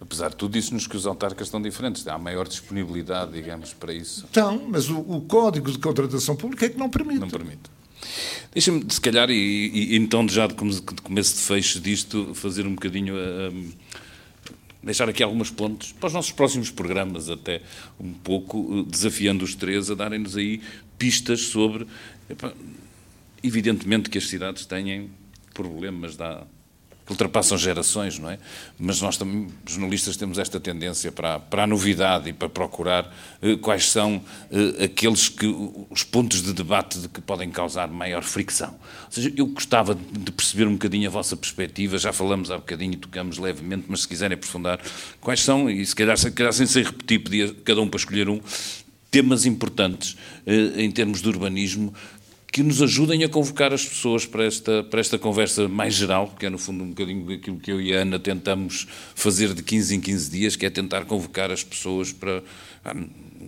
Apesar 0.00 0.30
de 0.30 0.36
tudo, 0.36 0.58
isso 0.58 0.74
nos 0.74 0.88
que 0.88 0.96
os 0.96 1.06
autarcas 1.06 1.46
estão 1.46 1.62
diferentes. 1.62 2.04
Há 2.08 2.18
maior 2.18 2.48
disponibilidade, 2.48 3.32
digamos, 3.32 3.72
para 3.72 3.94
isso. 3.94 4.26
Então, 4.28 4.66
mas 4.68 4.90
o, 4.90 4.98
o 4.98 5.20
Código 5.20 5.70
de 5.70 5.78
Contratação 5.78 6.34
Pública 6.34 6.66
é 6.66 6.68
que 6.70 6.76
não 6.76 6.90
permite. 6.90 7.20
Não 7.20 7.30
permite. 7.30 7.70
Deixa-me, 8.52 8.84
se 8.88 9.00
calhar, 9.00 9.30
e, 9.30 9.34
e, 9.34 9.96
então 9.96 10.28
já 10.28 10.46
de 10.46 10.54
começo 10.54 11.34
de 11.34 11.40
fecho 11.40 11.80
disto, 11.80 12.34
fazer 12.34 12.66
um 12.66 12.74
bocadinho. 12.74 13.14
Um, 13.14 13.72
deixar 14.82 15.08
aqui 15.08 15.22
alguns 15.22 15.50
pontos 15.50 15.92
para 15.92 16.08
os 16.08 16.12
nossos 16.12 16.32
próximos 16.32 16.70
programas, 16.70 17.30
até 17.30 17.62
um 18.00 18.12
pouco 18.12 18.80
eh, 18.80 18.90
desafiando 18.90 19.44
os 19.44 19.54
três 19.54 19.90
a 19.90 19.94
darem-nos 19.94 20.36
aí 20.36 20.60
pistas 20.98 21.42
sobre. 21.42 21.86
Evidentemente 23.42 24.10
que 24.10 24.18
as 24.18 24.28
cidades 24.28 24.66
têm 24.66 25.10
problemas 25.54 26.16
da, 26.16 26.44
ultrapassam 27.12 27.56
gerações, 27.56 28.18
não 28.18 28.30
é? 28.30 28.38
Mas 28.78 29.00
nós 29.00 29.16
também, 29.16 29.48
jornalistas, 29.66 30.16
temos 30.16 30.38
esta 30.38 30.58
tendência 30.58 31.12
para, 31.12 31.38
para 31.38 31.64
a 31.64 31.66
novidade 31.66 32.28
e 32.28 32.32
para 32.32 32.48
procurar 32.48 33.14
eh, 33.40 33.56
quais 33.56 33.90
são 33.90 34.22
eh, 34.50 34.84
aqueles 34.84 35.28
que, 35.28 35.46
os 35.90 36.02
pontos 36.02 36.42
de 36.42 36.52
debate 36.52 36.98
de 36.98 37.08
que 37.08 37.20
podem 37.20 37.50
causar 37.50 37.88
maior 37.88 38.22
fricção. 38.22 38.70
Ou 39.06 39.12
seja, 39.12 39.32
eu 39.36 39.46
gostava 39.46 39.94
de 39.94 40.32
perceber 40.32 40.66
um 40.66 40.72
bocadinho 40.72 41.08
a 41.08 41.12
vossa 41.12 41.36
perspectiva, 41.36 41.96
já 41.98 42.12
falamos 42.12 42.50
há 42.50 42.56
bocadinho, 42.56 42.96
tocamos 42.96 43.38
levemente, 43.38 43.84
mas 43.88 44.02
se 44.02 44.08
quiserem 44.08 44.34
aprofundar, 44.34 44.80
quais 45.20 45.40
são, 45.40 45.70
e 45.70 45.84
se 45.84 45.94
calhar, 45.94 46.16
se 46.16 46.30
calhar 46.30 46.52
sem 46.52 46.66
ser 46.66 46.86
repetir, 46.86 47.22
pedia 47.22 47.54
cada 47.64 47.80
um 47.80 47.88
para 47.88 47.98
escolher 47.98 48.28
um, 48.28 48.40
temas 49.10 49.44
importantes 49.44 50.16
eh, 50.46 50.82
em 50.82 50.90
termos 50.90 51.20
de 51.20 51.28
urbanismo 51.28 51.94
que 52.52 52.62
nos 52.62 52.82
ajudem 52.82 53.24
a 53.24 53.28
convocar 53.30 53.72
as 53.72 53.82
pessoas 53.86 54.26
para 54.26 54.44
esta, 54.44 54.84
para 54.84 55.00
esta 55.00 55.18
conversa 55.18 55.66
mais 55.68 55.94
geral, 55.94 56.34
que 56.38 56.44
é 56.44 56.50
no 56.50 56.58
fundo 56.58 56.84
um 56.84 56.90
bocadinho 56.90 57.32
aquilo 57.32 57.58
que 57.58 57.72
eu 57.72 57.80
e 57.80 57.96
a 57.96 58.00
Ana 58.00 58.18
tentamos 58.18 58.86
fazer 59.14 59.54
de 59.54 59.62
15 59.62 59.96
em 59.96 60.00
15 60.00 60.30
dias, 60.30 60.54
que 60.54 60.66
é 60.66 60.70
tentar 60.70 61.06
convocar 61.06 61.50
as 61.50 61.64
pessoas 61.64 62.12
para. 62.12 62.44
Ah, 62.84 62.94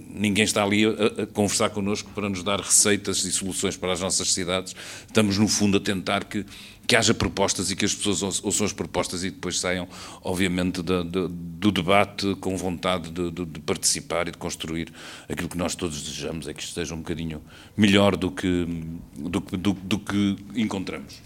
ninguém 0.09 0.45
está 0.45 0.65
ali 0.65 0.87
a, 0.87 1.23
a, 1.23 1.27
conversar 1.27 1.69
connosco 1.69 2.11
para 2.15 2.31
nos 2.31 2.43
dar 2.43 2.59
receitas 2.59 3.25
e 3.27 3.31
soluções 3.31 3.77
para 3.77 3.93
as 3.93 4.01
nossas 4.01 4.33
cidades. 4.33 4.75
Estamos, 5.07 5.37
no 5.37 5.49
fundo, 5.49 5.77
a 5.77 5.81
tentar 5.81 6.25
que 6.25 6.47
que 6.87 6.95
haja 6.95 7.15
propostas 7.15 7.71
e 7.71 7.77
que 7.77 7.85
as 7.85 7.95
pessoas 7.95 8.43
ouçam 8.43 8.67
as 8.67 8.73
propostas 8.73 9.25
e 9.25 9.31
depois 9.31 9.59
saiam, 9.59 9.89
obviamente, 10.23 10.83
de, 10.83 11.05
de, 11.05 11.29
do 11.29 11.73
debate 11.73 12.35
com 12.37 12.57
vontade 12.57 13.11
de, 13.11 13.31
de, 13.31 13.61
participar 13.61 14.29
e 14.29 14.31
de 14.31 14.39
construir 14.39 14.93
aquilo 15.29 15.49
que 15.49 15.57
nós 15.57 15.75
todos 15.75 16.03
desejamos, 16.03 16.47
é 16.47 16.53
que 16.53 16.61
isto 16.61 16.71
esteja 16.71 16.95
um 16.95 16.99
bocadinho 16.99 17.43
melhor 17.77 18.17
do 18.17 18.31
que, 18.31 18.67
do, 19.17 19.41
do, 19.41 19.73
do 19.73 19.99
que 19.99 20.37
encontramos. 20.55 21.23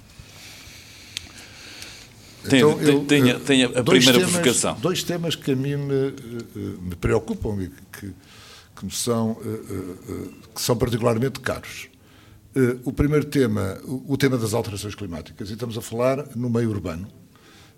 Então, 2.45 2.79
tenha, 2.79 2.91
eu, 2.91 3.05
tenha, 3.05 3.41
tenha 3.41 3.67
a 3.67 3.83
primeira 3.83 4.13
temas, 4.13 4.31
provocação. 4.31 4.77
Dois 4.81 5.03
temas 5.03 5.35
que 5.35 5.51
a 5.53 5.57
mim 5.57 5.77
me, 5.77 6.15
me 6.83 6.97
preocupam 6.97 7.61
e 7.61 7.69
que, 7.69 8.15
que, 8.77 8.85
me 8.85 8.93
são, 8.93 9.37
eh, 9.45 9.75
eh, 10.09 10.29
que 10.55 10.63
são 10.63 10.77
particularmente 10.77 11.41
caros. 11.41 11.89
Eh, 12.59 12.77
o 12.85 12.93
primeiro 12.93 13.25
tema, 13.25 13.79
o 13.87 14.17
tema 14.17 14.37
das 14.37 14.53
alterações 14.53 14.97
climáticas, 14.97 15.49
e 15.49 15.53
estamos 15.53 15.79
a 15.79 15.81
falar 15.81 16.35
no 16.35 16.51
meio 16.51 16.71
urbano, 16.71 17.07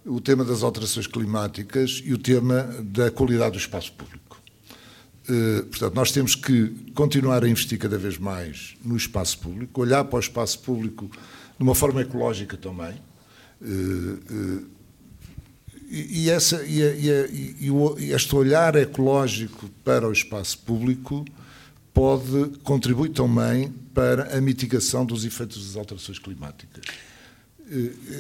o 0.07 0.23
tema 0.23 0.43
das 0.43 0.63
alterações 0.63 1.07
climáticas 1.07 2.01
e 2.03 2.15
o 2.15 2.19
tema 2.19 2.63
da 2.83 3.11
qualidade 3.11 3.53
do 3.53 3.59
espaço 3.59 3.93
público. 3.93 4.41
Eh, 5.29 5.63
portanto, 5.69 5.95
nós 5.95 6.11
temos 6.13 6.35
que 6.35 6.69
continuar 6.95 7.45
a 7.45 7.49
investir 7.49 7.79
cada 7.79 7.99
vez 7.99 8.17
mais 8.17 8.75
no 8.83 8.97
espaço 8.97 9.39
público, 9.41 9.83
olhar 9.83 10.03
para 10.05 10.17
o 10.17 10.21
espaço 10.21 10.59
público 10.61 11.11
de 11.11 11.63
uma 11.63 11.75
forma 11.75 12.01
ecológica 12.01 12.57
também. 12.57 12.95
Eh, 13.61 14.63
e, 15.91 16.31
essa, 16.31 16.65
e, 16.65 16.81
e, 16.81 17.69
e 17.99 18.13
este 18.13 18.35
olhar 18.35 18.75
ecológico 18.77 19.69
para 19.85 20.09
o 20.09 20.13
espaço 20.13 20.57
público 20.61 21.23
pode 21.93 22.59
contribuir 22.63 23.11
também 23.11 23.71
para 23.95 24.37
a 24.37 24.41
mitigação 24.41 25.05
dos 25.05 25.25
efeitos 25.25 25.67
das 25.67 25.77
alterações 25.77 26.19
climáticas. 26.19 26.85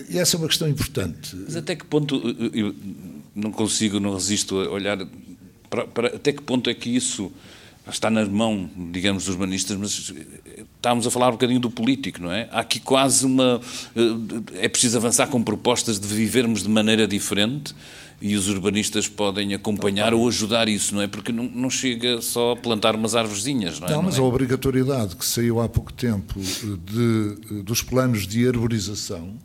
E 0.08 0.18
essa 0.18 0.36
é 0.36 0.38
uma 0.38 0.46
questão 0.46 0.68
importante. 0.68 1.34
Mas 1.34 1.56
até 1.56 1.74
que 1.74 1.84
ponto, 1.84 2.16
eu 2.52 2.74
não 3.34 3.50
consigo, 3.50 3.98
não 3.98 4.14
resisto 4.14 4.60
a 4.60 4.70
olhar, 4.70 4.98
para, 5.68 5.86
para, 5.86 6.08
até 6.08 6.32
que 6.32 6.42
ponto 6.42 6.70
é 6.70 6.74
que 6.74 6.88
isso 6.88 7.32
está 7.88 8.10
na 8.10 8.24
mão, 8.26 8.70
digamos, 8.92 9.24
dos 9.24 9.34
urbanistas, 9.34 9.76
mas 9.76 10.12
estávamos 10.76 11.06
a 11.06 11.10
falar 11.10 11.28
um 11.28 11.32
bocadinho 11.32 11.58
do 11.58 11.70
político, 11.70 12.22
não 12.22 12.30
é? 12.30 12.48
Há 12.52 12.60
aqui 12.60 12.78
quase 12.78 13.26
uma. 13.26 13.60
É 14.54 14.68
preciso 14.68 14.96
avançar 14.96 15.26
com 15.26 15.42
propostas 15.42 15.98
de 15.98 16.06
vivermos 16.06 16.62
de 16.62 16.68
maneira 16.68 17.06
diferente 17.06 17.74
e 18.20 18.36
os 18.36 18.48
urbanistas 18.48 19.08
podem 19.08 19.54
acompanhar 19.54 20.12
ou 20.12 20.28
ajudar 20.28 20.68
isso, 20.68 20.94
não 20.94 21.02
é? 21.02 21.08
Porque 21.08 21.32
não, 21.32 21.44
não 21.44 21.70
chega 21.70 22.20
só 22.20 22.52
a 22.52 22.56
plantar 22.56 22.94
umas 22.94 23.14
árvorezinhas, 23.14 23.80
não 23.80 23.88
é? 23.88 23.90
Não, 23.92 24.02
mas 24.02 24.16
não 24.16 24.24
é? 24.24 24.26
a 24.26 24.28
obrigatoriedade 24.28 25.16
que 25.16 25.24
saiu 25.24 25.60
há 25.60 25.68
pouco 25.68 25.92
tempo 25.92 26.38
de, 26.38 27.62
dos 27.62 27.82
planos 27.82 28.26
de 28.26 28.46
arborização 28.46 29.38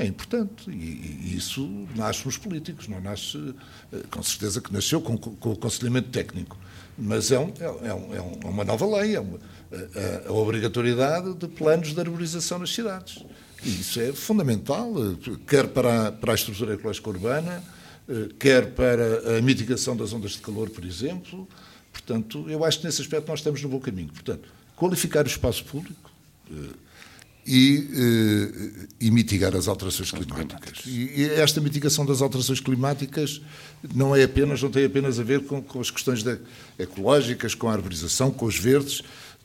é 0.00 0.06
importante 0.06 0.70
e, 0.70 0.72
e, 0.72 1.36
isso 1.36 1.86
nasce 1.94 2.24
nos 2.24 2.38
políticos, 2.38 2.88
não 2.88 3.00
nasce, 3.02 3.54
eh, 3.92 4.02
com 4.10 4.22
certeza 4.22 4.60
que 4.60 4.72
nasceu 4.72 5.00
com, 5.00 5.16
com 5.18 5.50
o 5.50 5.52
aconselhamento 5.52 6.08
técnico, 6.08 6.56
mas 6.96 7.30
é, 7.30 7.38
um, 7.38 7.52
é, 7.60 7.88
é, 7.88 7.94
um, 7.94 8.14
é 8.14 8.46
uma 8.46 8.64
nova 8.64 8.86
lei, 8.98 9.16
é 9.16 9.20
uma, 9.20 9.38
a, 9.70 10.28
a, 10.28 10.32
obrigatoriedade 10.32 11.34
de 11.34 11.46
planos 11.48 11.92
de 11.92 12.00
arborização 12.00 12.58
nas 12.58 12.72
cidades. 12.72 13.22
E 13.62 13.68
isso 13.80 14.00
é 14.00 14.10
fundamental, 14.12 14.90
eh, 14.98 15.36
quer 15.46 15.68
para 15.68 16.08
a, 16.08 16.12
para 16.12 16.32
a 16.32 16.34
estrutura 16.34 16.74
ecológica 16.74 17.10
urbana, 17.10 17.62
quer 18.38 18.72
para 18.72 19.38
a 19.38 19.42
mitigação 19.42 19.96
das 19.96 20.12
ondas 20.12 20.32
de 20.32 20.38
calor, 20.38 20.68
por 20.70 20.84
exemplo, 20.84 21.48
Portanto, 21.92 22.46
eu 22.48 22.64
acho 22.64 22.80
que 22.80 22.86
nesse 22.86 23.02
aspecto 23.02 23.28
nós 23.28 23.40
estamos 23.40 23.62
no 23.62 23.68
bom 23.68 23.80
caminho. 23.80 24.08
Portanto, 24.08 24.48
qualificar 24.76 25.24
o 25.24 25.28
espaço 25.28 25.64
público 25.64 26.10
eh, 26.50 26.54
e, 27.46 27.88
eh, 27.92 28.86
e 29.00 29.10
mitigar 29.10 29.54
as 29.54 29.68
alterações 29.68 30.10
climáticas. 30.10 30.82
E, 30.86 31.24
esta 31.36 31.60
mitigação 31.60 32.06
das 32.06 32.22
alterações 32.22 32.60
climáticas 32.60 33.40
não 33.94 34.14
é 34.14 34.22
apenas, 34.22 34.62
não 34.62 34.70
tem 34.70 34.84
apenas 34.84 35.18
a 35.18 35.22
ver 35.22 35.44
com, 35.44 35.62
com 35.62 35.80
as 35.80 35.90
questões 35.90 36.22
de, 36.22 36.38
ecológicas, 36.78 37.54
com 37.54 37.68
a 37.68 37.72
arborização, 37.72 38.30
com 38.30 38.46
os 38.46 38.58
verdes, 38.58 39.02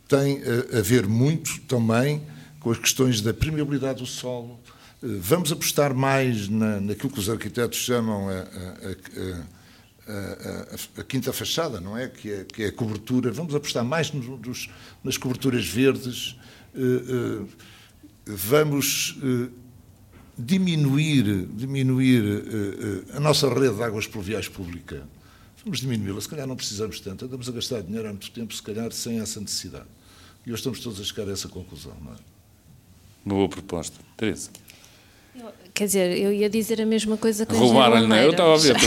tem 0.07 0.41
a, 0.43 0.79
a 0.79 0.81
ver 0.81 1.07
muito 1.07 1.59
também 1.61 2.21
com 2.59 2.71
as 2.71 2.77
questões 2.77 3.21
da 3.21 3.33
permeabilidade 3.33 3.99
do 3.99 4.05
solo. 4.05 4.59
Eh, 5.05 5.19
vamos 5.21 5.51
apostar 5.51 5.93
mais 5.93 6.49
na, 6.49 6.81
naquilo 6.81 7.11
que 7.11 7.19
os 7.19 7.29
arquitetos 7.29 7.77
chamam 7.77 8.27
a, 8.27 8.33
a, 8.33 9.45
a, 10.97 11.01
a, 11.01 11.03
quinta 11.03 11.31
fachada, 11.31 11.79
não 11.79 11.95
é? 11.95 12.07
Que, 12.07 12.31
é? 12.31 12.43
que 12.43 12.63
é 12.63 12.67
a 12.67 12.71
cobertura. 12.71 13.31
Vamos 13.31 13.53
apostar 13.53 13.85
mais 13.85 14.11
nos, 14.11 14.69
nas 15.03 15.17
coberturas 15.17 15.67
verdes. 15.67 16.35
Uh, 16.73 17.43
uh, 17.43 17.49
vamos 18.25 19.17
uh, 19.21 19.51
diminuir, 20.37 21.47
diminuir 21.55 22.43
a 23.13 23.19
nossa 23.19 23.47
rede 23.47 23.75
de 23.75 23.83
águas 23.83 24.07
pluviais 24.07 24.49
pública. 24.49 25.07
Vamos 25.63 25.79
diminuí-la. 25.79 26.19
Se 26.19 26.27
calhar 26.27 26.47
não 26.47 26.55
precisamos 26.55 26.99
tanto. 26.99 27.25
Andamos 27.25 27.47
a 27.47 27.51
gastar 27.51 27.81
dinheiro 27.81 28.07
há 28.07 28.11
muito 28.11 28.31
tempo, 28.31 28.53
se 28.53 28.61
calhar, 28.61 28.91
sem 28.91 29.19
essa 29.19 29.39
necessidade. 29.39 29.85
E 30.45 30.49
hoje 30.51 30.59
estamos 30.59 30.79
todos 30.79 30.99
a 30.99 31.03
chegar 31.03 31.27
a 31.29 31.31
essa 31.31 31.47
conclusão, 31.47 31.95
não 32.03 32.13
é? 32.13 32.17
Boa 33.25 33.49
proposta. 33.49 33.97
Teresa. 34.17 34.51
Quer 35.75 35.87
dizer, 35.87 36.17
eu 36.17 36.31
ia 36.31 36.49
dizer 36.49 36.81
a 36.81 36.85
mesma 36.85 37.17
coisa 37.17 37.45
que 37.45 37.53
Roubaram-lhe, 37.53 38.07
não 38.07 38.15
é? 38.15 38.23
Eu 38.25 38.31
estava 38.31 38.53
a 38.53 38.57
ver. 38.57 38.77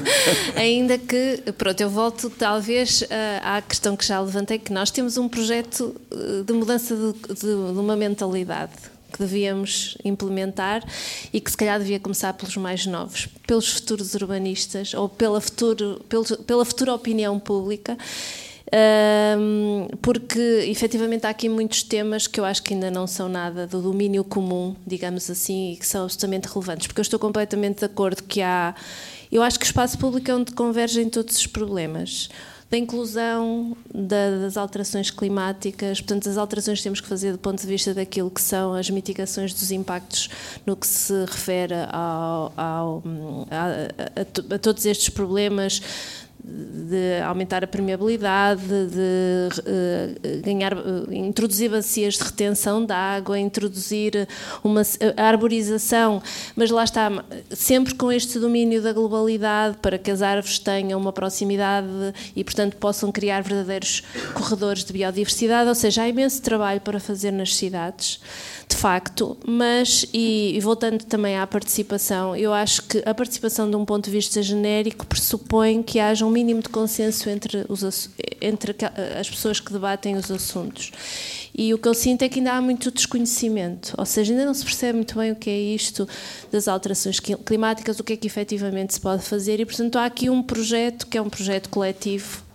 Ainda 0.56 0.96
que, 0.96 1.42
pronto, 1.58 1.78
eu 1.78 1.90
volto 1.90 2.30
talvez 2.30 3.04
à 3.42 3.60
questão 3.60 3.94
que 3.94 4.06
já 4.06 4.18
levantei, 4.18 4.58
que 4.58 4.72
nós 4.72 4.90
temos 4.90 5.18
um 5.18 5.28
projeto 5.28 5.94
eh, 6.10 6.42
de 6.46 6.52
mudança 6.54 6.96
de, 6.96 7.34
de, 7.34 7.40
de 7.40 7.78
uma 7.78 7.94
mentalidade 7.94 8.72
que 9.12 9.18
devíamos 9.18 9.98
implementar 10.02 10.82
e 11.34 11.38
que 11.38 11.50
se 11.50 11.56
calhar 11.56 11.78
devia 11.78 12.00
começar 12.00 12.32
pelos 12.32 12.56
mais 12.56 12.86
novos, 12.86 13.28
pelos 13.46 13.70
futuros 13.70 14.14
urbanistas 14.14 14.94
ou 14.94 15.06
pela, 15.06 15.42
futuro, 15.42 16.00
pela 16.46 16.64
futura 16.64 16.94
opinião 16.94 17.38
pública 17.38 17.96
porque 20.02 20.38
efetivamente 20.66 21.26
há 21.26 21.30
aqui 21.30 21.48
muitos 21.48 21.82
temas 21.82 22.26
que 22.26 22.38
eu 22.38 22.44
acho 22.44 22.62
que 22.62 22.74
ainda 22.74 22.90
não 22.90 23.06
são 23.06 23.28
nada 23.28 23.66
do 23.66 23.80
domínio 23.80 24.24
comum, 24.24 24.76
digamos 24.86 25.30
assim, 25.30 25.72
e 25.72 25.76
que 25.76 25.86
são 25.86 26.04
absolutamente 26.04 26.48
relevantes, 26.48 26.86
porque 26.86 27.00
eu 27.00 27.02
estou 27.02 27.18
completamente 27.18 27.80
de 27.80 27.84
acordo 27.84 28.22
que 28.22 28.42
há. 28.42 28.74
Eu 29.30 29.42
acho 29.42 29.58
que 29.58 29.64
o 29.64 29.68
espaço 29.68 29.98
público 29.98 30.30
é 30.30 30.34
onde 30.34 30.52
convergem 30.52 31.08
todos 31.08 31.36
os 31.36 31.46
problemas 31.46 32.28
da 32.70 32.76
inclusão, 32.76 33.76
da, 33.92 34.38
das 34.42 34.56
alterações 34.56 35.10
climáticas. 35.10 36.00
Portanto, 36.00 36.28
as 36.28 36.36
alterações 36.36 36.78
que 36.78 36.84
temos 36.84 37.00
que 37.00 37.08
fazer 37.08 37.32
do 37.32 37.38
ponto 37.38 37.60
de 37.60 37.66
vista 37.66 37.94
daquilo 37.94 38.30
que 38.30 38.42
são 38.42 38.74
as 38.74 38.90
mitigações 38.90 39.54
dos 39.54 39.70
impactos 39.70 40.28
no 40.66 40.76
que 40.76 40.86
se 40.86 41.14
refere 41.24 41.74
ao, 41.90 42.52
ao, 42.56 43.02
a, 43.50 44.52
a, 44.52 44.54
a, 44.54 44.58
todos 44.58 44.84
estes 44.84 45.08
problemas 45.08 45.80
de 46.48 47.20
aumentar 47.22 47.62
a 47.62 47.66
permeabilidade, 47.66 48.62
de 48.62 49.48
uh, 49.60 50.42
ganhar, 50.42 50.74
uh, 50.74 51.12
introduzir 51.12 51.70
bacias 51.70 52.14
de 52.14 52.24
retenção 52.24 52.84
de 52.84 52.92
água, 52.92 53.38
introduzir 53.38 54.26
uma 54.64 54.82
a 55.16 55.22
arborização, 55.22 56.22
mas 56.56 56.70
lá 56.70 56.84
está, 56.84 57.10
sempre 57.50 57.94
com 57.94 58.10
este 58.10 58.38
domínio 58.38 58.80
da 58.80 58.92
globalidade, 58.92 59.76
para 59.82 59.98
que 59.98 60.10
as 60.10 60.22
árvores 60.22 60.58
tenham 60.58 60.98
uma 60.98 61.12
proximidade 61.12 61.88
e, 62.34 62.42
portanto, 62.42 62.76
possam 62.76 63.12
criar 63.12 63.42
verdadeiros 63.42 64.02
corredores 64.34 64.84
de 64.84 64.92
biodiversidade, 64.92 65.68
ou 65.68 65.74
seja, 65.74 66.02
há 66.02 66.08
imenso 66.08 66.40
trabalho 66.40 66.80
para 66.80 66.98
fazer 66.98 67.30
nas 67.30 67.54
cidades 67.54 68.20
de 68.68 68.76
facto, 68.76 69.36
mas, 69.46 70.04
e, 70.12 70.52
e, 70.54 70.60
voltando 70.60 71.02
também 71.04 71.38
à 71.38 71.46
participação, 71.46 72.36
eu 72.36 72.52
acho 72.52 72.82
que 72.82 73.02
a 73.06 73.14
participação 73.14 73.68
de 73.68 73.74
um 73.74 73.84
ponto 73.84 74.04
de 74.04 74.10
vista 74.10 74.42
genérico 74.42 75.06
pressupõe 75.06 75.82
que 75.82 75.98
haja 75.98 76.26
um 76.26 76.30
mínimo 76.38 76.62
de 76.62 76.68
consenso 76.68 77.28
entre, 77.28 77.66
os, 77.68 78.10
entre 78.40 78.76
as 79.18 79.28
pessoas 79.28 79.58
que 79.58 79.72
debatem 79.72 80.14
os 80.14 80.30
assuntos. 80.30 80.92
E 81.56 81.74
o 81.74 81.78
que 81.78 81.88
eu 81.88 81.94
sinto 81.94 82.22
é 82.22 82.28
que 82.28 82.38
ainda 82.38 82.52
há 82.52 82.60
muito 82.60 82.92
desconhecimento, 82.92 83.92
ou 83.98 84.06
seja, 84.06 84.32
ainda 84.32 84.46
não 84.46 84.54
se 84.54 84.64
percebe 84.64 84.94
muito 84.94 85.18
bem 85.18 85.32
o 85.32 85.36
que 85.36 85.50
é 85.50 85.58
isto 85.58 86.08
das 86.52 86.68
alterações 86.68 87.18
climáticas, 87.18 87.98
o 87.98 88.04
que 88.04 88.12
é 88.12 88.16
que 88.16 88.28
efetivamente 88.28 88.94
se 88.94 89.00
pode 89.00 89.24
fazer, 89.24 89.58
e 89.58 89.66
portanto 89.66 89.96
há 89.96 90.04
aqui 90.04 90.30
um 90.30 90.40
projeto 90.40 91.06
que 91.08 91.18
é 91.18 91.22
um 91.22 91.28
projeto 91.28 91.68
coletivo 91.68 92.46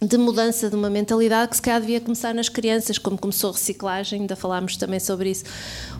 de 0.00 0.18
mudança 0.18 0.68
de 0.68 0.74
uma 0.74 0.90
mentalidade 0.90 1.50
que 1.50 1.56
se 1.56 1.62
calhar 1.62 1.80
devia 1.80 2.00
começar 2.00 2.34
nas 2.34 2.48
crianças, 2.48 2.98
como 2.98 3.16
começou 3.16 3.50
a 3.50 3.52
reciclagem, 3.52 4.22
ainda 4.22 4.34
falámos 4.34 4.76
também 4.76 4.98
sobre 4.98 5.30
isso 5.30 5.44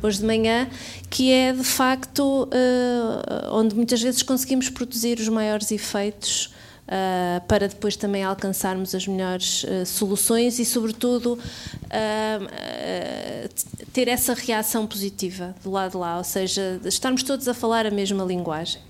hoje 0.02 0.18
de 0.18 0.24
manhã, 0.24 0.68
que 1.08 1.30
é 1.30 1.52
de 1.52 1.62
facto 1.62 2.48
uh, 2.48 3.54
onde 3.54 3.76
muitas 3.76 4.02
vezes 4.02 4.20
conseguimos 4.24 4.68
produzir 4.68 5.20
os 5.20 5.28
maiores 5.28 5.70
efeitos 5.70 6.52
uh, 6.92 7.40
para 7.46 7.66
depois 7.68 7.96
também 7.96 8.22
alcançarmos 8.22 8.94
as 8.94 9.06
melhores 9.06 9.64
uh, 9.64 9.86
soluções 9.86 10.58
e, 10.58 10.64
sobretudo, 10.64 11.38
ter 13.92 14.08
essa 14.08 14.34
reação 14.34 14.86
positiva 14.86 15.54
do 15.62 15.70
lado 15.70 15.92
de 15.92 15.96
lá, 15.96 16.18
ou 16.18 16.24
seja, 16.24 16.80
estarmos 16.84 17.22
todos 17.22 17.48
a 17.48 17.54
falar 17.54 17.86
a 17.86 17.90
mesma 17.90 18.24
linguagem. 18.24 18.80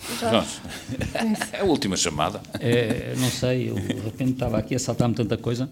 É 1.52 1.60
a 1.60 1.64
última 1.64 1.96
chamada. 1.96 2.40
É, 2.58 3.14
não 3.18 3.30
sei, 3.30 3.70
eu 3.70 3.74
de 3.74 4.00
repente 4.00 4.32
estava 4.32 4.58
aqui 4.58 4.74
a 4.74 4.78
saltar-me 4.78 5.14
tanta 5.14 5.36
coisa. 5.36 5.68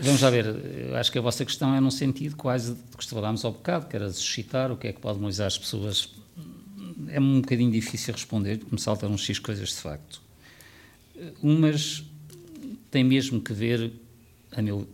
Vamos 0.00 0.20
lá 0.20 0.30
ver, 0.30 0.46
eu 0.88 0.96
acho 0.96 1.10
que 1.10 1.18
a 1.18 1.20
vossa 1.20 1.44
questão 1.44 1.74
é 1.74 1.80
num 1.80 1.90
sentido 1.90 2.36
quase 2.36 2.76
que 2.96 3.08
falámos 3.08 3.44
ao 3.44 3.52
bocado, 3.52 3.86
que 3.86 3.96
era 3.96 4.10
suscitar 4.12 4.70
o 4.70 4.76
que 4.76 4.88
é 4.88 4.92
que 4.92 5.00
pode 5.00 5.18
mobilizar 5.18 5.46
as 5.46 5.58
pessoas. 5.58 6.10
É 7.08 7.18
um 7.18 7.40
bocadinho 7.40 7.72
difícil 7.72 8.14
responder, 8.14 8.58
porque 8.58 8.74
me 8.74 8.80
saltam 8.80 9.10
uns 9.10 9.24
X 9.24 9.38
coisas 9.38 9.70
de 9.70 9.76
facto. 9.76 10.23
Umas 11.42 12.04
têm 12.90 13.04
mesmo 13.04 13.40
que 13.40 13.52
ver, 13.52 13.92
a 14.52 14.62
meu, 14.62 14.86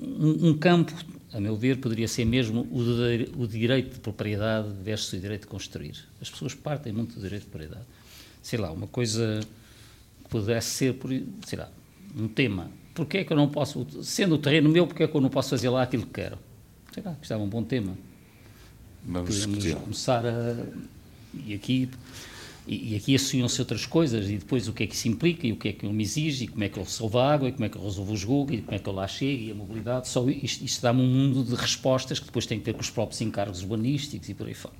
um, 0.00 0.48
um 0.48 0.58
campo 0.58 0.94
a 1.32 1.40
meu 1.40 1.54
ver, 1.54 1.78
poderia 1.78 2.08
ser 2.08 2.24
mesmo 2.24 2.66
o, 2.70 2.82
de, 2.82 3.30
o 3.36 3.46
direito 3.46 3.94
de 3.94 4.00
propriedade 4.00 4.68
versus 4.82 5.12
o 5.12 5.20
direito 5.20 5.42
de 5.42 5.46
construir. 5.46 5.94
As 6.20 6.28
pessoas 6.28 6.54
partem 6.54 6.92
muito 6.92 7.14
do 7.14 7.20
direito 7.20 7.44
de 7.44 7.48
propriedade. 7.48 7.84
Sei 8.42 8.58
lá, 8.58 8.70
uma 8.72 8.86
coisa 8.86 9.40
que 10.24 10.28
pudesse 10.28 10.70
ser, 10.70 10.94
por, 10.94 11.10
sei 11.46 11.58
lá, 11.58 11.70
um 12.16 12.26
tema. 12.26 12.70
Porquê 12.94 13.18
é 13.18 13.24
que 13.24 13.32
eu 13.32 13.36
não 13.36 13.48
posso, 13.48 13.86
sendo 14.02 14.34
o 14.34 14.38
terreno 14.38 14.68
meu, 14.68 14.86
porquê 14.86 15.04
é 15.04 15.08
que 15.08 15.14
eu 15.14 15.20
não 15.20 15.30
posso 15.30 15.50
fazer 15.50 15.68
lá 15.68 15.82
aquilo 15.82 16.04
que 16.04 16.14
quero? 16.14 16.38
Sei 16.92 17.02
lá, 17.02 17.14
que 17.14 17.24
estava 17.24 17.42
um 17.42 17.48
bom 17.48 17.62
tema. 17.62 17.96
Vamos 19.04 19.46
Podemos 19.46 19.74
começar 19.74 20.26
a... 20.26 20.56
E 21.46 21.54
aqui 21.54 21.88
e, 22.70 22.92
e 22.92 22.96
aqui 22.96 23.16
associam-se 23.16 23.60
outras 23.60 23.84
coisas, 23.84 24.30
e 24.30 24.36
depois 24.36 24.68
o 24.68 24.72
que 24.72 24.84
é 24.84 24.86
que 24.86 24.94
isso 24.94 25.08
implica, 25.08 25.44
e 25.44 25.50
o 25.50 25.56
que 25.56 25.70
é 25.70 25.72
que 25.72 25.84
ele 25.84 25.92
me 25.92 26.04
exige, 26.04 26.44
e 26.44 26.46
como 26.46 26.62
é 26.62 26.68
que 26.68 26.78
ele 26.78 26.86
resolve 26.86 27.18
a 27.18 27.32
água, 27.32 27.48
e 27.48 27.52
como 27.52 27.64
é 27.64 27.68
que 27.68 27.76
ele 27.76 27.84
resolve 27.84 28.12
o 28.12 28.16
jogo, 28.16 28.54
e 28.54 28.62
como 28.62 28.76
é 28.76 28.78
que 28.78 28.88
ele 28.88 28.96
lá 28.96 29.08
chega, 29.08 29.42
e 29.42 29.50
a 29.50 29.54
mobilidade. 29.56 30.06
Só 30.06 30.28
isto, 30.30 30.64
isto 30.64 30.80
dá-me 30.80 31.02
um 31.02 31.06
mundo 31.08 31.42
de 31.42 31.56
respostas 31.56 32.20
que 32.20 32.26
depois 32.26 32.46
tem 32.46 32.60
que 32.60 32.64
ver 32.64 32.74
com 32.74 32.80
os 32.80 32.88
próprios 32.88 33.20
encargos 33.22 33.62
urbanísticos 33.62 34.28
e 34.28 34.34
por 34.34 34.46
aí 34.46 34.54
fora. 34.54 34.76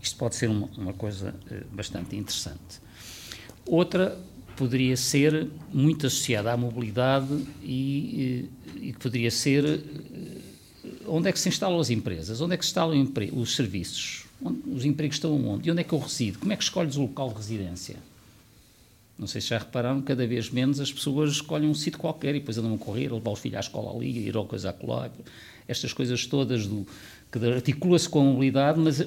Isto 0.00 0.16
pode 0.16 0.34
ser 0.34 0.48
uma, 0.48 0.66
uma 0.78 0.94
coisa 0.94 1.34
uh, 1.50 1.76
bastante 1.76 2.16
interessante. 2.16 2.80
Outra 3.66 4.18
poderia 4.56 4.96
ser 4.96 5.50
muito 5.74 6.06
associada 6.06 6.52
à 6.52 6.56
mobilidade 6.56 7.36
e, 7.62 8.48
e, 8.78 8.88
e 8.88 8.92
que 8.94 8.98
poderia 8.98 9.30
ser 9.30 9.62
uh, 9.62 10.40
onde 11.06 11.28
é 11.28 11.32
que 11.32 11.38
se 11.38 11.50
instalam 11.50 11.78
as 11.78 11.90
empresas, 11.90 12.40
onde 12.40 12.54
é 12.54 12.56
que 12.56 12.64
se 12.64 12.70
instalam 12.70 13.12
os 13.34 13.54
serviços, 13.54 14.23
os 14.66 14.84
empregos 14.84 15.16
estão 15.16 15.34
onde? 15.46 15.68
E 15.68 15.72
onde 15.72 15.80
é 15.80 15.84
que 15.84 15.92
eu 15.92 15.98
resido? 15.98 16.38
Como 16.38 16.52
é 16.52 16.56
que 16.56 16.62
escolhes 16.62 16.96
o 16.96 17.02
local 17.02 17.30
de 17.30 17.36
residência? 17.36 17.96
Não 19.18 19.26
sei 19.26 19.40
se 19.40 19.48
já 19.48 19.58
repararam, 19.58 20.02
cada 20.02 20.26
vez 20.26 20.50
menos 20.50 20.80
as 20.80 20.92
pessoas 20.92 21.30
escolhem 21.32 21.68
um 21.68 21.74
sítio 21.74 22.00
qualquer 22.00 22.34
e 22.34 22.40
depois 22.40 22.58
andam 22.58 22.74
a 22.74 22.78
correr, 22.78 23.10
a 23.10 23.14
levar 23.14 23.30
o 23.30 23.36
filho 23.36 23.56
à 23.56 23.60
escola 23.60 23.94
ali, 23.94 24.26
ir 24.26 24.36
ao 24.36 24.44
coisa 24.44 24.70
acolá. 24.70 25.08
Estas 25.68 25.92
coisas 25.92 26.26
todas 26.26 26.66
do, 26.66 26.86
que 27.30 27.38
articula-se 27.46 28.08
com 28.08 28.20
a 28.20 28.24
mobilidade, 28.24 28.78
mas 28.78 29.06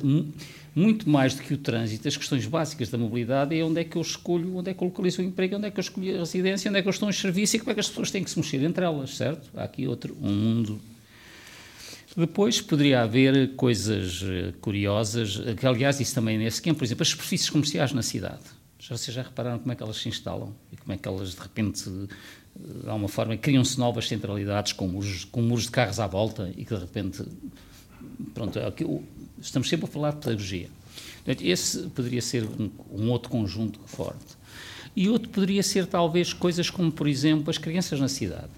muito 0.74 1.10
mais 1.10 1.36
do 1.36 1.42
que 1.42 1.54
o 1.54 1.58
trânsito, 1.58 2.08
as 2.08 2.16
questões 2.16 2.46
básicas 2.46 2.90
da 2.90 2.98
mobilidade 2.98 3.58
é 3.58 3.64
onde 3.64 3.82
é 3.82 3.84
que 3.84 3.98
eu 3.98 4.02
escolho, 4.02 4.58
onde 4.58 4.72
é 4.72 4.74
que 4.74 4.82
eu 4.82 4.88
localizo 4.88 5.22
o 5.22 5.26
emprego, 5.26 5.58
onde 5.58 5.68
é 5.68 5.72
que 5.72 5.80
eu 5.80 5.82
escolho 5.82 6.16
a 6.16 6.20
residência, 6.20 6.70
onde 6.70 6.80
é 6.80 6.82
que 6.82 6.88
eu 6.88 6.92
estou 6.92 7.10
em 7.10 7.14
serviço 7.14 7.58
e 7.58 7.60
como 7.60 7.72
é 7.72 7.74
que 7.74 7.80
as 7.82 7.90
pessoas 7.90 8.10
têm 8.10 8.24
que 8.24 8.30
se 8.30 8.38
mexer 8.38 8.64
entre 8.64 8.86
elas, 8.86 9.16
certo? 9.16 9.50
Há 9.56 9.64
aqui 9.64 9.88
outro, 9.88 10.16
um 10.22 10.32
mundo 10.32 10.82
depois 12.18 12.60
poderia 12.60 13.02
haver 13.04 13.56
coisas 13.56 14.24
eh, 14.24 14.52
curiosas, 14.60 15.40
que 15.56 15.68
aliás 15.68 16.00
isso 16.00 16.16
também 16.16 16.36
nesse 16.36 16.58
esquema, 16.58 16.76
por 16.76 16.84
exemplo, 16.84 17.04
as 17.04 17.10
superfícies 17.10 17.48
comerciais 17.48 17.94
na 17.94 18.02
cidade. 18.02 18.42
Já, 18.80 18.98
vocês 18.98 19.16
já 19.16 19.22
repararam 19.22 19.60
como 19.60 19.72
é 19.72 19.76
que 19.76 19.84
elas 19.84 19.98
se 19.98 20.10
instalam 20.10 20.56
e 20.72 20.78
como 20.78 20.94
é 20.94 20.98
que 20.98 21.08
elas 21.08 21.36
de 21.36 21.40
repente, 21.40 21.88
de 21.88 22.08
eh, 22.56 22.90
alguma 22.90 23.08
forma, 23.08 23.38
criam-se 23.38 23.78
novas 23.78 24.08
centralidades 24.08 24.74
com 24.74 24.88
muros, 24.88 25.26
com 25.26 25.44
muros 25.44 25.66
de 25.66 25.72
carros 25.72 26.00
à 26.00 26.08
volta 26.08 26.52
e 26.58 26.66
que 26.66 26.74
de 26.74 26.82
repente, 26.82 27.24
pronto, 28.34 28.58
é 28.58 28.74
estamos 29.40 29.70
sempre 29.70 29.86
a 29.86 29.88
falar 29.88 30.12
de 30.12 30.18
pedagogia. 30.18 30.70
Esse 31.28 31.84
poderia 31.90 32.22
ser 32.22 32.48
um 32.92 33.10
outro 33.12 33.30
conjunto 33.30 33.80
forte. 33.86 34.38
E 34.96 35.08
outro 35.08 35.30
poderia 35.30 35.62
ser, 35.62 35.86
talvez, 35.86 36.34
coisas 36.34 36.70
como, 36.72 36.92
por 36.92 37.08
exemplo, 37.08 37.52
as 37.52 37.60
crianças 37.60 38.00
na 38.00 38.08
cidade. 38.08 38.50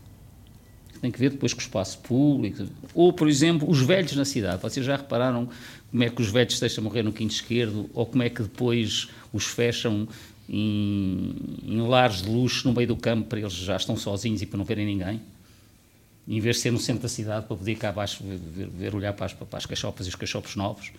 Tem 1.01 1.09
que 1.09 1.19
ver 1.19 1.31
depois 1.31 1.53
com 1.53 1.59
o 1.59 1.61
espaço 1.61 1.97
público. 1.99 2.65
Ou, 2.93 3.13
por 3.13 3.29
exemplo, 3.29 3.69
os 3.69 3.81
velhos 3.81 4.15
na 4.15 4.25
cidade. 4.25 4.61
Vocês 4.61 4.85
já 4.85 4.97
repararam 4.97 5.49
como 5.91 6.03
é 6.03 6.09
que 6.09 6.21
os 6.21 6.29
velhos 6.29 6.59
deixam 6.59 6.83
morrer 6.83 7.03
no 7.03 7.13
quinto 7.13 7.33
esquerdo? 7.33 7.89
Ou 7.93 8.05
como 8.05 8.23
é 8.23 8.29
que 8.29 8.41
depois 8.41 9.09
os 9.31 9.45
fecham 9.45 10.07
em, 10.47 11.35
em 11.63 11.81
lares 11.81 12.21
de 12.21 12.29
luxo 12.29 12.67
no 12.67 12.73
meio 12.73 12.87
do 12.87 12.95
campo 12.95 13.27
para 13.27 13.39
eles 13.39 13.53
já 13.53 13.75
estão 13.75 13.95
sozinhos 13.95 14.41
e 14.41 14.45
para 14.45 14.57
não 14.57 14.65
verem 14.65 14.85
ninguém? 14.85 15.21
Em 16.27 16.39
vez 16.39 16.57
de 16.57 16.61
ser 16.63 16.71
no 16.71 16.79
centro 16.79 17.03
da 17.03 17.09
cidade 17.09 17.45
para 17.47 17.55
poder 17.55 17.75
cá 17.75 17.89
abaixo 17.89 18.23
ver, 18.23 18.37
ver, 18.37 18.69
ver 18.69 18.95
olhar 18.95 19.13
para 19.13 19.25
as, 19.25 19.33
para 19.33 19.57
as 19.57 19.65
cachopas 19.65 20.05
e 20.05 20.09
os 20.09 20.15
cachopos 20.15 20.55
novos. 20.55 20.91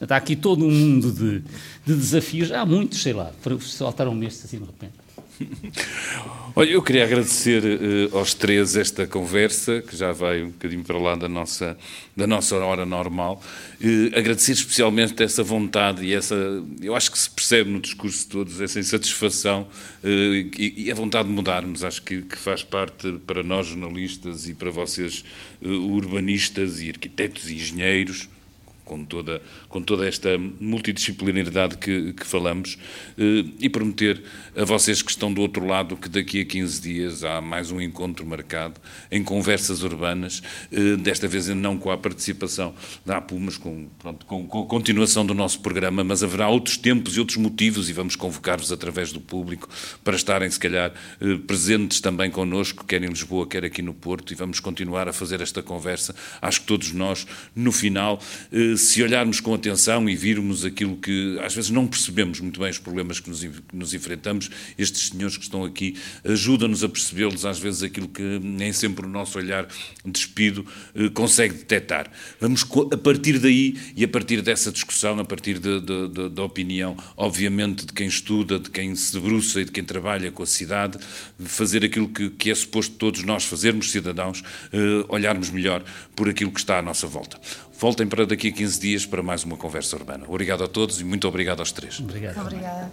Está 0.00 0.16
aqui 0.16 0.36
todo 0.36 0.66
um 0.66 0.70
mundo 0.70 1.10
de, 1.10 1.40
de 1.86 1.94
desafios. 1.94 2.52
Há 2.52 2.66
muitos, 2.66 3.02
sei 3.02 3.14
lá, 3.14 3.32
saltaram-me 3.60 4.26
estes 4.26 4.44
assim 4.44 4.58
de 4.58 4.64
repente. 4.64 5.05
Olha, 6.54 6.70
eu 6.70 6.82
queria 6.82 7.04
agradecer 7.04 7.62
uh, 7.62 8.16
aos 8.16 8.32
três 8.32 8.76
esta 8.76 9.06
conversa, 9.06 9.82
que 9.82 9.96
já 9.96 10.12
vai 10.12 10.42
um 10.42 10.50
bocadinho 10.50 10.82
para 10.82 10.98
lá 10.98 11.14
da 11.14 11.28
nossa, 11.28 11.76
da 12.16 12.26
nossa 12.26 12.56
hora 12.56 12.86
normal. 12.86 13.42
Uh, 13.80 14.16
agradecer 14.18 14.52
especialmente 14.52 15.22
essa 15.22 15.42
vontade 15.42 16.04
e 16.04 16.14
essa. 16.14 16.34
Eu 16.80 16.94
acho 16.96 17.10
que 17.10 17.18
se 17.18 17.30
percebe 17.30 17.70
no 17.70 17.80
discurso 17.80 18.20
de 18.20 18.26
todos 18.26 18.60
essa 18.60 18.78
insatisfação 18.78 19.68
uh, 20.02 20.06
e, 20.06 20.84
e, 20.86 20.90
a 20.90 20.94
vontade 20.94 21.28
de 21.28 21.34
mudarmos. 21.34 21.84
Acho 21.84 22.02
que, 22.02 22.22
que, 22.22 22.38
faz 22.38 22.62
parte 22.62 23.12
para 23.26 23.42
nós, 23.42 23.66
jornalistas, 23.66 24.48
e 24.48 24.54
para 24.54 24.70
vocês, 24.70 25.24
urbanistas 25.62 26.80
e 26.80 26.88
arquitetos 26.88 27.50
e 27.50 27.54
engenheiros 27.54 28.28
com 28.86 29.04
toda, 29.04 29.42
com 29.76 29.82
toda 29.82 30.08
esta 30.08 30.38
multidisciplinaridade 30.58 31.76
que, 31.76 32.14
que 32.14 32.26
falamos, 32.26 32.78
eh, 33.18 33.44
e 33.60 33.68
prometer 33.68 34.22
a 34.56 34.64
vocês 34.64 35.02
que 35.02 35.10
estão 35.10 35.30
do 35.30 35.42
outro 35.42 35.66
lado 35.66 35.98
que 35.98 36.08
daqui 36.08 36.40
a 36.40 36.46
15 36.46 36.80
dias 36.80 37.22
há 37.22 37.42
mais 37.42 37.70
um 37.70 37.78
encontro 37.78 38.24
marcado 38.24 38.80
em 39.10 39.22
conversas 39.22 39.82
urbanas, 39.82 40.42
eh, 40.72 40.96
desta 40.96 41.28
vez 41.28 41.48
não 41.48 41.76
com 41.76 41.90
a 41.90 41.98
participação 41.98 42.74
da 43.04 43.18
APU, 43.18 43.38
com, 43.60 43.86
pronto, 43.98 44.24
com, 44.24 44.46
com 44.46 44.62
a 44.62 44.66
continuação 44.66 45.26
do 45.26 45.34
nosso 45.34 45.60
programa, 45.60 46.02
mas 46.02 46.22
haverá 46.22 46.48
outros 46.48 46.78
tempos 46.78 47.14
e 47.14 47.20
outros 47.20 47.36
motivos, 47.36 47.90
e 47.90 47.92
vamos 47.92 48.16
convocar-vos 48.16 48.72
através 48.72 49.12
do 49.12 49.20
público 49.20 49.68
para 50.02 50.16
estarem, 50.16 50.48
se 50.48 50.58
calhar, 50.58 50.90
eh, 51.20 51.36
presentes 51.46 52.00
também 52.00 52.30
connosco, 52.30 52.82
quer 52.82 53.02
em 53.02 53.08
Lisboa, 53.08 53.46
quer 53.46 53.62
aqui 53.62 53.82
no 53.82 53.92
Porto, 53.92 54.32
e 54.32 54.36
vamos 54.36 54.58
continuar 54.58 55.06
a 55.06 55.12
fazer 55.12 55.42
esta 55.42 55.62
conversa. 55.62 56.14
Acho 56.40 56.62
que 56.62 56.66
todos 56.66 56.92
nós, 56.92 57.26
no 57.54 57.70
final, 57.70 58.18
se 58.78 59.02
olharmos 59.02 59.38
com 59.38 59.52
atenção 59.52 59.65
e 60.08 60.16
virmos 60.16 60.64
aquilo 60.64 60.96
que 60.96 61.38
às 61.42 61.54
vezes 61.54 61.70
não 61.70 61.86
percebemos 61.86 62.40
muito 62.40 62.60
bem 62.60 62.70
os 62.70 62.78
problemas 62.78 63.20
que 63.20 63.28
nos, 63.28 63.40
que 63.40 63.74
nos 63.74 63.94
enfrentamos, 63.94 64.50
estes 64.78 65.08
senhores 65.08 65.36
que 65.36 65.44
estão 65.44 65.64
aqui 65.64 65.96
ajudam-nos 66.24 66.84
a 66.84 66.88
percebê-los, 66.88 67.44
às 67.44 67.58
vezes 67.58 67.82
aquilo 67.82 68.08
que 68.08 68.22
nem 68.42 68.72
sempre 68.72 69.06
o 69.06 69.08
nosso 69.08 69.38
olhar 69.38 69.66
despido 70.04 70.66
eh, 70.94 71.08
consegue 71.08 71.54
detectar. 71.54 72.10
Vamos, 72.40 72.64
a 72.92 72.96
partir 72.96 73.38
daí 73.38 73.76
e 73.96 74.04
a 74.04 74.08
partir 74.08 74.42
dessa 74.42 74.70
discussão, 74.70 75.18
a 75.18 75.24
partir 75.24 75.58
da 75.58 76.42
opinião, 76.42 76.96
obviamente, 77.16 77.86
de 77.86 77.92
quem 77.92 78.06
estuda, 78.06 78.58
de 78.58 78.70
quem 78.70 78.94
se 78.94 79.12
debruça 79.12 79.60
e 79.60 79.64
de 79.64 79.72
quem 79.72 79.84
trabalha 79.84 80.30
com 80.30 80.42
a 80.42 80.46
cidade, 80.46 80.98
fazer 81.38 81.84
aquilo 81.84 82.08
que, 82.08 82.30
que 82.30 82.50
é 82.50 82.54
suposto 82.54 82.94
todos 82.96 83.22
nós 83.22 83.44
fazermos, 83.44 83.90
cidadãos, 83.90 84.42
eh, 84.72 85.04
olharmos 85.08 85.50
melhor 85.50 85.82
por 86.14 86.28
aquilo 86.28 86.50
que 86.50 86.60
está 86.60 86.78
à 86.78 86.82
nossa 86.82 87.06
volta. 87.06 87.38
Voltem 87.78 88.06
para 88.06 88.24
daqui 88.24 88.48
a 88.48 88.52
15 88.52 88.80
dias 88.80 89.06
para 89.06 89.22
mais 89.22 89.44
uma 89.44 89.56
conversa 89.56 89.96
urbana. 89.96 90.24
Obrigado 90.26 90.64
a 90.64 90.68
todos 90.68 90.98
e 91.00 91.04
muito 91.04 91.28
obrigado 91.28 91.60
aos 91.60 91.72
três. 91.72 92.00
Obrigado. 92.00 92.40
Obrigada. 92.40 92.90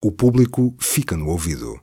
O 0.00 0.12
público 0.12 0.76
fica 0.78 1.16
no 1.16 1.28
ouvido. 1.28 1.80